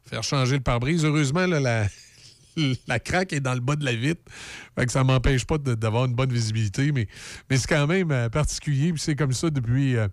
Faire 0.04 0.24
changer 0.24 0.56
le 0.56 0.62
pare-brise. 0.62 1.04
Heureusement, 1.04 1.46
la, 1.46 1.86
la 2.88 2.98
craque 2.98 3.32
est 3.32 3.40
dans 3.40 3.54
le 3.54 3.60
bas 3.60 3.76
de 3.76 3.84
la 3.84 3.94
vitre. 3.94 4.22
Fait 4.76 4.86
que 4.86 4.92
ça 4.92 5.04
m'empêche 5.04 5.44
pas 5.44 5.58
d'avoir 5.58 6.06
une 6.06 6.14
bonne 6.14 6.32
visibilité. 6.32 6.92
Mais, 6.92 7.06
mais 7.48 7.56
c'est 7.56 7.68
quand 7.68 7.86
même 7.86 8.10
euh, 8.10 8.28
particulier. 8.28 8.92
C'est 8.96 9.14
comme 9.14 9.32
ça 9.32 9.50
depuis, 9.50 9.96
euh, 9.96 10.08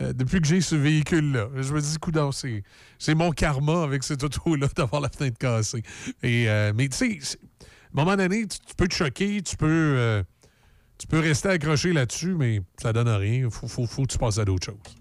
euh, 0.00 0.12
depuis 0.12 0.40
que 0.40 0.46
j'ai 0.46 0.60
ce 0.60 0.76
véhicule-là. 0.76 1.48
Je 1.56 1.74
me 1.74 1.80
dis, 1.80 1.96
coudonc, 1.98 2.32
c'est 2.32 2.62
c'est 2.98 3.14
mon 3.14 3.32
karma 3.32 3.82
avec 3.82 4.02
cette 4.02 4.22
auto-là 4.22 4.68
d'avoir 4.76 5.00
la 5.00 5.08
fenêtre 5.08 5.38
cassée. 5.38 5.82
Et, 6.22 6.46
mais 6.74 6.88
tu 6.88 7.20
sais, 7.20 7.38
un 7.96 8.04
moment 8.04 8.16
donné, 8.16 8.46
tu, 8.46 8.74
peux 8.76 8.88
te 8.88 8.94
choquer, 8.94 9.40
tu 9.42 9.56
peux, 9.56 9.66
euh, 9.68 10.22
tu 10.98 11.06
peux 11.06 11.20
rester 11.20 11.48
accroché 11.48 11.92
là-dessus, 11.92 12.34
mais 12.34 12.60
ça 12.80 12.92
donne 12.92 13.08
rien. 13.08 13.48
Faut, 13.50 13.68
faut, 13.68 13.86
faut 13.86 14.02
que 14.02 14.08
tu 14.12 14.18
passes 14.18 14.38
à 14.38 14.44
d'autres 14.44 14.66
choses. 14.66 14.96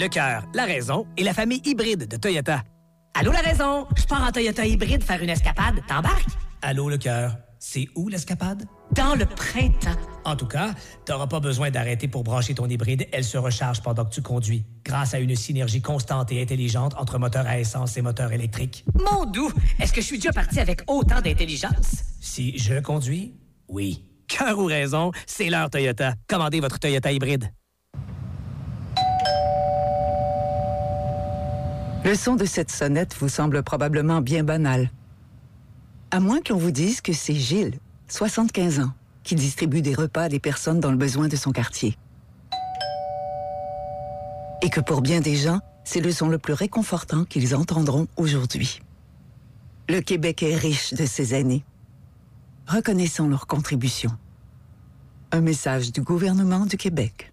Le 0.00 0.06
cœur, 0.08 0.44
la 0.54 0.64
raison 0.64 1.06
et 1.16 1.24
la 1.24 1.34
famille 1.34 1.60
hybride 1.64 2.06
de 2.06 2.16
Toyota. 2.16 2.62
Allô, 3.14 3.32
la 3.32 3.40
raison? 3.40 3.88
Je 3.96 4.04
pars 4.04 4.22
en 4.22 4.30
Toyota 4.30 4.64
hybride 4.64 5.02
faire 5.02 5.20
une 5.20 5.30
escapade. 5.30 5.80
T'embarques? 5.88 6.28
Allô, 6.62 6.88
le 6.88 6.98
cœur? 6.98 7.34
C'est 7.60 7.88
où 7.96 8.08
l'escapade? 8.08 8.64
Dans 8.94 9.14
le 9.14 9.26
printemps. 9.26 9.98
En 10.24 10.36
tout 10.36 10.46
cas, 10.46 10.74
t'auras 11.04 11.26
pas 11.26 11.40
besoin 11.40 11.70
d'arrêter 11.70 12.06
pour 12.06 12.22
brancher 12.22 12.54
ton 12.54 12.66
hybride. 12.68 13.06
Elle 13.12 13.24
se 13.24 13.36
recharge 13.36 13.82
pendant 13.82 14.04
que 14.04 14.14
tu 14.14 14.22
conduis. 14.22 14.64
Grâce 14.84 15.14
à 15.14 15.18
une 15.18 15.34
synergie 15.34 15.82
constante 15.82 16.30
et 16.32 16.40
intelligente 16.40 16.94
entre 16.96 17.18
moteur 17.18 17.46
à 17.46 17.58
essence 17.58 17.96
et 17.96 18.02
moteur 18.02 18.32
électrique. 18.32 18.84
Mon 18.94 19.24
doux! 19.26 19.52
Est-ce 19.80 19.92
que 19.92 20.00
je 20.00 20.06
suis 20.06 20.18
déjà 20.18 20.32
parti 20.32 20.60
avec 20.60 20.82
autant 20.86 21.20
d'intelligence? 21.20 22.04
Si 22.20 22.56
je 22.58 22.80
conduis, 22.80 23.34
oui. 23.68 24.04
Cœur 24.28 24.58
ou 24.58 24.66
raison, 24.66 25.10
c'est 25.26 25.50
l'heure 25.50 25.70
Toyota. 25.70 26.14
Commandez 26.28 26.60
votre 26.60 26.78
Toyota 26.78 27.10
hybride. 27.10 27.50
Le 32.04 32.14
son 32.14 32.36
de 32.36 32.44
cette 32.44 32.70
sonnette 32.70 33.16
vous 33.18 33.28
semble 33.28 33.62
probablement 33.62 34.20
bien 34.20 34.44
banal. 34.44 34.90
À 36.10 36.20
moins 36.20 36.40
que 36.40 36.54
l'on 36.54 36.58
vous 36.58 36.70
dise 36.70 37.02
que 37.02 37.12
c'est 37.12 37.34
Gilles, 37.34 37.78
75 38.08 38.80
ans, 38.80 38.92
qui 39.24 39.34
distribue 39.34 39.82
des 39.82 39.94
repas 39.94 40.22
à 40.22 40.28
des 40.30 40.40
personnes 40.40 40.80
dans 40.80 40.90
le 40.90 40.96
besoin 40.96 41.28
de 41.28 41.36
son 41.36 41.52
quartier. 41.52 41.98
Et 44.62 44.70
que 44.70 44.80
pour 44.80 45.02
bien 45.02 45.20
des 45.20 45.36
gens, 45.36 45.60
c'est 45.84 46.00
le 46.00 46.10
son 46.10 46.28
le 46.28 46.38
plus 46.38 46.54
réconfortant 46.54 47.24
qu'ils 47.24 47.54
entendront 47.54 48.08
aujourd'hui. 48.16 48.80
Le 49.90 50.00
Québec 50.00 50.42
est 50.42 50.56
riche 50.56 50.94
de 50.94 51.04
ces 51.04 51.34
aînés. 51.34 51.62
Reconnaissons 52.66 53.28
leur 53.28 53.46
contribution. 53.46 54.10
Un 55.30 55.42
message 55.42 55.92
du 55.92 56.00
gouvernement 56.00 56.64
du 56.64 56.78
Québec. 56.78 57.32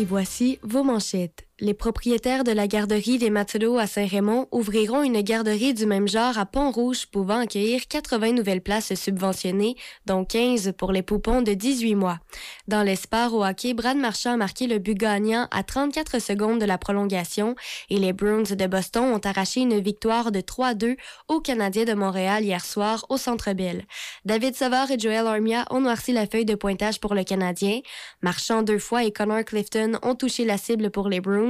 Et 0.00 0.04
voici 0.06 0.58
vos 0.62 0.82
manchettes. 0.82 1.46
Les 1.62 1.74
propriétaires 1.74 2.42
de 2.42 2.52
la 2.52 2.66
garderie 2.66 3.18
des 3.18 3.28
Matelots 3.28 3.76
à 3.76 3.86
Saint-Raymond 3.86 4.48
ouvriront 4.50 5.02
une 5.02 5.20
garderie 5.20 5.74
du 5.74 5.84
même 5.84 6.08
genre 6.08 6.38
à 6.38 6.46
Pont-Rouge 6.46 7.04
pouvant 7.04 7.40
accueillir 7.40 7.86
80 7.86 8.32
nouvelles 8.32 8.62
places 8.62 8.94
subventionnées, 8.94 9.76
dont 10.06 10.24
15 10.24 10.72
pour 10.78 10.90
les 10.90 11.02
poupons 11.02 11.42
de 11.42 11.52
18 11.52 11.96
mois. 11.96 12.18
Dans 12.66 12.82
l'espoir 12.82 13.34
au 13.34 13.44
hockey, 13.44 13.74
Brad 13.74 13.98
Marchand 13.98 14.32
a 14.32 14.36
marqué 14.38 14.68
le 14.68 14.78
but 14.78 14.96
gagnant 14.96 15.48
à 15.50 15.62
34 15.62 16.18
secondes 16.18 16.62
de 16.62 16.64
la 16.64 16.78
prolongation 16.78 17.54
et 17.90 17.98
les 17.98 18.14
Bruins 18.14 18.42
de 18.42 18.66
Boston 18.66 19.12
ont 19.12 19.20
arraché 19.22 19.60
une 19.60 19.80
victoire 19.80 20.32
de 20.32 20.40
3-2 20.40 20.96
aux 21.28 21.40
Canadiens 21.40 21.84
de 21.84 21.92
Montréal 21.92 22.42
hier 22.42 22.64
soir 22.64 23.04
au 23.10 23.18
Centre 23.18 23.52
Bell. 23.52 23.84
David 24.24 24.54
Savard 24.54 24.90
et 24.90 24.98
Joel 24.98 25.26
Armia 25.26 25.66
ont 25.68 25.82
noirci 25.82 26.12
la 26.12 26.26
feuille 26.26 26.46
de 26.46 26.54
pointage 26.54 27.00
pour 27.00 27.14
le 27.14 27.22
Canadien. 27.22 27.80
Marchand 28.22 28.62
deux 28.62 28.78
fois 28.78 29.04
et 29.04 29.12
Connor 29.12 29.44
Clifton 29.44 29.98
ont 30.02 30.14
touché 30.14 30.46
la 30.46 30.56
cible 30.56 30.90
pour 30.90 31.10
les 31.10 31.20
Bruins. 31.20 31.49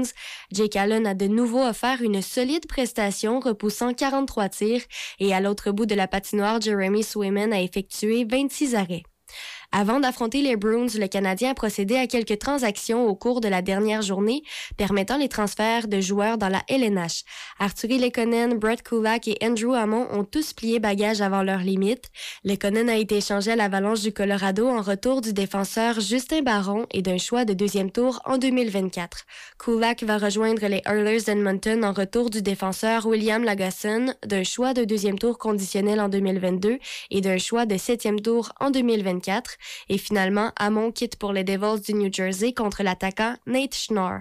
Jake 0.53 0.77
Allen 0.77 1.07
a 1.07 1.15
de 1.15 1.27
nouveau 1.27 1.63
offert 1.63 2.03
une 2.03 2.23
solide 2.23 2.67
prestation, 2.67 3.41
repoussant 3.41 3.95
43 3.95 4.49
tirs, 4.49 4.83
et 5.19 5.35
à 5.35 5.41
l'autre 5.41 5.71
bout 5.71 5.87
de 5.87 5.95
la 5.95 6.09
patinoire, 6.09 6.61
Jeremy 6.61 7.03
Swayman 7.03 7.53
a 7.53 7.61
effectué 7.61 8.25
26 8.25 8.75
arrêts. 8.75 9.03
Avant 9.73 10.01
d'affronter 10.01 10.43
les 10.43 10.57
Bruins, 10.57 10.89
le 10.99 11.07
Canadien 11.07 11.53
a 11.53 11.55
procédé 11.55 11.95
à 11.95 12.09
quelques 12.09 12.41
transactions 12.41 13.07
au 13.07 13.15
cours 13.15 13.41
de 13.41 13.47
la 13.47 13.63
dernière 13.63 14.03
journée, 14.03 14.43
permettant 14.77 15.17
les 15.17 15.29
transferts 15.29 15.87
de 15.87 16.01
joueurs 16.01 16.39
dans 16.39 16.49
la 16.49 16.65
LNH. 16.67 17.23
Arturi 17.61 17.99
Lekonen, 17.99 18.59
Brett 18.59 18.83
Kulak 18.83 19.29
et 19.29 19.39
Andrew 19.41 19.75
Hammond 19.75 20.09
ont 20.11 20.25
tous 20.25 20.55
plié 20.55 20.81
bagage 20.81 21.21
avant 21.21 21.45
leur 21.45 21.61
limite. 21.61 22.11
Lekonen 22.43 22.89
a 22.89 22.97
été 22.97 23.19
échangé 23.19 23.53
à 23.53 23.57
l'Avalanche 23.57 24.01
du 24.01 24.13
Colorado 24.13 24.67
en 24.69 24.83
retour 24.83 25.21
du 25.21 25.33
défenseur 25.33 26.01
Justin 26.01 26.43
Barron 26.43 26.87
et 26.91 27.01
d'un 27.01 27.19
choix 27.19 27.45
de 27.45 27.55
deuxième 27.55 27.93
tour 27.93 28.21
en 28.25 28.39
2024. 28.39 29.25
Kulak 29.57 30.03
va 30.03 30.19
rejoindre 30.19 30.67
les 30.67 30.83
Oilers 30.85 31.23
d'Edmonton 31.23 31.85
en 31.85 31.93
retour 31.93 32.29
du 32.31 32.43
défenseur 32.43 33.07
William 33.07 33.45
Lagasson, 33.45 34.15
d'un 34.27 34.43
choix 34.43 34.75
de 34.75 34.83
deuxième 34.83 35.19
tour 35.19 35.39
conditionnel 35.39 36.01
en 36.01 36.09
2022 36.09 36.79
et 37.13 37.21
d'un 37.21 37.39
choix 37.39 37.67
de 37.67 37.77
septième 37.77 38.21
tour 38.21 38.51
en 38.59 38.71
2024. 38.71 39.59
Et 39.89 39.99
finalement, 39.99 40.53
Hamon 40.57 40.93
quitte 40.93 41.17
pour 41.17 41.33
les 41.33 41.45
Devils 41.45 41.83
du 41.83 41.95
New 41.95 42.13
Jersey 42.13 42.53
contre 42.53 42.83
l'attaquant 42.83 43.37
Nate 43.47 43.75
Schnorr. 43.75 44.21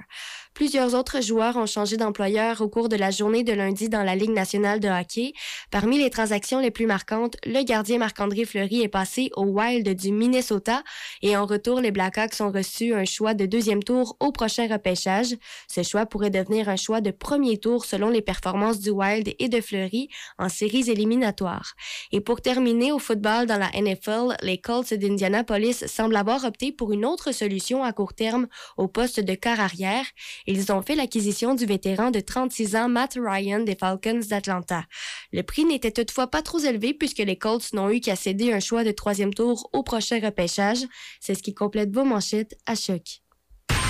Plusieurs 0.53 0.93
autres 0.93 1.21
joueurs 1.21 1.55
ont 1.55 1.65
changé 1.65 1.95
d'employeur 1.95 2.59
au 2.59 2.67
cours 2.67 2.89
de 2.89 2.97
la 2.97 3.11
journée 3.11 3.43
de 3.43 3.53
lundi 3.53 3.87
dans 3.87 4.03
la 4.03 4.15
Ligue 4.15 4.31
nationale 4.31 4.81
de 4.81 4.89
hockey. 4.89 5.31
Parmi 5.71 5.97
les 5.97 6.09
transactions 6.09 6.59
les 6.59 6.71
plus 6.71 6.85
marquantes, 6.85 7.37
le 7.45 7.63
gardien 7.63 7.97
Marc-André 7.97 8.43
Fleury 8.43 8.81
est 8.81 8.89
passé 8.89 9.29
au 9.37 9.43
Wild 9.43 9.87
du 9.95 10.11
Minnesota 10.11 10.83
et 11.21 11.37
en 11.37 11.45
retour, 11.45 11.79
les 11.79 11.91
Blackhawks 11.91 12.41
ont 12.41 12.51
reçu 12.51 12.93
un 12.93 13.05
choix 13.05 13.33
de 13.33 13.45
deuxième 13.45 13.83
tour 13.83 14.17
au 14.19 14.33
prochain 14.33 14.67
repêchage. 14.67 15.33
Ce 15.69 15.81
choix 15.81 16.05
pourrait 16.05 16.29
devenir 16.29 16.67
un 16.67 16.75
choix 16.75 16.99
de 16.99 17.11
premier 17.11 17.57
tour 17.57 17.85
selon 17.85 18.09
les 18.09 18.21
performances 18.21 18.79
du 18.79 18.89
Wild 18.89 19.33
et 19.39 19.47
de 19.47 19.61
Fleury 19.61 20.09
en 20.37 20.49
séries 20.49 20.89
éliminatoires. 20.89 21.73
Et 22.11 22.19
pour 22.19 22.41
terminer 22.41 22.91
au 22.91 22.99
football 22.99 23.45
dans 23.45 23.57
la 23.57 23.69
NFL, 23.79 24.35
les 24.41 24.57
Colts 24.57 24.93
d'Indianapolis 24.93 25.85
semblent 25.87 26.17
avoir 26.17 26.43
opté 26.43 26.73
pour 26.73 26.91
une 26.91 27.05
autre 27.05 27.31
solution 27.31 27.83
à 27.83 27.93
court 27.93 28.13
terme 28.13 28.47
au 28.75 28.87
poste 28.89 29.21
de 29.21 29.35
quart 29.35 29.61
arrière. 29.61 30.05
Ils 30.51 30.71
ont 30.71 30.81
fait 30.81 30.95
l'acquisition 30.95 31.53
du 31.53 31.67
vétéran 31.67 32.09
de 32.09 32.19
36 32.19 32.75
ans 32.75 32.89
Matt 32.89 33.19
Ryan 33.23 33.59
des 33.59 33.75
Falcons 33.75 34.21
d'Atlanta. 34.27 34.83
Le 35.31 35.43
prix 35.43 35.63
n'était 35.63 35.91
toutefois 35.91 36.25
pas 36.25 36.41
trop 36.41 36.57
élevé 36.57 36.95
puisque 36.95 37.19
les 37.19 37.37
Colts 37.37 37.71
n'ont 37.73 37.91
eu 37.91 37.99
qu'à 37.99 38.15
céder 38.15 38.51
un 38.51 38.59
choix 38.59 38.83
de 38.83 38.89
troisième 38.89 39.31
tour 39.31 39.69
au 39.73 39.83
prochain 39.83 40.19
repêchage. 40.19 40.79
C'est 41.19 41.35
ce 41.35 41.43
qui 41.43 41.53
complète 41.53 41.93
vos 41.93 42.03
manchettes 42.03 42.57
à 42.65 42.73
choc. 42.73 43.21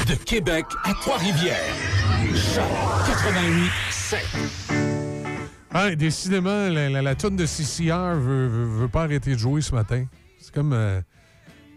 De 0.06 0.16
Québec 0.16 0.66
à 0.84 0.94
Trois-Rivières. 0.96 1.76
Choc 2.36 3.08
88 3.08 3.72
7. 3.90 4.20
Ah, 5.72 5.96
décidément, 5.96 6.68
la, 6.68 6.90
la, 6.90 7.16
de 7.16 7.46
CCR 7.46 8.16
veut, 8.16 8.48
veut, 8.48 8.66
veut 8.82 8.90
pas 8.90 9.04
arrêter 9.04 9.32
de 9.32 9.38
jouer 9.38 9.62
ce 9.62 9.74
matin. 9.74 10.06
C'est 10.42 10.54
comme. 10.54 10.74
euh, 10.74 11.00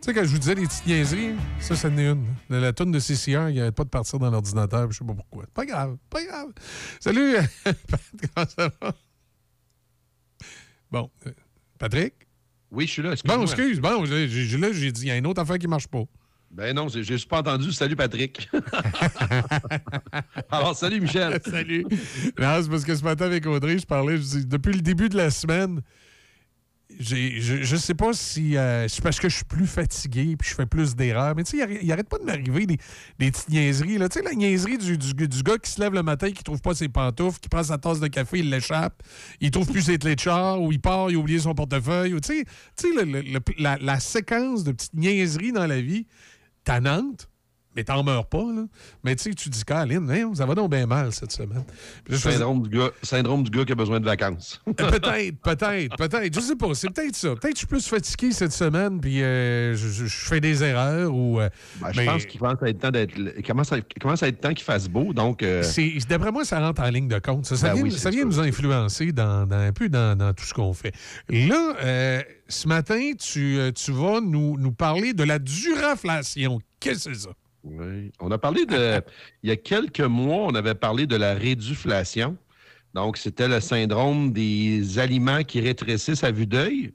sais, 0.03 0.15
quand 0.15 0.25
je 0.25 0.29
vous 0.31 0.39
disais 0.39 0.55
les 0.55 0.67
petites 0.67 0.87
niaiseries, 0.87 1.35
ça, 1.61 1.77
ça 1.77 1.89
en 1.89 1.97
est 1.97 2.07
une. 2.07 2.27
La, 2.51 2.61
la 2.61 2.73
toune 2.73 2.91
de 2.93 2.99
CCR, 2.99 3.51
il 3.51 3.57
n'arrête 3.57 3.75
pas 3.75 3.85
de 3.85 3.89
partir 3.89 4.19
dans 4.19 4.31
l'ordinateur, 4.31 4.91
je 4.91 4.99
sais 4.99 5.05
pas 5.05 5.15
pourquoi. 5.15 5.45
Pas 5.55 5.65
grave, 5.65 5.97
pas 6.11 6.25
grave. 6.25 6.49
Salut, 7.01 7.37
Pat, 7.65 8.01
comment 8.35 8.47
ça 8.49 8.71
va? 8.81 8.95
Bon, 10.91 11.11
euh, 11.27 11.31
Patrick? 11.79 12.15
Oui, 12.71 12.87
je 12.87 12.93
suis 12.93 13.03
là. 13.03 13.13
excuse-moi. 13.13 13.37
Bon, 13.39 13.45
excuse, 13.45 13.81
bon, 13.81 14.03
là, 14.05 14.73
j'ai 14.73 14.93
dit, 14.93 15.03
il 15.03 15.09
y 15.09 15.11
a 15.11 15.17
une 15.17 15.27
autre 15.27 15.41
affaire 15.41 15.59
qui 15.59 15.69
marche 15.69 15.89
pas. 15.89 16.05
Ben 16.51 16.75
non, 16.77 16.89
j'ai 16.89 17.03
juste 17.03 17.29
pas 17.29 17.39
entendu. 17.39 17.73
Salut, 17.73 17.97
Patrick. 17.97 18.51
Alors, 20.51 20.77
salut, 20.77 21.01
Michel. 21.01 21.41
salut. 21.45 21.87
Non, 22.39 22.63
c'est 22.63 22.69
parce 22.69 22.85
que 22.85 22.95
ce 22.95 23.03
matin 23.03 23.25
avec 23.25 23.47
Audrey, 23.47 23.79
je 23.79 23.87
parlais, 23.87 24.19
je 24.19 24.23
dis, 24.23 24.47
depuis 24.47 24.75
le 24.75 24.83
début 24.83 25.09
de 25.09 25.17
la 25.17 25.31
semaine, 25.31 25.81
je, 27.01 27.63
je 27.63 27.77
sais 27.77 27.95
pas 27.95 28.13
si 28.13 28.57
euh, 28.57 28.87
c'est 28.89 29.03
parce 29.03 29.19
que 29.19 29.29
je 29.29 29.37
suis 29.37 29.45
plus 29.45 29.67
fatigué 29.67 30.37
puis 30.39 30.49
je 30.51 30.55
fais 30.55 30.67
plus 30.67 30.95
d'erreurs, 30.95 31.35
mais 31.35 31.45
tu 31.45 31.53
sais, 31.53 31.57
il 31.59 31.63
arrête- 31.63 31.81
il 31.83 31.93
arrête 31.93 32.09
pas 32.09 32.19
de 32.19 32.25
m'arriver 32.25 32.67
des, 32.67 32.79
des 33.19 33.31
petites 33.31 33.49
niaiseries. 33.49 33.99
Tu 33.99 34.07
sais, 34.13 34.23
la 34.23 34.33
niaiserie 34.35 34.79
du, 34.79 34.99
du- 34.99 35.43
gars 35.43 35.59
qui 35.59 35.71
se 35.71 35.81
lève 35.81 35.95
le 35.95 36.03
matin, 36.03 36.31
qui 36.31 36.43
trouve 36.43 36.61
pas 36.61 36.75
ses 36.75 36.89
pantoufles, 36.89 37.41
qui 37.41 37.49
prend 37.49 37.63
sa 37.63 37.79
tasse 37.79 38.01
de 38.01 38.07
café, 38.09 38.39
il 38.41 38.51
l'échappe, 38.51 39.03
il 39.41 39.51
trouve 39.51 39.71
plus 39.71 39.83
ses 39.83 39.99
clés 39.99 40.15
de 40.15 40.21
char, 40.21 40.61
ou 40.63 40.73
il 40.73 40.81
part, 40.81 41.11
il 41.11 41.17
a 41.17 41.19
oublié 41.19 41.39
son 41.41 41.55
portefeuille. 41.55 42.15
Tu 42.21 42.45
sais, 42.77 42.89
la, 43.59 43.79
la 43.79 44.01
séquence 44.01 44.65
de 44.65 44.73
petites 44.73 44.95
niaiseries 44.95 45.53
dans 45.53 45.67
la 45.67 45.81
vie, 45.81 46.07
tannante, 46.65 47.29
mais 47.77 47.85
t'en 47.85 48.03
meurs 48.03 48.27
pas. 48.27 48.39
Là. 48.55 48.65
Mais 49.05 49.17
tu 49.17 49.25
sais, 49.25 49.35
tu 49.35 49.49
dis, 49.49 49.65
Caroline, 49.65 50.11
hein, 50.11 50.33
ça 50.35 50.47
va 50.47 50.55
donc 50.55 50.71
bien 50.71 50.87
mal 50.87 51.13
cette 51.13 51.33
semaine. 51.33 51.65
Là, 52.09 52.17
Syndrome 52.19 52.63
du, 52.69 52.79
gars, 52.79 52.91
syndrome 53.03 53.43
du 53.43 53.51
gars 53.51 53.65
qui 53.65 53.73
a 53.73 53.75
besoin 53.75 54.01
de 54.01 54.05
vacances. 54.05 54.61
euh, 54.69 54.73
Peut-être, 54.73 55.37
peut-être, 55.43 55.97
peut-être. 55.97 56.35
Je 56.35 56.41
sais 56.41 56.57
pas. 56.57 56.75
C'est 56.75 56.91
peut-être 56.91 57.17
ça. 57.17 57.29
Peut-être 57.31 57.43
que 57.43 57.51
je 57.55 57.59
suis 57.59 57.67
plus 57.67 57.87
fatigué 57.87 58.33
cette 58.33 58.53
semaine, 58.53 59.01
puis 59.01 59.23
euh, 59.23 59.75
je, 59.75 59.89
je- 59.89 60.07
je 60.07 60.25
fais 60.27 60.41
des 60.41 60.63
erreurs 60.63 61.15
ou. 61.15 61.41
euh, 61.41 61.49
Ben, 61.81 61.93
je 61.93 62.03
pense 62.03 62.27
qu'il 62.27 62.41
commence 62.41 62.63
à 62.63 62.69
être 62.69 62.79
temps 62.79 62.91
d'être. 62.91 63.13
Il 63.37 63.43
commence 63.43 63.73
à, 63.73 63.79
commence 64.01 64.23
à 64.23 64.29
être 64.29 64.41
temps 64.41 64.53
qu'il 64.55 64.65
fasse 64.65 64.89
beau, 64.89 65.13
donc. 65.13 65.43
euh, 65.43 65.63
D'après 66.09 66.33
moi, 66.33 66.45
ça 66.45 66.61
rentre 66.61 66.83
en 66.83 66.89
ligne 66.91 67.09
de 67.09 67.19
compte. 67.19 67.47
Ça, 67.47 67.57
ça 67.57 67.69
Ben 67.69 67.75
vient, 67.75 67.83
oui, 67.85 67.93
ça 67.93 68.11
vient 68.11 68.25
nous 68.25 68.41
influencer 68.41 69.13
dans, 69.13 69.47
dans- 69.47 69.57
un 69.57 69.73
peu 69.73 69.89
dans, 69.89 70.17
dans 70.17 70.33
tout 70.33 70.45
ce 70.45 70.53
qu'on 70.55 70.73
fait. 70.73 70.93
Là, 71.29 71.75
euh, 71.83 72.23
ce 72.49 72.69
matin, 72.69 73.13
tu, 73.19 73.59
tu 73.75 73.93
vas 73.93 74.21
nous, 74.21 74.57
nous 74.59 74.73
parler 74.73 75.13
de 75.15 75.25
la 75.25 75.39
duraflation. 75.39 76.61
Qu'est-ce 76.81 77.09
que 77.09 77.15
c'est 77.15 77.21
ça? 77.29 77.31
Oui. 77.65 78.11
On 78.21 78.31
a 78.31 78.39
parlé 78.39 78.67
de. 78.67 79.01
il 79.43 79.49
y 79.49 79.53
a 79.53 79.57
quelques 79.57 80.01
mois, 80.01 80.47
on 80.47 80.55
avait 80.55 80.75
parlé 80.75 81.07
de 81.07 81.17
la 81.17 81.35
réduflation. 81.35 82.37
Donc, 82.95 83.17
c'était 83.17 83.49
le 83.49 83.61
syndrome 83.61 84.33
des 84.33 84.99
aliments 84.99 85.43
qui 85.45 85.61
rétrécissent 85.61 86.25
à 86.25 86.31
vue 86.31 86.47
d'œil. 86.47 86.93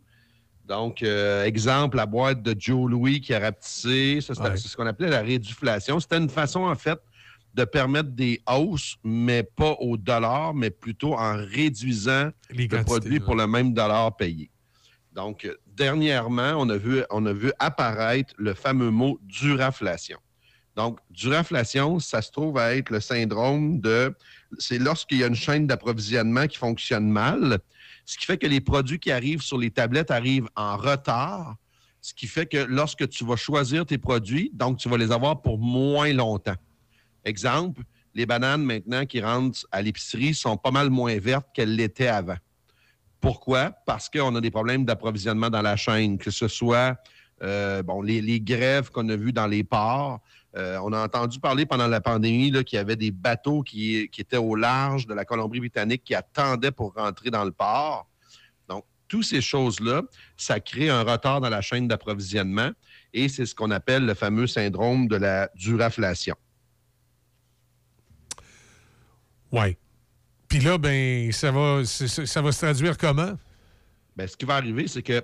Donc, 0.68 1.02
euh, 1.02 1.46
exemple, 1.46 1.96
la 1.98 2.06
boîte 2.06 2.44
de 2.44 2.54
Joe 2.60 2.90
Louis 2.92 3.22
qui 3.22 3.34
a 3.34 3.40
rapetissé. 3.40 4.20
Ça, 4.22 4.36
c'était- 4.36 4.50
Ouais. 4.50 4.58
C'est 4.58 4.68
ce 4.68 4.76
qu'on 4.78 4.86
appelait 4.86 5.10
la 5.10 5.22
réduflation. 5.22 6.00
C'était 6.00 6.18
une 6.18 6.30
façon, 6.30 6.62
en 6.66 6.76
fait, 6.76 7.00
de 7.54 7.64
permettre 7.64 8.10
des 8.10 8.42
hausses, 8.48 8.98
mais 9.04 9.42
pas 9.44 9.72
au 9.80 9.98
dollar, 9.98 10.54
mais 10.54 10.70
plutôt 10.70 11.14
en 11.16 11.38
réduisant 11.38 12.30
Les 12.52 12.68
le 12.68 12.84
produit 12.84 13.18
là. 13.20 13.26
pour 13.26 13.36
le 13.36 13.48
même 13.48 13.74
dollar 13.74 14.16
payé. 14.16 14.52
Donc, 15.14 15.50
dernièrement, 15.66 16.52
on 16.58 16.70
a 16.70 16.78
vu, 16.78 17.02
on 17.10 17.26
a 17.26 17.34
vu 17.34 17.52
apparaître 17.58 18.34
le 18.38 18.54
fameux 18.54 18.92
mot 18.92 19.18
duraflation. 19.24 20.20
Donc, 20.78 21.00
duraflation, 21.10 21.98
ça 21.98 22.22
se 22.22 22.32
trouve 22.32 22.60
à 22.60 22.76
être 22.76 22.92
le 22.92 23.00
syndrome 23.00 23.82
de. 23.82 24.16
C'est 24.60 24.78
lorsqu'il 24.78 25.18
y 25.18 25.24
a 25.24 25.28
une 25.28 25.36
chaîne 25.36 25.66
d'approvisionnement 25.66 26.46
qui 26.46 26.58
fonctionne 26.60 27.10
mal, 27.10 27.58
ce 28.06 28.16
qui 28.16 28.28
fait 28.28 28.38
que 28.38 28.46
les 28.46 28.62
produits 28.62 29.00
qui 29.00 29.12
arrivent 29.12 29.42
sur 29.42 29.58
les 29.58 29.72
tablettes 29.72 30.12
arrivent 30.12 30.48
en 30.56 30.78
retard, 30.78 31.56
ce 32.00 32.14
qui 32.14 32.28
fait 32.28 32.46
que 32.46 32.58
lorsque 32.58 33.10
tu 33.10 33.26
vas 33.26 33.36
choisir 33.36 33.88
tes 33.88 33.98
produits, 33.98 34.52
donc 34.54 34.78
tu 34.78 34.88
vas 34.88 34.98
les 34.98 35.12
avoir 35.12 35.42
pour 35.42 35.58
moins 35.58 36.14
longtemps. 36.14 36.56
Exemple, 37.26 37.82
les 38.14 38.28
bananes 38.28 38.64
maintenant 38.64 39.08
qui 39.08 39.20
rentrent 39.20 39.66
à 39.72 39.82
l'épicerie 39.82 40.36
sont 40.36 40.58
pas 40.58 40.72
mal 40.72 40.92
moins 40.92 41.18
vertes 41.18 41.48
qu'elles 41.56 41.76
l'étaient 41.76 42.08
avant. 42.08 42.38
Pourquoi? 43.20 43.72
Parce 43.88 44.10
qu'on 44.10 44.36
a 44.36 44.42
des 44.42 44.52
problèmes 44.52 44.86
d'approvisionnement 44.86 45.50
dans 45.50 45.64
la 45.64 45.76
chaîne, 45.76 46.20
que 46.20 46.30
ce 46.30 46.48
soit 46.48 46.98
euh, 47.44 47.84
bon, 47.84 48.02
les, 48.02 48.22
les 48.22 48.40
grèves 48.40 48.90
qu'on 48.90 49.08
a 49.10 49.16
vues 49.16 49.34
dans 49.34 49.48
les 49.48 49.64
ports. 49.64 50.22
Euh, 50.58 50.80
on 50.84 50.92
a 50.92 51.04
entendu 51.04 51.40
parler 51.40 51.68
pendant 51.68 51.88
la 51.88 52.02
pandémie 52.02 52.52
qu'il 52.64 52.78
y 52.78 52.80
avait 52.80 52.96
des 52.96 53.12
bateaux 53.12 53.62
qui, 53.62 54.10
qui 54.12 54.22
étaient 54.22 54.38
au 54.38 54.56
large 54.56 55.06
de 55.06 55.14
la 55.14 55.24
Colombie-Britannique 55.24 56.04
qui 56.04 56.16
attendaient 56.16 56.72
pour 56.72 56.94
rentrer 56.96 57.30
dans 57.30 57.46
le 57.46 57.52
port. 57.52 58.10
Donc, 58.68 58.84
toutes 59.08 59.26
ces 59.26 59.42
choses-là, 59.42 60.02
ça 60.36 60.60
crée 60.60 60.90
un 60.90 61.04
retard 61.04 61.42
dans 61.42 61.50
la 61.50 61.62
chaîne 61.62 61.88
d'approvisionnement 61.88 62.72
et 63.14 63.30
c'est 63.30 63.46
ce 63.46 63.54
qu'on 63.54 63.70
appelle 63.70 64.06
le 64.06 64.16
fameux 64.16 64.48
syndrome 64.48 65.08
de 65.08 65.16
la 65.16 65.50
duraflation. 65.56 66.36
Oui. 69.52 69.78
Puis 70.48 70.60
là, 70.60 70.78
ben, 70.80 71.32
ça 71.32 71.52
va, 71.52 71.84
ça 71.86 72.42
va 72.42 72.52
se 72.52 72.58
traduire 72.58 72.98
comment? 72.98 73.38
Ben, 74.16 74.28
ce 74.28 74.36
qui 74.36 74.46
va 74.46 74.56
arriver, 74.56 74.88
c'est 74.88 75.04
que 75.04 75.24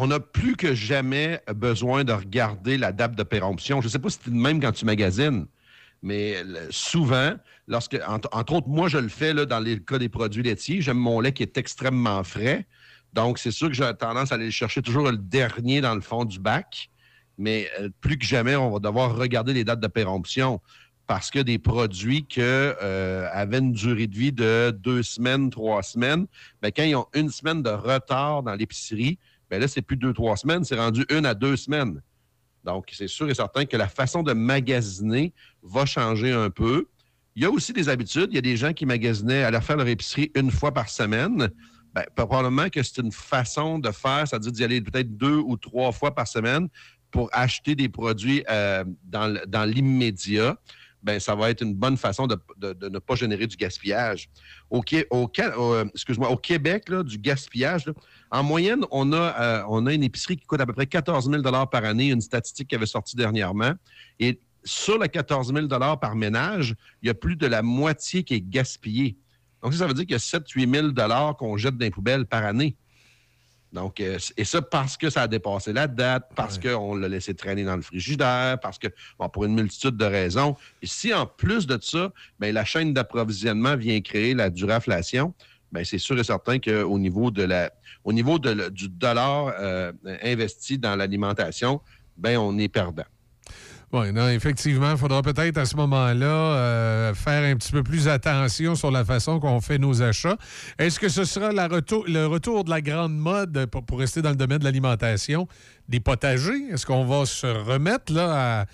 on 0.00 0.12
a 0.12 0.20
plus 0.20 0.54
que 0.54 0.74
jamais 0.74 1.40
besoin 1.52 2.04
de 2.04 2.12
regarder 2.12 2.78
la 2.78 2.92
date 2.92 3.16
de 3.16 3.22
péremption. 3.24 3.80
Je 3.80 3.88
ne 3.88 3.90
sais 3.90 3.98
pas 3.98 4.08
si 4.08 4.20
c'est 4.22 4.30
le 4.30 4.36
même 4.36 4.60
quand 4.60 4.70
tu 4.70 4.84
magasines, 4.84 5.46
mais 6.02 6.36
souvent, 6.70 7.34
lorsque, 7.66 7.98
entre, 8.06 8.52
autres, 8.52 8.68
moi, 8.68 8.88
je 8.88 8.98
le 8.98 9.08
fais 9.08 9.34
dans 9.34 9.58
le 9.58 9.74
cas 9.76 9.98
des 9.98 10.08
produits 10.08 10.44
laitiers. 10.44 10.80
J'aime 10.80 10.98
mon 10.98 11.18
lait 11.18 11.32
qui 11.32 11.42
est 11.42 11.58
extrêmement 11.58 12.22
frais. 12.22 12.68
Donc, 13.12 13.40
c'est 13.40 13.50
sûr 13.50 13.66
que 13.66 13.74
j'ai 13.74 13.90
tendance 13.98 14.30
à 14.30 14.36
aller 14.36 14.44
le 14.44 14.50
chercher 14.52 14.82
toujours 14.82 15.10
le 15.10 15.16
dernier 15.16 15.80
dans 15.80 15.96
le 15.96 16.00
fond 16.00 16.24
du 16.24 16.38
bac. 16.38 16.90
Mais 17.36 17.68
euh, 17.80 17.88
plus 18.00 18.18
que 18.18 18.24
jamais, 18.24 18.54
on 18.54 18.70
va 18.70 18.78
devoir 18.78 19.16
regarder 19.16 19.52
les 19.52 19.64
dates 19.64 19.80
de 19.80 19.88
péremption 19.88 20.60
parce 21.08 21.30
que 21.32 21.40
des 21.40 21.58
produits 21.58 22.24
qui 22.26 22.42
avaient 22.42 23.58
une 23.58 23.72
durée 23.72 24.06
de 24.06 24.14
vie 24.14 24.30
de 24.30 24.70
deux 24.78 25.02
semaines, 25.02 25.48
trois 25.48 25.82
semaines, 25.82 26.26
ben, 26.60 26.70
quand 26.70 26.82
ils 26.82 26.94
ont 26.94 27.06
une 27.14 27.30
semaine 27.30 27.62
de 27.62 27.70
retard 27.70 28.42
dans 28.42 28.54
l'épicerie, 28.54 29.18
ben 29.50 29.60
là, 29.60 29.68
c'est 29.68 29.82
plus 29.82 29.96
deux, 29.96 30.12
trois 30.12 30.36
semaines, 30.36 30.64
c'est 30.64 30.76
rendu 30.76 31.04
une 31.10 31.26
à 31.26 31.34
deux 31.34 31.56
semaines. 31.56 32.00
Donc, 32.64 32.90
c'est 32.92 33.08
sûr 33.08 33.30
et 33.30 33.34
certain 33.34 33.64
que 33.64 33.76
la 33.76 33.88
façon 33.88 34.22
de 34.22 34.32
magasiner 34.32 35.32
va 35.62 35.86
changer 35.86 36.32
un 36.32 36.50
peu. 36.50 36.86
Il 37.34 37.42
y 37.42 37.46
a 37.46 37.50
aussi 37.50 37.72
des 37.72 37.88
habitudes. 37.88 38.28
Il 38.30 38.34
y 38.34 38.38
a 38.38 38.42
des 38.42 38.56
gens 38.56 38.72
qui 38.72 38.84
magasinaient, 38.84 39.44
allaient 39.44 39.60
faire 39.60 39.76
leur 39.76 39.86
épicerie 39.86 40.30
une 40.34 40.50
fois 40.50 40.72
par 40.72 40.88
semaine. 40.88 41.48
Ben, 41.94 42.04
probablement 42.14 42.68
que 42.68 42.82
c'est 42.82 43.00
une 43.00 43.12
façon 43.12 43.78
de 43.78 43.90
faire, 43.90 44.26
c'est-à-dire 44.28 44.52
d'y 44.52 44.64
aller 44.64 44.80
peut-être 44.80 45.16
deux 45.16 45.36
ou 45.36 45.56
trois 45.56 45.92
fois 45.92 46.14
par 46.14 46.28
semaine 46.28 46.68
pour 47.10 47.30
acheter 47.32 47.74
des 47.74 47.88
produits 47.88 48.44
euh, 48.50 48.84
dans 49.04 49.64
l'immédiat. 49.64 50.56
Ben, 51.02 51.20
ça 51.20 51.34
va 51.34 51.50
être 51.50 51.62
une 51.62 51.74
bonne 51.74 51.96
façon 51.96 52.26
de, 52.26 52.36
ne 52.60 52.98
pas 52.98 53.14
générer 53.14 53.46
du 53.46 53.56
gaspillage. 53.56 54.28
Au, 54.70 54.82
au, 55.10 55.30
euh, 55.38 55.84
au 56.28 56.36
Québec, 56.36 56.92
du 56.92 57.18
gaspillage, 57.18 57.84
en 58.30 58.42
moyenne, 58.42 58.84
on 58.90 59.12
a, 59.12 59.40
euh, 59.40 59.62
on 59.68 59.86
a 59.86 59.92
une 59.92 60.02
épicerie 60.02 60.36
qui 60.36 60.46
coûte 60.46 60.60
à 60.60 60.66
peu 60.66 60.72
près 60.72 60.86
14 60.86 61.30
000 61.30 61.42
par 61.42 61.84
année, 61.84 62.10
une 62.10 62.20
statistique 62.20 62.68
qui 62.68 62.74
avait 62.74 62.86
sorti 62.86 63.16
dernièrement. 63.16 63.72
Et 64.18 64.40
sur 64.64 64.98
les 64.98 65.08
14 65.08 65.52
000 65.54 65.68
par 65.68 66.16
ménage, 66.16 66.74
il 67.02 67.06
y 67.06 67.10
a 67.10 67.14
plus 67.14 67.36
de 67.36 67.46
la 67.46 67.62
moitié 67.62 68.24
qui 68.24 68.34
est 68.34 68.40
gaspillé. 68.40 69.16
Donc, 69.62 69.72
ça, 69.72 69.80
ça 69.80 69.86
veut 69.86 69.94
dire 69.94 70.04
qu'il 70.04 70.12
y 70.12 70.14
a 70.14 70.18
7-8 70.18 70.94
000 70.96 71.34
qu'on 71.34 71.56
jette 71.56 71.76
dans 71.76 71.84
les 71.84 71.90
poubelles 71.90 72.26
par 72.26 72.44
année. 72.44 72.76
Donc, 73.72 74.00
euh, 74.00 74.18
et 74.36 74.44
ça 74.44 74.62
parce 74.62 74.96
que 74.96 75.10
ça 75.10 75.22
a 75.22 75.28
dépassé 75.28 75.72
la 75.72 75.86
date, 75.86 76.30
parce 76.34 76.58
qu'on 76.58 76.94
l'a 76.94 77.08
laissé 77.08 77.34
traîner 77.34 77.64
dans 77.64 77.76
le 77.76 77.82
frigidaire, 77.82 78.58
parce 78.60 78.78
que, 78.78 78.88
bon, 79.18 79.28
pour 79.28 79.44
une 79.44 79.54
multitude 79.54 79.96
de 79.96 80.04
raisons. 80.04 80.56
Et 80.82 80.86
si 80.86 81.12
en 81.12 81.26
plus 81.26 81.66
de 81.66 81.78
ça, 81.80 82.10
ben, 82.38 82.54
la 82.54 82.64
chaîne 82.64 82.94
d'approvisionnement 82.94 83.76
vient 83.76 84.00
créer 84.00 84.34
la 84.34 84.48
duraflation, 84.48 85.34
ben, 85.70 85.84
c'est 85.84 85.98
sûr 85.98 86.18
et 86.18 86.24
certain 86.24 86.58
qu'au 86.58 86.98
niveau, 86.98 87.30
de 87.30 87.42
la, 87.42 87.70
au 88.04 88.12
niveau 88.12 88.38
de 88.38 88.70
du 88.70 88.88
dollar 88.88 89.52
euh, 89.58 89.92
investi 90.22 90.78
dans 90.78 90.96
l'alimentation, 90.96 91.80
ben, 92.16 92.38
on 92.38 92.56
est 92.58 92.68
perdant. 92.68 93.04
Oui, 93.90 94.12
non, 94.12 94.28
effectivement, 94.28 94.90
il 94.90 94.98
faudra 94.98 95.22
peut-être 95.22 95.56
à 95.56 95.64
ce 95.64 95.74
moment-là 95.76 96.26
euh, 96.26 97.14
faire 97.14 97.42
un 97.50 97.56
petit 97.56 97.72
peu 97.72 97.82
plus 97.82 98.06
attention 98.06 98.74
sur 98.74 98.90
la 98.90 99.02
façon 99.02 99.40
qu'on 99.40 99.62
fait 99.62 99.78
nos 99.78 100.02
achats. 100.02 100.36
Est-ce 100.78 101.00
que 101.00 101.08
ce 101.08 101.24
sera 101.24 101.52
le 101.52 102.26
retour 102.26 102.64
de 102.64 102.70
la 102.70 102.82
grande 102.82 103.16
mode, 103.16 103.64
pour, 103.66 103.86
pour 103.86 103.98
rester 103.98 104.20
dans 104.20 104.28
le 104.28 104.36
domaine 104.36 104.58
de 104.58 104.64
l'alimentation, 104.64 105.48
des 105.88 106.00
potagers? 106.00 106.68
Est-ce 106.70 106.84
qu'on 106.84 107.06
va 107.06 107.24
se 107.24 107.46
remettre 107.46 108.12
là, 108.12 108.60
à, 108.60 108.66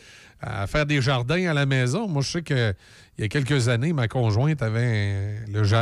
à 0.46 0.66
faire 0.66 0.86
des 0.86 1.00
jardins 1.00 1.50
à 1.50 1.54
la 1.54 1.66
maison? 1.66 2.08
Moi, 2.08 2.22
je 2.22 2.30
sais 2.30 2.42
que 2.42 2.74
il 3.16 3.22
y 3.22 3.24
a 3.24 3.28
quelques 3.28 3.68
années, 3.68 3.92
ma 3.92 4.08
conjointe 4.08 4.60
avait 4.60 5.38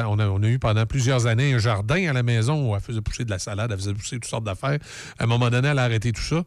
on, 0.06 0.18
a, 0.18 0.48
eu 0.48 0.58
pendant 0.58 0.84
plusieurs 0.84 1.26
années 1.26 1.54
un 1.54 1.58
jardin 1.58 2.10
à 2.10 2.12
la 2.12 2.22
maison 2.22 2.70
où 2.70 2.74
elle 2.74 2.82
faisait 2.82 3.00
pousser 3.00 3.24
de 3.24 3.30
la 3.30 3.38
salade, 3.38 3.70
elle 3.72 3.78
faisait 3.78 3.94
pousser 3.94 4.16
toutes 4.16 4.26
sortes 4.26 4.44
d'affaires. 4.44 4.78
À 5.18 5.24
un 5.24 5.26
moment 5.26 5.48
donné, 5.48 5.68
elle 5.68 5.78
a 5.78 5.84
arrêté 5.84 6.12
tout 6.12 6.20
ça. 6.20 6.44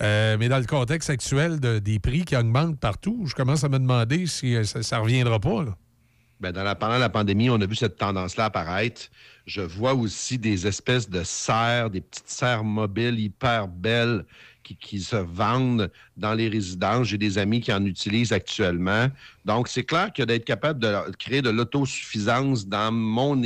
Euh, 0.00 0.36
mais 0.38 0.48
dans 0.48 0.58
le 0.58 0.66
contexte 0.66 1.10
actuel 1.10 1.58
de- 1.58 1.80
des 1.80 1.98
prix 1.98 2.24
qui 2.24 2.36
augmentent 2.36 2.78
partout, 2.78 3.24
je 3.26 3.34
commence 3.34 3.64
à 3.64 3.68
me 3.68 3.80
demander 3.80 4.26
si 4.26 4.54
euh, 4.54 4.62
ça 4.62 4.98
ne 4.98 5.02
reviendra 5.02 5.40
pas. 5.40 5.64
la, 6.40 6.74
pendant 6.76 6.98
la 6.98 7.08
pandémie, 7.08 7.50
on 7.50 7.60
a 7.60 7.66
vu 7.66 7.74
cette 7.74 7.96
tendance-là 7.96 8.44
apparaître. 8.44 9.10
Je 9.44 9.62
vois 9.62 9.94
aussi 9.94 10.38
des 10.38 10.68
espèces 10.68 11.10
de 11.10 11.24
serres, 11.24 11.90
des 11.90 12.00
petites 12.00 12.28
serres 12.28 12.62
mobiles 12.62 13.18
hyper 13.18 13.66
belles 13.66 14.24
qui, 14.76 15.00
se 15.00 15.16
vendent 15.16 15.90
dans 16.16 16.34
les 16.34 16.48
résidences. 16.48 17.08
J'ai 17.08 17.18
des 17.18 17.38
amis 17.38 17.60
qui 17.60 17.72
en 17.72 17.84
utilisent 17.84 18.32
actuellement. 18.32 19.08
Donc, 19.44 19.68
c'est 19.68 19.84
clair 19.84 20.12
que 20.12 20.22
d'être 20.22 20.44
capable 20.44 20.80
de 20.80 20.94
créer 21.18 21.42
de 21.42 21.50
l'autosuffisance 21.50 22.66
dans 22.66 22.92
mon, 22.92 23.40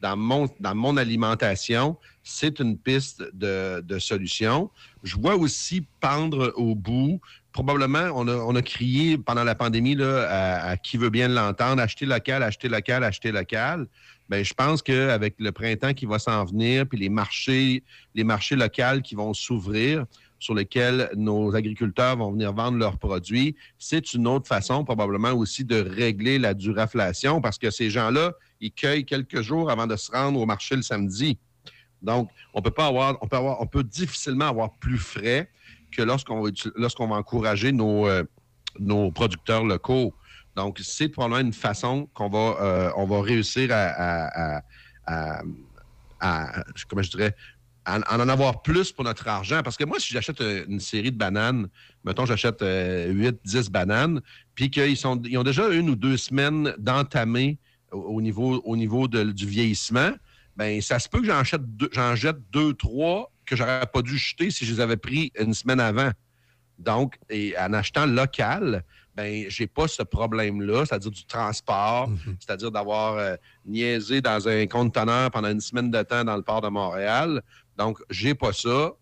dans 0.00 0.16
mon, 0.16 0.48
dans 0.60 0.74
mon 0.74 0.96
alimentation, 0.96 1.96
c'est 2.22 2.60
une 2.60 2.76
piste 2.78 3.24
de, 3.32 3.98
solution. 3.98 4.70
Je 5.02 5.16
vois 5.16 5.36
aussi 5.36 5.86
pendre 6.00 6.52
au 6.56 6.74
bout 6.74 7.20
probablement, 7.52 8.10
on 8.14 8.28
a, 8.28 8.36
on 8.36 8.54
a 8.54 8.62
crié 8.62 9.18
pendant 9.18 9.42
la 9.42 9.56
pandémie 9.56 9.96
là, 9.96 10.68
à, 10.68 10.76
qui 10.76 10.96
veut 10.96 11.10
bien 11.10 11.26
l'entendre, 11.26 11.82
acheter 11.82 12.06
local, 12.06 12.42
acheter 12.44 12.68
local, 12.68 13.02
acheter 13.02 13.32
local. 13.32 13.88
ben, 14.28 14.44
je 14.44 14.54
pense 14.54 14.80
qu'avec 14.80 15.34
le 15.38 15.50
printemps 15.50 15.92
qui 15.92 16.06
va 16.06 16.20
s'en 16.20 16.44
venir, 16.44 16.86
puis 16.86 16.98
les 16.98 17.08
marchés, 17.08 17.82
les 18.14 18.22
marchés 18.22 18.54
locaux 18.54 19.00
qui 19.02 19.16
vont 19.16 19.34
s'ouvrir, 19.34 20.04
sur 20.38 20.54
lesquels 20.54 21.10
nos 21.16 21.54
agriculteurs 21.54 22.16
vont 22.16 22.32
venir 22.32 22.52
vendre 22.52 22.78
leurs 22.78 22.98
produits, 22.98 23.56
c'est 23.78 24.14
une 24.14 24.26
autre 24.26 24.46
façon 24.46 24.84
probablement 24.84 25.32
aussi 25.32 25.64
de 25.64 25.80
régler 25.80 26.38
la 26.38 26.54
duraflation 26.54 27.40
parce 27.40 27.58
que 27.58 27.70
ces 27.70 27.90
gens-là, 27.90 28.32
ils 28.60 28.72
cueillent 28.72 29.04
quelques 29.04 29.40
jours 29.40 29.70
avant 29.70 29.86
de 29.86 29.96
se 29.96 30.10
rendre 30.12 30.40
au 30.40 30.46
marché 30.46 30.76
le 30.76 30.82
samedi. 30.82 31.38
Donc, 32.02 32.30
on 32.54 32.62
peut 32.62 32.70
pas 32.70 32.86
avoir, 32.86 33.18
on 33.20 33.26
peut 33.26 33.36
avoir, 33.36 33.60
on 33.60 33.66
peut 33.66 33.82
difficilement 33.82 34.46
avoir 34.46 34.72
plus 34.78 34.98
frais 34.98 35.50
que 35.90 36.02
lorsqu'on 36.02 36.42
va, 36.42 37.16
encourager 37.16 37.72
nos, 37.72 38.06
euh, 38.06 38.22
nos 38.78 39.10
producteurs 39.10 39.64
locaux. 39.64 40.14
Donc, 40.54 40.78
c'est 40.82 41.08
probablement 41.08 41.40
une 41.40 41.52
façon 41.52 42.08
qu'on 42.14 42.28
va, 42.28 42.56
euh, 42.60 42.90
on 42.96 43.06
va 43.06 43.22
réussir 43.22 43.70
à- 43.72 43.76
à- 43.76 44.62
à- 45.06 45.42
à- 46.20 46.64
comment 46.88 47.02
je 47.02 47.10
dirais, 47.10 47.34
à 47.96 48.16
en 48.18 48.28
avoir 48.28 48.62
plus 48.62 48.92
pour 48.92 49.04
notre 49.04 49.26
argent. 49.28 49.62
Parce 49.62 49.76
que 49.76 49.84
moi, 49.84 49.98
si 49.98 50.12
j'achète 50.12 50.40
euh, 50.40 50.64
une 50.68 50.80
série 50.80 51.10
de 51.12 51.16
bananes, 51.16 51.68
mettons, 52.04 52.26
j'achète 52.26 52.60
8, 52.62 53.36
10 53.44 53.70
bananes, 53.70 54.20
puis 54.54 54.70
qu'ils 54.70 54.96
sont, 54.96 55.20
ils 55.24 55.38
ont 55.38 55.42
déjà 55.42 55.68
une 55.68 55.88
ou 55.90 55.96
deux 55.96 56.16
semaines 56.16 56.74
d'entamer 56.78 57.58
au, 57.92 57.98
au 57.98 58.20
niveau, 58.20 58.60
au 58.64 58.76
niveau 58.76 59.08
de- 59.08 59.32
du 59.32 59.46
vieillissement, 59.46 60.10
ben 60.56 60.80
ça 60.82 60.98
se 60.98 61.08
peut 61.08 61.20
que 61.20 61.26
j'en 61.26 61.44
jette 61.44 61.62
deux, 61.76 61.88
j'en 61.92 62.14
jette 62.16 62.38
deux, 62.50 62.74
trois 62.74 63.32
que 63.46 63.56
j'aurais 63.56 63.86
pas 63.86 64.02
dû 64.02 64.18
jeter 64.18 64.50
si 64.50 64.66
je 64.66 64.74
les 64.74 64.80
avais 64.80 64.96
pris 64.96 65.32
une 65.38 65.54
semaine 65.54 65.80
avant. 65.80 66.10
Donc, 66.78 67.16
et 67.30 67.54
en 67.58 67.72
achetant 67.72 68.06
local, 68.06 68.84
ben 69.16 69.46
j'ai 69.48 69.66
pas 69.66 69.88
ce 69.88 70.02
problème-là, 70.02 70.84
c'est-à-dire 70.86 71.10
du 71.10 71.24
transport, 71.24 72.08
c'est-à-dire 72.38 72.70
d'avoir 72.70 73.14
euh, 73.16 73.34
niaisé 73.66 74.20
dans 74.20 74.46
un 74.48 74.66
conteneur 74.66 75.30
pendant 75.30 75.48
une 75.50 75.60
semaine 75.60 75.90
de 75.90 76.02
temps 76.02 76.24
dans 76.24 76.36
le 76.36 76.42
port 76.42 76.60
de 76.60 76.68
Montréal. 76.68 77.42
Donc, 77.78 78.00
j'ai 78.10 78.34
pas 78.34 78.52
ça. 78.52 78.92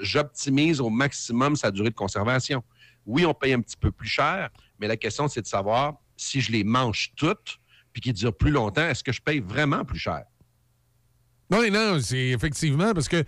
J'optimise 0.00 0.80
au 0.80 0.88
maximum 0.88 1.54
sa 1.56 1.70
durée 1.70 1.90
de 1.90 1.94
conservation. 1.94 2.64
Oui, 3.04 3.26
on 3.26 3.34
paye 3.34 3.52
un 3.52 3.60
petit 3.60 3.76
peu 3.76 3.92
plus 3.92 4.08
cher, 4.08 4.48
mais 4.78 4.88
la 4.88 4.96
question, 4.96 5.28
c'est 5.28 5.42
de 5.42 5.46
savoir 5.46 5.94
si 6.16 6.40
je 6.40 6.50
les 6.50 6.64
mange 6.64 7.12
toutes 7.16 7.58
puis 7.92 8.00
qu'ils 8.00 8.14
durent 8.14 8.36
plus 8.36 8.50
longtemps, 8.50 8.88
est-ce 8.88 9.04
que 9.04 9.12
je 9.12 9.20
paye 9.20 9.40
vraiment 9.40 9.84
plus 9.84 9.98
cher? 9.98 10.22
Oui, 11.50 11.70
non, 11.70 11.98
c'est 12.00 12.28
effectivement 12.28 12.94
parce 12.94 13.08
que 13.08 13.24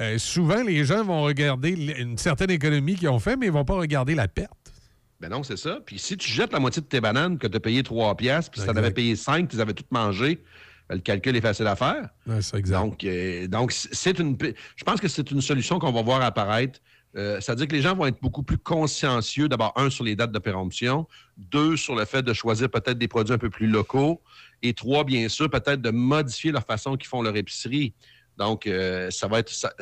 euh, 0.00 0.16
souvent 0.18 0.62
les 0.62 0.84
gens 0.84 1.04
vont 1.04 1.22
regarder 1.22 1.70
une 1.70 2.16
certaine 2.16 2.50
économie 2.50 2.94
qu'ils 2.94 3.10
ont 3.10 3.18
fait, 3.18 3.36
mais 3.36 3.46
ils 3.46 3.52
vont 3.52 3.66
pas 3.66 3.74
regarder 3.74 4.14
la 4.14 4.26
perte. 4.28 4.72
Ben 5.20 5.28
non, 5.28 5.42
c'est 5.42 5.58
ça. 5.58 5.80
Puis 5.84 5.98
si 5.98 6.16
tu 6.16 6.30
jettes 6.30 6.52
la 6.52 6.58
moitié 6.58 6.80
de 6.80 6.86
tes 6.86 7.00
bananes 7.00 7.38
que 7.38 7.46
tu 7.46 7.56
as 7.56 7.60
payé 7.60 7.82
3 7.82 8.16
piastres, 8.16 8.50
puis 8.50 8.60
si 8.60 8.66
tu 8.66 8.72
en 8.72 8.76
avais 8.76 8.90
payé 8.90 9.14
5, 9.14 9.48
tu 9.48 9.56
les 9.56 9.62
avais 9.62 9.74
toutes 9.74 9.92
mangées, 9.92 10.42
le 10.90 10.98
calcul 10.98 11.36
est 11.36 11.40
facile 11.40 11.66
à 11.66 11.76
faire. 11.76 12.08
c'est 12.40 12.58
exact. 12.58 12.80
Donc, 12.80 13.04
euh, 13.04 13.46
donc 13.48 13.72
c'est 13.72 14.18
une. 14.18 14.36
Je 14.76 14.84
pense 14.84 15.00
que 15.00 15.08
c'est 15.08 15.30
une 15.30 15.40
solution 15.40 15.78
qu'on 15.78 15.92
va 15.92 16.02
voir 16.02 16.22
apparaître. 16.22 16.80
Euh, 17.16 17.40
C'est-à-dire 17.40 17.66
que 17.66 17.74
les 17.74 17.80
gens 17.80 17.94
vont 17.94 18.06
être 18.06 18.20
beaucoup 18.20 18.42
plus 18.42 18.58
consciencieux, 18.58 19.48
d'abord, 19.48 19.72
un, 19.76 19.88
sur 19.88 20.04
les 20.04 20.14
dates 20.14 20.32
de 20.32 20.38
péremption, 20.38 21.06
deux, 21.38 21.76
sur 21.76 21.94
le 21.94 22.04
fait 22.04 22.22
de 22.22 22.32
choisir 22.34 22.68
peut-être 22.68 22.98
des 22.98 23.08
produits 23.08 23.32
un 23.34 23.38
peu 23.38 23.48
plus 23.48 23.66
locaux, 23.66 24.20
et 24.62 24.74
trois, 24.74 25.02
bien 25.02 25.28
sûr, 25.28 25.48
peut-être 25.48 25.80
de 25.80 25.90
modifier 25.90 26.52
leur 26.52 26.64
façon 26.64 26.96
qu'ils 26.96 27.08
font 27.08 27.22
leur 27.22 27.34
épicerie. 27.36 27.94
Donc, 28.36 28.66
euh, 28.66 29.10
ça 29.10 29.28
va 29.28 29.38
être. 29.38 29.50
ça- 29.50 29.72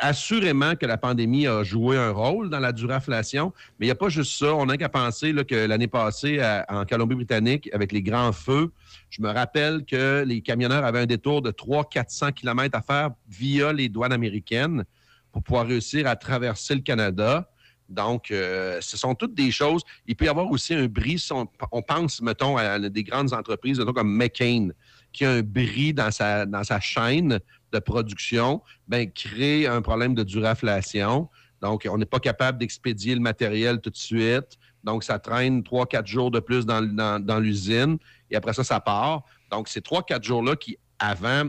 assurément 0.00 0.74
que 0.74 0.86
la 0.86 0.96
pandémie 0.96 1.46
a 1.46 1.62
joué 1.62 1.96
un 1.96 2.10
rôle 2.10 2.50
dans 2.50 2.58
la 2.58 2.72
duraflation, 2.72 3.52
mais 3.78 3.86
il 3.86 3.88
n'y 3.88 3.92
a 3.92 3.96
pas 3.96 4.08
juste 4.08 4.38
ça. 4.38 4.54
On 4.54 4.66
n'a 4.66 4.76
qu'à 4.76 4.88
penser 4.88 5.32
que 5.48 5.54
l'année 5.54 5.86
passée, 5.86 6.40
en 6.68 6.84
Colombie-Britannique, 6.84 7.70
avec 7.72 7.92
les 7.92 8.02
grands 8.02 8.32
feux, 8.32 8.72
je 9.10 9.22
me 9.22 9.30
rappelle 9.30 9.84
que 9.84 10.24
les 10.26 10.40
camionneurs 10.40 10.84
avaient 10.84 11.00
un 11.00 11.06
détour 11.06 11.42
de 11.42 11.50
300-400 11.50 12.32
km 12.32 12.76
à 12.76 12.82
faire 12.82 13.10
via 13.28 13.72
les 13.72 13.88
douanes 13.88 14.12
américaines 14.12 14.84
pour 15.32 15.42
pouvoir 15.42 15.66
réussir 15.66 16.06
à 16.06 16.16
traverser 16.16 16.74
le 16.74 16.80
Canada. 16.80 17.48
Donc, 17.88 18.30
euh, 18.30 18.78
ce 18.80 18.96
sont 18.96 19.14
toutes 19.14 19.34
des 19.34 19.50
choses. 19.50 19.82
Il 20.06 20.16
peut 20.16 20.24
y 20.24 20.28
avoir 20.28 20.50
aussi 20.50 20.74
un 20.74 20.86
bris. 20.86 21.24
on, 21.30 21.82
pense, 21.82 22.20
mettons, 22.20 22.56
à 22.56 22.78
des 22.78 23.04
grandes 23.04 23.32
entreprises, 23.32 23.80
comme 23.94 24.16
McCain, 24.16 24.70
qui 25.12 25.24
a 25.24 25.30
un 25.30 25.42
bris 25.42 25.94
dans 25.94 26.10
sa, 26.10 26.46
dans 26.46 26.64
sa 26.64 26.80
chaîne 26.80 27.38
de 27.76 27.84
production, 27.84 28.62
ben, 28.88 29.10
crée 29.10 29.66
un 29.66 29.82
problème 29.82 30.14
de 30.14 30.22
duraflation. 30.22 31.28
Donc, 31.62 31.86
on 31.90 31.98
n'est 31.98 32.06
pas 32.06 32.20
capable 32.20 32.58
d'expédier 32.58 33.14
le 33.14 33.20
matériel 33.20 33.80
tout 33.80 33.90
de 33.90 33.96
suite. 33.96 34.58
Donc, 34.84 35.04
ça 35.04 35.18
traîne 35.18 35.62
trois, 35.62 35.86
quatre 35.86 36.06
jours 36.06 36.30
de 36.30 36.40
plus 36.40 36.64
dans, 36.66 36.82
dans- 36.82 37.18
dans 37.24 37.38
l'usine. 37.40 37.98
Et 38.30 38.36
après 38.36 38.52
ça, 38.52 38.62
ça 38.64 38.80
part. 38.80 39.22
Donc, 39.50 39.68
ces 39.68 39.80
trois, 39.80 40.02
quatre 40.02 40.24
jours-là 40.24 40.56
qui, 40.56 40.76
avant, 40.98 41.44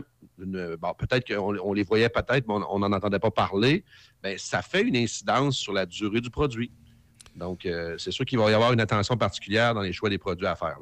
peut-être 0.98 1.26
qu'on 1.34 1.56
on 1.58 1.72
les 1.72 1.82
voyait 1.82 2.08
peut-être, 2.08 2.46
mais 2.48 2.54
on 2.68 2.78
n'en 2.78 2.92
entendait 2.92 3.18
pas 3.18 3.30
parler, 3.30 3.84
ben, 4.22 4.36
ça 4.38 4.62
fait 4.62 4.82
une 4.82 4.96
incidence 4.96 5.56
sur 5.56 5.72
la 5.72 5.86
durée 5.86 6.20
du 6.20 6.30
produit. 6.30 6.70
Donc, 7.36 7.66
euh, 7.66 7.94
c'est 7.98 8.10
sûr 8.10 8.24
qu'il 8.24 8.38
va 8.38 8.50
y 8.50 8.54
avoir 8.54 8.72
une 8.72 8.80
attention 8.80 9.16
particulière 9.16 9.74
dans 9.74 9.82
les 9.82 9.92
choix 9.92 10.10
des 10.10 10.18
produits 10.18 10.46
à 10.46 10.56
faire. 10.56 10.78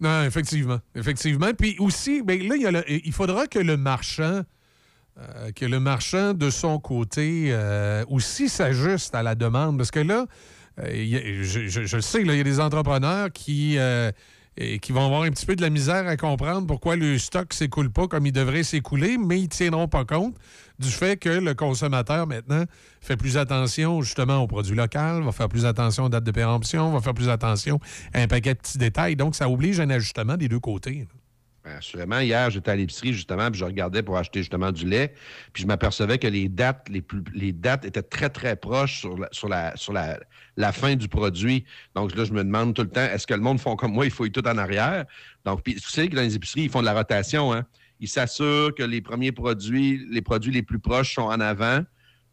Non, 0.00 0.24
effectivement. 0.24 0.80
Effectivement. 0.94 1.52
Puis 1.56 1.76
aussi, 1.78 2.22
ben, 2.22 2.38
là, 2.46 2.56
il, 2.56 2.62
y 2.62 2.66
a 2.66 2.70
le- 2.72 2.84
il 2.90 3.12
faudra 3.12 3.46
que 3.46 3.58
le 3.60 3.76
marchand, 3.76 4.42
euh, 5.16 5.52
que 5.52 5.64
le 5.64 5.78
marchand 5.78 6.34
de 6.34 6.50
son 6.50 6.80
côté 6.80 7.50
euh, 7.50 8.04
aussi 8.08 8.48
s'ajuste 8.48 9.14
à 9.14 9.22
la 9.22 9.36
demande. 9.36 9.76
Parce 9.76 9.92
que 9.92 10.00
là, 10.00 10.26
euh, 10.80 11.44
je, 11.44 11.96
le 11.96 12.02
sais, 12.02 12.20
il 12.20 12.34
y 12.34 12.40
a 12.40 12.42
des 12.42 12.58
entrepreneurs 12.58 13.30
qui, 13.32 13.76
vont 13.76 15.04
avoir 15.04 15.22
un 15.22 15.30
petit 15.30 15.46
peu 15.46 15.54
de 15.54 15.62
la 15.62 15.70
misère 15.70 16.08
à 16.08 16.16
comprendre 16.16 16.66
pourquoi 16.66 16.96
le 16.96 17.16
stock 17.18 17.50
ne 17.50 17.54
s'écoule 17.54 17.90
pas 17.90 18.08
comme 18.08 18.26
il 18.26 18.32
devrait 18.32 18.64
s'écouler, 18.64 19.16
mais 19.16 19.38
ils 19.38 19.44
ne 19.44 19.48
tiendront 19.48 19.86
pas 19.86 20.04
compte 20.04 20.34
du 20.80 20.90
fait 20.90 21.16
que 21.16 21.28
le 21.28 21.54
consommateur, 21.54 22.26
maintenant, 22.26 22.64
fait 23.00 23.16
plus 23.16 23.36
attention 23.36 24.02
justement 24.02 24.38
aux 24.38 24.48
produits 24.48 24.74
locaux, 24.74 25.22
va 25.22 25.30
faire 25.30 25.48
plus 25.48 25.64
attention 25.64 26.06
aux 26.06 26.08
dates 26.08 26.24
de 26.24 26.32
péremption, 26.32 26.90
va 26.90 27.00
faire 27.00 27.14
plus 27.14 27.28
attention 27.28 27.78
à 28.12 28.20
un 28.20 28.26
paquet 28.26 28.54
de 28.54 28.58
petits 28.58 28.78
détails. 28.78 29.14
Donc, 29.14 29.36
ça 29.36 29.48
oblige 29.48 29.78
un 29.78 29.90
ajustement 29.90 30.36
des 30.36 30.48
deux 30.48 30.58
côtés. 30.58 31.06
Ben, 31.64 31.78
Assurément, 31.78 32.20
hier, 32.20 32.50
j'étais 32.50 32.70
à 32.70 32.76
l'épicerie, 32.76 33.14
justement, 33.14 33.50
puis 33.50 33.58
je 33.58 33.64
regardais 33.64 34.02
pour 34.02 34.18
acheter 34.18 34.40
justement 34.40 34.70
du 34.70 34.86
lait, 34.86 35.14
puis 35.54 35.62
je 35.62 35.66
m'apercevais 35.66 36.18
que 36.18 36.26
les 36.26 36.50
dates, 36.50 36.88
les, 36.90 37.00
plus, 37.00 37.22
les 37.32 37.52
dates 37.52 37.86
étaient 37.86 38.02
très, 38.02 38.28
très 38.28 38.54
proches 38.54 39.00
sur, 39.00 39.16
la, 39.16 39.28
sur, 39.32 39.48
la, 39.48 39.74
sur 39.74 39.94
la, 39.94 40.20
la 40.58 40.72
fin 40.72 40.94
du 40.94 41.08
produit. 41.08 41.64
Donc 41.94 42.14
là, 42.14 42.24
je 42.24 42.32
me 42.32 42.44
demande 42.44 42.74
tout 42.74 42.82
le 42.82 42.90
temps, 42.90 43.00
est-ce 43.04 43.26
que 43.26 43.32
le 43.32 43.40
monde 43.40 43.60
font 43.60 43.76
comme 43.76 43.92
moi, 43.92 44.04
il 44.04 44.10
fouille 44.10 44.30
tout 44.30 44.46
en 44.46 44.58
arrière? 44.58 45.06
Donc, 45.46 45.62
puis, 45.62 45.74
tu 45.76 45.88
sais 45.88 46.06
que 46.08 46.14
dans 46.14 46.22
les 46.22 46.36
épiceries, 46.36 46.64
ils 46.64 46.70
font 46.70 46.80
de 46.80 46.86
la 46.86 46.94
rotation, 46.94 47.52
hein? 47.54 47.64
Ils 48.00 48.08
s'assurent 48.08 48.74
que 48.74 48.82
les 48.82 49.00
premiers 49.00 49.32
produits, 49.32 50.04
les 50.10 50.20
produits 50.20 50.52
les 50.52 50.62
plus 50.62 50.80
proches 50.80 51.14
sont 51.14 51.22
en 51.22 51.40
avant, 51.40 51.82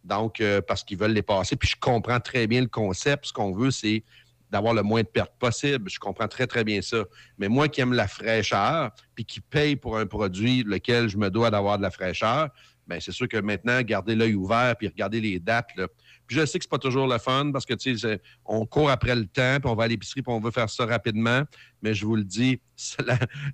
donc, 0.03 0.41
euh, 0.41 0.59
parce 0.61 0.83
qu'ils 0.83 0.97
veulent 0.97 1.13
les 1.13 1.21
passer. 1.21 1.55
Puis 1.55 1.69
je 1.69 1.75
comprends 1.79 2.19
très 2.19 2.47
bien 2.47 2.59
le 2.59 2.67
concept. 2.67 3.27
Ce 3.27 3.33
qu'on 3.33 3.53
veut, 3.53 3.71
c'est 3.71 4.03
d'avoir 4.51 4.73
le 4.73 4.83
moins 4.83 5.01
de 5.01 5.07
pertes 5.07 5.33
possible. 5.39 5.89
Je 5.89 5.99
comprends 5.99 6.27
très, 6.27 6.45
très 6.45 6.63
bien 6.63 6.81
ça. 6.81 7.03
Mais 7.37 7.47
moi 7.47 7.69
qui 7.69 7.81
aime 7.81 7.93
la 7.93 8.07
fraîcheur, 8.07 8.91
puis 9.15 9.25
qui 9.25 9.39
paye 9.39 9.75
pour 9.75 9.97
un 9.97 10.05
produit 10.05 10.63
lequel 10.63 11.07
je 11.07 11.17
me 11.17 11.29
dois 11.29 11.49
d'avoir 11.49 11.77
de 11.77 11.83
la 11.83 11.91
fraîcheur, 11.91 12.49
bien, 12.87 12.99
c'est 12.99 13.13
sûr 13.13 13.27
que 13.27 13.37
maintenant, 13.37 13.81
garder 13.81 14.15
l'œil 14.15 14.35
ouvert, 14.35 14.75
puis 14.77 14.87
regarder 14.87 15.21
les 15.21 15.39
dates. 15.39 15.69
Puis 16.27 16.37
je 16.37 16.45
sais 16.45 16.59
que 16.59 16.65
c'est 16.65 16.69
pas 16.69 16.77
toujours 16.77 17.07
le 17.07 17.17
fun, 17.17 17.51
parce 17.53 17.65
que, 17.65 17.73
tu 17.73 17.97
sais, 17.97 18.21
on 18.45 18.65
court 18.65 18.89
après 18.89 19.15
le 19.15 19.25
temps, 19.25 19.57
puis 19.61 19.71
on 19.71 19.75
va 19.75 19.85
à 19.85 19.87
l'épicerie, 19.87 20.21
puis 20.21 20.33
on 20.33 20.39
veut 20.39 20.51
faire 20.51 20.69
ça 20.69 20.85
rapidement. 20.85 21.43
Mais 21.81 21.93
je 21.93 22.05
vous 22.05 22.17
le 22.17 22.23
dis, 22.23 22.59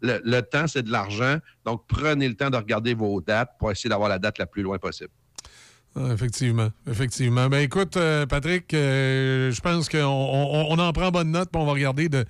le, 0.01 0.19
le 0.23 0.41
temps, 0.41 0.67
c'est 0.67 0.83
de 0.83 0.91
l'argent. 0.91 1.37
Donc, 1.63 1.83
prenez 1.87 2.27
le 2.27 2.35
temps 2.35 2.49
de 2.49 2.57
regarder 2.57 2.95
vos 2.95 3.21
dates 3.21 3.51
pour 3.59 3.71
essayer 3.71 3.89
d'avoir 3.89 4.09
la 4.09 4.19
date 4.19 4.39
la 4.39 4.47
plus 4.47 4.63
loin 4.63 4.79
possible. 4.79 5.11
Ah, 5.99 6.13
effectivement, 6.13 6.69
effectivement. 6.87 7.49
Ben 7.49 7.59
écoute, 7.59 7.97
euh, 7.97 8.27
Patrick, 8.27 8.71
euh, 8.73 9.51
je 9.51 9.61
pense 9.61 9.89
qu'on 9.89 9.97
on, 9.99 10.77
en 10.77 10.93
prend 10.93 11.09
bonne 11.09 11.31
note, 11.31 11.49
puis 11.51 11.59
on 11.59 11.65
va 11.65 11.71
regarder 11.71 12.07
de, 12.07 12.25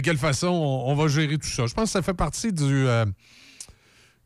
quelle 0.00 0.18
façon 0.18 0.48
on, 0.48 0.94
va 0.94 1.08
gérer 1.08 1.36
tout 1.36 1.48
ça. 1.48 1.66
Je 1.66 1.74
pense 1.74 1.84
que 1.86 1.90
ça 1.90 2.02
fait 2.02 2.14
partie 2.14 2.52
du... 2.52 2.86
euh, 2.86 3.04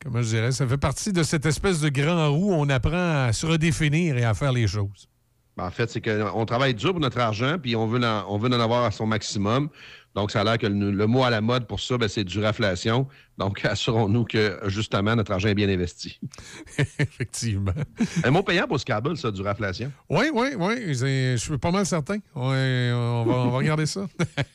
comment 0.02 0.20
je 0.20 0.28
dirais? 0.28 0.52
Ça 0.52 0.66
fait 0.66 0.76
partie 0.76 1.12
de 1.12 1.22
cette 1.22 1.46
espèce 1.46 1.80
de 1.80 1.88
grand 1.88 2.30
roue 2.30 2.52
où 2.52 2.54
on 2.54 2.68
apprend 2.68 3.24
à 3.24 3.32
se 3.32 3.46
redéfinir 3.46 4.18
et 4.18 4.24
à 4.24 4.34
faire 4.34 4.52
les 4.52 4.66
choses. 4.66 5.08
Ben, 5.56 5.64
en 5.64 5.70
fait, 5.70 5.88
c'est 5.88 6.02
qu'on 6.02 6.44
travaille 6.44 6.74
dur 6.74 6.90
pour 6.90 7.00
notre 7.00 7.20
argent, 7.20 7.56
puis 7.62 7.76
on 7.76 7.86
veut, 7.86 8.00
on 8.28 8.36
veut 8.36 8.50
en 8.50 8.60
avoir 8.60 8.84
à 8.84 8.90
son 8.90 9.06
maximum. 9.06 9.70
Donc, 10.14 10.30
ça 10.30 10.42
a 10.42 10.44
l'air 10.44 10.58
que 10.58 10.66
le, 10.66 10.90
le 10.92 11.06
mot 11.06 11.24
à 11.24 11.30
la 11.30 11.40
mode 11.40 11.66
pour 11.66 11.80
ça, 11.80 11.98
ben, 11.98 12.08
c'est 12.08 12.24
duraflation. 12.24 13.08
Donc, 13.36 13.64
assurons-nous 13.64 14.24
que, 14.24 14.60
justement, 14.66 15.16
notre 15.16 15.32
argent 15.32 15.48
est 15.48 15.54
bien 15.54 15.68
investi. 15.68 16.20
Effectivement. 16.98 17.72
Un 18.22 18.30
mot 18.30 18.42
payant 18.42 18.66
pour 18.68 18.78
Scrabble, 18.78 19.16
ça, 19.16 19.30
duraflation. 19.30 19.90
Oui, 20.08 20.26
oui, 20.32 20.48
oui. 20.56 20.94
Je 20.94 21.36
suis 21.36 21.58
pas 21.58 21.70
mal 21.72 21.84
certain. 21.84 22.18
Ouais, 22.34 22.90
on, 22.94 23.24
va, 23.24 23.34
on 23.34 23.50
va 23.50 23.56
regarder 23.58 23.86
ça. 23.86 24.06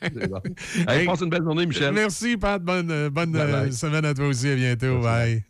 Allez, 0.86 1.04
passe 1.04 1.20
une 1.20 1.30
belle 1.30 1.42
journée, 1.42 1.66
Michel. 1.66 1.92
Merci, 1.92 2.36
Pat. 2.36 2.62
Bonne, 2.62 2.90
euh, 2.90 3.10
bonne 3.10 3.32
Bye 3.32 3.52
bye. 3.52 3.72
semaine 3.72 4.04
à 4.04 4.14
toi 4.14 4.26
aussi. 4.26 4.48
À 4.48 4.54
bientôt. 4.56 5.00
Bye. 5.00 5.49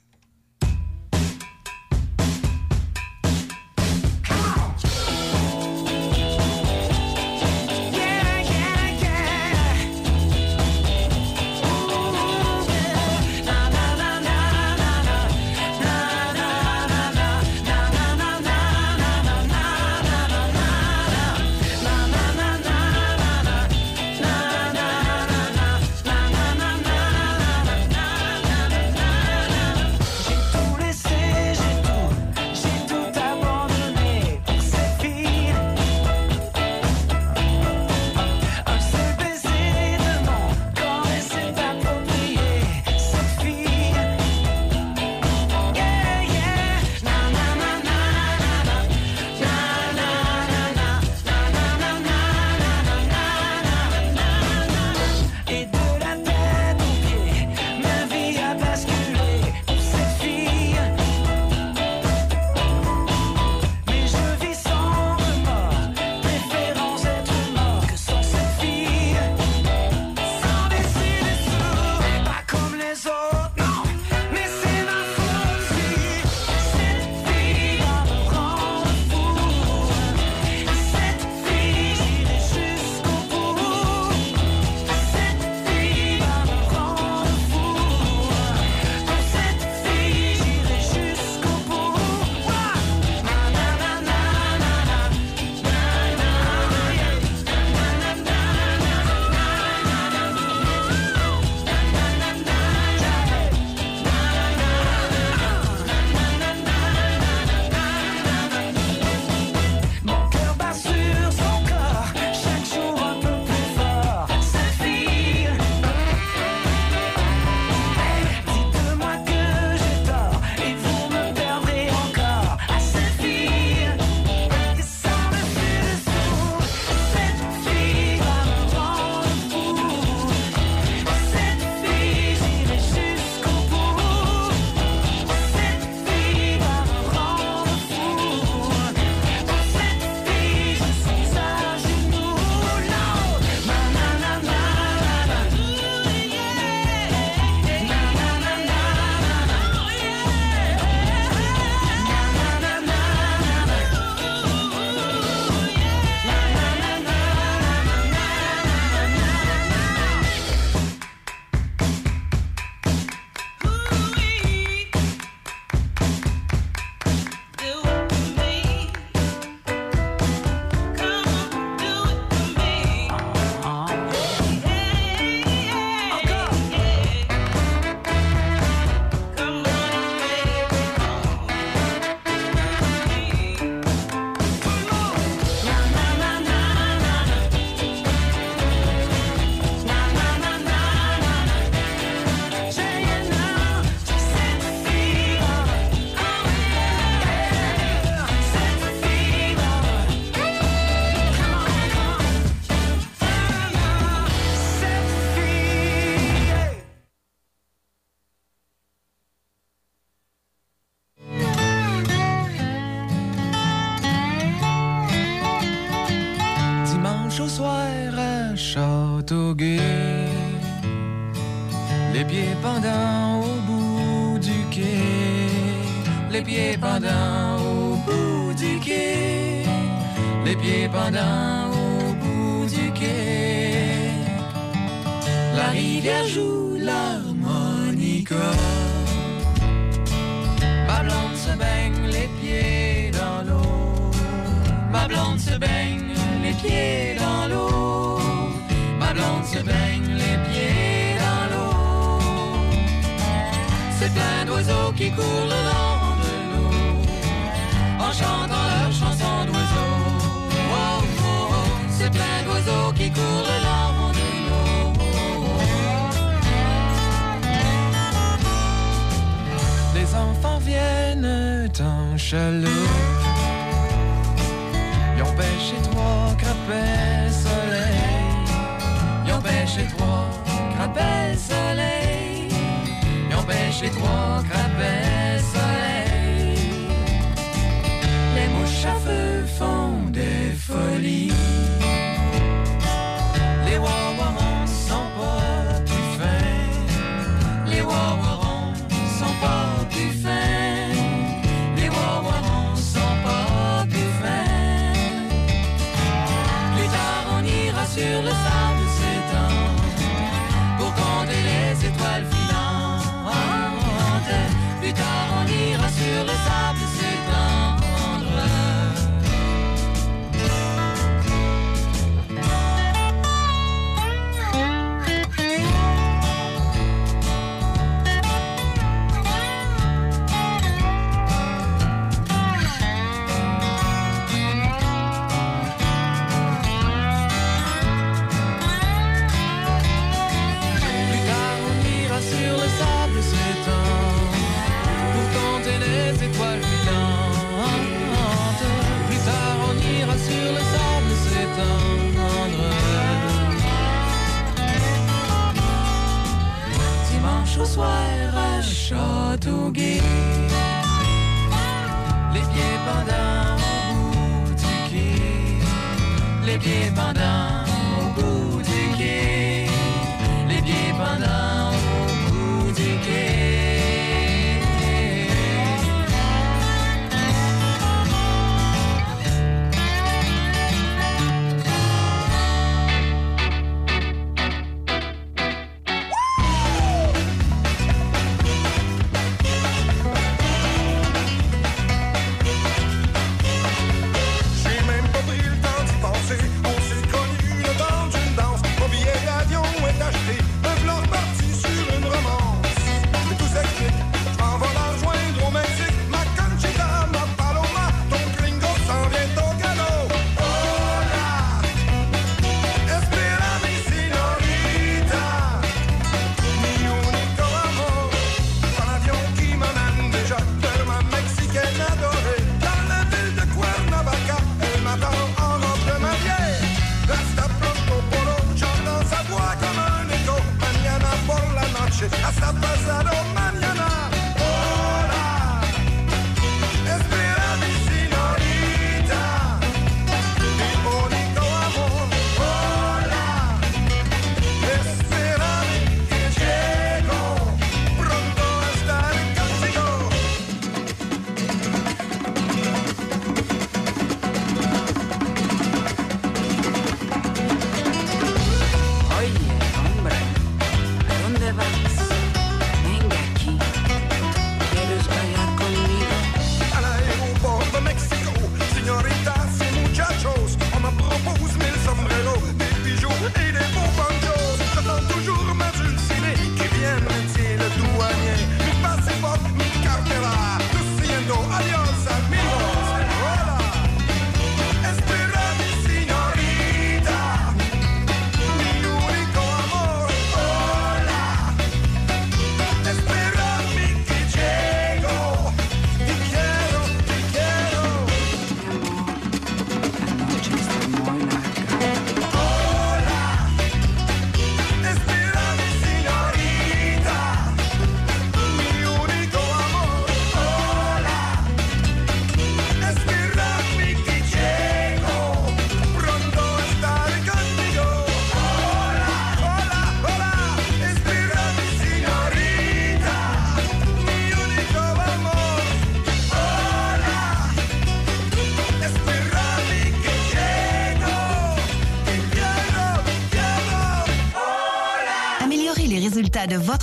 indépendant 366.80 367.79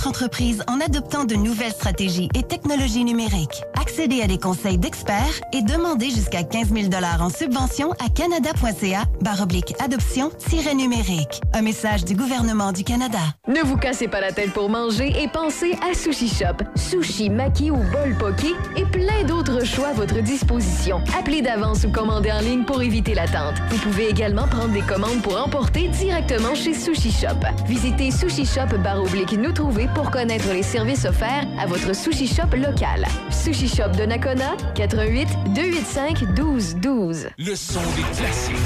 entreprise 0.06 0.62
en 0.68 0.80
adoptant 0.80 1.24
de 1.24 1.34
nouvelles 1.34 1.72
stratégies 1.72 2.28
et 2.34 2.42
technologies 2.42 3.04
numériques. 3.04 3.62
Accédez 3.98 4.22
à 4.22 4.28
des 4.28 4.38
conseils 4.38 4.78
d'experts 4.78 5.40
et 5.52 5.60
demandez 5.60 6.08
jusqu'à 6.08 6.44
15 6.44 6.72
000 6.72 6.86
en 7.20 7.30
subvention 7.30 7.90
à 7.94 8.08
canada.ca 8.08 9.02
baroblique 9.22 9.74
adoption-numérique. 9.80 11.40
Un 11.52 11.62
message 11.62 12.04
du 12.04 12.14
gouvernement 12.14 12.70
du 12.70 12.84
Canada. 12.84 13.18
Ne 13.48 13.60
vous 13.62 13.76
cassez 13.76 14.06
pas 14.06 14.20
la 14.20 14.30
tête 14.30 14.52
pour 14.52 14.70
manger 14.70 15.12
et 15.20 15.26
pensez 15.26 15.76
à 15.82 15.94
Sushi 15.94 16.28
Shop. 16.28 16.64
Sushi, 16.76 17.28
maki 17.28 17.72
ou 17.72 17.78
bol 17.90 18.16
poké 18.20 18.54
et 18.76 18.84
plein 18.84 19.24
d'autres 19.26 19.64
choix 19.64 19.88
à 19.88 19.92
votre 19.94 20.22
disposition. 20.22 21.02
Appelez 21.18 21.42
d'avance 21.42 21.82
ou 21.82 21.90
commandez 21.90 22.30
en 22.30 22.38
ligne 22.38 22.64
pour 22.64 22.80
éviter 22.80 23.14
l'attente. 23.14 23.56
Vous 23.68 23.78
pouvez 23.78 24.08
également 24.08 24.46
prendre 24.46 24.72
des 24.74 24.82
commandes 24.82 25.22
pour 25.22 25.36
emporter 25.44 25.88
directement 25.88 26.54
chez 26.54 26.72
Sushi 26.72 27.10
Shop. 27.10 27.40
Visitez 27.66 28.12
Sushi 28.12 28.46
Shop 28.46 28.78
baroblique 28.78 29.32
nous 29.32 29.50
trouver 29.50 29.88
pour 29.92 30.12
connaître 30.12 30.52
les 30.52 30.62
services 30.62 31.04
offerts 31.04 31.48
à 31.58 31.66
votre 31.66 31.96
Sushi 31.96 32.28
Shop 32.28 32.54
local. 32.56 33.04
Sushi 33.48 33.66
Shop 33.66 33.96
de 33.96 34.04
Nakona, 34.04 34.58
88 34.74 35.26
285 35.54 36.34
12 36.34 36.74
12. 36.82 37.30
Le 37.38 37.56
son 37.56 37.80
des 37.96 38.02
classiques. 38.14 38.56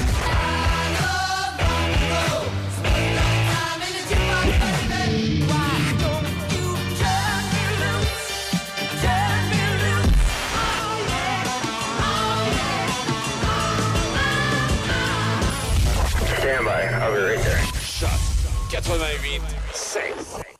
Stand 16.39 16.65
by. 16.65 16.83
I'll 16.91 17.15
be 17.15 17.21
right 17.21 17.39
there. 17.39 17.61
Choc 17.87 18.19
88 18.69 19.41
5. 19.71 20.52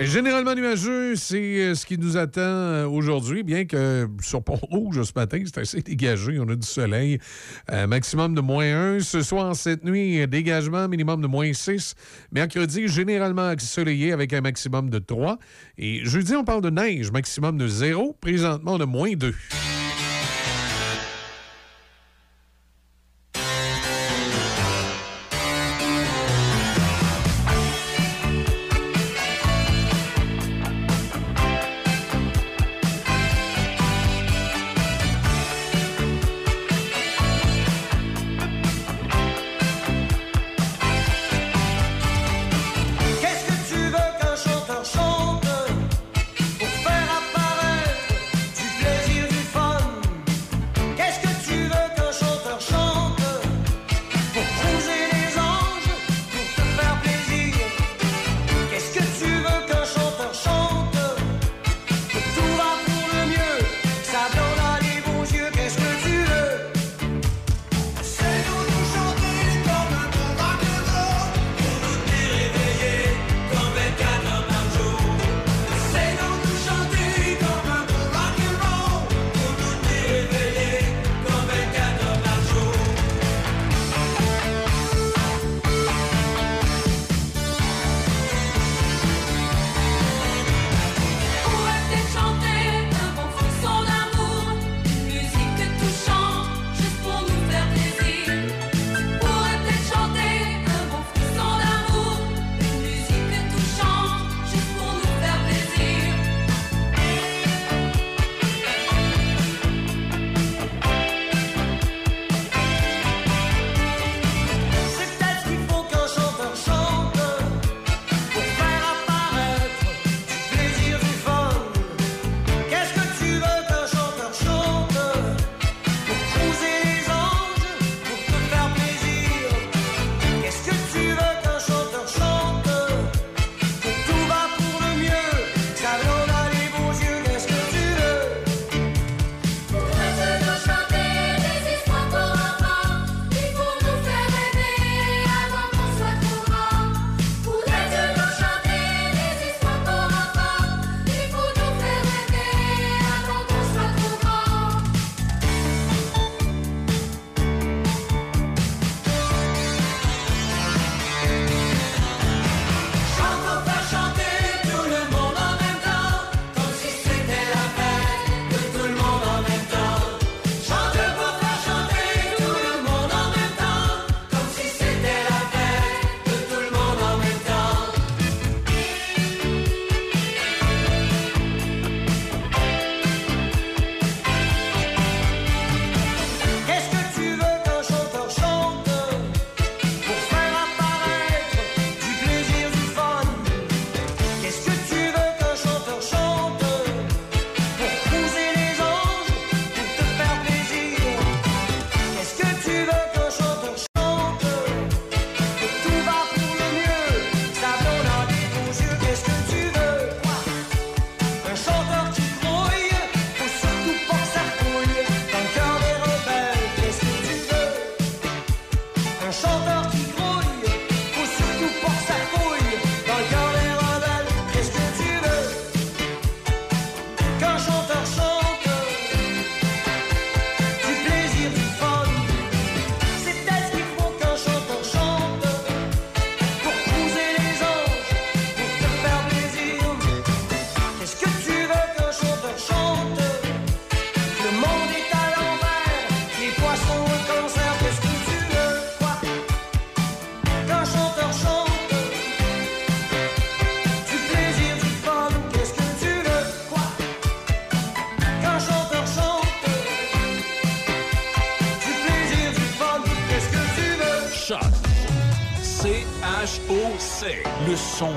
Généralement 0.00 0.54
nuageux, 0.54 1.14
c'est 1.14 1.36
euh, 1.36 1.74
ce 1.74 1.84
qui 1.84 1.98
nous 1.98 2.16
attend 2.16 2.40
euh, 2.40 2.86
aujourd'hui, 2.86 3.42
bien 3.42 3.66
que 3.66 3.76
euh, 3.76 4.06
sur 4.22 4.42
Pont-Rouge 4.42 5.02
ce 5.02 5.12
matin, 5.14 5.42
c'est 5.44 5.60
assez 5.60 5.82
dégagé. 5.82 6.38
On 6.40 6.48
a 6.48 6.56
du 6.56 6.66
soleil. 6.66 7.18
Maximum 7.70 8.34
de 8.34 8.40
moins 8.40 8.96
1. 8.96 9.00
Ce 9.00 9.20
soir, 9.20 9.54
cette 9.54 9.84
nuit, 9.84 10.26
dégagement 10.26 10.88
minimum 10.88 11.20
de 11.20 11.26
moins 11.26 11.52
6. 11.52 11.94
Mercredi, 12.32 12.88
généralement 12.88 13.50
ensoleillé 13.50 14.12
avec 14.12 14.32
un 14.32 14.40
maximum 14.40 14.88
de 14.88 14.98
3. 14.98 15.38
Et 15.76 16.02
jeudi, 16.04 16.34
on 16.34 16.44
parle 16.44 16.62
de 16.62 16.70
neige, 16.70 17.12
maximum 17.12 17.58
de 17.58 17.68
0. 17.68 18.16
Présentement, 18.20 18.78
de 18.78 18.84
moins 18.84 19.12
2. 19.12 19.34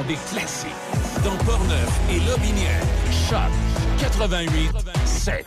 des 0.08 0.16
classiques. 0.32 0.70
Dans 1.26 1.36
Portneuf 1.44 2.00
et 2.10 2.20
Lobinière, 2.20 2.82
Choc 3.12 3.52
88 4.00 4.72
7. 5.06 5.46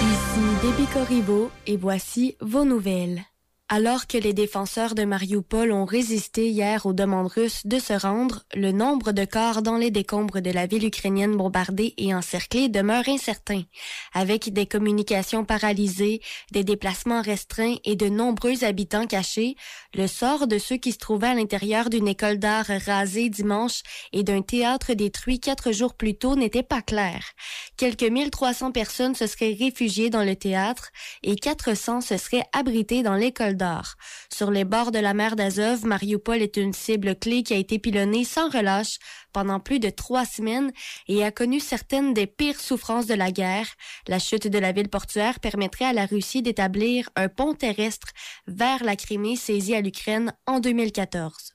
Ici 0.00 0.40
Déby 0.62 0.86
Corriveau 0.86 1.50
et 1.66 1.76
voici 1.76 2.36
vos 2.40 2.64
nouvelles. 2.64 3.20
Alors 3.72 4.08
que 4.08 4.18
les 4.18 4.32
défenseurs 4.32 4.96
de 4.96 5.04
Mariupol 5.04 5.70
ont 5.70 5.84
résisté 5.84 6.48
hier 6.48 6.86
aux 6.86 6.92
demandes 6.92 7.30
russes 7.30 7.64
de 7.64 7.78
se 7.78 7.92
rendre, 7.92 8.42
le 8.52 8.72
nombre 8.72 9.12
de 9.12 9.24
corps 9.24 9.62
dans 9.62 9.76
les 9.76 9.92
décombres 9.92 10.40
de 10.40 10.50
la 10.50 10.66
ville 10.66 10.84
ukrainienne 10.84 11.36
bombardée 11.36 11.94
et 11.96 12.12
encerclée 12.12 12.68
demeure 12.68 13.08
incertain. 13.08 13.62
Avec 14.12 14.52
des 14.52 14.66
communications 14.66 15.44
paralysées, 15.44 16.20
des 16.50 16.64
déplacements 16.64 17.22
restreints 17.22 17.76
et 17.84 17.94
de 17.94 18.08
nombreux 18.08 18.64
habitants 18.64 19.06
cachés, 19.06 19.54
le 19.94 20.06
sort 20.06 20.46
de 20.46 20.58
ceux 20.58 20.76
qui 20.76 20.92
se 20.92 20.98
trouvaient 20.98 21.28
à 21.28 21.34
l'intérieur 21.34 21.90
d'une 21.90 22.08
école 22.08 22.38
d'art 22.38 22.70
rasée 22.86 23.28
dimanche 23.28 23.82
et 24.12 24.22
d'un 24.22 24.42
théâtre 24.42 24.94
détruit 24.94 25.40
quatre 25.40 25.72
jours 25.72 25.94
plus 25.94 26.14
tôt 26.14 26.36
n'était 26.36 26.62
pas 26.62 26.82
clair. 26.82 27.24
Quelques 27.76 28.04
1300 28.04 28.72
personnes 28.72 29.14
se 29.14 29.26
seraient 29.26 29.56
réfugiées 29.58 30.10
dans 30.10 30.24
le 30.24 30.36
théâtre 30.36 30.90
et 31.22 31.36
400 31.36 32.02
se 32.02 32.16
seraient 32.16 32.44
abritées 32.52 33.02
dans 33.02 33.14
l'école 33.14 33.56
d'art. 33.56 33.96
Sur 34.32 34.50
les 34.50 34.64
bords 34.64 34.92
de 34.92 34.98
la 34.98 35.14
mer 35.14 35.34
d'Azov, 35.34 35.84
Mariupol 35.84 36.42
est 36.42 36.56
une 36.56 36.72
cible 36.72 37.16
clé 37.16 37.42
qui 37.42 37.54
a 37.54 37.56
été 37.56 37.78
pilonnée 37.78 38.24
sans 38.24 38.48
relâche 38.48 38.98
pendant 39.32 39.60
plus 39.60 39.80
de 39.80 39.90
trois 39.90 40.24
semaines 40.24 40.72
et 41.08 41.24
a 41.24 41.30
connu 41.30 41.60
certaines 41.60 42.14
des 42.14 42.26
pires 42.26 42.60
souffrances 42.60 43.06
de 43.06 43.14
la 43.14 43.30
guerre. 43.30 43.66
La 44.08 44.18
chute 44.18 44.46
de 44.46 44.58
la 44.58 44.72
ville 44.72 44.88
portuaire 44.88 45.40
permettrait 45.40 45.86
à 45.86 45.92
la 45.92 46.06
Russie 46.06 46.42
d'établir 46.42 47.08
un 47.16 47.28
pont 47.28 47.54
terrestre 47.54 48.08
vers 48.46 48.84
la 48.84 48.96
Crimée 48.96 49.36
saisie 49.36 49.74
à 49.74 49.80
l'Ukraine 49.80 50.32
en 50.46 50.60
2014. 50.60 51.54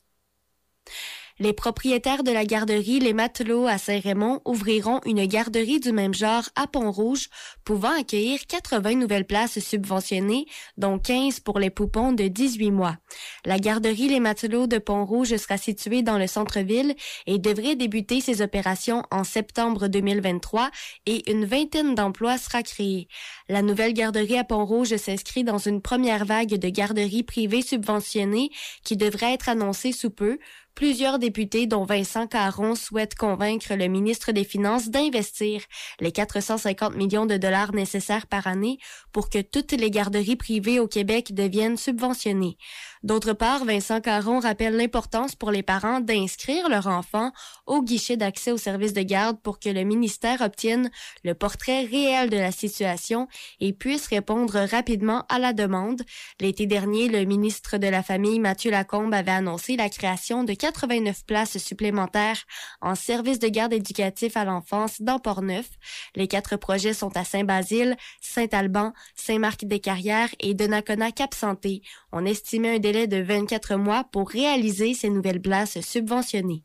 Les 1.37 1.51
propriétaires 1.51 2.23
de 2.23 2.31
la 2.31 2.45
garderie 2.45 2.99
Les 2.99 3.11
Matelots 3.11 3.67
à 3.67 3.77
Saint-Raymond 3.77 4.39
ouvriront 4.45 5.01
une 5.05 5.25
garderie 5.25 5.81
du 5.81 5.91
même 5.91 6.13
genre 6.13 6.47
à 6.55 6.65
Pont-Rouge, 6.65 7.27
pouvant 7.65 7.91
accueillir 7.91 8.39
80 8.47 8.95
nouvelles 8.95 9.25
places 9.25 9.59
subventionnées, 9.59 10.45
dont 10.77 10.97
15 10.97 11.41
pour 11.41 11.59
les 11.59 11.69
poupons 11.69 12.13
de 12.13 12.29
18 12.29 12.71
mois. 12.71 12.95
La 13.43 13.59
garderie 13.59 14.07
Les 14.07 14.21
Matelots 14.21 14.67
de 14.67 14.77
Pont-Rouge 14.77 15.35
sera 15.35 15.57
située 15.57 16.03
dans 16.03 16.17
le 16.17 16.27
centre-ville 16.27 16.95
et 17.27 17.37
devrait 17.37 17.75
débuter 17.75 18.21
ses 18.21 18.41
opérations 18.41 19.03
en 19.11 19.25
septembre 19.25 19.89
2023 19.89 20.71
et 21.05 21.29
une 21.29 21.43
vingtaine 21.43 21.95
d'emplois 21.95 22.37
sera 22.37 22.63
créée. 22.63 23.09
La 23.47 23.61
nouvelle 23.61 23.93
garderie 23.93 24.39
à 24.39 24.43
Pont-Rouge 24.43 24.95
s'inscrit 24.95 25.43
dans 25.43 25.59
une 25.59 25.79
première 25.79 26.25
vague 26.25 26.55
de 26.55 26.69
garderies 26.69 27.21
privées 27.21 27.61
subventionnées 27.61 28.49
qui 28.83 28.97
devrait 28.97 29.33
être 29.33 29.49
annoncée 29.49 29.91
sous 29.91 30.09
peu, 30.09 30.39
Plusieurs 30.75 31.19
députés, 31.19 31.67
dont 31.67 31.85
Vincent 31.85 32.27
Caron, 32.27 32.75
souhaitent 32.75 33.15
convaincre 33.15 33.73
le 33.75 33.87
ministre 33.87 34.33
des 34.33 34.43
Finances 34.43 34.89
d'investir 34.89 35.61
les 36.01 36.11
450 36.11 36.97
millions 36.97 37.25
de 37.25 37.37
dollars 37.37 37.73
nécessaires 37.73 38.27
par 38.27 38.45
année 38.45 38.77
pour 39.13 39.29
que 39.29 39.41
toutes 39.41 39.71
les 39.71 39.89
garderies 39.89 40.35
privées 40.35 40.81
au 40.81 40.87
Québec 40.89 41.33
deviennent 41.33 41.77
subventionnées. 41.77 42.57
D'autre 43.05 43.33
part, 43.33 43.65
Vincent 43.65 44.01
Caron 44.01 44.39
rappelle 44.39 44.75
l'importance 44.75 45.35
pour 45.35 45.51
les 45.51 45.61
parents 45.61 45.99
d'inscrire 45.99 46.67
leur 46.69 46.87
enfant 46.87 47.31
au 47.67 47.83
guichet 47.83 48.17
d'accès 48.17 48.51
aux 48.51 48.57
services 48.57 48.93
de 48.93 49.03
garde 49.03 49.39
pour 49.39 49.59
que 49.59 49.69
le 49.69 49.83
ministère 49.83 50.41
obtienne 50.41 50.89
le 51.23 51.35
portrait 51.35 51.83
réel 51.83 52.31
de 52.31 52.37
la 52.37 52.51
situation 52.51 53.27
et 53.59 53.73
puisse 53.73 54.07
répondre 54.07 54.57
rapidement 54.71 55.23
à 55.29 55.37
la 55.37 55.53
demande. 55.53 56.01
L'été 56.41 56.65
dernier, 56.65 57.07
le 57.07 57.25
ministre 57.25 57.77
de 57.77 57.85
la 57.85 58.01
Famille, 58.01 58.39
Mathieu 58.39 58.71
Lacombe, 58.71 59.13
avait 59.13 59.29
annoncé 59.29 59.75
la 59.77 59.89
création 59.89 60.43
de 60.43 60.53
89 60.53 61.27
places 61.27 61.59
supplémentaires 61.59 62.41
en 62.81 62.95
services 62.95 63.37
de 63.37 63.49
garde 63.49 63.73
éducatif 63.73 64.35
à 64.35 64.45
l'enfance 64.45 64.99
dans 64.99 65.19
Port-Neuf. 65.19 65.69
Les 66.15 66.27
quatre 66.27 66.57
projets 66.57 66.95
sont 66.95 67.15
à 67.15 67.23
Saint-Basile, 67.23 67.97
Saint-Alban, 68.19 68.93
Saint-Marc-des-Carrières 69.13 70.29
et 70.39 70.55
Donnacona-Cap-Santé. 70.55 71.83
On 72.11 72.25
estimait 72.25 72.77
un 72.77 72.79
délai 72.79 72.94
de 72.95 73.17
24 73.17 73.75
mois 73.75 74.05
pour 74.11 74.29
réaliser 74.29 74.93
ces 74.93 75.09
nouvelles 75.09 75.41
places 75.41 75.79
subventionnées. 75.81 76.63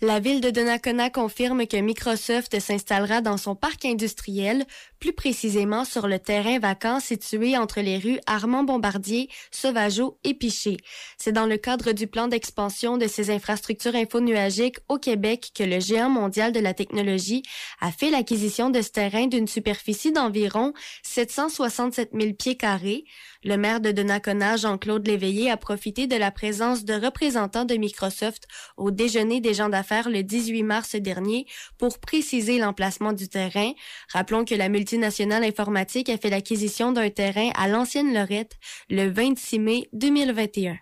La 0.00 0.20
ville 0.20 0.40
de 0.40 0.50
Donnacona 0.50 1.08
confirme 1.08 1.66
que 1.66 1.76
Microsoft 1.76 2.60
s'installera 2.60 3.22
dans 3.22 3.38
son 3.38 3.54
parc 3.54 3.84
industriel, 3.84 4.66
plus 5.04 5.12
précisément 5.12 5.84
sur 5.84 6.08
le 6.08 6.18
terrain 6.18 6.58
vacant 6.58 6.98
situé 6.98 7.58
entre 7.58 7.82
les 7.82 7.98
rues 7.98 8.20
Armand-Bombardier, 8.26 9.28
Sauvageau 9.50 10.18
et 10.24 10.32
Piché. 10.32 10.78
C'est 11.18 11.32
dans 11.32 11.44
le 11.44 11.58
cadre 11.58 11.92
du 11.92 12.06
plan 12.06 12.26
d'expansion 12.26 12.96
de 12.96 13.06
ses 13.06 13.28
infrastructures 13.28 13.96
infonuagiques 13.96 14.78
au 14.88 14.96
Québec 14.96 15.50
que 15.54 15.62
le 15.62 15.78
géant 15.78 16.08
mondial 16.08 16.52
de 16.52 16.60
la 16.60 16.72
technologie 16.72 17.42
a 17.82 17.92
fait 17.92 18.08
l'acquisition 18.08 18.70
de 18.70 18.80
ce 18.80 18.92
terrain 18.92 19.26
d'une 19.26 19.46
superficie 19.46 20.10
d'environ 20.10 20.72
767 21.02 22.12
000 22.18 22.32
pieds 22.32 22.56
carrés. 22.56 23.04
Le 23.46 23.58
maire 23.58 23.82
de 23.82 23.92
Donnacona, 23.92 24.56
Jean-Claude 24.56 25.06
Léveillé, 25.06 25.50
a 25.50 25.58
profité 25.58 26.06
de 26.06 26.16
la 26.16 26.30
présence 26.30 26.86
de 26.86 26.94
représentants 26.94 27.66
de 27.66 27.74
Microsoft 27.74 28.44
au 28.78 28.90
déjeuner 28.90 29.42
des 29.42 29.52
gens 29.52 29.68
d'affaires 29.68 30.08
le 30.08 30.22
18 30.22 30.62
mars 30.62 30.94
dernier 30.94 31.44
pour 31.76 31.98
préciser 31.98 32.56
l'emplacement 32.56 33.12
du 33.12 33.28
terrain. 33.28 33.72
Rappelons 34.10 34.46
que 34.46 34.54
la 34.54 34.70
multinationale 34.94 35.44
informatique 35.44 36.08
a 36.08 36.16
fait 36.16 36.30
l'acquisition 36.30 36.92
d'un 36.92 37.10
terrain 37.10 37.50
à 37.56 37.66
l'ancienne 37.66 38.14
Lorette 38.14 38.52
le 38.88 39.08
26 39.08 39.58
mai 39.58 39.88
2021. 39.92 40.76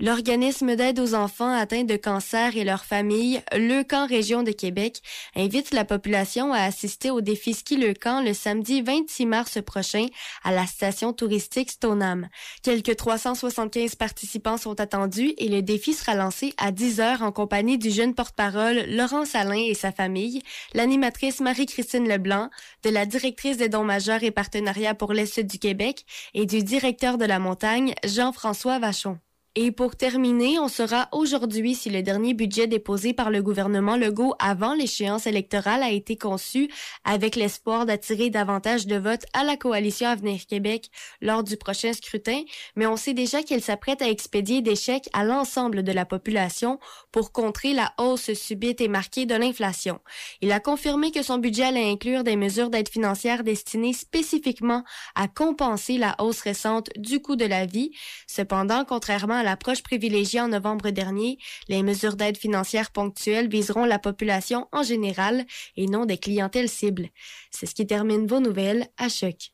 L'organisme 0.00 0.74
d'aide 0.74 0.98
aux 0.98 1.14
enfants 1.14 1.52
atteints 1.52 1.84
de 1.84 1.94
cancer 1.94 2.56
et 2.56 2.64
leurs 2.64 2.84
familles, 2.84 3.40
Le 3.52 3.84
Camp 3.84 4.08
Région 4.08 4.42
de 4.42 4.50
Québec, 4.50 5.00
invite 5.36 5.72
la 5.72 5.84
population 5.84 6.52
à 6.52 6.62
assister 6.62 7.12
au 7.12 7.20
défi 7.20 7.54
ski 7.54 7.76
Le 7.76 7.94
Camp 7.94 8.20
le 8.20 8.34
samedi 8.34 8.82
26 8.82 9.24
mars 9.24 9.62
prochain 9.64 10.06
à 10.42 10.50
la 10.50 10.66
station 10.66 11.12
touristique 11.12 11.70
Stoneham. 11.70 12.28
Quelques 12.64 12.96
375 12.96 13.94
participants 13.94 14.56
sont 14.56 14.80
attendus 14.80 15.32
et 15.38 15.48
le 15.48 15.62
défi 15.62 15.94
sera 15.94 16.16
lancé 16.16 16.54
à 16.56 16.72
10 16.72 16.98
heures 16.98 17.22
en 17.22 17.30
compagnie 17.30 17.78
du 17.78 17.92
jeune 17.92 18.16
porte-parole 18.16 18.86
Laurence 18.88 19.36
Alain 19.36 19.62
et 19.64 19.74
sa 19.74 19.92
famille, 19.92 20.42
l'animatrice 20.74 21.38
Marie-Christine 21.38 22.08
Leblanc, 22.08 22.50
de 22.82 22.90
la 22.90 23.06
directrice 23.06 23.58
des 23.58 23.68
dons 23.68 23.84
majeurs 23.84 24.24
et 24.24 24.32
partenariats 24.32 24.96
pour 24.96 25.12
l'Est 25.12 25.38
du 25.38 25.60
Québec 25.60 26.04
et 26.34 26.46
du 26.46 26.64
directeur 26.64 27.16
de 27.16 27.26
la 27.26 27.38
montagne, 27.38 27.94
Jean-François 28.04 28.80
Vachon. 28.80 29.20
Et 29.56 29.70
pour 29.70 29.94
terminer, 29.94 30.58
on 30.58 30.66
saura 30.66 31.08
aujourd'hui 31.12 31.76
si 31.76 31.88
le 31.88 32.02
dernier 32.02 32.34
budget 32.34 32.66
déposé 32.66 33.12
par 33.12 33.30
le 33.30 33.40
gouvernement 33.40 33.96
Legault 33.96 34.34
avant 34.40 34.74
l'échéance 34.74 35.28
électorale 35.28 35.84
a 35.84 35.90
été 35.90 36.16
conçu 36.16 36.68
avec 37.04 37.36
l'espoir 37.36 37.86
d'attirer 37.86 38.30
davantage 38.30 38.88
de 38.88 38.96
votes 38.96 39.26
à 39.32 39.44
la 39.44 39.56
coalition 39.56 40.08
Avenir 40.08 40.40
Québec 40.48 40.90
lors 41.20 41.44
du 41.44 41.56
prochain 41.56 41.92
scrutin, 41.92 42.42
mais 42.74 42.88
on 42.88 42.96
sait 42.96 43.14
déjà 43.14 43.44
qu'elle 43.44 43.62
s'apprête 43.62 44.02
à 44.02 44.08
expédier 44.08 44.60
des 44.60 44.74
chèques 44.74 45.08
à 45.12 45.22
l'ensemble 45.22 45.84
de 45.84 45.92
la 45.92 46.04
population 46.04 46.80
pour 47.12 47.30
contrer 47.30 47.74
la 47.74 47.92
hausse 47.96 48.32
subite 48.32 48.80
et 48.80 48.88
marquée 48.88 49.24
de 49.24 49.36
l'inflation. 49.36 50.00
Il 50.40 50.50
a 50.50 50.58
confirmé 50.58 51.12
que 51.12 51.22
son 51.22 51.38
budget 51.38 51.66
allait 51.66 51.92
inclure 51.92 52.24
des 52.24 52.34
mesures 52.34 52.70
d'aide 52.70 52.88
financière 52.88 53.44
destinées 53.44 53.92
spécifiquement 53.92 54.82
à 55.14 55.28
compenser 55.28 55.96
la 55.96 56.16
hausse 56.18 56.40
récente 56.40 56.90
du 56.96 57.22
coût 57.22 57.36
de 57.36 57.44
la 57.44 57.66
vie. 57.66 57.92
Cependant, 58.26 58.84
contrairement 58.84 59.34
à 59.34 59.43
l'approche 59.44 59.82
privilégiée 59.82 60.40
en 60.40 60.48
novembre 60.48 60.90
dernier, 60.90 61.38
les 61.68 61.82
mesures 61.82 62.16
d'aide 62.16 62.36
financière 62.36 62.90
ponctuelles 62.90 63.48
viseront 63.48 63.84
la 63.84 63.98
population 63.98 64.66
en 64.72 64.82
général 64.82 65.44
et 65.76 65.86
non 65.86 66.06
des 66.06 66.18
clientèles 66.18 66.68
cibles. 66.68 67.08
C'est 67.50 67.66
ce 67.66 67.74
qui 67.74 67.86
termine 67.86 68.26
vos 68.26 68.40
nouvelles 68.40 68.88
à 68.96 69.08
choc. 69.08 69.52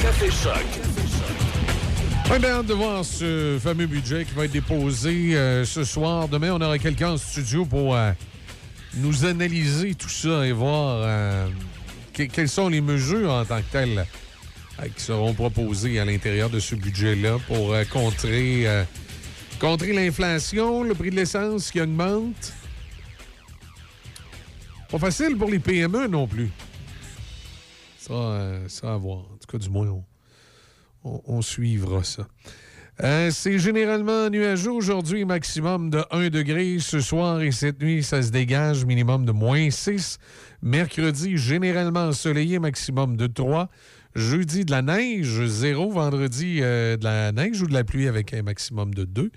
Café 0.00 0.30
Choc. 0.30 0.64
On 2.30 2.38
bien 2.40 2.50
hâte 2.50 2.66
de 2.66 2.72
voir 2.74 3.04
ce 3.04 3.58
fameux 3.62 3.86
budget 3.86 4.24
qui 4.24 4.32
va 4.32 4.46
être 4.46 4.52
déposé 4.52 5.36
euh, 5.36 5.64
ce 5.64 5.84
soir. 5.84 6.26
Demain, 6.28 6.52
on 6.52 6.60
aura 6.60 6.78
quelqu'un 6.78 7.12
en 7.12 7.16
studio 7.18 7.66
pour 7.66 7.94
euh, 7.94 8.12
nous 8.94 9.26
analyser 9.26 9.94
tout 9.94 10.08
ça 10.08 10.46
et 10.46 10.52
voir 10.52 11.00
euh, 11.02 11.46
que- 12.14 12.22
quelles 12.22 12.48
sont 12.48 12.68
les 12.68 12.80
mesures 12.80 13.30
en 13.30 13.44
tant 13.44 13.58
que 13.58 13.70
telles 13.70 14.06
qui 14.82 15.02
seront 15.02 15.34
proposées 15.34 15.98
à 15.98 16.04
l'intérieur 16.04 16.50
de 16.50 16.58
ce 16.60 16.74
budget-là 16.74 17.38
pour 17.46 17.72
euh, 17.72 17.84
contrer, 17.84 18.66
euh, 18.66 18.84
contrer 19.60 19.92
l'inflation, 19.92 20.82
le 20.82 20.94
prix 20.94 21.10
de 21.10 21.16
l'essence 21.16 21.70
qui 21.70 21.80
augmente. 21.80 22.52
Pas 24.90 24.98
facile 24.98 25.36
pour 25.36 25.50
les 25.50 25.58
PME 25.58 26.06
non 26.06 26.26
plus. 26.26 26.50
Ça, 27.98 28.12
euh, 28.12 28.68
ça 28.68 28.94
à 28.94 28.96
voir. 28.96 29.20
En 29.20 29.36
tout 29.40 29.50
cas, 29.50 29.58
du 29.58 29.70
moins, 29.70 29.88
on, 31.02 31.42
suivra 31.42 32.04
ça. 32.04 32.28
Euh, 33.02 33.30
c'est 33.30 33.58
généralement 33.58 34.28
nuageux 34.28 34.70
aujourd'hui, 34.70 35.24
maximum 35.24 35.90
de 35.90 36.04
1 36.10 36.28
degré. 36.28 36.78
Ce 36.80 37.00
soir 37.00 37.40
et 37.40 37.50
cette 37.50 37.80
nuit, 37.80 38.04
ça 38.04 38.22
se 38.22 38.30
dégage, 38.30 38.84
minimum 38.84 39.24
de 39.24 39.32
moins 39.32 39.70
6. 39.70 40.18
Mercredi, 40.62 41.38
généralement 41.38 42.08
ensoleillé, 42.08 42.58
maximum 42.58 43.16
de 43.16 43.26
3. 43.26 43.70
Jeudi, 44.14 44.64
de 44.64 44.70
la 44.70 44.82
neige, 44.82 45.44
0. 45.44 45.90
Vendredi, 45.90 46.58
euh, 46.62 46.96
de 46.96 47.04
la 47.04 47.32
neige 47.32 47.60
ou 47.62 47.66
de 47.66 47.72
la 47.72 47.82
pluie 47.82 48.06
avec 48.06 48.32
un 48.32 48.42
maximum 48.42 48.94
de 48.94 49.04
2. 49.04 49.30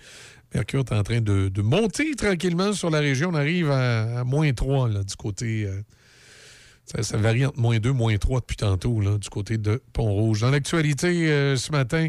Mercure 0.54 0.82
est 0.82 0.94
en 0.94 1.04
train 1.04 1.20
de, 1.20 1.62
monter 1.62 2.16
tranquillement 2.16 2.74
sur 2.74 2.90
la 2.90 2.99
région. 2.99 3.30
On 3.32 3.36
arrive 3.36 3.72
à, 3.72 4.24
moins 4.24 4.54
3 4.54 4.90
là, 4.90 5.04
du 5.04 5.16
côté. 5.16 5.66
euh, 5.66 7.02
Ça, 7.02 7.18
varie 7.18 7.45
entre 7.45 7.60
moins 7.60 7.80
2, 7.80 7.91
moins 7.91 8.16
3 8.18 8.41
depuis 8.41 8.56
tantôt, 8.56 9.02
là, 9.02 9.18
du 9.18 9.30
côté 9.30 9.58
de 9.58 9.82
Pont-Rouge. 9.94 10.41
Dans 10.41 10.52
l'actualité 10.52 11.32
euh, 11.32 11.56
ce 11.56 11.72
matin, 11.72 12.08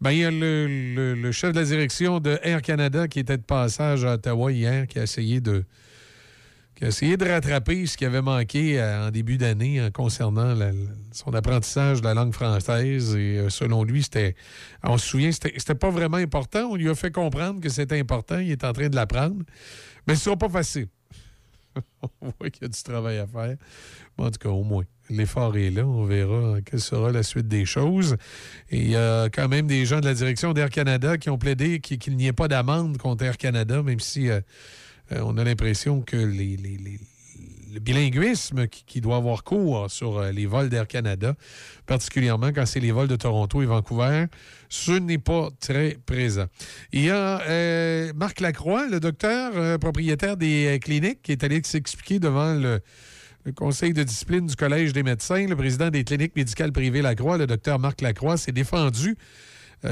ben, 0.00 0.10
il 0.10 0.18
y 0.18 0.24
a 0.24 0.30
le 0.32 1.32
chef 1.32 1.52
de 1.52 1.60
la 1.60 1.64
direction 1.64 2.18
de 2.18 2.38
Air 2.42 2.62
Canada 2.62 3.06
qui 3.06 3.20
était 3.20 3.38
de 3.38 3.42
passage 3.42 4.04
à 4.04 4.14
Ottawa 4.14 4.50
hier, 4.50 4.86
qui 4.88 4.98
a 4.98 5.04
essayé 5.04 5.40
de, 5.40 5.64
qui 6.78 6.84
a 6.84 6.88
essayé 6.88 7.16
de 7.16 7.28
rattraper 7.28 7.86
ce 7.86 7.96
qui 7.96 8.04
avait 8.04 8.22
manqué 8.22 8.80
euh, 8.80 9.08
en 9.08 9.10
début 9.10 9.36
d'année 9.36 9.82
en 9.82 9.90
concernant 9.90 10.56
son 11.10 11.34
apprentissage 11.34 12.00
de 12.00 12.04
la 12.04 12.14
langue 12.14 12.32
française. 12.32 13.16
Et 13.16 13.38
euh, 13.38 13.50
selon 13.50 13.82
lui, 13.82 14.04
c'était. 14.04 14.36
On 14.84 14.96
se 14.96 15.08
souvient, 15.08 15.32
c'était 15.32 15.74
pas 15.74 15.90
vraiment 15.90 16.18
important. 16.18 16.68
On 16.70 16.76
lui 16.76 16.88
a 16.88 16.94
fait 16.94 17.10
comprendre 17.10 17.60
que 17.60 17.68
c'était 17.68 17.98
important. 17.98 18.38
Il 18.38 18.52
est 18.52 18.62
en 18.62 18.72
train 18.72 18.88
de 18.88 18.94
l'apprendre. 18.94 19.42
Mais 20.06 20.14
ce 20.14 20.26
sera 20.26 20.36
pas 20.36 20.48
facile. 20.48 20.86
on 22.20 22.32
voit 22.38 22.48
qu'il 22.48 22.62
y 22.62 22.66
a 22.66 22.68
du 22.68 22.82
travail 22.84 23.18
à 23.18 23.26
faire. 23.26 23.56
En 24.16 24.30
tout 24.30 24.38
cas, 24.38 24.48
au 24.48 24.62
moins, 24.62 24.84
l'effort 25.10 25.56
est 25.56 25.70
là. 25.70 25.84
On 25.84 26.04
verra 26.04 26.60
quelle 26.64 26.80
sera 26.80 27.10
la 27.10 27.24
suite 27.24 27.48
des 27.48 27.64
choses. 27.64 28.16
Et 28.70 28.78
il 28.78 28.90
y 28.90 28.96
a 28.96 29.28
quand 29.30 29.48
même 29.48 29.66
des 29.66 29.84
gens 29.84 29.98
de 29.98 30.06
la 30.06 30.14
direction 30.14 30.52
d'Air 30.52 30.70
Canada 30.70 31.18
qui 31.18 31.28
ont 31.28 31.38
plaidé 31.38 31.80
qu'il 31.80 31.98
qu'il 31.98 32.16
n'y 32.16 32.28
ait 32.28 32.32
pas 32.32 32.46
d'amende 32.46 32.98
contre 32.98 33.24
Air 33.24 33.36
Canada, 33.36 33.82
même 33.82 33.98
si 33.98 34.30
euh, 34.30 34.40
euh, 35.12 35.20
on 35.24 35.36
a 35.38 35.44
l'impression 35.44 36.02
que 36.02 36.16
le 36.16 37.80
bilinguisme 37.80 38.66
qui, 38.66 39.00
doit 39.00 39.16
avoir 39.16 39.44
cours 39.44 39.90
sur 39.90 40.18
euh, 40.18 40.32
les 40.32 40.46
vols 40.46 40.68
d'Air 40.68 40.86
Canada, 40.86 41.34
particulièrement 41.86 42.52
quand 42.52 42.66
c'est 42.66 42.80
les 42.80 42.92
vols 42.92 43.08
de 43.08 43.16
Toronto 43.16 43.62
et 43.62 43.66
Vancouver, 43.66 44.26
ce 44.68 44.92
n'est 44.92 45.18
pas 45.18 45.48
très 45.60 45.96
présent. 46.04 46.46
Il 46.92 47.04
y 47.04 47.10
a 47.10 47.40
euh, 47.42 48.12
Marc 48.14 48.40
Lacroix, 48.40 48.88
le 48.88 49.00
docteur 49.00 49.78
propriétaire 49.78 50.36
des 50.36 50.78
cliniques, 50.82 51.22
qui 51.22 51.32
est 51.32 51.44
allé 51.44 51.60
s'expliquer 51.62 52.18
devant 52.18 52.54
le, 52.54 52.80
conseil 53.56 53.94
de 53.94 54.02
discipline 54.02 54.46
du 54.46 54.56
Collège 54.56 54.92
des 54.92 55.02
médecins. 55.02 55.46
Le 55.46 55.56
président 55.56 55.88
des 55.88 56.04
cliniques 56.04 56.36
médicales 56.36 56.70
privées 56.70 57.00
Lacroix, 57.00 57.38
le 57.38 57.46
docteur 57.46 57.78
Marc 57.78 58.02
Lacroix, 58.02 58.36
s'est 58.36 58.52
défendu 58.52 59.16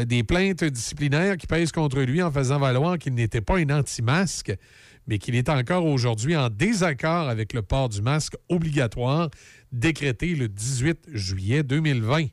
des 0.05 0.25
plaintes 0.25 0.65
disciplinaires 0.65 1.39
qui 1.39 1.47
pèsent 1.47 1.73
contre 1.73 2.01
lui 2.01 2.21
en 2.21 2.31
faisant 2.31 2.59
valoir 2.59 2.99
qu'il 2.99 3.15
n'était 3.15 3.41
pas 3.41 3.57
un 3.57 3.71
anti-masque, 3.71 4.53
mais 5.07 5.19
qu'il 5.19 5.35
est 5.35 5.49
encore 5.49 5.85
aujourd'hui 5.85 6.37
en 6.37 6.51
désaccord 6.51 7.29
avec 7.29 7.53
le 7.53 7.63
port 7.63 7.89
du 7.89 8.03
masque 8.03 8.35
obligatoire 8.49 9.31
décrété 9.73 10.35
le 10.35 10.49
18 10.49 11.09
juillet 11.13 11.63
2020. 11.63 12.27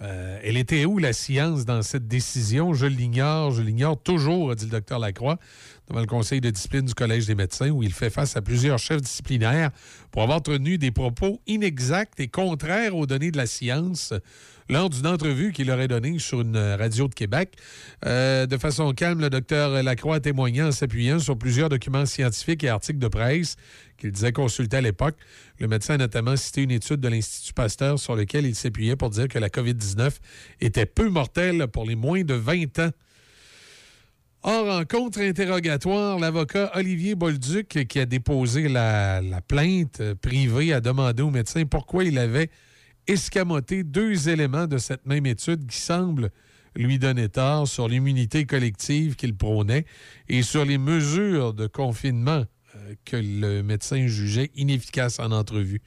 Euh, 0.00 0.38
elle 0.42 0.56
était 0.56 0.84
où 0.84 0.98
la 0.98 1.12
science 1.12 1.64
dans 1.64 1.82
cette 1.82 2.06
décision? 2.06 2.74
Je 2.74 2.86
l'ignore, 2.86 3.50
je 3.50 3.62
l'ignore 3.62 4.00
toujours, 4.00 4.52
a 4.52 4.54
dit 4.54 4.64
le 4.64 4.70
docteur 4.70 4.98
Lacroix, 4.98 5.38
devant 5.88 6.00
le 6.00 6.06
conseil 6.06 6.40
de 6.40 6.50
discipline 6.50 6.84
du 6.84 6.94
Collège 6.94 7.26
des 7.26 7.34
médecins, 7.34 7.70
où 7.70 7.82
il 7.82 7.92
fait 7.92 8.10
face 8.10 8.36
à 8.36 8.42
plusieurs 8.42 8.78
chefs 8.78 9.02
disciplinaires 9.02 9.70
pour 10.12 10.22
avoir 10.22 10.42
tenu 10.42 10.78
des 10.78 10.90
propos 10.90 11.40
inexacts 11.46 12.20
et 12.20 12.28
contraires 12.28 12.94
aux 12.94 13.06
données 13.06 13.30
de 13.30 13.36
la 13.36 13.46
science 13.46 14.14
lors 14.68 14.90
d'une 14.90 15.06
entrevue 15.06 15.52
qu'il 15.52 15.70
aurait 15.70 15.88
donnée 15.88 16.18
sur 16.18 16.42
une 16.42 16.56
radio 16.56 17.08
de 17.08 17.14
Québec. 17.14 17.56
Euh, 18.04 18.46
de 18.46 18.56
façon 18.58 18.92
calme, 18.92 19.20
le 19.20 19.30
docteur 19.30 19.82
Lacroix 19.82 20.16
a 20.16 20.20
témoigné 20.20 20.62
en 20.62 20.72
s'appuyant 20.72 21.18
sur 21.18 21.38
plusieurs 21.38 21.70
documents 21.70 22.06
scientifiques 22.06 22.64
et 22.64 22.68
articles 22.68 22.98
de 22.98 23.08
presse 23.08 23.56
qu'il 23.98 24.12
disait 24.12 24.32
consulter 24.32 24.78
à 24.78 24.80
l'époque. 24.80 25.16
Le 25.58 25.68
médecin 25.68 25.94
a 25.94 25.98
notamment 25.98 26.36
cité 26.36 26.62
une 26.62 26.70
étude 26.70 27.00
de 27.00 27.08
l'Institut 27.08 27.52
Pasteur 27.52 27.98
sur 27.98 28.16
laquelle 28.16 28.46
il 28.46 28.54
s'appuyait 28.54 28.96
pour 28.96 29.10
dire 29.10 29.28
que 29.28 29.38
la 29.38 29.48
COVID-19 29.48 30.12
était 30.60 30.86
peu 30.86 31.08
mortelle 31.08 31.66
pour 31.68 31.84
les 31.84 31.96
moins 31.96 32.22
de 32.22 32.34
20 32.34 32.78
ans. 32.78 32.90
Or, 34.44 34.68
en 34.68 34.84
contre-interrogatoire, 34.84 36.18
l'avocat 36.18 36.70
Olivier 36.74 37.16
Bolduc, 37.16 37.86
qui 37.88 37.98
a 37.98 38.06
déposé 38.06 38.68
la, 38.68 39.20
la 39.20 39.40
plainte 39.40 40.14
privée, 40.14 40.72
a 40.72 40.80
demandé 40.80 41.22
au 41.22 41.30
médecin 41.30 41.64
pourquoi 41.66 42.04
il 42.04 42.18
avait 42.18 42.48
escamoté 43.08 43.82
deux 43.82 44.28
éléments 44.28 44.66
de 44.66 44.78
cette 44.78 45.06
même 45.06 45.26
étude 45.26 45.66
qui 45.66 45.78
semblent 45.78 46.30
lui 46.76 46.98
donner 47.00 47.28
tort 47.28 47.66
sur 47.66 47.88
l'immunité 47.88 48.46
collective 48.46 49.16
qu'il 49.16 49.34
prônait 49.34 49.84
et 50.28 50.42
sur 50.42 50.64
les 50.64 50.78
mesures 50.78 51.52
de 51.52 51.66
confinement 51.66 52.44
que 53.04 53.16
le 53.16 53.62
médecin 53.62 54.06
jugeait 54.06 54.50
inefficaces 54.56 55.18
en 55.18 55.30
entrevue. 55.30 55.80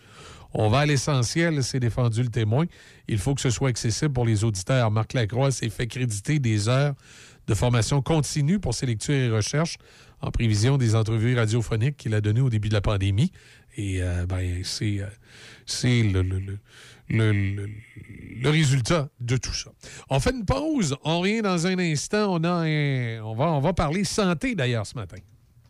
On 0.53 0.69
va 0.69 0.79
à 0.79 0.85
l'essentiel, 0.85 1.63
c'est 1.63 1.79
défendu 1.79 2.23
le 2.23 2.29
témoin. 2.29 2.65
Il 3.07 3.17
faut 3.17 3.35
que 3.35 3.41
ce 3.41 3.49
soit 3.49 3.69
accessible 3.69 4.11
pour 4.11 4.25
les 4.25 4.43
auditeurs. 4.43 4.91
Marc 4.91 5.13
Lacroix 5.13 5.51
s'est 5.51 5.69
fait 5.69 5.87
créditer 5.87 6.39
des 6.39 6.67
heures 6.67 6.93
de 7.47 7.53
formation 7.53 8.01
continue 8.01 8.59
pour 8.59 8.73
ses 8.73 8.85
lectures 8.85 9.15
et 9.15 9.29
recherches 9.29 9.77
en 10.21 10.29
prévision 10.29 10.77
des 10.77 10.95
entrevues 10.95 11.35
radiophoniques 11.35 11.97
qu'il 11.97 12.13
a 12.13 12.21
données 12.21 12.41
au 12.41 12.49
début 12.49 12.69
de 12.69 12.73
la 12.73 12.81
pandémie. 12.81 13.31
Et 13.77 14.03
euh, 14.03 14.25
ben, 14.25 14.61
c'est 14.63 14.99
euh, 14.99 15.07
le, 17.09 18.49
résultat 18.49 19.09
de 19.19 19.37
tout 19.37 19.53
ça. 19.53 19.71
On 20.09 20.19
fait 20.19 20.31
une 20.31 20.45
pause. 20.45 20.97
On 21.03 21.21
revient 21.21 21.41
dans 21.41 21.65
un 21.65 21.79
instant. 21.79 22.35
On, 22.35 23.35
va, 23.35 23.51
on 23.51 23.59
va 23.59 23.73
parler 23.73 24.03
santé 24.03 24.53
d'ailleurs 24.55 24.85
ce 24.85 24.95
matin. 24.95 25.17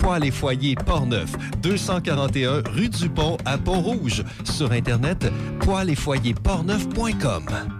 Poêles 0.00 0.24
et 0.24 0.30
foyers 0.30 0.74
Portneuf, 0.74 1.32
241 1.62 2.62
rue 2.70 2.88
du 2.88 3.08
Pont 3.08 3.36
à 3.44 3.56
Pont-Rouge. 3.56 4.24
Sur 4.44 4.72
Internet, 4.72 5.30
poêles 5.60 5.90
et 5.90 5.94
foyers 5.94 6.34
portneuf.com. 6.34 7.79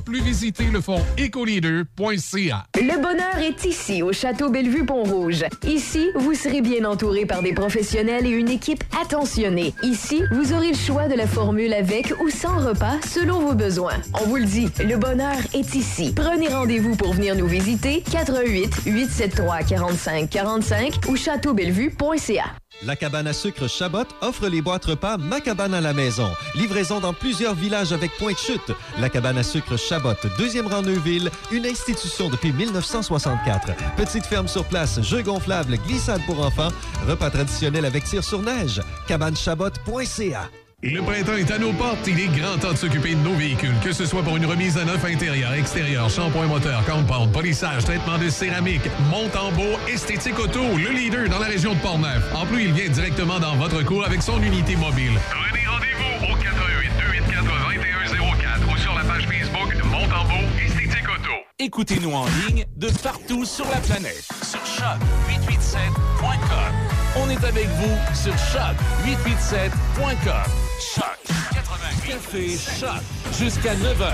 plus, 0.00 0.20
visitez 0.20 0.64
le 0.64 0.80
fonds 0.80 1.02
ecoleader.ca. 1.16 2.66
Le 2.76 3.00
bonheur 3.00 3.38
est 3.38 3.64
ici, 3.64 4.02
au 4.02 4.12
Château 4.12 4.50
Bellevue-Pont-Rouge. 4.50 5.44
Ici, 5.66 6.10
vous 6.14 6.34
serez 6.34 6.60
bien 6.60 6.84
entouré 6.84 7.26
par 7.26 7.42
des 7.42 7.52
professionnels 7.52 8.26
et 8.26 8.30
une 8.30 8.48
équipe 8.48 8.84
attentionnée. 9.00 9.74
Ici, 9.82 10.22
vous 10.32 10.52
aurez 10.52 10.70
le 10.70 10.76
choix 10.76 11.08
de 11.08 11.14
la 11.14 11.26
formule 11.26 11.72
avec 11.72 12.12
ou 12.20 12.30
sans 12.30 12.58
repas 12.58 12.96
selon 13.06 13.40
vos 13.40 13.54
besoins. 13.54 13.96
On 14.14 14.26
vous 14.26 14.36
le 14.36 14.44
dit, 14.44 14.68
le 14.84 14.96
bonheur 14.96 15.36
est 15.54 15.74
ici. 15.74 16.12
Prenez 16.14 16.48
rendez-vous 16.48 16.96
pour 16.96 17.12
venir 17.12 17.36
nous 17.36 17.46
visiter 17.46 18.02
88 18.10 18.82
873 18.86 19.66
45 19.68 20.30
45 20.30 21.00
ou 21.08 21.16
châteaubellevue.ca. 21.16 22.44
La 22.82 22.94
cabane 22.94 23.26
à 23.26 23.32
sucre 23.32 23.68
Chabot 23.68 24.04
offre 24.20 24.46
les 24.46 24.62
boîtes 24.62 24.84
repas 24.84 25.16
Ma 25.16 25.40
cabane 25.40 25.74
à 25.74 25.80
la 25.80 25.92
maison. 25.92 26.30
Livraison 26.54 27.00
dans 27.00 27.12
plusieurs 27.12 27.54
villages 27.54 27.92
avec 27.92 28.12
point 28.18 28.32
de 28.32 28.38
chute. 28.38 28.72
La 29.00 29.08
cabane 29.08 29.38
à 29.38 29.42
sucre 29.42 29.76
Chabot, 29.76 30.14
deuxième 30.38 30.68
rang 30.68 30.82
Neuville, 30.82 31.30
une 31.50 31.66
institution 31.66 32.28
depuis 32.28 32.52
1964. 32.52 33.72
Petite 33.96 34.26
ferme 34.26 34.46
sur 34.46 34.64
place, 34.64 35.02
jeux 35.02 35.22
gonflables, 35.22 35.76
glissade 35.88 36.20
pour 36.26 36.44
enfants, 36.44 36.70
repas 37.08 37.30
traditionnel 37.30 37.84
avec 37.84 38.04
tir 38.04 38.22
sur 38.22 38.42
neige. 38.42 38.80
Cabanechabot.ca. 39.08 40.48
Le 40.80 41.02
printemps 41.02 41.34
est 41.34 41.50
à 41.50 41.58
nos 41.58 41.72
portes. 41.72 42.06
Il 42.06 42.20
est 42.20 42.28
grand 42.28 42.56
temps 42.56 42.70
de 42.70 42.76
s'occuper 42.76 43.16
de 43.16 43.20
nos 43.20 43.34
véhicules, 43.34 43.74
que 43.82 43.92
ce 43.92 44.06
soit 44.06 44.22
pour 44.22 44.36
une 44.36 44.46
remise 44.46 44.78
à 44.78 44.84
neuf 44.84 45.04
intérieur, 45.04 45.52
extérieur, 45.54 46.08
shampoing 46.08 46.46
moteur, 46.46 46.84
compound, 46.84 47.32
polissage, 47.32 47.84
traitement 47.84 48.16
de 48.16 48.28
céramique, 48.28 48.88
monte 49.10 49.34
en 49.34 49.50
beau, 49.50 49.76
esthétique 49.92 50.38
auto, 50.38 50.60
le 50.76 50.90
leader 50.90 51.28
dans 51.28 51.40
la 51.40 51.48
région 51.48 51.74
de 51.74 51.80
Portneuf. 51.80 52.22
En 52.32 52.46
plus, 52.46 52.66
il 52.66 52.72
vient 52.74 52.88
directement 52.88 53.40
dans 53.40 53.56
votre 53.56 53.82
cours 53.82 54.06
avec 54.06 54.22
son 54.22 54.40
unité 54.40 54.76
mobile. 54.76 55.18
Prenez 55.28 55.66
rendez-vous 55.66 56.32
au 56.32 56.36
88 56.36 56.90
284 57.26 57.74
2104 57.74 58.72
ou 58.72 58.76
sur 58.78 58.94
la 58.94 59.02
page 59.02 59.26
Facebook 59.26 59.74
Montembeau 59.84 60.46
Esthétique 60.64 61.08
Auto. 61.12 61.32
Écoutez-nous 61.58 62.12
en 62.12 62.26
ligne 62.46 62.66
de 62.76 62.88
partout 63.02 63.44
sur 63.44 63.68
la 63.68 63.80
planète. 63.80 64.28
Sur 64.44 64.60
choc887.com. 64.60 66.87
On 67.16 67.28
est 67.30 67.42
avec 67.44 67.66
vous 67.66 67.96
sur 68.14 68.34
choc887.com. 68.34 70.50
Choc 70.94 71.18
88 71.52 72.06
Café 72.06 72.48
Choc. 72.56 73.02
Jusqu'à 73.38 73.74
9h, 73.74 74.12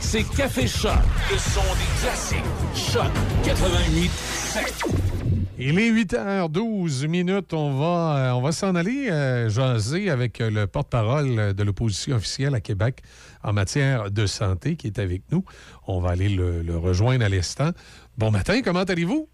c'est 0.00 0.22
Café 0.22 0.66
Choc. 0.66 0.92
Le 1.30 1.38
son 1.38 1.60
des 1.60 2.00
classiques. 2.00 2.38
Choc 2.74 3.10
88 3.44 4.10
Il 5.58 5.78
est 5.78 5.90
8h12 5.90 7.06
minutes. 7.08 7.52
On 7.52 7.78
va, 7.78 8.16
euh, 8.16 8.30
on 8.32 8.40
va 8.42 8.52
s'en 8.52 8.74
aller 8.74 9.10
euh, 9.10 9.48
jaser 9.48 10.10
avec 10.10 10.40
euh, 10.40 10.50
le 10.50 10.66
porte-parole 10.66 11.54
de 11.54 11.62
l'opposition 11.62 12.16
officielle 12.16 12.54
à 12.54 12.60
Québec 12.60 13.02
en 13.42 13.52
matière 13.52 14.10
de 14.10 14.26
santé 14.26 14.76
qui 14.76 14.86
est 14.86 14.98
avec 14.98 15.22
nous. 15.30 15.44
On 15.86 16.00
va 16.00 16.10
aller 16.10 16.28
le, 16.28 16.62
le 16.62 16.76
rejoindre 16.78 17.24
à 17.24 17.28
l'instant. 17.28 17.70
Bon 18.16 18.30
matin, 18.30 18.60
comment 18.62 18.84
allez-vous? 18.84 19.28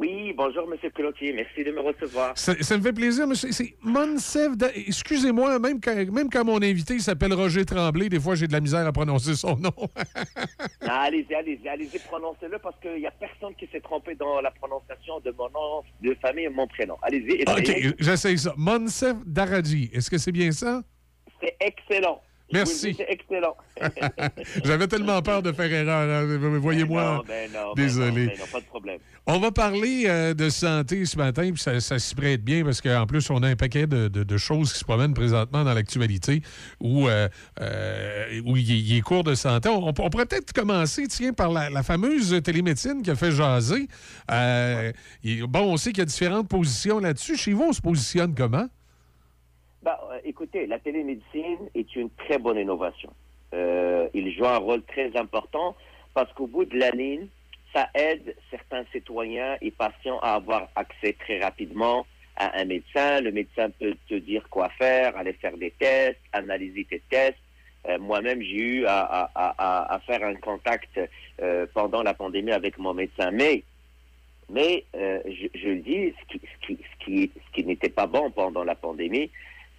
Oui, 0.00 0.32
bonjour, 0.36 0.62
M. 0.72 0.78
Cloutier. 0.94 1.32
Merci 1.32 1.64
de 1.64 1.72
me 1.72 1.80
recevoir. 1.80 2.38
Ça, 2.38 2.54
ça 2.62 2.76
me 2.78 2.82
fait 2.84 2.92
plaisir, 2.92 3.26
monsieur. 3.26 3.50
C'est 3.50 3.74
Monsef. 3.82 4.56
Da- 4.56 4.70
Excusez-moi, 4.72 5.58
même 5.58 5.80
quand, 5.80 5.92
même 6.12 6.30
quand 6.30 6.44
mon 6.44 6.62
invité 6.62 7.00
s'appelle 7.00 7.32
Roger 7.34 7.64
Tremblay, 7.64 8.08
des 8.08 8.20
fois 8.20 8.36
j'ai 8.36 8.46
de 8.46 8.52
la 8.52 8.60
misère 8.60 8.86
à 8.86 8.92
prononcer 8.92 9.34
son 9.34 9.56
nom. 9.56 9.72
Allez-y, 10.82 11.34
allez-y, 11.34 11.68
allez-y, 11.68 11.98
prononcez-le 11.98 12.58
parce 12.60 12.78
qu'il 12.80 12.94
n'y 13.00 13.06
a 13.08 13.10
personne 13.10 13.54
qui 13.56 13.66
s'est 13.72 13.80
trompé 13.80 14.14
dans 14.14 14.40
la 14.40 14.52
prononciation 14.52 15.18
de 15.18 15.32
mon 15.32 15.50
nom 15.50 15.82
de 16.00 16.14
famille 16.22 16.44
et 16.44 16.48
mon 16.48 16.68
prénom. 16.68 16.96
Allez-y. 17.02 17.42
OK, 17.50 17.94
j'essaye 17.98 18.38
ça. 18.38 18.54
Monsef 18.56 19.16
Daradji. 19.26 19.90
Est-ce 19.92 20.08
que 20.08 20.18
c'est 20.18 20.30
bien 20.32 20.52
ça? 20.52 20.80
C'est 21.42 21.56
excellent. 21.60 22.22
Merci. 22.52 22.94
C'est 22.96 23.06
excellent. 23.08 23.56
J'avais 24.64 24.88
tellement 24.88 25.20
peur 25.22 25.42
de 25.42 25.52
faire 25.52 25.72
erreur. 25.72 26.08
hein. 26.10 26.58
Voyez-moi. 26.58 27.02
Non, 27.18 27.24
ben 27.26 27.50
non, 27.52 27.74
ben 27.74 27.82
Désolé. 27.84 28.26
non, 28.26 28.32
ben 28.32 28.38
non, 28.40 28.46
pas 28.52 28.60
de 28.60 28.64
problème. 28.66 28.98
On 29.26 29.38
va 29.38 29.50
parler 29.52 30.04
euh, 30.06 30.32
de 30.32 30.48
santé 30.48 31.04
ce 31.04 31.18
matin, 31.18 31.50
puis 31.52 31.60
ça, 31.62 31.78
ça 31.80 31.98
s'y 31.98 32.14
prête 32.14 32.42
bien 32.42 32.64
parce 32.64 32.80
qu'en 32.80 33.06
plus, 33.06 33.28
on 33.30 33.42
a 33.42 33.48
un 33.48 33.56
paquet 33.56 33.86
de, 33.86 34.08
de- 34.08 34.22
de 34.24 34.36
choses 34.38 34.72
qui 34.72 34.78
se 34.78 34.84
promènent 34.84 35.12
présentement 35.12 35.64
dans 35.64 35.74
l'actualité 35.74 36.40
où, 36.80 37.08
euh, 37.08 37.28
euh, 37.60 38.40
où 38.46 38.56
il, 38.56 38.96
est 38.96 39.00
cours 39.02 39.24
de 39.24 39.34
santé. 39.34 39.68
On, 39.68 39.86
on 39.86 39.92
pourrait 39.92 40.24
peut-être 40.26 40.52
commencer, 40.54 41.06
tiens, 41.08 41.34
par 41.34 41.50
la, 41.52 41.68
la 41.68 41.82
fameuse 41.82 42.40
télémédecine 42.42 43.02
qui 43.02 43.10
a 43.10 43.16
fait 43.16 43.30
jaser. 43.32 43.86
Euh, 44.30 44.92
il- 45.22 45.42
bon, 45.46 45.72
on 45.72 45.76
sait 45.76 45.90
qu'il 45.90 45.98
y 45.98 46.02
a 46.02 46.06
différentes 46.06 46.48
positions 46.48 46.98
là-dessus. 46.98 47.36
Chez 47.36 47.52
vous, 47.52 47.64
on 47.68 47.72
se 47.74 47.82
positionne 47.82 48.34
comment? 48.34 48.66
Bah, 49.82 50.00
euh, 50.10 50.18
écoutez, 50.24 50.66
la 50.66 50.78
télémédecine 50.78 51.68
est 51.74 51.94
une 51.96 52.10
très 52.10 52.38
bonne 52.38 52.58
innovation. 52.58 53.12
Euh, 53.54 54.08
il 54.12 54.32
joue 54.34 54.44
un 54.46 54.58
rôle 54.58 54.82
très 54.82 55.16
important 55.16 55.76
parce 56.14 56.32
qu'au 56.32 56.46
bout 56.46 56.64
de 56.64 56.76
la 56.78 56.90
ligne, 56.90 57.28
ça 57.72 57.88
aide 57.94 58.34
certains 58.50 58.84
citoyens 58.92 59.56
et 59.60 59.70
patients 59.70 60.18
à 60.20 60.34
avoir 60.34 60.68
accès 60.74 61.12
très 61.14 61.40
rapidement 61.40 62.06
à 62.36 62.58
un 62.58 62.64
médecin. 62.64 63.20
Le 63.20 63.30
médecin 63.30 63.70
peut 63.70 63.94
te 64.08 64.14
dire 64.14 64.48
quoi 64.50 64.68
faire, 64.70 65.16
aller 65.16 65.32
faire 65.34 65.56
des 65.56 65.70
tests, 65.72 66.18
analyser 66.32 66.84
tes 66.84 67.00
tests. 67.08 67.38
Euh, 67.88 67.98
Moi-même, 67.98 68.42
j'ai 68.42 68.56
eu 68.58 68.86
à, 68.86 69.00
à- 69.00 69.30
à- 69.34 69.94
à- 69.94 69.98
faire 70.00 70.24
un 70.24 70.34
contact 70.34 70.98
euh, 71.40 71.66
pendant 71.72 72.02
la 72.02 72.14
pandémie 72.14 72.50
avec 72.50 72.78
mon 72.78 72.94
médecin. 72.94 73.30
Mais 73.30 73.62
mais 74.50 74.84
euh, 74.96 75.20
je, 75.26 75.46
je 75.58 75.68
le 75.68 75.76
dis, 75.80 76.14
ce 76.20 76.24
qui, 76.32 76.40
ce 76.62 77.04
qui, 77.04 77.30
ce 77.46 77.52
qui 77.52 77.64
n'était 77.64 77.90
pas 77.90 78.06
bon 78.06 78.30
pendant 78.30 78.64
la 78.64 78.74
pandémie, 78.74 79.30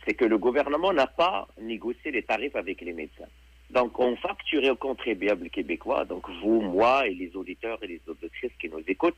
c'est 0.10 0.16
que 0.16 0.26
le 0.26 0.40
gouvernement 0.40 0.92
n'a 0.92 1.06
pas 1.06 1.48
négocié 1.62 2.10
les 2.10 2.24
tarifs 2.24 2.56
avec 2.56 2.82
les 2.82 2.94
médecins. 2.94 3.30
Donc, 3.70 4.00
on 4.00 4.16
facturait 4.16 4.72
aux 4.72 4.76
contribuables 4.76 5.52
québécois, 5.52 6.04
donc 6.06 6.28
vous, 6.42 6.62
moi 6.62 7.06
et 7.06 7.14
les 7.14 7.36
auditeurs 7.36 7.78
et 7.84 7.88
les 7.88 8.02
auditrices 8.08 8.52
qui 8.60 8.70
nous 8.70 8.82
écoutent, 8.88 9.18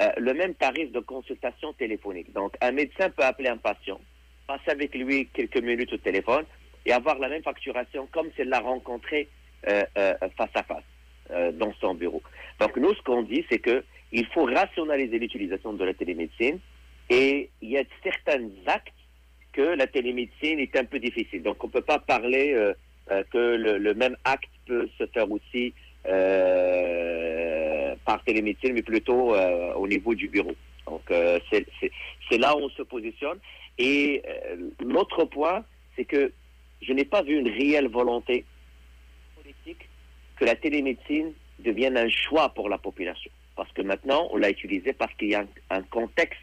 euh, 0.00 0.08
le 0.16 0.32
même 0.32 0.54
tarif 0.54 0.90
de 0.92 1.00
consultation 1.00 1.74
téléphonique. 1.74 2.32
Donc, 2.32 2.54
un 2.62 2.72
médecin 2.72 3.10
peut 3.10 3.22
appeler 3.22 3.50
un 3.50 3.58
patient, 3.58 4.00
passer 4.46 4.70
avec 4.70 4.94
lui 4.94 5.26
quelques 5.26 5.62
minutes 5.62 5.92
au 5.92 5.98
téléphone 5.98 6.46
et 6.86 6.92
avoir 6.92 7.18
la 7.18 7.28
même 7.28 7.42
facturation 7.42 8.08
comme 8.10 8.30
s'il 8.34 8.48
l'a 8.48 8.60
rencontré 8.60 9.28
euh, 9.68 9.84
euh, 9.98 10.14
face 10.38 10.54
à 10.54 10.62
face 10.62 10.84
dans 11.54 11.72
son 11.74 11.94
bureau. 11.94 12.22
Donc, 12.58 12.76
nous, 12.76 12.92
ce 12.94 13.02
qu'on 13.02 13.22
dit, 13.22 13.44
c'est 13.48 13.60
que 13.60 13.84
il 14.10 14.26
faut 14.28 14.46
rationaliser 14.46 15.18
l'utilisation 15.18 15.74
de 15.74 15.84
la 15.84 15.94
télémédecine 15.94 16.58
et 17.08 17.50
il 17.60 17.70
y 17.70 17.78
a 17.78 17.84
certains 18.02 18.48
actes 18.66 18.94
que 19.52 19.62
la 19.62 19.86
télémédecine 19.86 20.58
est 20.58 20.76
un 20.76 20.84
peu 20.84 20.98
difficile. 20.98 21.42
Donc, 21.42 21.62
on 21.62 21.68
ne 21.68 21.72
peut 21.72 21.80
pas 21.80 21.98
parler 21.98 22.52
euh, 22.54 22.72
euh, 23.10 23.22
que 23.30 23.38
le, 23.38 23.94
même 23.94 24.16
acte 24.24 24.50
peut 24.66 24.88
se 24.98 25.06
faire 25.06 25.30
aussi 25.30 25.74
euh, 26.06 27.94
par 28.04 28.22
télémédecine, 28.24 28.74
mais 28.74 28.82
plutôt 28.82 29.34
au 29.34 29.86
niveau 29.88 30.14
du 30.14 30.28
bureau. 30.28 30.54
Donc, 30.86 31.02
c'est 31.50 32.38
là 32.38 32.56
où 32.56 32.60
on 32.60 32.70
se 32.70 32.82
positionne. 32.82 33.38
Et 33.78 34.22
l'autre 34.80 35.24
point, 35.24 35.64
c'est 35.96 36.04
que 36.04 36.32
je 36.82 36.92
n'ai 36.92 37.04
pas 37.04 37.22
vu 37.22 37.38
une 37.38 37.48
réelle 37.48 37.88
volonté 37.88 38.44
politique 39.36 39.88
que 40.36 40.44
la 40.44 40.56
télémédecine 40.56 41.32
devienne 41.58 41.96
un 41.96 42.08
choix 42.08 42.48
pour 42.50 42.68
la 42.68 42.78
population. 42.78 43.30
Parce 43.56 43.70
que 43.72 43.82
maintenant, 43.82 44.28
on 44.32 44.38
l'a 44.38 44.50
utilisé 44.50 44.92
parce 44.92 45.12
qu'il 45.14 45.28
y 45.28 45.34
a 45.34 45.44
un 45.70 45.82
contexte 45.82 46.40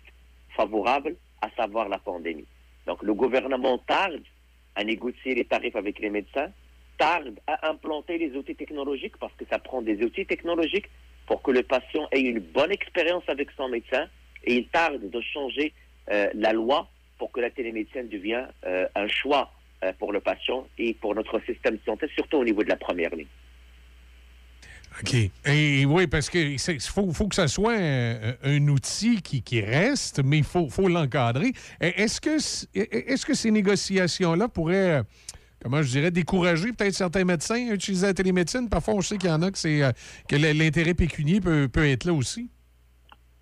favorable, 0.55 1.15
à 1.41 1.49
savoir 1.51 1.89
la 1.89 1.97
pandémie. 1.97 2.45
Donc 2.88 3.03
le 3.03 3.14
gouvernement 3.14 3.77
tarde 3.77 4.23
à 4.76 4.84
négocier 4.84 5.35
les 5.35 5.45
tarifs 5.45 5.76
avec 5.76 5.99
les 5.99 6.09
médecins, 6.09 6.49
tarde 6.97 7.39
à 7.45 7.69
implanter 7.69 8.18
les 8.18 8.35
outils 8.35 8.55
technologiques 8.55 9.18
parce 9.18 9.34
que 9.34 9.45
ça 9.49 9.59
prend 9.59 9.81
des 9.81 10.01
outils 10.03 10.26
technologiques 10.26 10.89
pour 11.27 11.41
que 11.41 11.51
le 11.51 11.64
patient 11.64 12.07
ait 12.11 12.22
une 12.22 12.39
bonne 12.39 12.72
expérience 12.72 13.23
avec 13.27 13.49
son 13.51 13.68
médecin 13.68 14.07
et 14.45 14.55
il 14.55 14.68
tarde 14.69 15.09
de 15.09 15.22
changer 15.22 15.73
euh, 16.09 16.30
la 16.34 16.53
loi 16.53 16.88
pour 17.18 17.31
que 17.31 17.41
la 17.41 17.49
télémédecine 17.49 18.07
devienne 18.07 18.47
euh, 18.65 18.88
un 18.95 19.07
choix 19.07 19.51
euh, 19.84 19.91
pour 19.99 20.14
le 20.14 20.22
patient 20.22 20.65
et 20.77 20.93
pour 20.93 21.14
notre 21.14 21.39
système 21.41 21.76
de 21.76 21.81
santé, 21.85 22.07
surtout 22.15 22.38
au 22.38 22.45
niveau 22.45 22.64
de 22.64 22.69
la 22.69 22.77
première 22.77 23.14
ligne. 23.14 23.27
OK. 25.02 25.15
Et 25.45 25.86
oui, 25.86 26.07
parce 26.07 26.30
que 26.30 26.57
c'est- 26.57 26.82
faut, 26.88 27.11
faut 27.14 27.28
que 27.28 27.36
ça 27.36 27.48
soit 27.48 27.76
un, 27.78 28.34
un 28.44 28.68
outil 28.68 29.22
qui, 29.22 29.41
qui 29.44 29.61
reste, 29.61 30.24
mais 30.24 30.40
il 30.40 30.44
faut, 30.44 30.69
faut 30.69 30.88
l'encadrer. 30.88 31.53
Est-ce 31.80 32.19
que, 32.19 32.38
est-ce 32.76 33.26
que 33.26 33.34
ces 33.36 33.52
négociations-là 33.52 34.48
pourraient, 34.48 34.99
euh, 34.99 35.03
comment 35.61 35.84
je 35.84 35.90
dirais, 35.90 36.10
décourager 36.10 36.74
peut-être 36.74 36.95
certains 36.95 37.26
médecins 37.26 37.69
à 37.69 37.74
utiliser 37.74 38.07
la 38.07 38.14
télémédecine? 38.15 38.69
Parfois, 38.69 38.95
on 38.95 39.02
sait 39.02 39.18
qu'il 39.18 39.30
y 39.30 39.34
en 39.34 39.41
a 39.44 39.52
que, 39.52 39.57
c'est, 39.57 39.84
euh, 39.84 39.91
que 40.28 40.36
l'intérêt 40.36 40.95
pécunier 40.95 41.41
peut, 41.41 41.68
peut 41.68 41.88
être 41.88 42.06
là 42.06 42.14
aussi. 42.14 42.49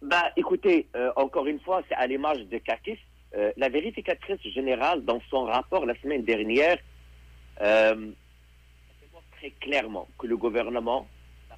Bah, 0.01 0.25
écoutez, 0.35 0.87
euh, 0.95 1.09
encore 1.15 1.47
une 1.47 1.59
fois, 1.61 1.81
c'est 1.87 1.95
à 1.95 2.05
l'image 2.05 2.39
de. 2.51 2.59
Euh, 3.37 3.51
la 3.57 3.69
vérificatrice 3.69 4.41
générale, 4.53 5.03
dans 5.03 5.21
son 5.29 5.43
rapport 5.43 5.85
la 5.85 5.99
semaine 6.01 6.23
dernière, 6.23 6.77
euh, 7.61 8.11
très 9.37 9.49
clairement 9.59 10.07
que 10.17 10.27
le 10.27 10.37
gouvernement 10.37 11.07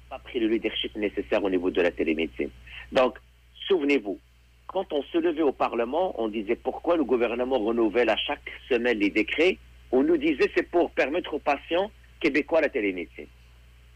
pas 0.08 0.18
pris 0.18 0.40
le 0.40 0.48
leadership 0.48 0.94
nécessaire 0.96 1.42
au 1.42 1.50
niveau 1.50 1.70
de 1.70 1.82
la 1.82 1.90
télémédecine. 1.90 2.50
Donc, 2.92 3.18
souvenez-vous, 3.66 4.18
quand 4.66 4.92
on 4.92 5.02
se 5.02 5.18
levait 5.18 5.42
au 5.42 5.52
Parlement, 5.52 6.14
on 6.20 6.28
disait 6.28 6.56
pourquoi 6.56 6.96
le 6.96 7.04
gouvernement 7.04 7.58
renouvelle 7.58 8.10
à 8.10 8.16
chaque 8.16 8.50
semaine 8.68 8.98
les 8.98 9.10
décrets. 9.10 9.58
On 9.92 10.02
nous 10.02 10.16
disait 10.16 10.50
c'est 10.54 10.68
pour 10.70 10.90
permettre 10.90 11.34
aux 11.34 11.38
patients 11.38 11.90
québécois 12.20 12.60
la 12.60 12.68
télémédecine. 12.68 13.28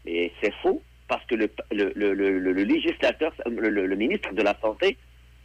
Et 0.05 0.31
c'est 0.41 0.53
faux, 0.61 0.81
parce 1.07 1.25
que 1.25 1.35
le, 1.35 2.63
législateur, 2.63 3.33
le 3.45 3.95
ministre 3.95 4.33
de 4.33 4.41
la 4.41 4.57
Santé 4.59 4.97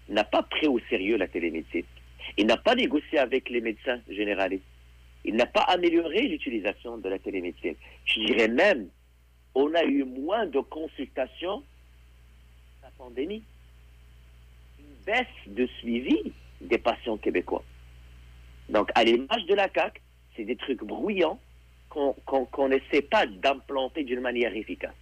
n'a 0.09 0.25
pas 0.25 0.43
pris 0.43 0.67
au 0.67 0.81
sérieux 0.89 1.17
la 1.17 1.29
télémédecine. 1.29 1.85
Il 2.37 2.47
n'a 2.47 2.57
pas 2.57 2.75
négocié 2.75 3.19
avec 3.19 3.49
les 3.51 3.61
médecins 3.61 4.01
généralistes. 4.09 4.65
Il 5.25 5.35
n'a 5.35 5.47
pas 5.47 5.63
amélioré 5.63 6.23
l'utilisation 6.23 6.99
de 6.99 7.09
la 7.09 7.19
télémédecine. 7.19 7.75
Je 8.05 8.21
dirais 8.21 8.49
même, 8.49 8.89
on 9.59 9.75
a 9.75 9.83
eu 9.83 10.05
moins 10.05 10.47
de 10.47 10.61
consultations 10.61 11.65
la 12.81 12.91
pandémie. 12.97 13.43
Une 14.79 15.05
baisse 15.05 15.27
de 15.49 15.67
suivi 15.81 16.33
des 16.61 16.79
patients 16.79 17.17
québécois. 17.17 17.65
Donc, 18.69 18.89
à 18.95 19.03
l'image 19.03 19.45
de 19.47 19.55
la 19.55 19.69
CAQ, 19.75 20.01
c'est 20.37 20.45
des 20.45 20.55
trucs 20.55 20.85
bruyants 20.85 21.41
qu'on 21.89 22.69
n'essaie 22.69 23.03
pas 23.03 23.27
d'implanter 23.27 24.05
d'une 24.05 24.21
manière 24.21 24.55
efficace. 24.55 24.95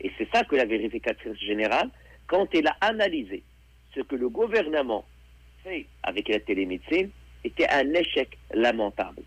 Et 0.00 0.10
c'est 0.16 0.28
ça 0.32 0.42
que 0.44 0.56
la 0.56 0.64
vérificatrice 0.64 1.38
générale, 1.38 1.90
quand 2.28 2.46
elle 2.54 2.68
a 2.68 2.76
analysé 2.80 3.42
ce 3.94 4.00
que 4.00 4.16
le 4.16 4.30
gouvernement 4.30 5.04
fait 5.64 5.86
avec 6.02 6.28
la 6.28 6.40
télémédecine, 6.40 7.10
était 7.44 7.68
un 7.68 7.92
échec 7.92 8.38
lamentable. 8.54 9.22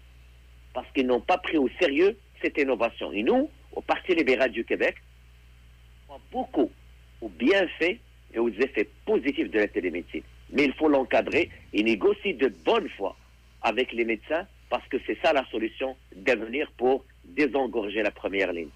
Parce 0.73 0.89
qu'ils 0.93 1.05
n'ont 1.05 1.21
pas 1.21 1.37
pris 1.37 1.57
au 1.57 1.69
sérieux 1.79 2.17
cette 2.41 2.57
innovation. 2.57 3.11
Et 3.11 3.21
nous, 3.21 3.49
au 3.73 3.81
Parti 3.81 4.15
libéral 4.15 4.51
du 4.51 4.63
Québec, 4.63 4.95
croit 6.05 6.21
beaucoup 6.31 6.71
aux 7.21 7.29
bienfaits 7.29 7.99
et 8.33 8.39
aux 8.39 8.49
effets 8.49 8.89
positifs 9.05 9.49
de 9.49 9.59
la 9.59 9.67
télémédecine. 9.67 10.23
Mais 10.51 10.65
il 10.65 10.73
faut 10.73 10.87
l'encadrer 10.87 11.49
et 11.73 11.83
négocier 11.83 12.33
de 12.33 12.51
bonne 12.65 12.89
foi 12.89 13.15
avec 13.61 13.91
les 13.93 14.05
médecins 14.05 14.45
parce 14.69 14.87
que 14.87 14.97
c'est 15.05 15.17
ça 15.21 15.33
la 15.33 15.45
solution 15.51 15.95
d'avenir 16.15 16.71
pour 16.77 17.05
désengorger 17.25 18.01
la 18.01 18.11
première 18.11 18.51
ligne. 18.51 18.69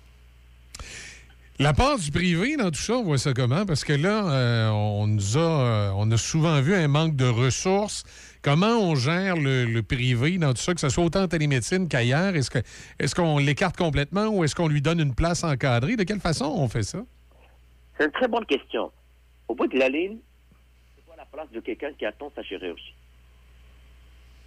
La 1.58 1.74
part 1.74 1.98
du 1.98 2.12
privé 2.12 2.58
dans 2.58 2.70
tout 2.70 2.82
ça, 2.82 2.98
on 2.98 3.04
voit 3.04 3.18
ça 3.18 3.34
comment? 3.34 3.66
Parce 3.66 3.86
que 3.86 3.94
là, 3.94 4.30
euh, 4.30 4.70
on 4.72 5.08
nous 5.08 5.38
a, 5.38 5.40
euh, 5.40 5.92
on 5.96 6.12
a 6.12 6.18
souvent 6.18 6.60
vu 6.60 6.76
un 6.76 6.90
manque 6.90 7.16
de 7.16 7.26
ressources. 7.26 8.04
Comment 8.46 8.78
on 8.78 8.94
gère 8.94 9.38
le, 9.38 9.66
le 9.66 9.82
privé 9.82 10.38
dans 10.38 10.52
tout 10.54 10.62
ça, 10.62 10.76
que 10.76 10.80
ce 10.80 10.90
soit 10.90 11.04
autant 11.04 11.24
en 11.24 11.28
télémédecine 11.28 11.88
qu'ailleurs? 11.88 12.36
Est-ce 12.36 12.52
que, 12.52 12.60
est-ce 13.00 13.16
qu'on 13.16 13.40
l'écarte 13.40 13.76
complètement 13.76 14.28
ou 14.28 14.44
est-ce 14.44 14.54
qu'on 14.54 14.68
lui 14.68 14.84
donne 14.84 15.00
une 15.00 15.16
place 15.16 15.44
encadrée? 15.44 15.96
De 15.96 16.04
quelle 16.04 16.20
façon 16.20 16.46
on 16.56 16.68
fait 16.68 16.84
ça? 16.84 17.00
C'est 17.98 18.06
une 18.06 18.12
très 18.12 18.28
bonne 18.28 18.46
question. 18.46 18.92
Au 19.48 19.56
bout 19.56 19.66
de 19.66 19.80
la 19.80 19.90
ligne, 19.90 20.18
c'est 20.96 21.04
quoi 21.08 21.16
la 21.18 21.26
place 21.26 21.50
de 21.52 21.60
quelqu'un 21.60 21.92
qui 21.98 22.06
attend 22.06 22.32
sa 22.36 22.44
chirurgie? 22.44 22.94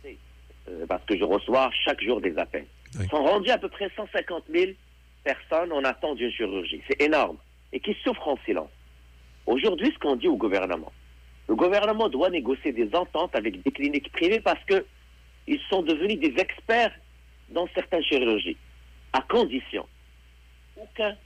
Euh, 0.07 0.87
parce 0.87 1.05
que 1.05 1.19
je 1.19 1.25
reçois 1.25 1.69
chaque 1.85 2.01
jour 2.01 2.21
des 2.21 2.39
appels. 2.39 2.67
Ils 3.01 3.09
sont 3.09 3.25
rendus 3.25 3.51
à 3.51 3.59
peu 3.59 3.69
près 3.69 3.91
150 3.97 4.45
000 4.55 4.73
personnes 5.25 5.73
en 5.73 5.83
attente 5.83 6.19
d'une 6.19 6.31
chirurgie. 6.31 6.83
C'est 6.89 7.03
énorme. 7.03 7.39
Et 7.73 7.81
qui 7.81 7.97
souffrent 8.05 8.29
en 8.29 8.39
silence. 8.47 8.71
Aujourd'hui, 9.47 9.91
ce 9.93 9.99
qu'on 9.99 10.15
dit 10.15 10.29
au 10.29 10.37
gouvernement, 10.37 10.93
le 11.49 11.55
gouvernement 11.55 12.09
doit 12.09 12.31
négocier 12.31 12.73
des 12.73 12.95
ententes 12.95 13.35
avec 13.35 13.63
des 13.63 13.71
cliniques 13.71 14.13
privées 14.13 14.41
parce 14.41 14.63
que 14.65 14.85
ils 15.47 15.61
sont 15.71 15.83
devenus 15.83 16.19
des 16.21 16.35
experts 16.39 16.93
dans 17.49 17.67
certaines 17.75 18.03
chirurgies, 18.05 18.59
à 19.15 19.23
condition 19.23 19.87
aucun 20.77 21.17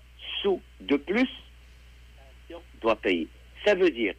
sou 0.42 0.60
de 0.80 0.96
plus 0.96 1.28
doit 2.80 2.96
payer. 2.96 3.28
Ça 3.64 3.74
veut 3.74 3.90
dire 3.90 4.14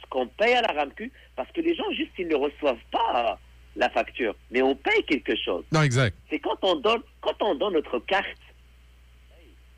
ce 0.00 0.08
qu'on 0.08 0.26
paye 0.26 0.54
à 0.54 0.62
la 0.62 0.72
RAMQ, 0.72 1.10
parce 1.34 1.50
que 1.52 1.60
les 1.60 1.74
gens, 1.74 1.90
juste, 1.92 2.12
ils 2.18 2.28
ne 2.28 2.36
reçoivent 2.36 2.84
pas 2.92 3.38
la 3.76 3.90
facture, 3.90 4.36
mais 4.50 4.62
on 4.62 4.76
paye 4.76 5.02
quelque 5.04 5.34
chose. 5.34 5.64
Non, 5.72 5.82
exact. 5.82 6.16
C'est 6.30 6.38
quand 6.38 6.58
on 6.62 6.76
donne, 6.76 7.02
quand 7.20 7.42
on 7.42 7.56
donne 7.56 7.72
notre 7.72 7.98
carte, 7.98 8.38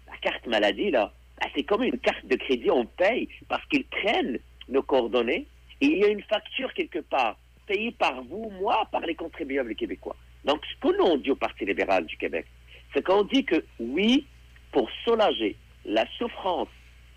la 0.07 0.16
carte 0.19 0.47
maladie, 0.47 0.90
là, 0.90 1.12
ben, 1.40 1.48
c'est 1.55 1.62
comme 1.62 1.82
une 1.82 1.98
carte 1.98 2.27
de 2.27 2.36
crédit, 2.36 2.70
on 2.70 2.85
paye 2.85 3.28
parce 3.48 3.65
qu'ils 3.66 3.86
prennent 3.86 4.39
nos 4.69 4.82
coordonnées 4.82 5.47
il 5.81 5.98
y 5.98 6.05
a 6.05 6.09
une 6.09 6.23
facture 6.23 6.73
quelque 6.74 7.01
part, 7.01 7.36
payée 7.66 7.93
par 7.93 8.23
vous, 8.23 8.51
moi, 8.61 8.89
par 8.90 9.03
les 9.03 9.15
contribuables 9.15 9.74
québécois. 9.74 10.16
Donc, 10.44 10.61
ce 10.65 10.81
que 10.81 10.97
nous 10.97 11.05
on 11.05 11.16
dit 11.16 11.31
au 11.31 11.36
Parti 11.36 11.65
libéral 11.65 12.07
du 12.07 12.16
Québec, 12.16 12.47
c'est 12.94 13.03
qu'on 13.03 13.24
dit 13.24 13.44
que 13.44 13.65
oui, 13.81 14.27
pour 14.73 14.89
soulager 15.05 15.57
la 15.85 16.07
souffrance 16.19 16.69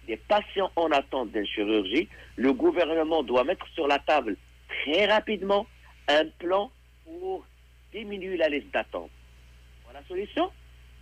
des 0.08 0.18
patients 0.18 0.72
en 0.76 0.90
attente 0.92 1.32
d'une 1.32 1.46
chirurgie, 1.46 2.08
le 2.36 2.54
gouvernement 2.54 3.24
doit 3.24 3.44
mettre 3.44 3.68
sur 3.76 3.88
la 3.88 4.00
table 4.00 4.36
très 4.68 5.06
rapidement 5.06 5.68
un 6.08 6.26
plan 6.40 6.72
pour 7.06 7.46
diminuer 7.94 8.38
la 8.38 8.50
liste 8.50 8.72
d'attente. 8.72 9.12
Voilà 9.84 10.00
la 10.00 10.08
solution. 10.08 10.52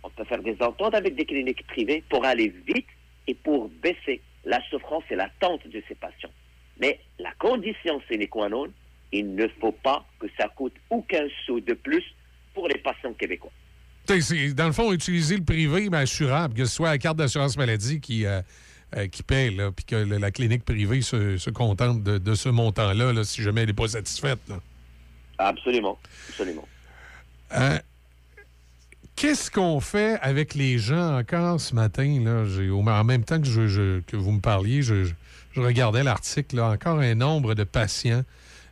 On 0.02 0.10
peut 0.10 0.24
faire 0.24 0.42
des 0.42 0.56
ententes 0.60 0.94
avec 0.94 1.14
des 1.14 1.24
cliniques 1.24 1.66
privées 1.66 2.04
pour 2.08 2.24
aller 2.24 2.48
vite 2.66 2.86
et 3.26 3.34
pour 3.34 3.68
baisser 3.68 4.20
la 4.44 4.62
souffrance 4.68 5.04
et 5.10 5.16
l'attente 5.16 5.66
de 5.66 5.82
ces 5.88 5.94
patients. 5.94 6.30
Mais 6.80 7.00
la 7.18 7.32
condition 7.38 8.00
sine 8.10 8.26
qua 8.28 8.48
non, 8.48 8.66
il 9.12 9.34
ne 9.34 9.46
faut 9.60 9.72
pas 9.72 10.04
que 10.20 10.26
ça 10.38 10.48
coûte 10.48 10.74
aucun 10.90 11.26
sou 11.46 11.60
de 11.60 11.74
plus 11.74 12.04
pour 12.54 12.68
les 12.68 12.78
patients 12.78 13.12
québécois. 13.14 13.50
Dans 14.54 14.66
le 14.66 14.72
fond, 14.72 14.92
utiliser 14.92 15.36
le 15.36 15.44
privé, 15.44 15.88
mais 15.90 15.98
assurable, 15.98 16.54
que 16.54 16.64
ce 16.64 16.74
soit 16.74 16.90
la 16.90 16.98
carte 16.98 17.18
d'assurance 17.18 17.56
maladie 17.58 18.00
qui, 18.00 18.24
euh, 18.24 18.40
euh, 18.96 19.06
qui 19.08 19.22
paye, 19.22 19.54
puis 19.76 19.84
que 19.84 19.96
le- 19.96 20.16
la 20.16 20.30
clinique 20.30 20.64
privée 20.64 21.02
se, 21.02 21.36
se 21.36 21.50
contente 21.50 22.02
de, 22.02 22.16
de 22.16 22.34
ce 22.34 22.48
montant-là, 22.48 23.12
là, 23.12 23.24
si 23.24 23.42
jamais 23.42 23.62
elle 23.62 23.66
n'est 23.68 23.72
pas 23.74 23.88
satisfaite. 23.88 24.38
là. 24.48 24.60
Absolument, 25.38 25.98
absolument. 26.30 26.66
Euh, 27.54 27.78
Qu'est-ce 29.16 29.50
qu'on 29.50 29.80
fait 29.80 30.16
avec 30.22 30.54
les 30.54 30.78
gens 30.78 31.18
encore 31.18 31.60
ce 31.60 31.74
matin? 31.74 32.20
Là? 32.24 32.44
En 33.00 33.04
même 33.04 33.24
temps 33.24 33.40
que, 33.40 33.46
je, 33.48 33.66
je- 33.66 34.00
que 34.00 34.16
vous 34.16 34.30
me 34.30 34.40
parliez, 34.40 34.80
je, 34.82 35.06
je- 35.62 35.66
regardais 35.66 36.02
l'article. 36.02 36.60
Encore 36.60 36.98
un 37.00 37.14
nombre 37.14 37.54
de 37.54 37.64
patients 37.64 38.22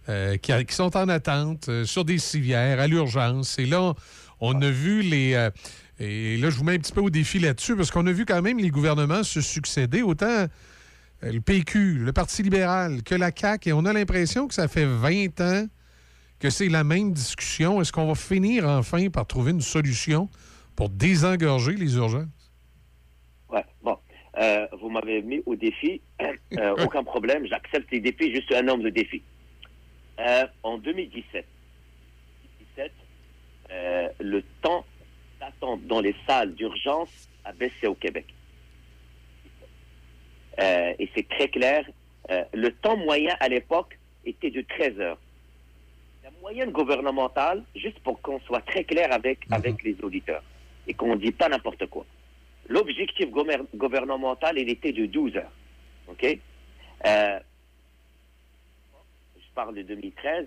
euh, 0.08 0.36
qui, 0.36 0.52
sont 0.74 0.96
en 0.96 1.08
attente 1.08 1.68
euh, 1.68 1.84
sur 1.84 2.04
des 2.04 2.18
civières, 2.18 2.80
à 2.80 2.86
l'urgence. 2.86 3.58
Et 3.58 3.66
là, 3.66 3.94
on 4.40 4.60
a 4.62 4.70
vu 4.70 5.02
les... 5.02 5.34
euh, 5.34 5.50
et 5.98 6.36
là, 6.36 6.50
je 6.50 6.56
vous 6.58 6.64
mets 6.64 6.74
un 6.74 6.78
petit 6.78 6.92
peu 6.92 7.00
au 7.00 7.10
défi 7.10 7.38
là-dessus, 7.38 7.74
parce 7.74 7.90
qu'on 7.90 8.06
a 8.06 8.12
vu 8.12 8.26
quand 8.26 8.42
même 8.42 8.58
les 8.58 8.68
gouvernements 8.70 9.22
se 9.22 9.40
succéder, 9.40 10.02
autant 10.02 10.46
le 11.22 11.40
PQ, 11.40 11.98
le 12.04 12.12
Parti 12.12 12.42
libéral, 12.42 13.02
que 13.02 13.14
la 13.14 13.30
CAQ, 13.34 13.70
et 13.70 13.72
on 13.72 13.86
a 13.86 13.92
l'impression 13.94 14.46
que 14.46 14.52
ça 14.54 14.68
fait 14.68 14.84
20 14.84 15.40
ans 15.40 15.66
que 16.38 16.50
c'est 16.50 16.68
la 16.68 16.84
même 16.84 17.12
discussion. 17.12 17.80
Est-ce 17.80 17.92
qu'on 17.92 18.06
va 18.06 18.14
finir 18.14 18.68
enfin 18.68 19.08
par 19.08 19.26
trouver 19.26 19.52
une 19.52 19.62
solution 19.62 20.28
pour 20.74 20.90
désengorger 20.90 21.72
les 21.72 21.96
urgences? 21.96 22.26
Ouais, 23.48 23.64
bon. 23.82 23.96
Euh, 24.38 24.66
vous 24.80 24.90
m'avez 24.90 25.22
mis 25.22 25.42
au 25.46 25.56
défi. 25.56 26.00
Euh, 26.58 26.74
aucun 26.84 27.04
problème. 27.04 27.46
J'accepte 27.46 27.90
les 27.90 28.00
défis, 28.00 28.32
juste 28.32 28.50
un 28.52 28.62
nombre 28.62 28.84
de 28.84 28.88
défis. 28.88 29.22
Euh, 30.20 30.46
en 30.62 30.78
2017, 30.78 31.44
2017, 32.76 32.92
euh, 33.72 34.08
le 34.20 34.42
temps 34.62 34.86
d'attente 35.40 35.86
dans 35.86 36.00
les 36.00 36.14
salles 36.26 36.54
d'urgence 36.54 37.28
a 37.44 37.52
baissé 37.52 37.88
au 37.88 37.94
Québec. 37.94 38.26
Et 40.58 41.10
c'est 41.14 41.28
très 41.28 41.48
clair. 41.48 41.84
le 42.54 42.70
temps 42.70 42.96
moyen 42.96 43.34
à 43.40 43.48
l'époque 43.48 43.98
était 44.24 44.50
de 44.50 44.62
13 44.62 45.00
heures. 45.00 45.18
La 46.24 46.30
moyenne 46.40 46.70
gouvernementale, 46.70 47.64
juste 47.74 47.98
pour 47.98 48.22
qu'on 48.22 48.40
soit 48.40 48.62
très 48.62 48.84
clair 48.84 49.12
avec, 49.12 49.40
avec 49.50 49.82
les 49.82 49.96
auditeurs 50.02 50.44
et 50.86 50.94
qu'on 50.94 51.16
ne 51.16 51.20
dit 51.20 51.32
pas 51.32 51.48
n'importe 51.48 51.86
quoi. 51.86 52.06
L'objectif 52.68 53.30
gouver- 53.30 53.60
gouvernemental, 53.74 54.58
il 54.58 54.68
était 54.68 54.92
de 54.92 55.06
12 55.06 55.36
heures. 55.36 55.52
OK? 56.08 56.24
Euh, 57.06 57.38
je 59.36 59.44
parle 59.54 59.74
de 59.76 59.82
2013. 59.82 60.46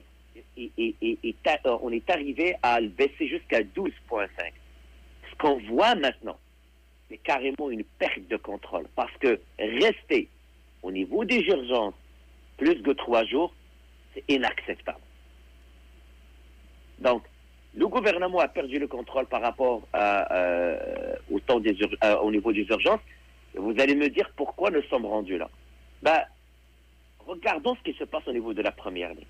Et, 0.57 0.71
euh, 1.05 1.77
on 1.81 1.91
est 1.91 2.09
arrivé 2.09 2.55
à 2.61 2.79
le 2.79 2.87
baisser 2.89 3.27
jusqu'à 3.27 3.61
12,5. 3.63 4.53
Ce 5.29 5.35
qu'on 5.37 5.59
voit 5.67 5.95
maintenant, 5.95 6.37
c'est 7.09 7.17
carrément 7.17 7.69
une 7.69 7.83
perte 7.83 8.27
de 8.29 8.37
contrôle. 8.37 8.87
Parce 8.95 9.15
que 9.17 9.39
rester 9.57 10.27
au 10.83 10.91
niveau 10.91 11.25
des 11.25 11.39
urgences 11.39 11.95
plus 12.57 12.81
que 12.81 12.91
trois 12.91 13.25
jours, 13.25 13.53
c'est 14.13 14.23
inacceptable. 14.27 14.99
Donc, 16.99 17.23
le 17.75 17.87
gouvernement 17.87 18.39
a 18.39 18.47
perdu 18.47 18.79
le 18.79 18.87
contrôle 18.87 19.27
par 19.27 19.41
rapport 19.41 19.87
euh, 19.95 20.23
euh, 21.31 22.17
au 22.21 22.31
niveau 22.31 22.51
des 22.51 22.63
urgences. 22.63 23.01
Vous 23.55 23.73
allez 23.79 23.95
me 23.95 24.09
dire 24.09 24.29
pourquoi 24.35 24.71
nous 24.71 24.83
sommes 24.83 25.05
rendus 25.05 25.37
là. 25.37 25.49
Ben, 26.01 26.21
regardons 27.19 27.75
ce 27.75 27.91
qui 27.91 27.97
se 27.97 28.03
passe 28.03 28.27
au 28.27 28.33
niveau 28.33 28.53
de 28.53 28.61
la 28.61 28.71
première 28.71 29.09
ligne. 29.09 29.25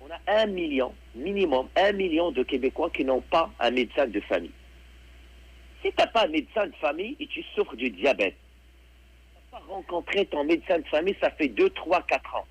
On 0.00 0.10
a 0.10 0.40
un 0.40 0.46
million, 0.46 0.94
minimum 1.14 1.68
un 1.76 1.92
million 1.92 2.30
de 2.30 2.42
Québécois 2.42 2.90
qui 2.90 3.04
n'ont 3.04 3.20
pas 3.20 3.50
un 3.58 3.70
médecin 3.70 4.06
de 4.06 4.20
famille. 4.20 4.52
Si 5.82 5.90
tu 5.90 5.94
n'as 5.98 6.06
pas 6.06 6.24
un 6.24 6.28
médecin 6.28 6.66
de 6.66 6.74
famille 6.76 7.16
et 7.20 7.26
tu 7.26 7.42
souffres 7.54 7.76
du 7.76 7.90
diabète, 7.90 8.36
tu 8.36 9.54
n'as 9.54 9.58
pas 9.58 9.66
rencontré 9.66 10.26
ton 10.26 10.44
médecin 10.44 10.78
de 10.78 10.86
famille, 10.86 11.16
ça 11.20 11.30
fait 11.30 11.48
2, 11.48 11.70
3, 11.70 12.02
4 12.02 12.36
ans, 12.36 12.46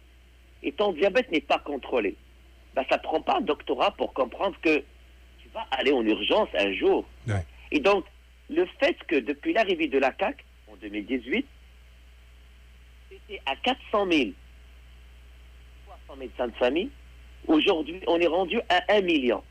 et 0.63 0.71
ton 0.71 0.91
diabète 0.93 1.31
n'est 1.31 1.41
pas 1.41 1.59
contrôlé, 1.59 2.15
ben, 2.77 2.85
ça 2.91 2.97
ne 2.97 3.01
prend 3.01 3.19
pas 3.21 3.37
un 3.37 3.41
doctorat 3.41 3.89
pour 3.89 4.13
comprendre 4.13 4.55
que 4.61 4.83
tu 5.39 5.49
vas 5.51 5.65
aller 5.71 5.91
en 5.91 6.05
urgence 6.05 6.47
un 6.53 6.71
jour. 6.73 7.07
Et 7.71 7.79
donc, 7.79 8.05
le 8.51 8.67
fait 8.79 8.95
que 9.07 9.15
depuis 9.15 9.51
l'arrivée 9.51 9.87
de 9.87 9.97
la 9.97 10.13
CAQ, 10.15 10.45
en 10.71 10.75
2018, 10.75 11.47
c'était 13.09 13.41
à 13.47 13.55
400 13.55 14.11
000 14.11 14.29
300 15.87 16.19
médecins 16.19 16.47
de 16.49 16.53
famille, 16.53 16.91
aujourd'hui, 17.47 17.99
on 18.05 18.19
est 18.19 18.27
rendu 18.27 18.61
à 18.69 18.83
1 18.89 19.01
million. 19.01 19.43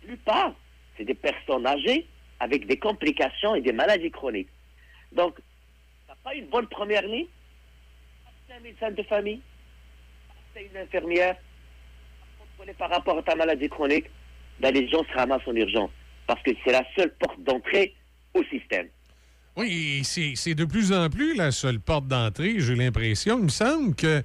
La 0.00 0.08
plupart, 0.08 0.54
c'est 0.96 1.04
des 1.04 1.12
personnes 1.12 1.66
âgées 1.66 2.06
avec 2.40 2.66
des 2.66 2.78
complications 2.78 3.56
et 3.56 3.60
des 3.60 3.72
maladies 3.72 4.10
chroniques. 4.10 4.48
Donc, 5.12 5.36
tu 5.36 5.42
n'as 6.08 6.16
pas 6.24 6.34
une 6.34 6.46
bonne 6.46 6.68
première 6.68 7.06
ligne, 7.06 7.26
c'est 8.46 8.54
un 8.54 8.60
médecin 8.60 8.90
de 8.90 9.02
famille, 9.02 9.42
c'est 10.54 10.64
une 10.64 10.78
infirmière, 10.78 11.36
par 12.78 12.90
rapport 12.90 13.18
à 13.18 13.22
ta 13.22 13.34
maladie 13.34 13.68
chronique, 13.68 14.06
ben, 14.60 14.72
les 14.74 14.88
gens 14.88 15.04
se 15.04 15.12
ramassent 15.16 15.46
en 15.46 15.54
urgence 15.54 15.90
parce 16.26 16.42
que 16.42 16.50
c'est 16.64 16.72
la 16.72 16.84
seule 16.96 17.14
porte 17.18 17.42
d'entrée 17.42 17.94
au 18.34 18.42
système. 18.44 18.86
Oui, 19.56 20.02
c'est 20.04 20.54
de 20.54 20.64
plus 20.64 20.92
en 20.92 21.08
plus 21.08 21.34
la 21.34 21.50
seule 21.50 21.80
porte 21.80 22.06
d'entrée, 22.06 22.56
j'ai 22.58 22.76
l'impression. 22.76 23.38
Il 23.38 23.44
me 23.44 23.48
semble 23.48 23.94
que 23.94 24.22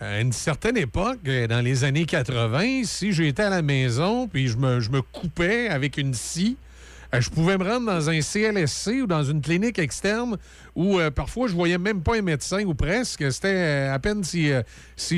à 0.00 0.20
une 0.20 0.30
certaine 0.30 0.76
époque, 0.76 1.18
euh, 1.26 1.48
dans 1.48 1.64
les 1.64 1.82
années 1.82 2.04
80, 2.04 2.84
si 2.84 3.12
j'étais 3.12 3.42
à 3.42 3.50
la 3.50 3.62
maison 3.62 4.28
puis 4.28 4.46
je 4.46 4.56
me, 4.56 4.78
je 4.78 4.90
me 4.90 5.02
coupais 5.02 5.68
avec 5.68 5.98
une 5.98 6.14
scie, 6.14 6.56
je 7.12 7.30
pouvais 7.30 7.56
me 7.56 7.64
rendre 7.64 7.86
dans 7.86 8.10
un 8.10 8.20
CLSC 8.20 9.02
ou 9.02 9.06
dans 9.06 9.22
une 9.24 9.40
clinique 9.40 9.78
externe 9.78 10.36
où 10.74 10.98
euh, 10.98 11.10
parfois 11.10 11.48
je 11.48 11.54
voyais 11.54 11.78
même 11.78 12.02
pas 12.02 12.16
un 12.16 12.22
médecin 12.22 12.62
ou 12.64 12.74
presque. 12.74 13.32
C'était 13.32 13.48
euh, 13.48 13.94
à 13.94 13.98
peine 13.98 14.22
si, 14.22 14.52
euh, 14.52 14.62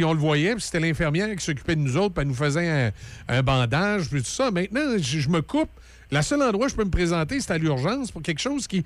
on 0.05 0.13
le 0.13 0.19
voyait, 0.19 0.55
puis 0.55 0.63
c'était 0.63 0.81
l'infirmière 0.81 1.35
qui 1.35 1.45
s'occupait 1.45 1.75
de 1.75 1.81
nous 1.81 1.97
autres, 1.97 2.15
puis 2.15 2.23
elle 2.23 2.29
nous 2.29 2.35
faisait 2.35 2.93
un, 3.29 3.43
bandage, 3.43 4.09
puis 4.09 4.23
tout 4.23 4.29
ça. 4.29 4.51
Maintenant, 4.51 4.97
je 4.99 5.29
me 5.29 5.43
coupe, 5.43 5.71
La 6.13 6.23
seule 6.23 6.43
endroit 6.43 6.67
où 6.67 6.69
je 6.69 6.75
peux 6.75 6.85
me 6.85 6.91
présenter, 6.91 7.41
c'est 7.41 7.53
à 7.53 7.59
l'urgence 7.59 8.11
pour 8.11 8.21
quelque 8.21 8.41
chose 8.41 8.67
qui, 8.67 8.85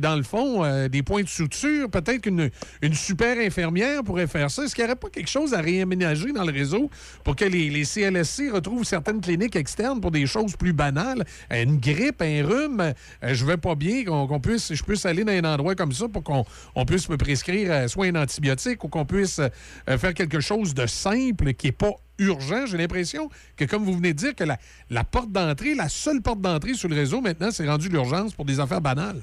dans 0.00 0.16
le 0.16 0.24
fond, 0.24 0.64
euh, 0.64 0.88
des 0.88 1.04
points 1.04 1.22
de 1.22 1.28
suture. 1.28 1.88
Peut-être 1.88 2.22
qu'une 2.22 2.50
une 2.82 2.94
super 2.94 3.38
infirmière 3.38 4.02
pourrait 4.02 4.26
faire 4.26 4.50
ça. 4.50 4.64
Est-ce 4.64 4.74
qu'il 4.74 4.82
n'y 4.82 4.90
aurait 4.90 4.98
pas 4.98 5.08
quelque 5.08 5.30
chose 5.30 5.54
à 5.54 5.60
réaménager 5.60 6.32
dans 6.32 6.42
le 6.44 6.52
réseau 6.52 6.90
pour 7.22 7.36
que 7.36 7.44
les, 7.44 7.70
les 7.70 7.84
CLSC 7.84 8.50
retrouvent 8.52 8.82
certaines 8.82 9.20
cliniques 9.20 9.54
externes 9.54 10.00
pour 10.00 10.10
des 10.10 10.26
choses 10.26 10.56
plus 10.56 10.72
banales? 10.72 11.24
Une 11.50 11.78
grippe, 11.78 12.20
un 12.20 12.44
rhume, 12.44 12.80
euh, 12.80 13.34
je 13.34 13.44
vais 13.46 13.56
pas 13.56 13.76
bien, 13.76 14.04
qu'on 14.04 14.40
puisse, 14.40 14.74
je 14.74 14.82
puisse 14.82 15.06
aller 15.06 15.22
dans 15.22 15.32
un 15.32 15.54
endroit 15.54 15.76
comme 15.76 15.92
ça 15.92 16.08
pour 16.08 16.24
qu'on 16.24 16.44
on 16.74 16.84
puisse 16.84 17.08
me 17.08 17.16
prescrire 17.16 17.70
euh, 17.70 17.88
soit 17.88 18.06
un 18.06 18.16
antibiotique 18.16 18.82
ou 18.82 18.88
qu'on 18.88 19.04
puisse 19.04 19.40
faire 19.86 20.14
quelque 20.14 20.40
chose 20.40 20.74
de 20.74 20.86
simple 20.86 21.54
qui 21.54 21.68
n'est 21.68 21.72
pas 21.72 21.92
urgent. 22.18 22.66
J'ai 22.66 22.76
l'impression 22.76 23.28
que, 23.56 23.64
comme 23.64 23.84
vous 23.84 23.94
venez 23.94 24.12
de 24.12 24.18
dire, 24.18 24.34
que 24.34 24.44
la, 24.44 25.04
porte 25.04 25.30
d'entrée, 25.30 25.74
la 25.74 25.88
seule 25.88 26.22
porte 26.22 26.40
d'entrée 26.40 26.74
sur 26.74 26.88
le 26.88 26.94
réseau 26.94 27.20
maintenant, 27.20 27.50
c'est 27.50 27.68
rendu 27.68 27.88
l'urgence 27.88 28.34
pour 28.34 28.44
des 28.44 28.60
affaires 28.60 28.80
banales. 28.80 29.20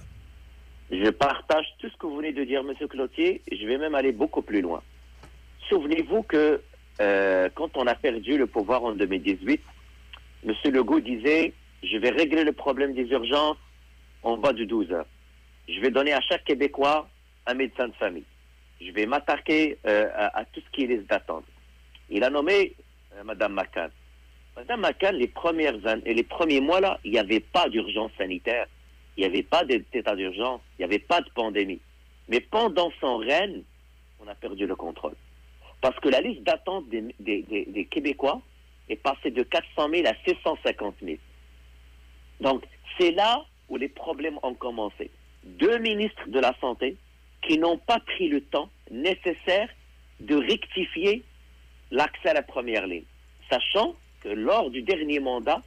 Je 0.91 1.09
partage 1.09 1.65
tout 1.79 1.89
ce 1.89 1.97
que 1.97 2.05
vous 2.05 2.17
venez 2.17 2.33
de 2.33 2.43
dire, 2.43 2.61
M. 2.61 2.87
Cloutier. 2.87 3.41
Je 3.51 3.65
vais 3.65 3.77
même 3.77 3.95
aller 3.95 4.11
beaucoup 4.11 4.41
plus 4.41 4.61
loin. 4.61 4.81
Souvenez-vous 5.69 6.23
que 6.23 6.61
euh, 6.99 7.49
quand 7.55 7.77
on 7.77 7.87
a 7.87 7.95
perdu 7.95 8.37
le 8.37 8.45
pouvoir 8.45 8.83
en 8.83 8.91
2018, 8.91 9.61
M. 10.45 10.53
Legault 10.65 10.99
disait 10.99 11.53
Je 11.83 11.97
vais 11.97 12.09
régler 12.09 12.43
le 12.43 12.51
problème 12.51 12.93
des 12.93 13.05
urgences 13.05 13.57
en 14.23 14.37
bas 14.37 14.53
de 14.53 14.65
12 14.65 14.91
heures. 14.91 15.07
Je 15.69 15.79
vais 15.79 15.91
donner 15.91 16.13
à 16.13 16.21
chaque 16.21 16.43
Québécois 16.43 17.07
un 17.47 17.53
médecin 17.53 17.87
de 17.87 17.93
famille. 17.93 18.25
Je 18.81 18.91
vais 18.91 19.05
m'attaquer 19.05 19.77
euh, 19.85 20.09
à, 20.15 20.43
tout 20.45 20.59
ce 20.59 20.71
qui 20.71 20.83
est 20.83 20.87
liste 20.87 21.09
d'attente. 21.09 21.45
Il 22.11 22.23
a 22.23 22.29
nommé 22.29 22.75
euh, 23.15 23.23
Mme 23.23 23.53
McCann. 23.53 23.89
Mme 24.57 24.81
McCann, 24.81 25.15
les, 25.15 25.27
premières 25.27 25.75
et 26.05 26.13
les 26.13 26.23
premiers 26.23 26.61
mois, 26.61 26.81
là, 26.81 26.99
il 27.03 27.11
n'y 27.11 27.19
avait 27.19 27.39
pas 27.39 27.69
d'urgence 27.69 28.11
sanitaire. 28.17 28.67
Il 29.17 29.21
n'y 29.21 29.27
avait 29.27 29.43
pas 29.43 29.63
d'état 29.65 30.15
d'urgence. 30.15 30.61
Il 30.77 30.81
n'y 30.81 30.85
avait 30.85 30.99
pas 30.99 31.21
de 31.21 31.29
pandémie. 31.31 31.79
Mais 32.27 32.41
pendant 32.41 32.91
son 32.99 33.17
règne, 33.17 33.63
on 34.23 34.27
a 34.27 34.35
perdu 34.35 34.67
le 34.67 34.75
contrôle. 34.75 35.15
Parce 35.79 35.97
que 35.99 36.09
la 36.09 36.21
liste 36.21 36.43
d'attente 36.43 36.87
des- 36.89 37.13
des 37.19 37.85
Québécois 37.89 38.41
est 38.89 38.95
passée 38.97 39.31
de 39.31 39.41
400 39.43 39.89
000 39.89 40.05
à 40.07 40.13
650 40.25 40.95
000. 41.01 41.17
Donc, 42.41 42.63
c'est 42.99 43.11
là 43.11 43.45
où 43.69 43.77
les 43.77 43.89
problèmes 43.89 44.37
ont 44.43 44.53
commencé. 44.53 45.09
Deux 45.43 45.77
ministres 45.79 46.27
de 46.27 46.39
la 46.39 46.53
Santé 46.59 46.97
qui 47.41 47.57
n'ont 47.57 47.77
pas 47.77 47.99
pris 47.99 48.27
le 48.27 48.41
temps 48.41 48.69
nécessaire 48.91 49.69
de 50.19 50.35
rectifier 50.35 51.23
l'accès 51.91 52.29
à 52.29 52.33
la 52.33 52.41
première 52.41 52.87
ligne, 52.87 53.03
sachant 53.49 53.95
que 54.21 54.29
lors 54.29 54.69
du 54.69 54.81
dernier 54.81 55.19
mandat, 55.19 55.61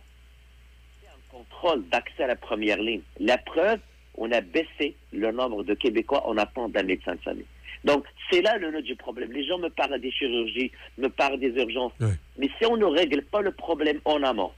il 1.03 1.07
y 1.07 1.09
a 1.09 1.12
un 1.12 1.39
contrôle 1.39 1.85
d'accès 1.89 2.25
à 2.25 2.27
la 2.27 2.36
première 2.36 2.81
ligne. 2.81 3.03
La 3.20 3.39
preuve, 3.39 3.81
on 4.17 4.31
a 4.33 4.41
baissé 4.41 4.97
le 5.12 5.31
nombre 5.33 5.65
de 5.65 5.75
Québécois 5.75 6.27
en 6.27 6.36
attente 6.39 6.73
d'un 6.73 6.83
médecin 6.83 7.15
de 7.15 7.20
famille. 7.20 7.47
Donc, 7.85 8.07
c'est 8.31 8.41
là 8.41 8.57
le 8.57 8.70
nœud 8.70 8.83
du 8.83 8.97
problème. 8.97 9.31
Les 9.33 9.44
gens 9.44 9.59
me 9.59 9.69
parlent 9.69 10.01
des 10.01 10.11
chirurgies, 10.11 10.73
me 10.97 11.09
parlent 11.09 11.39
des 11.39 11.51
urgences. 11.51 11.93
Mais 12.39 12.49
si 12.59 12.65
on 12.67 12.77
ne 12.77 12.86
règle 12.86 13.23
pas 13.23 13.43
le 13.43 13.53
problème 13.53 14.01
en 14.05 14.23
amont, 14.23 14.53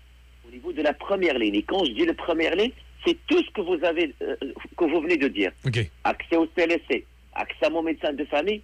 au 0.47 0.51
niveau 0.53 0.73
de 0.73 0.83
la 0.83 0.93
première 0.93 1.37
ligne, 1.39 1.57
et 1.57 1.63
quand 1.63 1.85
je 1.85 1.93
dis 1.93 2.07
la 2.07 2.15
première 2.15 2.55
ligne, 2.55 2.71
c'est 3.05 3.17
tout 3.27 3.43
ce 3.43 3.51
que 3.51 3.61
vous 3.61 3.85
avez, 3.85 4.15
euh, 4.23 4.37
que 4.77 4.85
vous 4.85 5.01
venez 5.01 5.17
de 5.17 5.29
dire. 5.29 5.51
Accès 6.05 6.37
au 6.37 6.47
CLSC, 6.47 7.05
accès 7.35 7.67
à 7.67 7.71
mon 7.71 7.83
médecin 7.83 8.13
de 8.13 8.25
famille, 8.27 8.63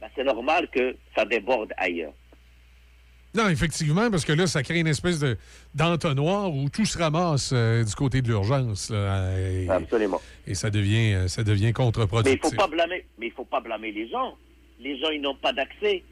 ben, 0.00 0.08
c'est 0.14 0.24
normal 0.24 0.68
que 0.70 0.96
ça 1.16 1.24
déborde 1.24 1.72
ailleurs. 1.76 2.12
Non, 3.36 3.48
effectivement, 3.50 4.10
parce 4.10 4.24
que 4.24 4.32
là, 4.32 4.46
ça 4.46 4.62
crée 4.62 4.78
une 4.78 4.86
espèce 4.86 5.18
de 5.18 5.36
d'entonnoir 5.74 6.50
où 6.50 6.70
tout 6.70 6.86
se 6.86 6.96
ramasse 6.96 7.50
euh, 7.52 7.84
du 7.84 7.94
côté 7.94 8.22
de 8.22 8.28
l'urgence. 8.28 8.90
Absolument. 9.68 10.20
Et 10.46 10.54
ça 10.54 10.70
devient, 10.70 11.14
euh, 11.14 11.28
ça 11.28 11.44
devient 11.44 11.64
Mais 11.64 11.68
il 11.70 11.74
contre-productif. 11.74 12.40
faut 12.42 12.56
pas 12.56 12.66
blâmer, 12.68 13.04
mais 13.18 13.26
il 13.26 13.32
faut 13.32 13.44
pas 13.44 13.60
blâmer 13.60 13.92
les 13.92 14.08
gens. 14.08 14.36
Les 14.80 14.98
gens, 14.98 15.10
ils 15.10 15.20
n'ont 15.20 15.34
pas 15.34 15.52
d'accès. 15.52 16.02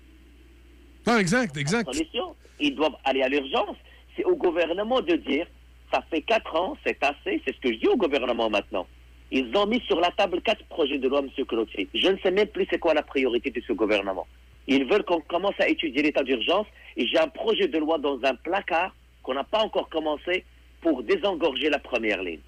Non, 1.06 1.18
exact, 1.18 1.56
exact. 1.56 1.92
Solution. 1.92 2.34
Ils 2.60 2.74
doivent 2.74 2.96
aller 3.04 3.22
à 3.22 3.28
l'urgence. 3.28 3.76
C'est 4.16 4.24
au 4.24 4.36
gouvernement 4.36 5.00
de 5.00 5.16
dire, 5.16 5.46
ça 5.92 6.02
fait 6.10 6.22
quatre 6.22 6.54
ans, 6.54 6.76
c'est 6.84 7.02
assez. 7.02 7.40
C'est 7.46 7.54
ce 7.54 7.60
que 7.60 7.72
je 7.72 7.78
dis 7.78 7.88
au 7.88 7.96
gouvernement 7.96 8.50
maintenant. 8.50 8.86
Ils 9.30 9.50
ont 9.56 9.66
mis 9.66 9.80
sur 9.86 9.98
la 9.98 10.10
table 10.10 10.40
quatre 10.42 10.64
projets 10.66 10.98
de 10.98 11.08
loi, 11.08 11.20
M. 11.20 11.44
Cloutier. 11.46 11.88
Je 11.94 12.08
ne 12.08 12.18
sais 12.18 12.30
même 12.30 12.46
plus 12.48 12.66
c'est 12.70 12.78
quoi 12.78 12.92
la 12.94 13.02
priorité 13.02 13.50
de 13.50 13.62
ce 13.66 13.72
gouvernement. 13.72 14.26
Ils 14.66 14.84
veulent 14.86 15.04
qu'on 15.04 15.20
commence 15.20 15.58
à 15.58 15.68
étudier 15.68 16.02
l'état 16.02 16.22
d'urgence 16.22 16.66
et 16.96 17.06
j'ai 17.06 17.18
un 17.18 17.28
projet 17.28 17.68
de 17.68 17.78
loi 17.78 17.98
dans 17.98 18.18
un 18.24 18.34
placard 18.34 18.94
qu'on 19.22 19.34
n'a 19.34 19.44
pas 19.44 19.60
encore 19.60 19.88
commencé 19.88 20.44
pour 20.80 21.02
désengorger 21.02 21.70
la 21.70 21.78
première 21.78 22.22
ligne. 22.22 22.40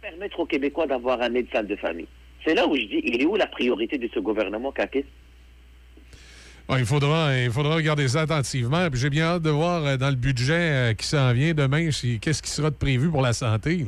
Permettre 0.00 0.40
aux 0.40 0.46
Québécois 0.46 0.86
d'avoir 0.86 1.20
un 1.20 1.28
médecin 1.28 1.62
de 1.62 1.76
famille. 1.76 2.08
C'est 2.44 2.54
là 2.54 2.66
où 2.66 2.74
je 2.74 2.82
dis, 2.82 3.02
il 3.04 3.20
est 3.20 3.26
où 3.26 3.36
la 3.36 3.46
priorité 3.46 3.98
de 3.98 4.08
ce 4.14 4.18
gouvernement, 4.18 4.72
Kakis? 4.72 5.04
Ouais, 6.70 6.80
il, 6.80 6.86
faudra, 6.86 7.36
il 7.36 7.50
faudra 7.50 7.74
regarder 7.74 8.08
ça 8.08 8.22
attentivement. 8.22 8.88
J'ai 8.94 9.10
bien 9.10 9.24
hâte 9.24 9.42
de 9.42 9.50
voir 9.50 9.84
euh, 9.84 9.96
dans 9.96 10.08
le 10.08 10.14
budget 10.14 10.52
euh, 10.54 10.94
qui 10.94 11.06
s'en 11.06 11.32
vient 11.32 11.52
demain, 11.52 11.90
qu'est-ce 12.20 12.42
qui 12.42 12.50
sera 12.50 12.70
de 12.70 12.76
prévu 12.76 13.10
pour 13.10 13.22
la 13.22 13.32
santé. 13.32 13.84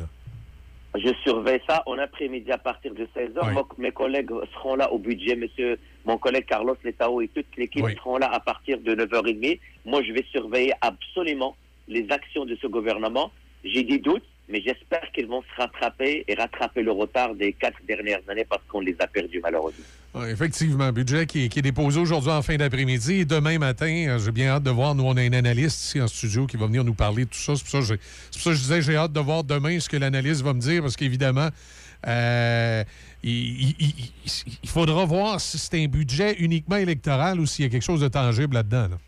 Je 0.95 1.09
surveille 1.23 1.61
ça 1.67 1.83
en 1.87 1.97
après-midi 1.99 2.53
à 2.53 2.59
partir 2.59 2.93
de 2.95 3.09
16h. 3.17 3.53
Moi, 3.53 3.67
mes 3.79 3.93
collègues 3.93 4.31
seront 4.53 4.75
là 4.75 4.93
au 4.93 4.99
budget. 4.99 5.37
Monsieur, 5.37 5.79
mon 6.05 6.19
collègue 6.19 6.45
Carlos 6.45 6.77
Letao 6.85 7.23
et 7.23 7.29
toute 7.29 7.47
l'équipe 7.57 7.87
seront 7.97 8.19
là 8.19 8.31
à 8.31 8.41
partir 8.41 8.79
de 8.79 8.95
9h30. 8.95 9.59
Moi, 9.87 10.03
je 10.03 10.13
vais 10.13 10.25
surveiller 10.31 10.75
absolument 10.83 11.57
les 11.89 12.07
actions 12.11 12.45
de 12.45 12.57
ce 12.61 12.67
gouvernement. 12.67 13.33
J'ai 13.65 13.85
des 13.85 13.99
doutes, 13.99 14.27
mais 14.53 14.61
j'espère 14.61 15.11
qu'ils 15.13 15.27
vont 15.27 15.43
se 15.43 15.61
rattraper 15.61 16.25
et 16.29 16.35
rattraper 16.35 16.83
le 16.83 16.93
retard 16.93 17.35
des 17.35 17.53
quatre 17.55 17.79
dernières 17.89 18.21
années 18.29 18.45
parce 18.49 18.63
qu'on 18.69 18.81
les 18.81 18.95
a 19.01 19.07
perdus 19.07 19.41
malheureusement. 19.43 19.85
Ouais, 20.15 20.31
effectivement, 20.31 20.93
budget 20.93 21.25
qui, 21.27 21.45
est- 21.45 21.49
qui 21.49 21.61
est 21.61 21.63
déposé 21.63 21.99
aujourd'hui 21.99 22.31
en 22.31 22.43
fin 22.43 22.57
d'après-midi. 22.57 23.21
Et 23.21 23.25
demain 23.25 23.59
matin, 23.59 23.87
euh, 24.09 24.19
j'ai 24.19 24.31
bien 24.31 24.49
hâte 24.49 24.63
de 24.63 24.71
voir. 24.71 24.95
Nous, 24.95 25.05
on 25.05 25.17
a 25.17 25.23
un 25.23 25.33
analyste 25.33 25.83
ici 25.87 26.01
en 26.03 26.07
studio 26.07 26.47
qui 26.47 26.59
va 26.59 26.67
venir 26.67 26.85
nous 26.85 26.93
parler 26.93 27.25
de 27.25 27.31
tout 27.31 27.39
ça. 27.39 27.55
C'est 27.57 27.63
pour 27.63 27.83
ça 27.83 27.95
que, 27.97 28.01
pour 28.33 28.41
ça 28.43 28.51
que 28.51 28.57
je 28.57 28.61
disais 28.61 28.83
j'ai 28.83 28.97
hâte 28.97 29.13
de 29.15 29.21
voir 29.21 29.43
demain 29.43 29.81
ce 29.81 29.89
que 29.89 29.97
l'analyste 29.97 30.43
va 30.43 30.53
me 30.53 30.61
dire 30.61 30.83
parce 30.83 30.97
qu'évidemment, 30.97 31.49
euh, 32.07 32.85
il, 33.23 33.31
il- 33.71 33.77
il- 33.79 33.95
il- 34.27 34.59
il 34.65 34.69
faudra 34.69 35.05
voir 35.07 35.41
si 35.41 35.57
c'est 35.59 35.83
un 35.83 35.87
budget 35.87 36.35
uniquement 36.41 36.77
électoral 36.77 37.41
ou 37.41 37.47
s'il 37.47 37.65
y 37.65 37.69
a 37.69 37.71
quelque 37.71 37.83
chose 37.83 38.01
de 38.03 38.09
tangible 38.09 38.55
là-dedans. 38.55 38.89
là. 38.89 38.99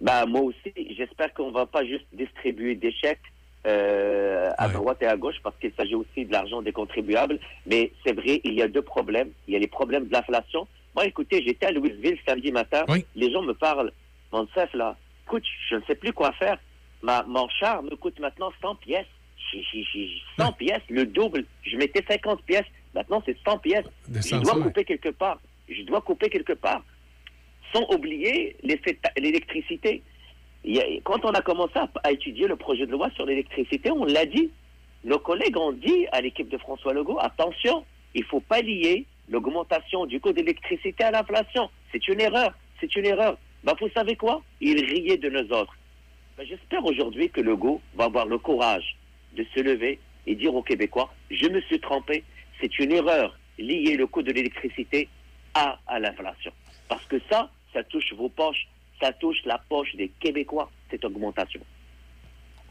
Ben, 0.00 0.26
moi 0.26 0.40
aussi, 0.42 0.72
j'espère 0.98 1.32
qu'on 1.32 1.52
va 1.52 1.64
pas 1.64 1.84
juste 1.86 2.06
distribuer 2.12 2.74
des 2.74 2.92
chèques 2.92 3.20
euh, 3.66 4.50
à 4.58 4.66
droite 4.68 4.98
et 5.02 5.06
à 5.06 5.16
gauche 5.16 5.36
parce 5.42 5.56
qu'il 5.58 5.72
s'agit 5.76 5.94
aussi 5.94 6.24
de 6.24 6.32
l'argent 6.32 6.62
des 6.62 6.72
contribuables. 6.72 7.38
Mais 7.66 7.92
c'est 8.04 8.12
vrai, 8.12 8.40
il 8.44 8.54
y 8.54 8.62
a 8.62 8.68
deux 8.68 8.82
problèmes. 8.82 9.30
Il 9.46 9.54
y 9.54 9.56
a 9.56 9.60
les 9.60 9.66
problèmes 9.68 10.06
de 10.06 10.12
l'inflation. 10.12 10.66
Moi, 10.94 11.06
écoutez, 11.06 11.42
j'étais 11.46 11.66
à 11.66 11.70
Louisville 11.72 12.18
samedi 12.26 12.52
matin. 12.52 12.84
Les 13.14 13.32
gens 13.32 13.42
me 13.42 13.54
parlent, 13.54 13.92
mon 14.32 14.46
chef, 14.54 14.72
là, 14.74 14.96
écoute, 15.26 15.44
je 15.70 15.76
ne 15.76 15.82
sais 15.82 15.94
plus 15.94 16.12
quoi 16.12 16.32
faire. 16.32 16.58
Ma, 17.02 17.22
mon 17.22 17.48
char 17.48 17.82
me 17.82 17.96
coûte 17.96 18.18
maintenant 18.20 18.52
100 18.60 18.74
pièces. 18.76 19.06
J'ai- 19.52 19.62
j'ai- 19.72 19.84
j'ai 19.92 20.08
100 20.38 20.52
pièces, 20.52 20.82
le 20.88 21.04
double. 21.06 21.44
Je 21.62 21.76
mettais 21.76 22.04
50 22.08 22.42
pièces. 22.42 22.66
Maintenant, 22.94 23.22
c'est 23.26 23.36
100 23.44 23.58
pièces. 23.58 23.86
Je 24.22 24.36
dois 24.42 24.54
couper 24.62 24.84
quelque 24.84 25.08
part. 25.08 25.40
Je 25.68 25.82
dois 25.82 26.00
couper 26.00 26.28
quelque 26.28 26.52
part. 26.52 26.84
Sans 27.72 27.86
oublier 27.94 28.56
l'effet 28.62 28.98
l'électricité. 29.16 30.02
Quand 31.04 31.24
on 31.24 31.30
a 31.30 31.42
commencé 31.42 31.74
à, 32.04 32.12
étudier 32.12 32.46
le 32.46 32.56
projet 32.56 32.86
de 32.86 32.92
loi 32.92 33.10
sur 33.16 33.26
l'électricité, 33.26 33.90
on 33.90 34.04
l'a 34.04 34.26
dit. 34.26 34.50
Nos 35.04 35.18
collègues 35.18 35.56
ont 35.56 35.72
dit 35.72 36.06
à 36.12 36.20
l'équipe 36.20 36.48
de 36.48 36.58
François 36.58 36.92
Legault, 36.92 37.18
attention, 37.20 37.84
il 38.14 38.20
ne 38.20 38.26
faut 38.26 38.40
pas 38.40 38.60
lier 38.60 39.04
l'augmentation 39.28 40.06
du 40.06 40.20
coût 40.20 40.32
d'électricité 40.32 41.02
à 41.02 41.10
l'inflation. 41.10 41.68
C'est 41.90 42.06
une 42.06 42.20
erreur. 42.20 42.54
C'est 42.80 42.94
une 42.94 43.06
erreur. 43.06 43.36
Ben, 43.64 43.74
vous 43.80 43.88
savez 43.90 44.14
quoi? 44.14 44.42
Il 44.60 44.84
riait 44.84 45.16
de 45.16 45.28
nous 45.28 45.52
autres. 45.52 45.76
Ben, 46.38 46.46
J'espère 46.46 46.84
aujourd'hui 46.84 47.30
que 47.30 47.40
Legault 47.40 47.80
va 47.96 48.04
avoir 48.04 48.26
le 48.26 48.38
courage 48.38 48.96
de 49.36 49.44
se 49.54 49.60
lever 49.60 49.98
et 50.26 50.36
dire 50.36 50.54
aux 50.54 50.62
Québécois, 50.62 51.12
je 51.30 51.48
me 51.48 51.60
suis 51.62 51.80
trompé, 51.80 52.22
c'est 52.60 52.78
une 52.78 52.92
erreur 52.92 53.36
lier 53.58 53.96
le 53.96 54.06
coût 54.06 54.22
de 54.22 54.30
l'électricité 54.30 55.08
à 55.54 55.98
l'inflation. 55.98 56.52
Parce 56.88 57.04
que 57.06 57.16
ça, 57.28 57.50
ça 57.72 57.82
touche 57.84 58.12
vos 58.12 58.28
poches, 58.28 58.68
ça 59.02 59.12
touche 59.12 59.38
la 59.44 59.58
poche 59.68 59.94
des 59.96 60.10
Québécois, 60.20 60.70
cette 60.90 61.04
augmentation. 61.04 61.60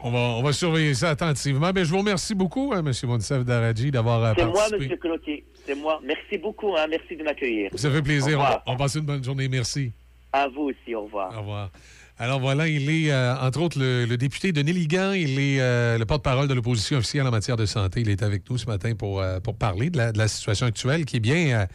On 0.04 0.10
va, 0.10 0.18
on 0.18 0.42
va 0.42 0.52
surveiller 0.52 0.94
ça 0.94 1.10
attentivement. 1.10 1.70
Ben, 1.72 1.84
je 1.84 1.90
vous 1.90 1.98
remercie 1.98 2.34
beaucoup, 2.34 2.72
hein, 2.74 2.82
M. 2.84 2.92
Monsef 3.08 3.44
Daradji, 3.44 3.90
d'avoir 3.90 4.24
euh, 4.24 4.32
C'est 4.36 4.46
moi. 4.46 4.64
M. 4.72 4.98
Cloutier, 4.98 5.44
c'est 5.64 5.76
moi. 5.76 6.00
Merci 6.04 6.38
beaucoup, 6.38 6.74
hein, 6.76 6.86
merci 6.88 7.16
de 7.16 7.22
m'accueillir. 7.22 7.70
Ça 7.76 7.90
fait 7.90 8.02
plaisir. 8.02 8.40
On, 8.66 8.72
on 8.72 8.76
passe 8.76 8.96
une 8.96 9.04
bonne 9.04 9.22
journée. 9.22 9.46
Merci. 9.48 9.92
À 10.32 10.48
vous 10.48 10.70
aussi, 10.70 10.94
au 10.94 11.02
revoir. 11.02 11.36
Au 11.36 11.40
revoir. 11.42 11.70
Alors 12.18 12.40
voilà, 12.40 12.68
il 12.68 12.88
est, 12.90 13.10
euh, 13.12 13.34
entre 13.40 13.60
autres, 13.60 13.78
le, 13.78 14.04
le 14.04 14.16
député 14.16 14.52
de 14.52 14.62
Néligan. 14.62 15.12
Il 15.12 15.38
est 15.38 15.60
euh, 15.60 15.98
le 15.98 16.04
porte-parole 16.04 16.48
de 16.48 16.54
l'opposition 16.54 16.98
officielle 16.98 17.26
en 17.26 17.30
matière 17.30 17.56
de 17.56 17.66
santé. 17.66 18.00
Il 18.00 18.10
est 18.10 18.22
avec 18.22 18.48
nous 18.50 18.58
ce 18.58 18.66
matin 18.66 18.94
pour, 18.94 19.20
euh, 19.20 19.40
pour 19.40 19.56
parler 19.56 19.90
de 19.90 19.98
la, 19.98 20.12
de 20.12 20.18
la 20.18 20.28
situation 20.28 20.66
actuelle 20.66 21.04
qui 21.04 21.16
est 21.16 21.20
bien, 21.20 21.66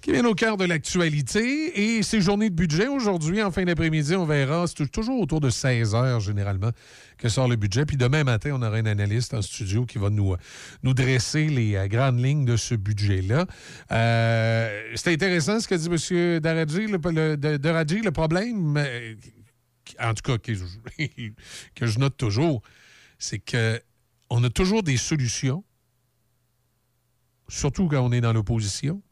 qui 0.00 0.12
bien 0.12 0.24
au 0.24 0.34
cœur 0.34 0.56
de 0.56 0.64
l'actualité. 0.64 1.98
Et 1.98 2.02
ces 2.02 2.20
journées 2.20 2.50
de 2.50 2.54
budget 2.54 2.86
aujourd'hui, 2.88 3.42
en 3.42 3.50
fin 3.50 3.64
d'après-midi, 3.64 4.14
on 4.14 4.24
verra. 4.26 4.66
C'est 4.66 4.74
tou- 4.74 4.86
toujours 4.86 5.20
autour 5.20 5.40
de 5.40 5.50
16 5.50 5.94
heures, 5.94 6.20
généralement, 6.20 6.70
que 7.18 7.28
sort 7.28 7.48
le 7.48 7.56
budget. 7.56 7.84
Puis 7.84 7.96
demain 7.96 8.24
matin, 8.24 8.50
on 8.54 8.62
aura 8.62 8.76
un 8.76 8.86
analyste 8.86 9.34
en 9.34 9.42
studio 9.42 9.84
qui 9.86 9.98
va 9.98 10.10
nous, 10.10 10.34
nous 10.82 10.94
dresser 10.94 11.46
les 11.48 11.74
euh, 11.74 11.88
grandes 11.88 12.22
lignes 12.24 12.44
de 12.44 12.56
ce 12.56 12.74
budget-là. 12.74 13.46
Euh, 13.92 14.92
C'était 14.94 15.12
intéressant 15.14 15.58
ce 15.60 15.66
que 15.68 15.74
dit 15.74 15.88
M. 16.14 16.40
Daradji, 16.40 16.86
le, 16.86 17.36
Daradji, 17.58 18.00
le 18.00 18.12
problème. 18.12 18.76
euh, 18.76 19.14
en 20.00 20.14
tout 20.14 20.22
cas, 20.22 20.38
que 20.38 20.54
je, 20.54 20.64
que 21.74 21.86
je 21.86 21.98
note 21.98 22.16
toujours, 22.16 22.62
c'est 23.18 23.38
que 23.38 23.80
on 24.30 24.44
a 24.44 24.50
toujours 24.50 24.82
des 24.82 24.98
solutions, 24.98 25.64
surtout 27.48 27.88
quand 27.88 28.00
on 28.02 28.12
est 28.12 28.20
dans 28.20 28.32
l'opposition. 28.32 29.02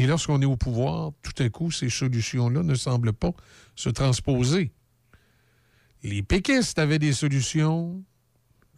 Et 0.00 0.06
lorsqu'on 0.06 0.40
est 0.40 0.46
au 0.46 0.56
pouvoir, 0.56 1.12
tout 1.22 1.42
à 1.42 1.48
coup, 1.50 1.70
ces 1.70 1.90
solutions-là 1.90 2.62
ne 2.62 2.74
semblent 2.74 3.12
pas 3.12 3.32
se 3.76 3.90
transposer. 3.90 4.72
Les 6.02 6.22
péquistes 6.22 6.78
avaient 6.78 6.98
des 6.98 7.12
solutions, 7.12 8.02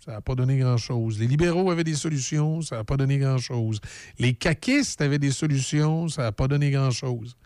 ça 0.05 0.10
n'a 0.15 0.20
pas 0.20 0.34
donné 0.34 0.59
grand-chose. 0.59 1.20
Les 1.20 1.28
libéraux 1.28 1.70
avaient 1.70 1.84
des 1.84 1.94
solutions, 1.94 2.60
ça 2.60 2.78
n'a 2.78 2.84
pas 2.84 2.97
donné 2.97 3.18
grand-chose. 3.18 3.81
Les 4.18 4.34
caquistes 4.34 5.01
avaient 5.01 5.20
des 5.20 5.31
solutions, 5.31 6.09
ça 6.09 6.23
n'a 6.23 6.33
pas 6.33 6.49
donné 6.49 6.73
grand-chose. 6.73 7.36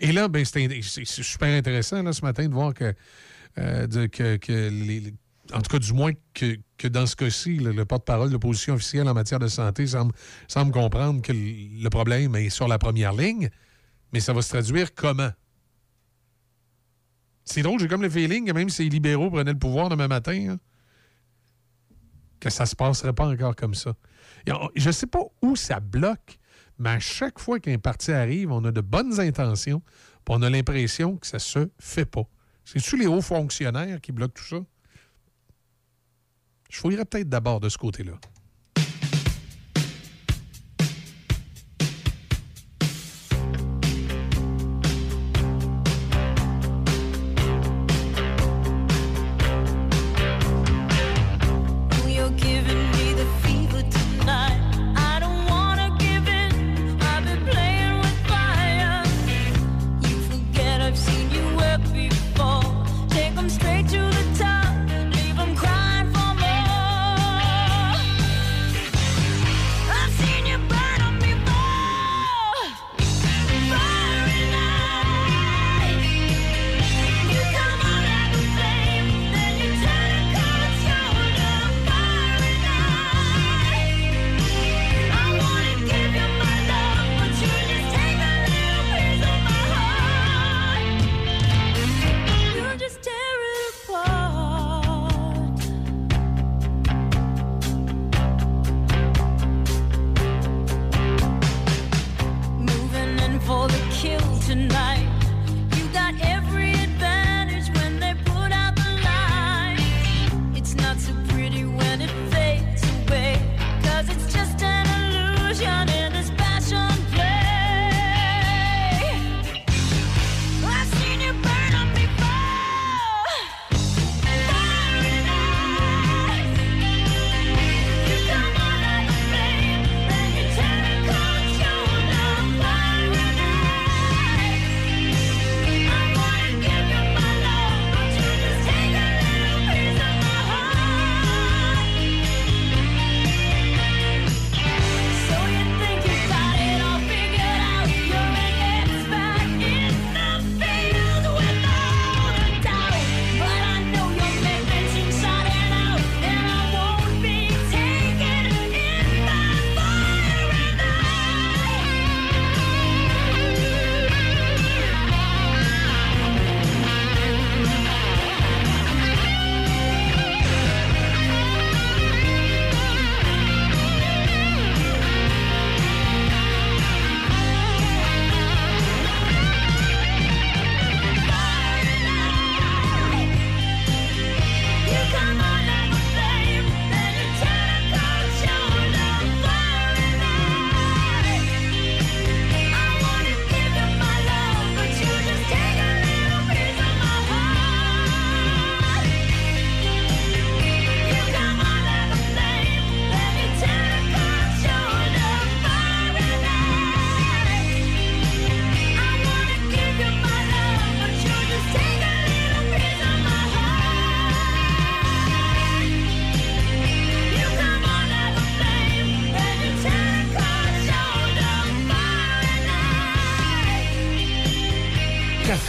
Et 0.00 0.10
là, 0.10 0.26
ben, 0.26 0.44
c'est 0.44 1.04
super 1.06 1.56
intéressant 1.56 2.02
là, 2.02 2.12
ce 2.12 2.22
matin 2.22 2.48
de 2.48 2.52
voir 2.52 2.74
que, 2.74 2.92
euh, 3.58 4.08
que, 4.08 4.36
que 4.36 4.68
les- 4.68 5.14
en 5.52 5.62
tout 5.62 5.70
cas, 5.70 5.78
du 5.78 5.92
moins 5.92 6.10
que, 6.34 6.56
que 6.78 6.88
dans 6.88 7.06
ce 7.06 7.16
cas-ci, 7.16 7.56
le, 7.56 7.72
le 7.72 7.84
porte-parole 7.84 8.28
de 8.28 8.34
l'opposition 8.34 8.74
officielle 8.74 9.08
en 9.08 9.14
matière 9.14 9.38
de 9.38 9.48
santé 9.48 9.86
semble, 9.86 10.12
comprendre 10.72 11.22
que 11.22 11.32
le, 11.32 11.88
problème 11.88 12.36
est 12.36 12.50
sur 12.50 12.68
la 12.68 12.78
première 12.78 13.12
ligne, 13.12 13.50
mais 14.12 14.20
ça 14.20 14.32
va 14.32 14.42
se 14.42 14.50
traduire 14.50 14.94
comment? 14.94 15.30
C'est 17.44 17.62
drôle, 17.62 17.78
j'ai 17.80 17.88
comme 17.88 18.02
le 18.02 18.10
feeling 18.10 18.46
que 18.46 18.52
même 18.52 18.68
si 18.68 18.84
les 18.84 18.88
libéraux 18.90 19.30
prenaient 19.30 19.52
le 19.52 19.58
pouvoir 19.58 19.88
demain 19.88 20.08
matin, 20.08 20.48
hein, 20.50 20.58
que 22.40 22.50
ça 22.50 22.66
se 22.66 22.74
passerait 22.76 23.12
pas 23.12 23.26
encore 23.26 23.56
comme 23.56 23.74
ça. 23.74 23.94
Et 24.46 24.52
on- 24.52 24.70
Je 24.74 24.90
sais 24.90 25.06
pas 25.06 25.22
où 25.42 25.56
ça 25.56 25.80
bloque, 25.80 26.38
mais 26.78 26.90
à 26.90 26.98
chaque 26.98 27.38
fois 27.38 27.58
qu'un 27.60 27.78
parti 27.78 28.12
arrive, 28.12 28.50
on 28.52 28.64
a 28.64 28.72
de 28.72 28.80
bonnes 28.80 29.18
intentions, 29.20 29.80
puis 30.24 30.34
on 30.36 30.42
a 30.42 30.50
l'impression 30.50 31.16
que 31.16 31.26
ça 31.26 31.38
se 31.38 31.68
fait 31.78 32.04
pas. 32.04 32.24
C'est-tu 32.64 32.96
les 32.98 33.06
hauts 33.06 33.22
fonctionnaires 33.22 34.00
qui 34.00 34.12
bloquent 34.12 34.34
tout 34.34 34.44
ça? 34.44 34.56
Je 36.76 36.82
fouillerais 36.82 37.06
peut-être 37.06 37.30
d'abord 37.30 37.58
de 37.58 37.70
ce 37.70 37.78
côté-là. 37.78 38.12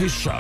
Choc. 0.08 0.34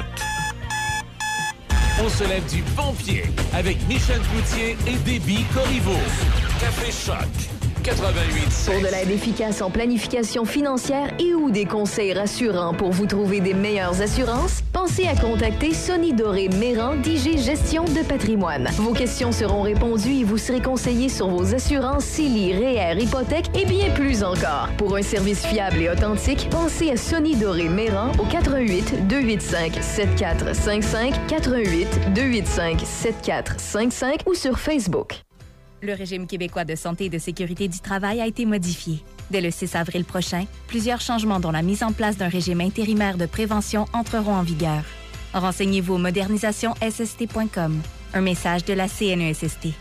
On 2.03 2.09
se 2.09 2.23
lève 2.23 2.45
du 2.49 2.61
bon 2.75 2.93
pied 2.93 3.23
avec 3.53 3.77
Michel 3.87 4.19
Cloutier 4.19 4.77
et 4.87 4.95
Déby 4.97 5.43
Corriveau. 5.53 5.97
Café 6.59 6.91
Choc 6.91 7.27
88 7.83 8.71
Pour 8.71 8.81
de 8.81 8.87
l'aide 8.87 9.09
efficace 9.09 9.61
en 9.61 9.69
planification 9.69 10.45
financière 10.45 11.09
et 11.19 11.33
ou 11.33 11.51
des 11.51 11.65
conseils 11.65 12.13
rassurants 12.13 12.73
pour 12.73 12.91
vous 12.91 13.05
trouver 13.05 13.39
des 13.39 13.53
meilleures 13.53 14.01
assurances, 14.01 14.61
pensez 14.97 15.09
à 15.09 15.15
contacter 15.15 15.73
Sonny 15.73 16.13
Doré 16.13 16.49
Méran 16.49 16.95
d'IG 16.95 17.37
Gestion 17.37 17.83
de 17.85 18.03
patrimoine. 18.07 18.67
Vos 18.77 18.93
questions 18.93 19.31
seront 19.31 19.61
répondues 19.61 20.21
et 20.21 20.23
vous 20.23 20.37
serez 20.37 20.61
conseillé 20.61 21.09
sur 21.09 21.27
vos 21.27 21.53
assurances 21.53 22.05
CELI, 22.05 22.53
REER, 22.53 22.99
hypothèque 22.99 23.45
et 23.55 23.65
bien 23.65 23.91
plus 23.93 24.23
encore. 24.23 24.69
Pour 24.77 24.95
un 24.95 25.01
service 25.01 25.45
fiable 25.45 25.77
et 25.77 25.89
authentique, 25.89 26.47
pensez 26.49 26.89
à 26.89 26.97
Sonny 26.97 27.35
Doré 27.35 27.69
Méran 27.69 28.11
au 28.19 28.25
88 28.25 29.07
285 29.07 29.83
7455 29.83 31.27
88 31.27 32.13
285 32.15 32.79
7455 32.79 34.21
ou 34.25 34.33
sur 34.33 34.57
Facebook. 34.57 35.23
Le 35.81 35.93
régime 35.93 36.25
québécois 36.25 36.65
de 36.65 36.75
santé 36.75 37.05
et 37.05 37.09
de 37.09 37.19
sécurité 37.19 37.67
du 37.67 37.79
travail 37.79 38.19
a 38.19 38.25
été 38.25 38.45
modifié. 38.45 39.03
Dès 39.29 39.41
le 39.41 39.51
6 39.51 39.75
avril 39.75 40.05
prochain, 40.05 40.45
plusieurs 40.67 41.01
changements 41.01 41.39
dont 41.39 41.51
la 41.51 41.61
mise 41.61 41.83
en 41.83 41.91
place 41.91 42.17
d'un 42.17 42.29
régime 42.29 42.61
intérimaire 42.61 43.17
de 43.17 43.25
prévention 43.25 43.85
entreront 43.93 44.35
en 44.35 44.43
vigueur. 44.43 44.83
Renseignez-vous 45.33 45.95
au 45.95 45.97
modernisationsst.com. 45.97 47.81
Un 48.13 48.21
message 48.21 48.63
de 48.65 48.73
la 48.73 48.87
CNESST. 48.87 49.73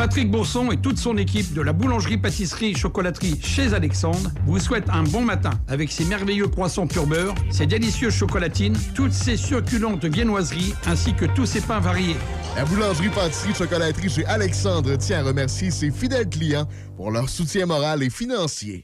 Patrick 0.00 0.30
Bourson 0.30 0.70
et 0.70 0.78
toute 0.78 0.96
son 0.96 1.18
équipe 1.18 1.52
de 1.52 1.60
la 1.60 1.74
boulangerie-pâtisserie-chocolaterie 1.74 3.38
chez 3.42 3.74
Alexandre 3.74 4.30
vous 4.46 4.58
souhaitent 4.58 4.88
un 4.88 5.02
bon 5.02 5.20
matin 5.20 5.50
avec 5.68 5.92
ses 5.92 6.06
merveilleux 6.06 6.48
poissons 6.48 6.86
pur 6.86 7.06
beurre, 7.06 7.34
ses 7.50 7.66
délicieuses 7.66 8.14
chocolatines, 8.14 8.78
toutes 8.94 9.12
ses 9.12 9.36
succulentes 9.36 10.06
viennoiseries 10.06 10.72
ainsi 10.86 11.12
que 11.12 11.26
tous 11.26 11.44
ses 11.44 11.60
pains 11.60 11.80
variés. 11.80 12.16
La 12.56 12.64
boulangerie-pâtisserie-chocolaterie 12.64 14.10
chez 14.10 14.26
Alexandre 14.26 14.96
tient 14.96 15.20
à 15.20 15.22
remercier 15.22 15.70
ses 15.70 15.90
fidèles 15.90 16.28
clients 16.28 16.66
pour 16.96 17.10
leur 17.10 17.28
soutien 17.28 17.66
moral 17.66 18.02
et 18.02 18.10
financier. 18.10 18.82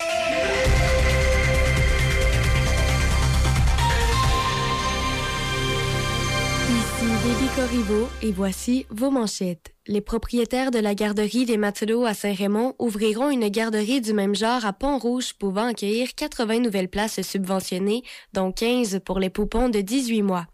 Ici 6.68 7.06
Déby 7.24 7.48
Corriveau 7.56 8.08
et 8.22 8.32
voici 8.32 8.86
vos 8.90 9.10
manchettes. 9.10 9.75
Les 9.88 10.00
propriétaires 10.00 10.72
de 10.72 10.80
la 10.80 10.96
garderie 10.96 11.44
des 11.44 11.56
Matelots 11.56 12.06
à 12.06 12.12
Saint-Raymond 12.12 12.74
ouvriront 12.80 13.30
une 13.30 13.48
garderie 13.48 14.00
du 14.00 14.12
même 14.14 14.34
genre 14.34 14.64
à 14.66 14.72
Pont-Rouge 14.72 15.34
pouvant 15.34 15.68
accueillir 15.68 16.08
80 16.16 16.58
nouvelles 16.58 16.88
places 16.88 17.22
subventionnées, 17.22 18.02
dont 18.32 18.50
15 18.50 18.98
pour 19.04 19.20
les 19.20 19.30
poupons 19.30 19.68
de 19.68 19.80
18 19.80 20.22
mois. 20.22 20.46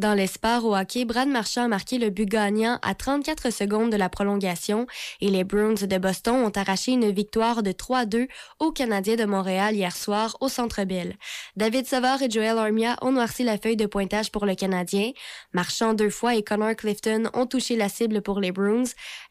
Dans 0.00 0.12
l'espoir 0.14 0.64
au 0.64 0.74
hockey, 0.74 1.04
Brad 1.04 1.28
Marchand 1.28 1.66
a 1.66 1.68
marqué 1.68 1.98
le 1.98 2.10
but 2.10 2.26
gagnant 2.28 2.80
à 2.82 2.96
34 2.96 3.52
secondes 3.52 3.92
de 3.92 3.96
la 3.96 4.08
prolongation 4.08 4.88
et 5.20 5.28
les 5.28 5.44
Bruins 5.44 5.74
de 5.74 5.98
Boston 5.98 6.44
ont 6.44 6.52
arraché 6.56 6.90
une 6.90 7.12
victoire 7.12 7.62
de 7.62 7.70
3-2 7.70 8.26
aux 8.58 8.72
Canadiens 8.72 9.14
de 9.14 9.24
Montréal 9.24 9.76
hier 9.76 9.94
soir 9.94 10.36
au 10.40 10.48
Centre 10.48 10.82
Bell. 10.82 11.14
David 11.54 11.86
Savard 11.86 12.22
et 12.22 12.30
Joel 12.30 12.58
Armia 12.58 12.96
ont 13.02 13.12
noirci 13.12 13.44
la 13.44 13.56
feuille 13.56 13.76
de 13.76 13.86
pointage 13.86 14.32
pour 14.32 14.46
le 14.46 14.56
Canadien. 14.56 15.12
Marchand 15.52 15.94
deux 15.94 16.10
fois 16.10 16.34
et 16.34 16.42
Connor 16.42 16.74
Clifton 16.74 17.30
ont 17.34 17.46
touché 17.46 17.76
la 17.76 17.88
cible 17.88 18.20
pour 18.20 18.40
les 18.40 18.50
Bruins. 18.50 18.79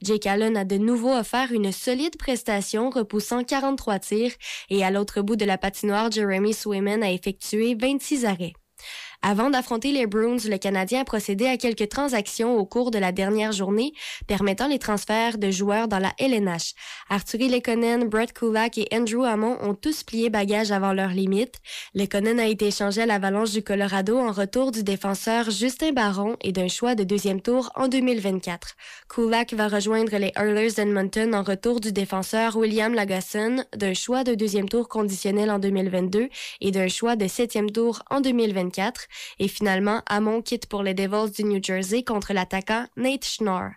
Jake 0.02 0.26
Allen 0.26 0.58
a 0.58 0.66
de 0.66 0.78
nouveau 0.78 1.14
offert 1.14 1.52
une 1.52 1.72
solide 1.72 2.18
prestation, 2.18 2.90
repoussant 2.90 3.44
43 3.44 4.00
tirs, 4.00 4.32
et 4.70 4.84
à 4.84 4.92
l'autre 4.92 5.22
bout 5.22 5.36
de 5.36 5.46
la 5.46 5.58
patinoire, 5.58 6.12
Jeremy 6.12 6.54
Swayman 6.54 7.04
a 7.04 7.12
effectué 7.12 7.76
26 7.76 8.26
arrêts. 8.26 8.54
Avant 9.22 9.50
d'affronter 9.50 9.92
les 9.92 10.08
Bruins, 10.08 10.38
le 10.46 10.58
Canadien 10.58 11.02
a 11.02 11.04
procédé 11.04 11.46
à 11.46 11.58
quelques 11.58 11.90
transactions 11.90 12.56
au 12.56 12.66
cours 12.66 12.90
de 12.90 13.00
la 13.00 13.12
dernière 13.12 13.52
journée, 13.52 13.92
permettant 14.28 14.68
les 14.68 14.80
transferts 14.80 15.38
de 15.38 15.52
joueurs 15.52 15.90
dans 15.90 16.00
la 16.00 16.14
LNH. 16.20 16.74
Arturi 17.10 17.50
Lekonen, 17.50 18.08
Brett 18.08 18.32
Kulak 18.32 18.78
et 18.78 18.88
Andrew 18.94 19.26
Hammond 19.26 19.58
ont 19.62 19.74
tous 19.74 20.04
plié 20.04 20.30
bagage 20.30 20.72
avant 20.72 20.94
leur 20.94 21.10
limite. 21.10 21.56
Lekonen 21.96 22.40
a 22.40 22.48
été 22.48 22.68
échangé 22.68 23.02
à 23.02 23.06
l'Avalanche 23.06 23.52
du 23.52 23.62
Colorado 23.62 24.18
en 24.18 24.32
retour 24.32 24.72
du 24.72 24.84
défenseur 24.84 25.50
Justin 25.50 25.92
Barron 25.92 26.38
et 26.42 26.54
d'un 26.54 26.70
choix 26.70 26.96
de 26.96 27.04
deuxième 27.04 27.42
tour 27.42 27.74
en 27.76 27.90
2024. 27.90 28.78
Kulak 29.14 29.54
va 29.54 29.68
rejoindre 29.68 30.16
les 30.16 30.32
Oilers 30.38 30.72
d'Edmonton 30.72 31.36
en 31.36 31.44
retour 31.44 31.82
du 31.82 31.92
défenseur 31.92 32.56
William 32.56 32.94
Lagasson, 32.94 33.66
d'un 33.76 33.94
choix 33.94 34.24
de 34.24 34.34
deuxième 34.34 34.70
tour 34.70 34.88
conditionnel 34.88 35.52
en 35.52 35.60
2022 35.60 36.30
et 36.62 36.72
d'un 36.72 36.88
choix 36.88 37.18
de 37.18 37.28
septième 37.28 37.70
tour 37.70 38.02
en 38.10 38.22
2024. 38.22 39.09
Et 39.40 39.48
finalement, 39.48 40.02
Hamon 40.08 40.42
quitte 40.42 40.68
pour 40.68 40.84
les 40.84 40.94
Devils 40.94 41.32
du 41.32 41.44
New 41.44 41.64
Jersey 41.64 42.04
contre 42.04 42.34
l'attaquant 42.34 42.86
Nate 42.96 43.26
Schnorr. 43.26 43.72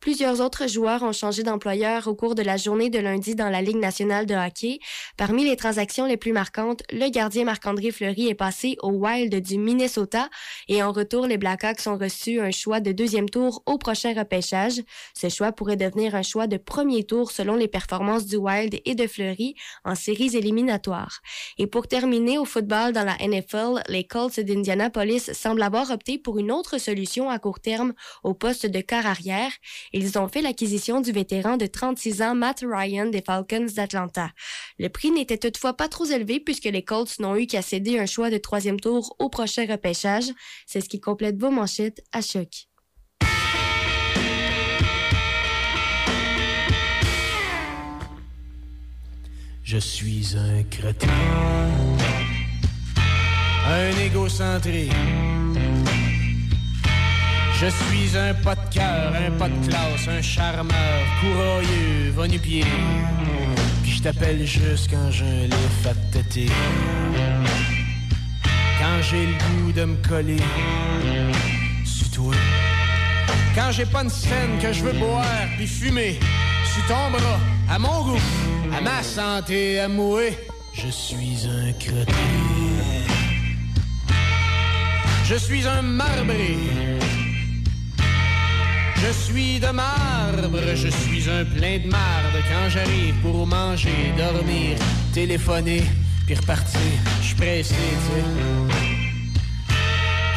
Plusieurs 0.00 0.40
autres 0.40 0.68
joueurs 0.68 1.02
ont 1.02 1.12
changé 1.12 1.42
d'employeur 1.42 2.08
au 2.08 2.14
cours 2.14 2.34
de 2.34 2.42
la 2.42 2.56
journée 2.56 2.90
de 2.90 2.98
lundi 2.98 3.34
dans 3.34 3.48
la 3.48 3.62
Ligue 3.62 3.78
nationale 3.78 4.26
de 4.26 4.34
hockey. 4.34 4.78
Parmi 5.16 5.44
les 5.44 5.56
transactions 5.56 6.06
les 6.06 6.16
plus 6.16 6.32
marquantes, 6.32 6.82
le 6.92 7.08
gardien 7.10 7.44
Marc-André 7.44 7.90
Fleury 7.90 8.28
est 8.28 8.34
passé 8.34 8.76
au 8.82 8.90
Wild 8.90 9.34
du 9.42 9.58
Minnesota 9.58 10.28
et 10.68 10.82
en 10.82 10.92
retour, 10.92 11.26
les 11.26 11.38
Blackhawks 11.38 11.86
ont 11.86 11.96
reçu 11.96 12.40
un 12.40 12.50
choix 12.50 12.80
de 12.80 12.92
deuxième 12.92 13.30
tour 13.30 13.62
au 13.66 13.78
prochain 13.78 14.14
repêchage. 14.14 14.82
Ce 15.14 15.28
choix 15.28 15.52
pourrait 15.52 15.76
devenir 15.76 16.14
un 16.14 16.22
choix 16.22 16.46
de 16.46 16.56
premier 16.56 17.04
tour 17.04 17.30
selon 17.30 17.56
les 17.56 17.68
performances 17.68 18.26
du 18.26 18.36
Wild 18.36 18.80
et 18.84 18.94
de 18.94 19.06
Fleury 19.06 19.54
en 19.84 19.94
séries 19.94 20.36
éliminatoires. 20.36 21.20
Et 21.58 21.66
pour 21.66 21.88
terminer 21.88 22.38
au 22.38 22.44
football 22.44 22.92
dans 22.92 23.04
la 23.04 23.16
NFL, 23.26 23.82
les 23.88 24.04
Colts 24.04 24.40
d'Indianapolis 24.40 25.32
semblent 25.32 25.62
avoir 25.62 25.90
opté 25.90 26.18
pour 26.18 26.38
une 26.38 26.52
autre 26.52 26.78
solution 26.78 27.30
à 27.30 27.38
court 27.38 27.60
terme 27.60 27.94
au 28.22 28.34
poste 28.34 28.66
de 28.66 28.80
quart 28.80 29.06
arrière. 29.06 29.50
Ils 29.96 30.18
ont 30.18 30.26
fait 30.26 30.42
l'acquisition 30.42 31.00
du 31.00 31.12
vétéran 31.12 31.56
de 31.56 31.66
36 31.66 32.20
ans 32.20 32.34
Matt 32.34 32.64
Ryan 32.68 33.06
des 33.06 33.22
Falcons 33.22 33.68
d'Atlanta. 33.76 34.30
Le 34.80 34.88
prix 34.88 35.12
n'était 35.12 35.38
toutefois 35.38 35.74
pas 35.74 35.86
trop 35.86 36.04
élevé 36.04 36.40
puisque 36.40 36.64
les 36.64 36.82
Colts 36.82 37.20
n'ont 37.20 37.36
eu 37.36 37.46
qu'à 37.46 37.62
céder 37.62 38.00
un 38.00 38.06
choix 38.06 38.28
de 38.28 38.36
troisième 38.36 38.80
tour 38.80 39.14
au 39.20 39.28
prochain 39.28 39.66
repêchage. 39.70 40.24
C'est 40.66 40.80
ce 40.80 40.88
qui 40.88 41.00
complète 41.00 41.40
vos 41.40 41.52
manchettes 41.52 42.02
à 42.12 42.22
choc. 42.22 42.66
Je 49.62 49.78
suis 49.78 50.36
un 50.36 50.64
crétin, 50.64 51.08
un 53.68 53.90
égocentré. 54.04 54.88
Je 57.60 57.66
suis 57.66 58.16
un 58.16 58.34
pas 58.34 58.56
de 58.56 58.74
cœur, 58.74 59.12
un 59.14 59.30
pas 59.38 59.48
de 59.48 59.66
classe, 59.66 60.08
un 60.08 60.20
charmeur, 60.20 61.00
courroyeux, 61.20 62.10
va-nu-pied. 62.14 62.64
Puis 63.82 63.92
je 63.92 64.02
t'appelle 64.02 64.44
juste 64.44 64.90
quand 64.90 65.10
j'ai 65.10 65.24
un 65.24 65.44
lift 65.44 65.86
à. 65.86 66.50
Quand 68.78 69.02
j'ai 69.02 69.26
le 69.26 69.32
goût 69.32 69.72
de 69.72 69.84
me 69.84 69.96
coller 70.08 70.42
sur 71.84 72.10
toi. 72.10 72.34
Quand 73.54 73.70
j'ai 73.70 73.86
pas 73.86 74.02
une 74.02 74.10
scène 74.10 74.58
que 74.60 74.72
je 74.72 74.82
veux 74.82 74.98
boire 74.98 75.24
puis 75.56 75.68
fumer 75.68 76.18
sur 76.64 76.84
ton 76.86 77.10
bras, 77.12 77.38
à 77.70 77.78
mon 77.78 78.04
goût, 78.04 78.20
à 78.76 78.80
ma 78.80 79.02
santé, 79.02 79.78
à 79.78 79.88
mourir, 79.88 80.32
je 80.72 80.88
suis 80.88 81.46
un 81.46 81.72
crétin. 81.74 82.12
Je 85.24 85.36
suis 85.36 85.66
un 85.66 85.82
marbré. 85.82 87.03
Je 89.06 89.12
suis 89.12 89.60
de 89.60 89.68
marbre, 89.68 90.58
je 90.74 90.88
suis 90.88 91.28
un 91.28 91.44
plein 91.44 91.78
de 91.78 91.88
marde 91.88 92.36
quand 92.48 92.70
j'arrive 92.70 93.14
pour 93.20 93.46
manger, 93.46 94.14
dormir, 94.16 94.78
téléphoner, 95.12 95.82
puis 96.24 96.34
repartir. 96.34 96.80
Je 97.20 97.26
suis 97.26 97.34
pressé, 97.34 97.74
tu. 98.06 98.22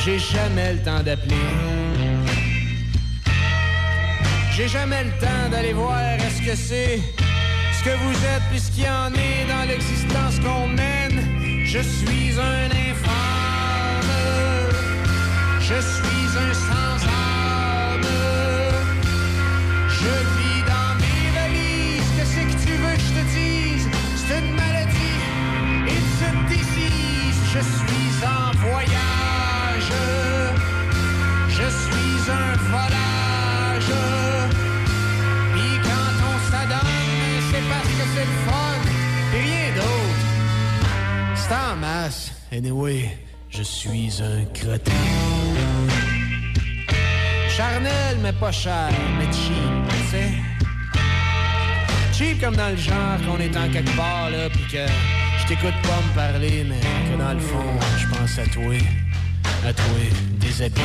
J'ai 0.04 0.20
jamais 0.20 0.74
le 0.74 0.80
temps 0.80 1.02
d'appeler. 1.02 1.36
J'ai 4.54 4.68
jamais 4.68 5.06
le 5.06 5.12
temps 5.12 5.50
d'aller 5.50 5.72
voir 5.72 6.02
est-ce 6.02 6.42
que 6.42 6.56
c'est 6.56 7.00
ce 7.72 7.84
que 7.86 7.96
vous 8.04 8.18
êtes 8.34 8.44
puis 8.52 8.60
ce 8.60 8.72
qu'il 8.72 8.84
y 8.84 8.90
en 8.90 9.14
est 9.14 9.46
dans 9.48 9.66
l'existence 9.66 10.40
qu'on 10.40 10.68
mène. 10.68 11.64
Je 11.64 11.80
suis 11.80 12.38
un 12.38 12.66
infâme. 12.66 14.12
Je 15.62 15.80
suis 15.80 16.17
Anyway, 42.52 43.10
je 43.50 43.62
suis 43.62 44.22
un 44.22 44.46
crétin. 44.54 44.92
Charnel, 47.50 48.18
mais 48.22 48.32
pas 48.32 48.52
cher, 48.52 48.90
mais 49.18 49.26
cheap, 49.34 49.88
tu 49.90 50.12
sais. 50.12 50.32
cheap 52.14 52.42
comme 52.42 52.56
dans 52.56 52.70
le 52.70 52.78
genre 52.78 53.18
qu'on 53.26 53.38
est 53.40 53.56
en 53.58 53.70
quelque 53.70 53.96
part, 53.98 54.30
là, 54.30 54.50
pis 54.50 54.66
que 54.72 54.86
je 55.40 55.48
t'écoute 55.48 55.76
pas 55.84 56.00
me 56.08 56.16
parler, 56.16 56.66
mais 56.70 56.80
que 56.80 57.18
dans 57.18 57.34
le 57.34 57.40
fond, 57.40 57.80
je 57.98 58.08
pense 58.08 58.40
à 58.40 58.46
toi, 58.46 58.76
à 59.68 59.74
toi, 59.74 59.86
déshabillé. 60.40 60.84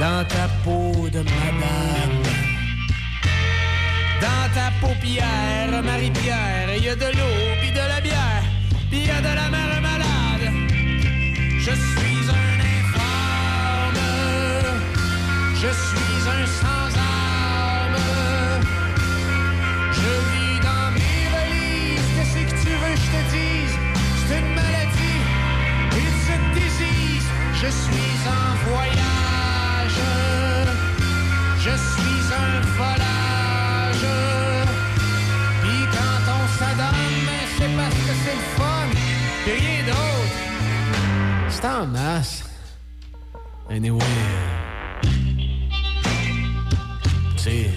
Dans 0.00 0.24
ta 0.24 0.48
peau 0.64 1.08
de 1.10 1.18
madame. 1.18 2.22
Dans 4.20 4.54
ta 4.54 4.70
paupière, 4.80 5.82
Marie-Pierre, 5.82 6.76
y 6.80 6.88
a 6.88 6.96
de 6.96 7.06
l'eau, 7.06 7.63
il 8.94 9.06
y 9.06 9.10
a 9.10 9.20
de 9.20 9.34
la 9.40 9.48
mère 9.50 9.80
malade. 9.82 10.46
Je 11.66 11.72
suis 11.88 12.22
un 12.42 12.56
infâme, 12.76 14.02
je 15.62 15.70
suis 15.84 16.20
un 16.36 16.46
sans-âme. 16.60 17.98
Je 19.98 20.10
vis 20.28 20.58
dans 20.68 20.88
mes 20.96 21.20
valises, 21.34 22.08
qu'est-ce 22.14 22.36
que 22.48 22.56
tu 22.64 22.72
veux 22.80 22.94
que 22.94 23.02
je 23.06 23.10
te 23.14 23.22
dise? 23.36 23.76
C'est 24.26 24.40
une 24.40 24.52
maladie, 24.54 25.22
it's 26.02 26.26
a 26.34 26.36
disease. 26.54 27.26
Je 27.62 27.68
suis 27.84 28.13
C'est 41.64 41.70
en 41.70 41.86
masse. 41.86 42.44
Anyway. 43.70 43.98
sais. 47.38 47.70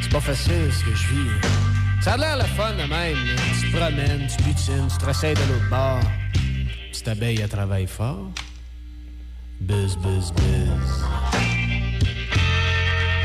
C'est 0.00 0.12
pas 0.12 0.20
facile 0.20 0.72
ce 0.72 0.84
que 0.84 0.94
je 0.94 1.06
vis. 1.08 1.30
Ça 2.00 2.12
a 2.12 2.16
l'air 2.16 2.36
le 2.36 2.44
fun 2.44 2.74
de 2.74 2.88
même. 2.88 3.16
Tu 3.60 3.72
te 3.72 3.76
promènes, 3.76 4.28
tu 4.28 4.44
butines, 4.44 4.86
tu 4.86 4.98
te 4.98 5.04
de 5.04 5.52
l'autre 5.52 5.68
bord. 5.68 6.00
Petite 6.92 7.08
abeille, 7.08 7.40
elle 7.40 7.48
travaille 7.48 7.88
fort. 7.88 8.30
Buzz, 9.62 9.96
buzz, 9.96 10.32
buzz. 10.32 11.04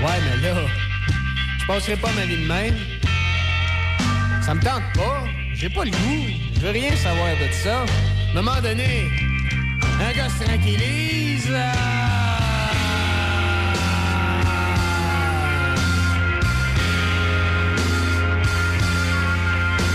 Ouais, 0.02 0.20
mais 0.26 0.42
là, 0.42 0.56
je 1.60 1.68
passerai 1.68 1.98
pas 1.98 2.12
ma 2.14 2.26
vie 2.26 2.42
de 2.42 2.48
même. 2.48 2.78
Ça 4.42 4.56
me 4.56 4.62
tente 4.62 4.92
pas. 4.96 5.24
J'ai 5.54 5.70
pas 5.70 5.86
le 5.86 5.92
goût. 5.92 6.55
Veux 6.66 6.72
rien 6.72 6.96
savoir 6.96 7.30
de 7.38 7.54
ça. 7.54 7.82
À 7.82 8.32
un 8.32 8.42
moment 8.42 8.60
donné, 8.60 9.08
un 10.02 10.12
gars 10.14 10.30
se 10.30 10.44
tranquillise. 10.44 11.48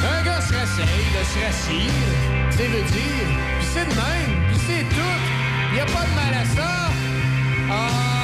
Un 0.05 0.23
gars 0.23 0.41
se 0.41 0.55
rasseille, 0.55 1.09
de 1.17 1.25
se 1.25 1.39
rassire. 1.45 1.91
C'est 2.51 2.69
veut 2.69 2.85
dire. 2.85 3.29
Puis 3.59 3.69
c'est 3.75 3.87
de 3.87 3.95
même. 3.97 4.33
Puis 4.47 4.61
c'est 4.69 4.85
tout. 4.95 5.17
Y 5.75 5.81
a 5.81 5.87
pas 5.87 6.05
de 6.07 6.15
mal 6.15 6.35
à 6.41 6.45
ça. 6.55 6.71
Ah! 7.69 8.20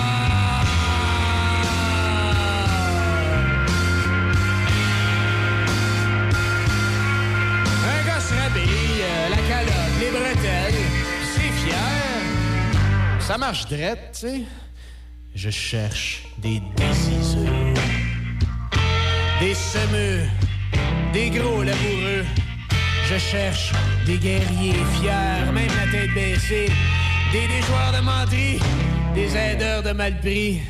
C'est 11.34 11.52
fier. 11.60 13.20
Ça 13.20 13.38
marche 13.38 13.66
drette, 13.66 14.12
tu 14.12 14.26
sais. 14.26 14.42
Je 15.34 15.50
cherche 15.50 16.22
des 16.38 16.62
déciseurs, 16.76 17.74
des 19.38 19.54
semeux, 19.54 20.22
des 21.12 21.30
gros 21.30 21.62
laboureux. 21.62 22.24
Je 23.08 23.18
cherche 23.18 23.72
des 24.06 24.18
guerriers 24.18 24.84
fiers, 24.98 25.52
même 25.52 25.70
la 25.76 25.92
tête 25.92 26.14
baissée, 26.14 26.70
des 27.32 27.46
déjoueurs 27.46 27.92
de 27.92 28.00
menterie, 28.04 28.58
des 29.14 29.36
aideurs 29.36 29.82
de 29.82 29.92
malpris. 29.92 30.60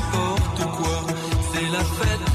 n'importe 0.00 0.76
quoi, 0.76 1.02
c'est 1.52 1.70
la 1.70 1.84
fête. 1.84 2.29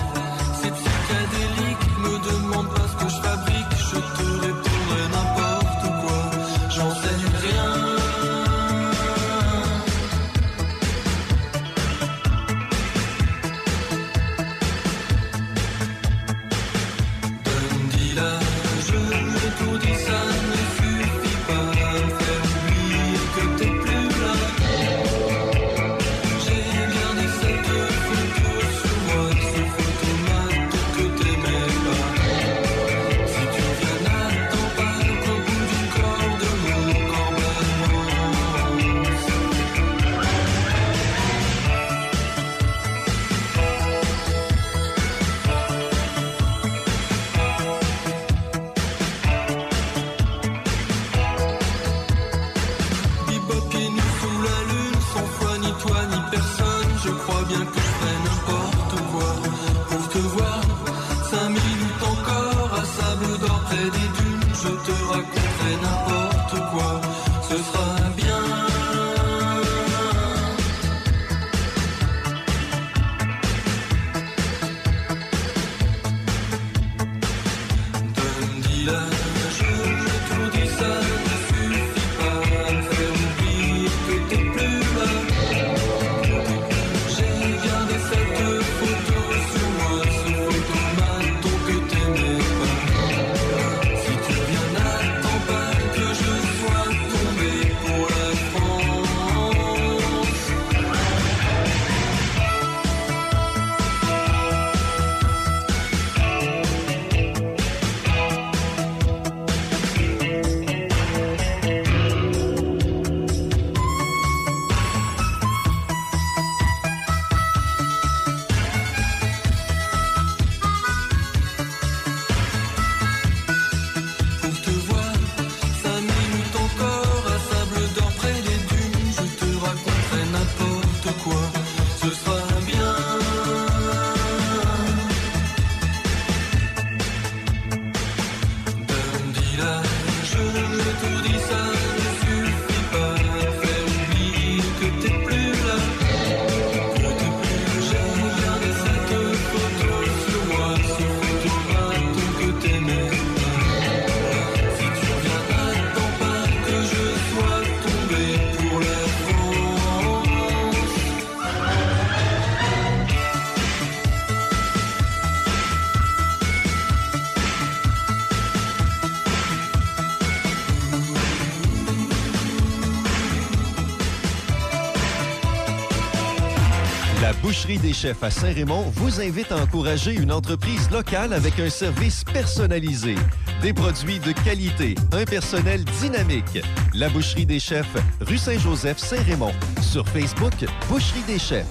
Des 177.85 177.93
Chefs 177.93 178.23
à 178.23 178.31
Saint-Raymond 178.31 178.91
vous 178.95 179.21
invite 179.21 179.51
à 179.51 179.57
encourager 179.57 180.15
une 180.15 180.31
entreprise 180.31 180.89
locale 180.89 181.33
avec 181.33 181.59
un 181.59 181.69
service 181.69 182.23
personnalisé, 182.23 183.13
des 183.61 183.73
produits 183.73 184.17
de 184.17 184.31
qualité, 184.43 184.95
un 185.11 185.23
personnel 185.23 185.83
dynamique. 186.01 186.63
La 186.95 187.09
Boucherie 187.09 187.45
des 187.45 187.59
Chefs, 187.59 187.95
rue 188.21 188.39
Saint-Joseph, 188.39 188.97
Saint-Raymond. 188.97 189.51
Sur 189.83 190.07
Facebook, 190.07 190.53
Boucherie 190.89 191.21
des 191.27 191.37
Chefs. 191.37 191.67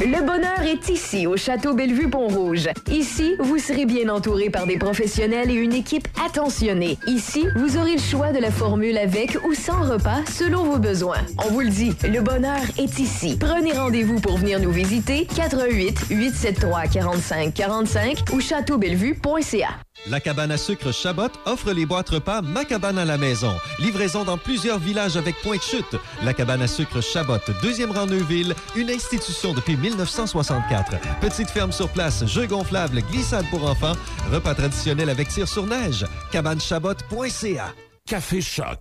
Le 0.00 0.26
bonheur 0.26 0.60
est 0.62 0.88
ici, 0.88 1.28
au 1.28 1.36
Château 1.36 1.74
Bellevue-Pont-Rouge. 1.74 2.68
Ici, 2.90 3.36
vous 3.38 3.58
serez 3.58 3.86
bien 3.86 4.08
entouré 4.08 4.50
par 4.50 4.66
des 4.66 4.78
professionnels 4.78 5.48
et 5.48 5.54
une 5.54 5.72
équipe 5.72 6.08
attentionnée. 6.34 6.98
Ici, 7.06 7.46
vous 7.54 7.76
aurez 7.76 7.94
le 7.94 8.00
choix 8.00 8.32
de 8.32 8.40
la 8.40 8.50
formule 8.50 8.98
avec 8.98 9.38
ou 9.46 9.54
sans 9.54 9.88
repas 9.88 10.22
selon 10.26 10.64
vos 10.64 10.78
besoins. 10.78 11.20
On 11.46 11.52
vous 11.52 11.60
le 11.60 11.68
dit, 11.68 11.94
le 12.02 12.20
bonheur 12.20 12.60
est 12.76 12.98
ici. 12.98 13.36
Prenez 13.38 13.72
rendez-vous 13.72 14.20
pour 14.20 14.38
venir 14.38 14.58
nous 14.58 14.72
visiter 14.72 15.26
88 15.26 16.06
873 16.10 16.90
45 16.90 17.54
45 17.54 18.24
ou 18.32 18.40
châteaubellevue.ca. 18.40 19.83
La 20.06 20.20
cabane 20.20 20.50
à 20.52 20.58
sucre 20.58 20.92
Chabot 20.92 21.30
offre 21.46 21.72
les 21.72 21.86
boîtes 21.86 22.10
repas 22.10 22.42
Ma 22.42 22.66
cabane 22.66 22.98
à 22.98 23.06
la 23.06 23.16
maison. 23.16 23.54
Livraison 23.78 24.24
dans 24.24 24.36
plusieurs 24.36 24.78
villages 24.78 25.16
avec 25.16 25.34
point 25.40 25.56
de 25.56 25.62
chute. 25.62 25.96
La 26.22 26.34
cabane 26.34 26.60
à 26.60 26.66
sucre 26.66 27.00
Chabot, 27.00 27.38
deuxième 27.62 27.90
rang 27.90 28.04
Neuville, 28.04 28.54
une 28.76 28.90
institution 28.90 29.54
depuis 29.54 29.76
1964. 29.78 30.96
Petite 31.20 31.48
ferme 31.48 31.72
sur 31.72 31.88
place, 31.88 32.26
jeux 32.26 32.46
gonflables, 32.46 33.00
glissade 33.10 33.46
pour 33.50 33.64
enfants, 33.64 33.94
repas 34.30 34.54
traditionnel 34.54 35.08
avec 35.08 35.28
tir 35.28 35.48
sur 35.48 35.66
neige. 35.66 36.04
Cabanechabot.ca. 36.32 37.72
Café 38.06 38.42
Choc. 38.42 38.80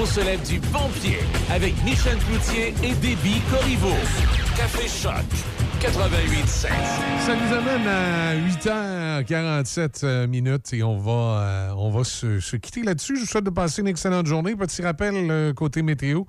On 0.00 0.06
se 0.06 0.20
lève 0.20 0.42
du 0.46 0.58
bon 0.60 0.88
pied 1.02 1.18
avec 1.50 1.74
Michel 1.84 2.16
Cloutier 2.28 2.74
et 2.82 2.94
Déby 2.94 3.42
Corriveau. 3.50 3.96
Café 4.56 4.88
Choc. 4.88 5.57
88.7. 5.80 6.68
Ça 7.20 7.36
nous 7.36 7.54
amène 7.54 7.86
à 7.86 8.34
8h47 8.34 10.00
euh, 10.02 10.26
minutes 10.26 10.72
et 10.72 10.82
on 10.82 10.98
va, 10.98 11.12
euh, 11.12 11.72
on 11.76 11.90
va 11.90 12.02
se, 12.02 12.56
quitter 12.56 12.82
là-dessus. 12.82 13.14
Je 13.14 13.20
vous 13.20 13.26
souhaite 13.26 13.44
de 13.44 13.50
passer 13.50 13.82
une 13.82 13.86
excellente 13.86 14.26
journée. 14.26 14.56
Petit 14.56 14.82
rappel 14.82 15.14
euh, 15.14 15.52
côté 15.52 15.82
météo 15.82 16.24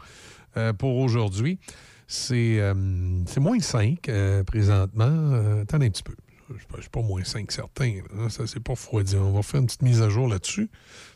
pour 0.77 0.97
aujourd'hui. 0.97 1.57
C'est 2.05 2.61
moins 3.37 3.59
5 3.59 4.07
euh, 4.09 4.43
présentement. 4.43 5.61
Attendez 5.61 5.87
un 5.87 5.89
petit 5.89 6.03
peu. 6.03 6.15
Je 6.49 6.53
ne 6.75 6.81
suis 6.81 6.89
pas 6.89 7.01
moins 7.01 7.23
5 7.23 7.51
certain. 7.51 8.01
là. 8.15 8.29
Ça, 8.29 8.45
c'est 8.45 8.59
pas 8.59 8.73
refroidi. 8.73 9.15
On 9.15 9.31
va 9.31 9.41
faire 9.41 9.61
une 9.61 9.67
petite 9.67 9.81
mise 9.81 10.01
à 10.01 10.09
jour 10.09 10.27
là-dessus. 10.27 10.69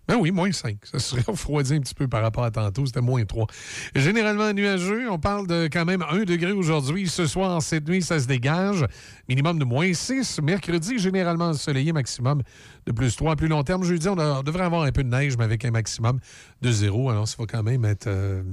Ben 0.08 0.18
oui, 0.18 0.32
moins 0.32 0.52
5. 0.52 0.78
Ça 0.84 1.00
serait 1.00 1.22
refroidi 1.28 1.76
un 1.76 1.80
petit 1.80 1.96
peu 1.96 2.08
par 2.08 2.22
rapport 2.22 2.44
à 2.44 2.52
tantôt. 2.52 2.86
C'était 2.86 3.02
moins 3.02 3.24
3. 3.24 3.48
Généralement 3.96 4.52
nuageux. 4.52 5.10
On 5.10 5.18
parle 5.18 5.48
de 5.48 5.70
quand 5.72 5.86
même 5.86 6.04
1 6.10 6.24
degré 6.24 6.52
aujourd'hui. 6.52 7.08
Ce 7.08 7.26
soir, 7.26 7.62
cette 7.62 7.88
nuit, 7.88 8.02
ça 8.02 8.20
se 8.20 8.28
dégage. 8.28 8.86
Minimum 9.30 9.60
de 9.60 9.66
moins 9.66 9.94
6. 9.94 10.42
Mercredi, 10.42 11.00
généralement 11.00 11.50
ensoleillé, 11.50 11.94
maximum 11.94 12.42
de 12.86 12.92
plus 12.92 13.16
3. 13.16 13.34
À 13.34 13.36
plus 13.38 13.48
long 13.48 13.64
terme, 13.64 13.84
jeudi, 13.84 14.10
on, 14.10 14.18
on 14.18 14.44
devrait 14.44 14.66
avoir 14.66 14.84
un 14.84 14.92
peu 14.92 15.04
de 15.04 15.10
neige, 15.10 15.38
mais 15.38 15.46
avec 15.46 15.64
un 15.64 15.72
maximum 15.72 16.20
de 16.62 16.72
0. 16.72 17.10
Alors, 17.10 17.28
ça 17.28 17.38
va 17.40 17.46
quand 17.46 17.64
même 17.64 17.86
être, 17.86 18.08
euh, 18.08 18.44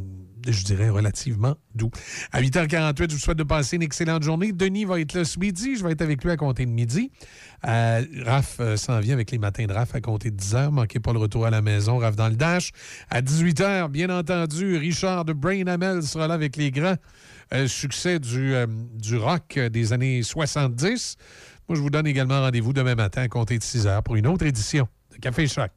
je 0.47 0.65
dirais, 0.65 0.89
relativement 0.89 1.57
doux. 1.75 1.91
À 2.33 2.41
8h48, 2.41 3.11
je 3.11 3.15
vous 3.15 3.21
souhaite 3.21 3.39
de 3.39 3.45
passer 3.45 3.77
une 3.77 3.83
excellente 3.83 4.23
journée. 4.23 4.53
Denis 4.53 4.85
va 4.85 5.01
être 5.01 5.15
là 5.15 5.25
ce 5.25 5.39
midi. 5.39 5.77
Je 5.77 5.85
vais 5.85 5.93
être 5.93 6.03
avec 6.03 6.23
lui 6.25 6.31
à 6.31 6.37
compter 6.37 6.67
de 6.67 6.71
midi. 6.71 7.11
Euh, 7.67 8.05
Raph 8.25 8.57
euh, 8.61 8.77
s'en 8.77 9.01
vient 9.01 9.15
avec 9.15 9.31
les 9.31 9.39
matins 9.39 9.67
de 9.67 9.73
Raph 9.73 9.95
à 9.95 10.01
compter 10.01 10.31
de 10.31 10.41
10h. 10.41 10.71
Manquez 10.71 11.01
pas 11.01 11.13
le 11.13 11.19
retour 11.19 11.47
à 11.47 11.51
la 11.51 11.63
maison. 11.63 11.99
Raph 11.99 12.17
dans 12.17 12.29
le 12.29 12.37
dash. 12.37 12.71
À 13.11 13.21
18h, 13.21 13.89
bien 13.89 14.11
entendu, 14.11 14.77
Richard 14.77 15.25
de 15.25 15.33
Brain 15.33 15.67
Hamel 15.67 16.03
sera 16.03 16.27
là 16.27 16.35
avec 16.35 16.57
les 16.57 16.71
grands 16.71 16.97
euh, 17.53 17.67
succès 17.67 18.19
du, 18.19 18.55
euh, 18.55 18.67
du 18.69 19.17
rock 19.17 19.59
des 19.59 19.93
années 19.93 20.23
70. 20.23 21.17
Moi, 21.69 21.77
je 21.77 21.83
vous 21.83 21.91
donne 21.91 22.07
également 22.07 22.41
rendez-vous 22.41 22.73
demain 22.73 22.95
matin 22.95 23.23
à 23.23 23.29
compter 23.29 23.59
de 23.59 23.63
6h 23.63 24.03
pour 24.03 24.17
une 24.17 24.27
autre 24.27 24.47
édition 24.47 24.89
de 25.13 25.19
Café 25.19 25.47
Choc. 25.47 25.69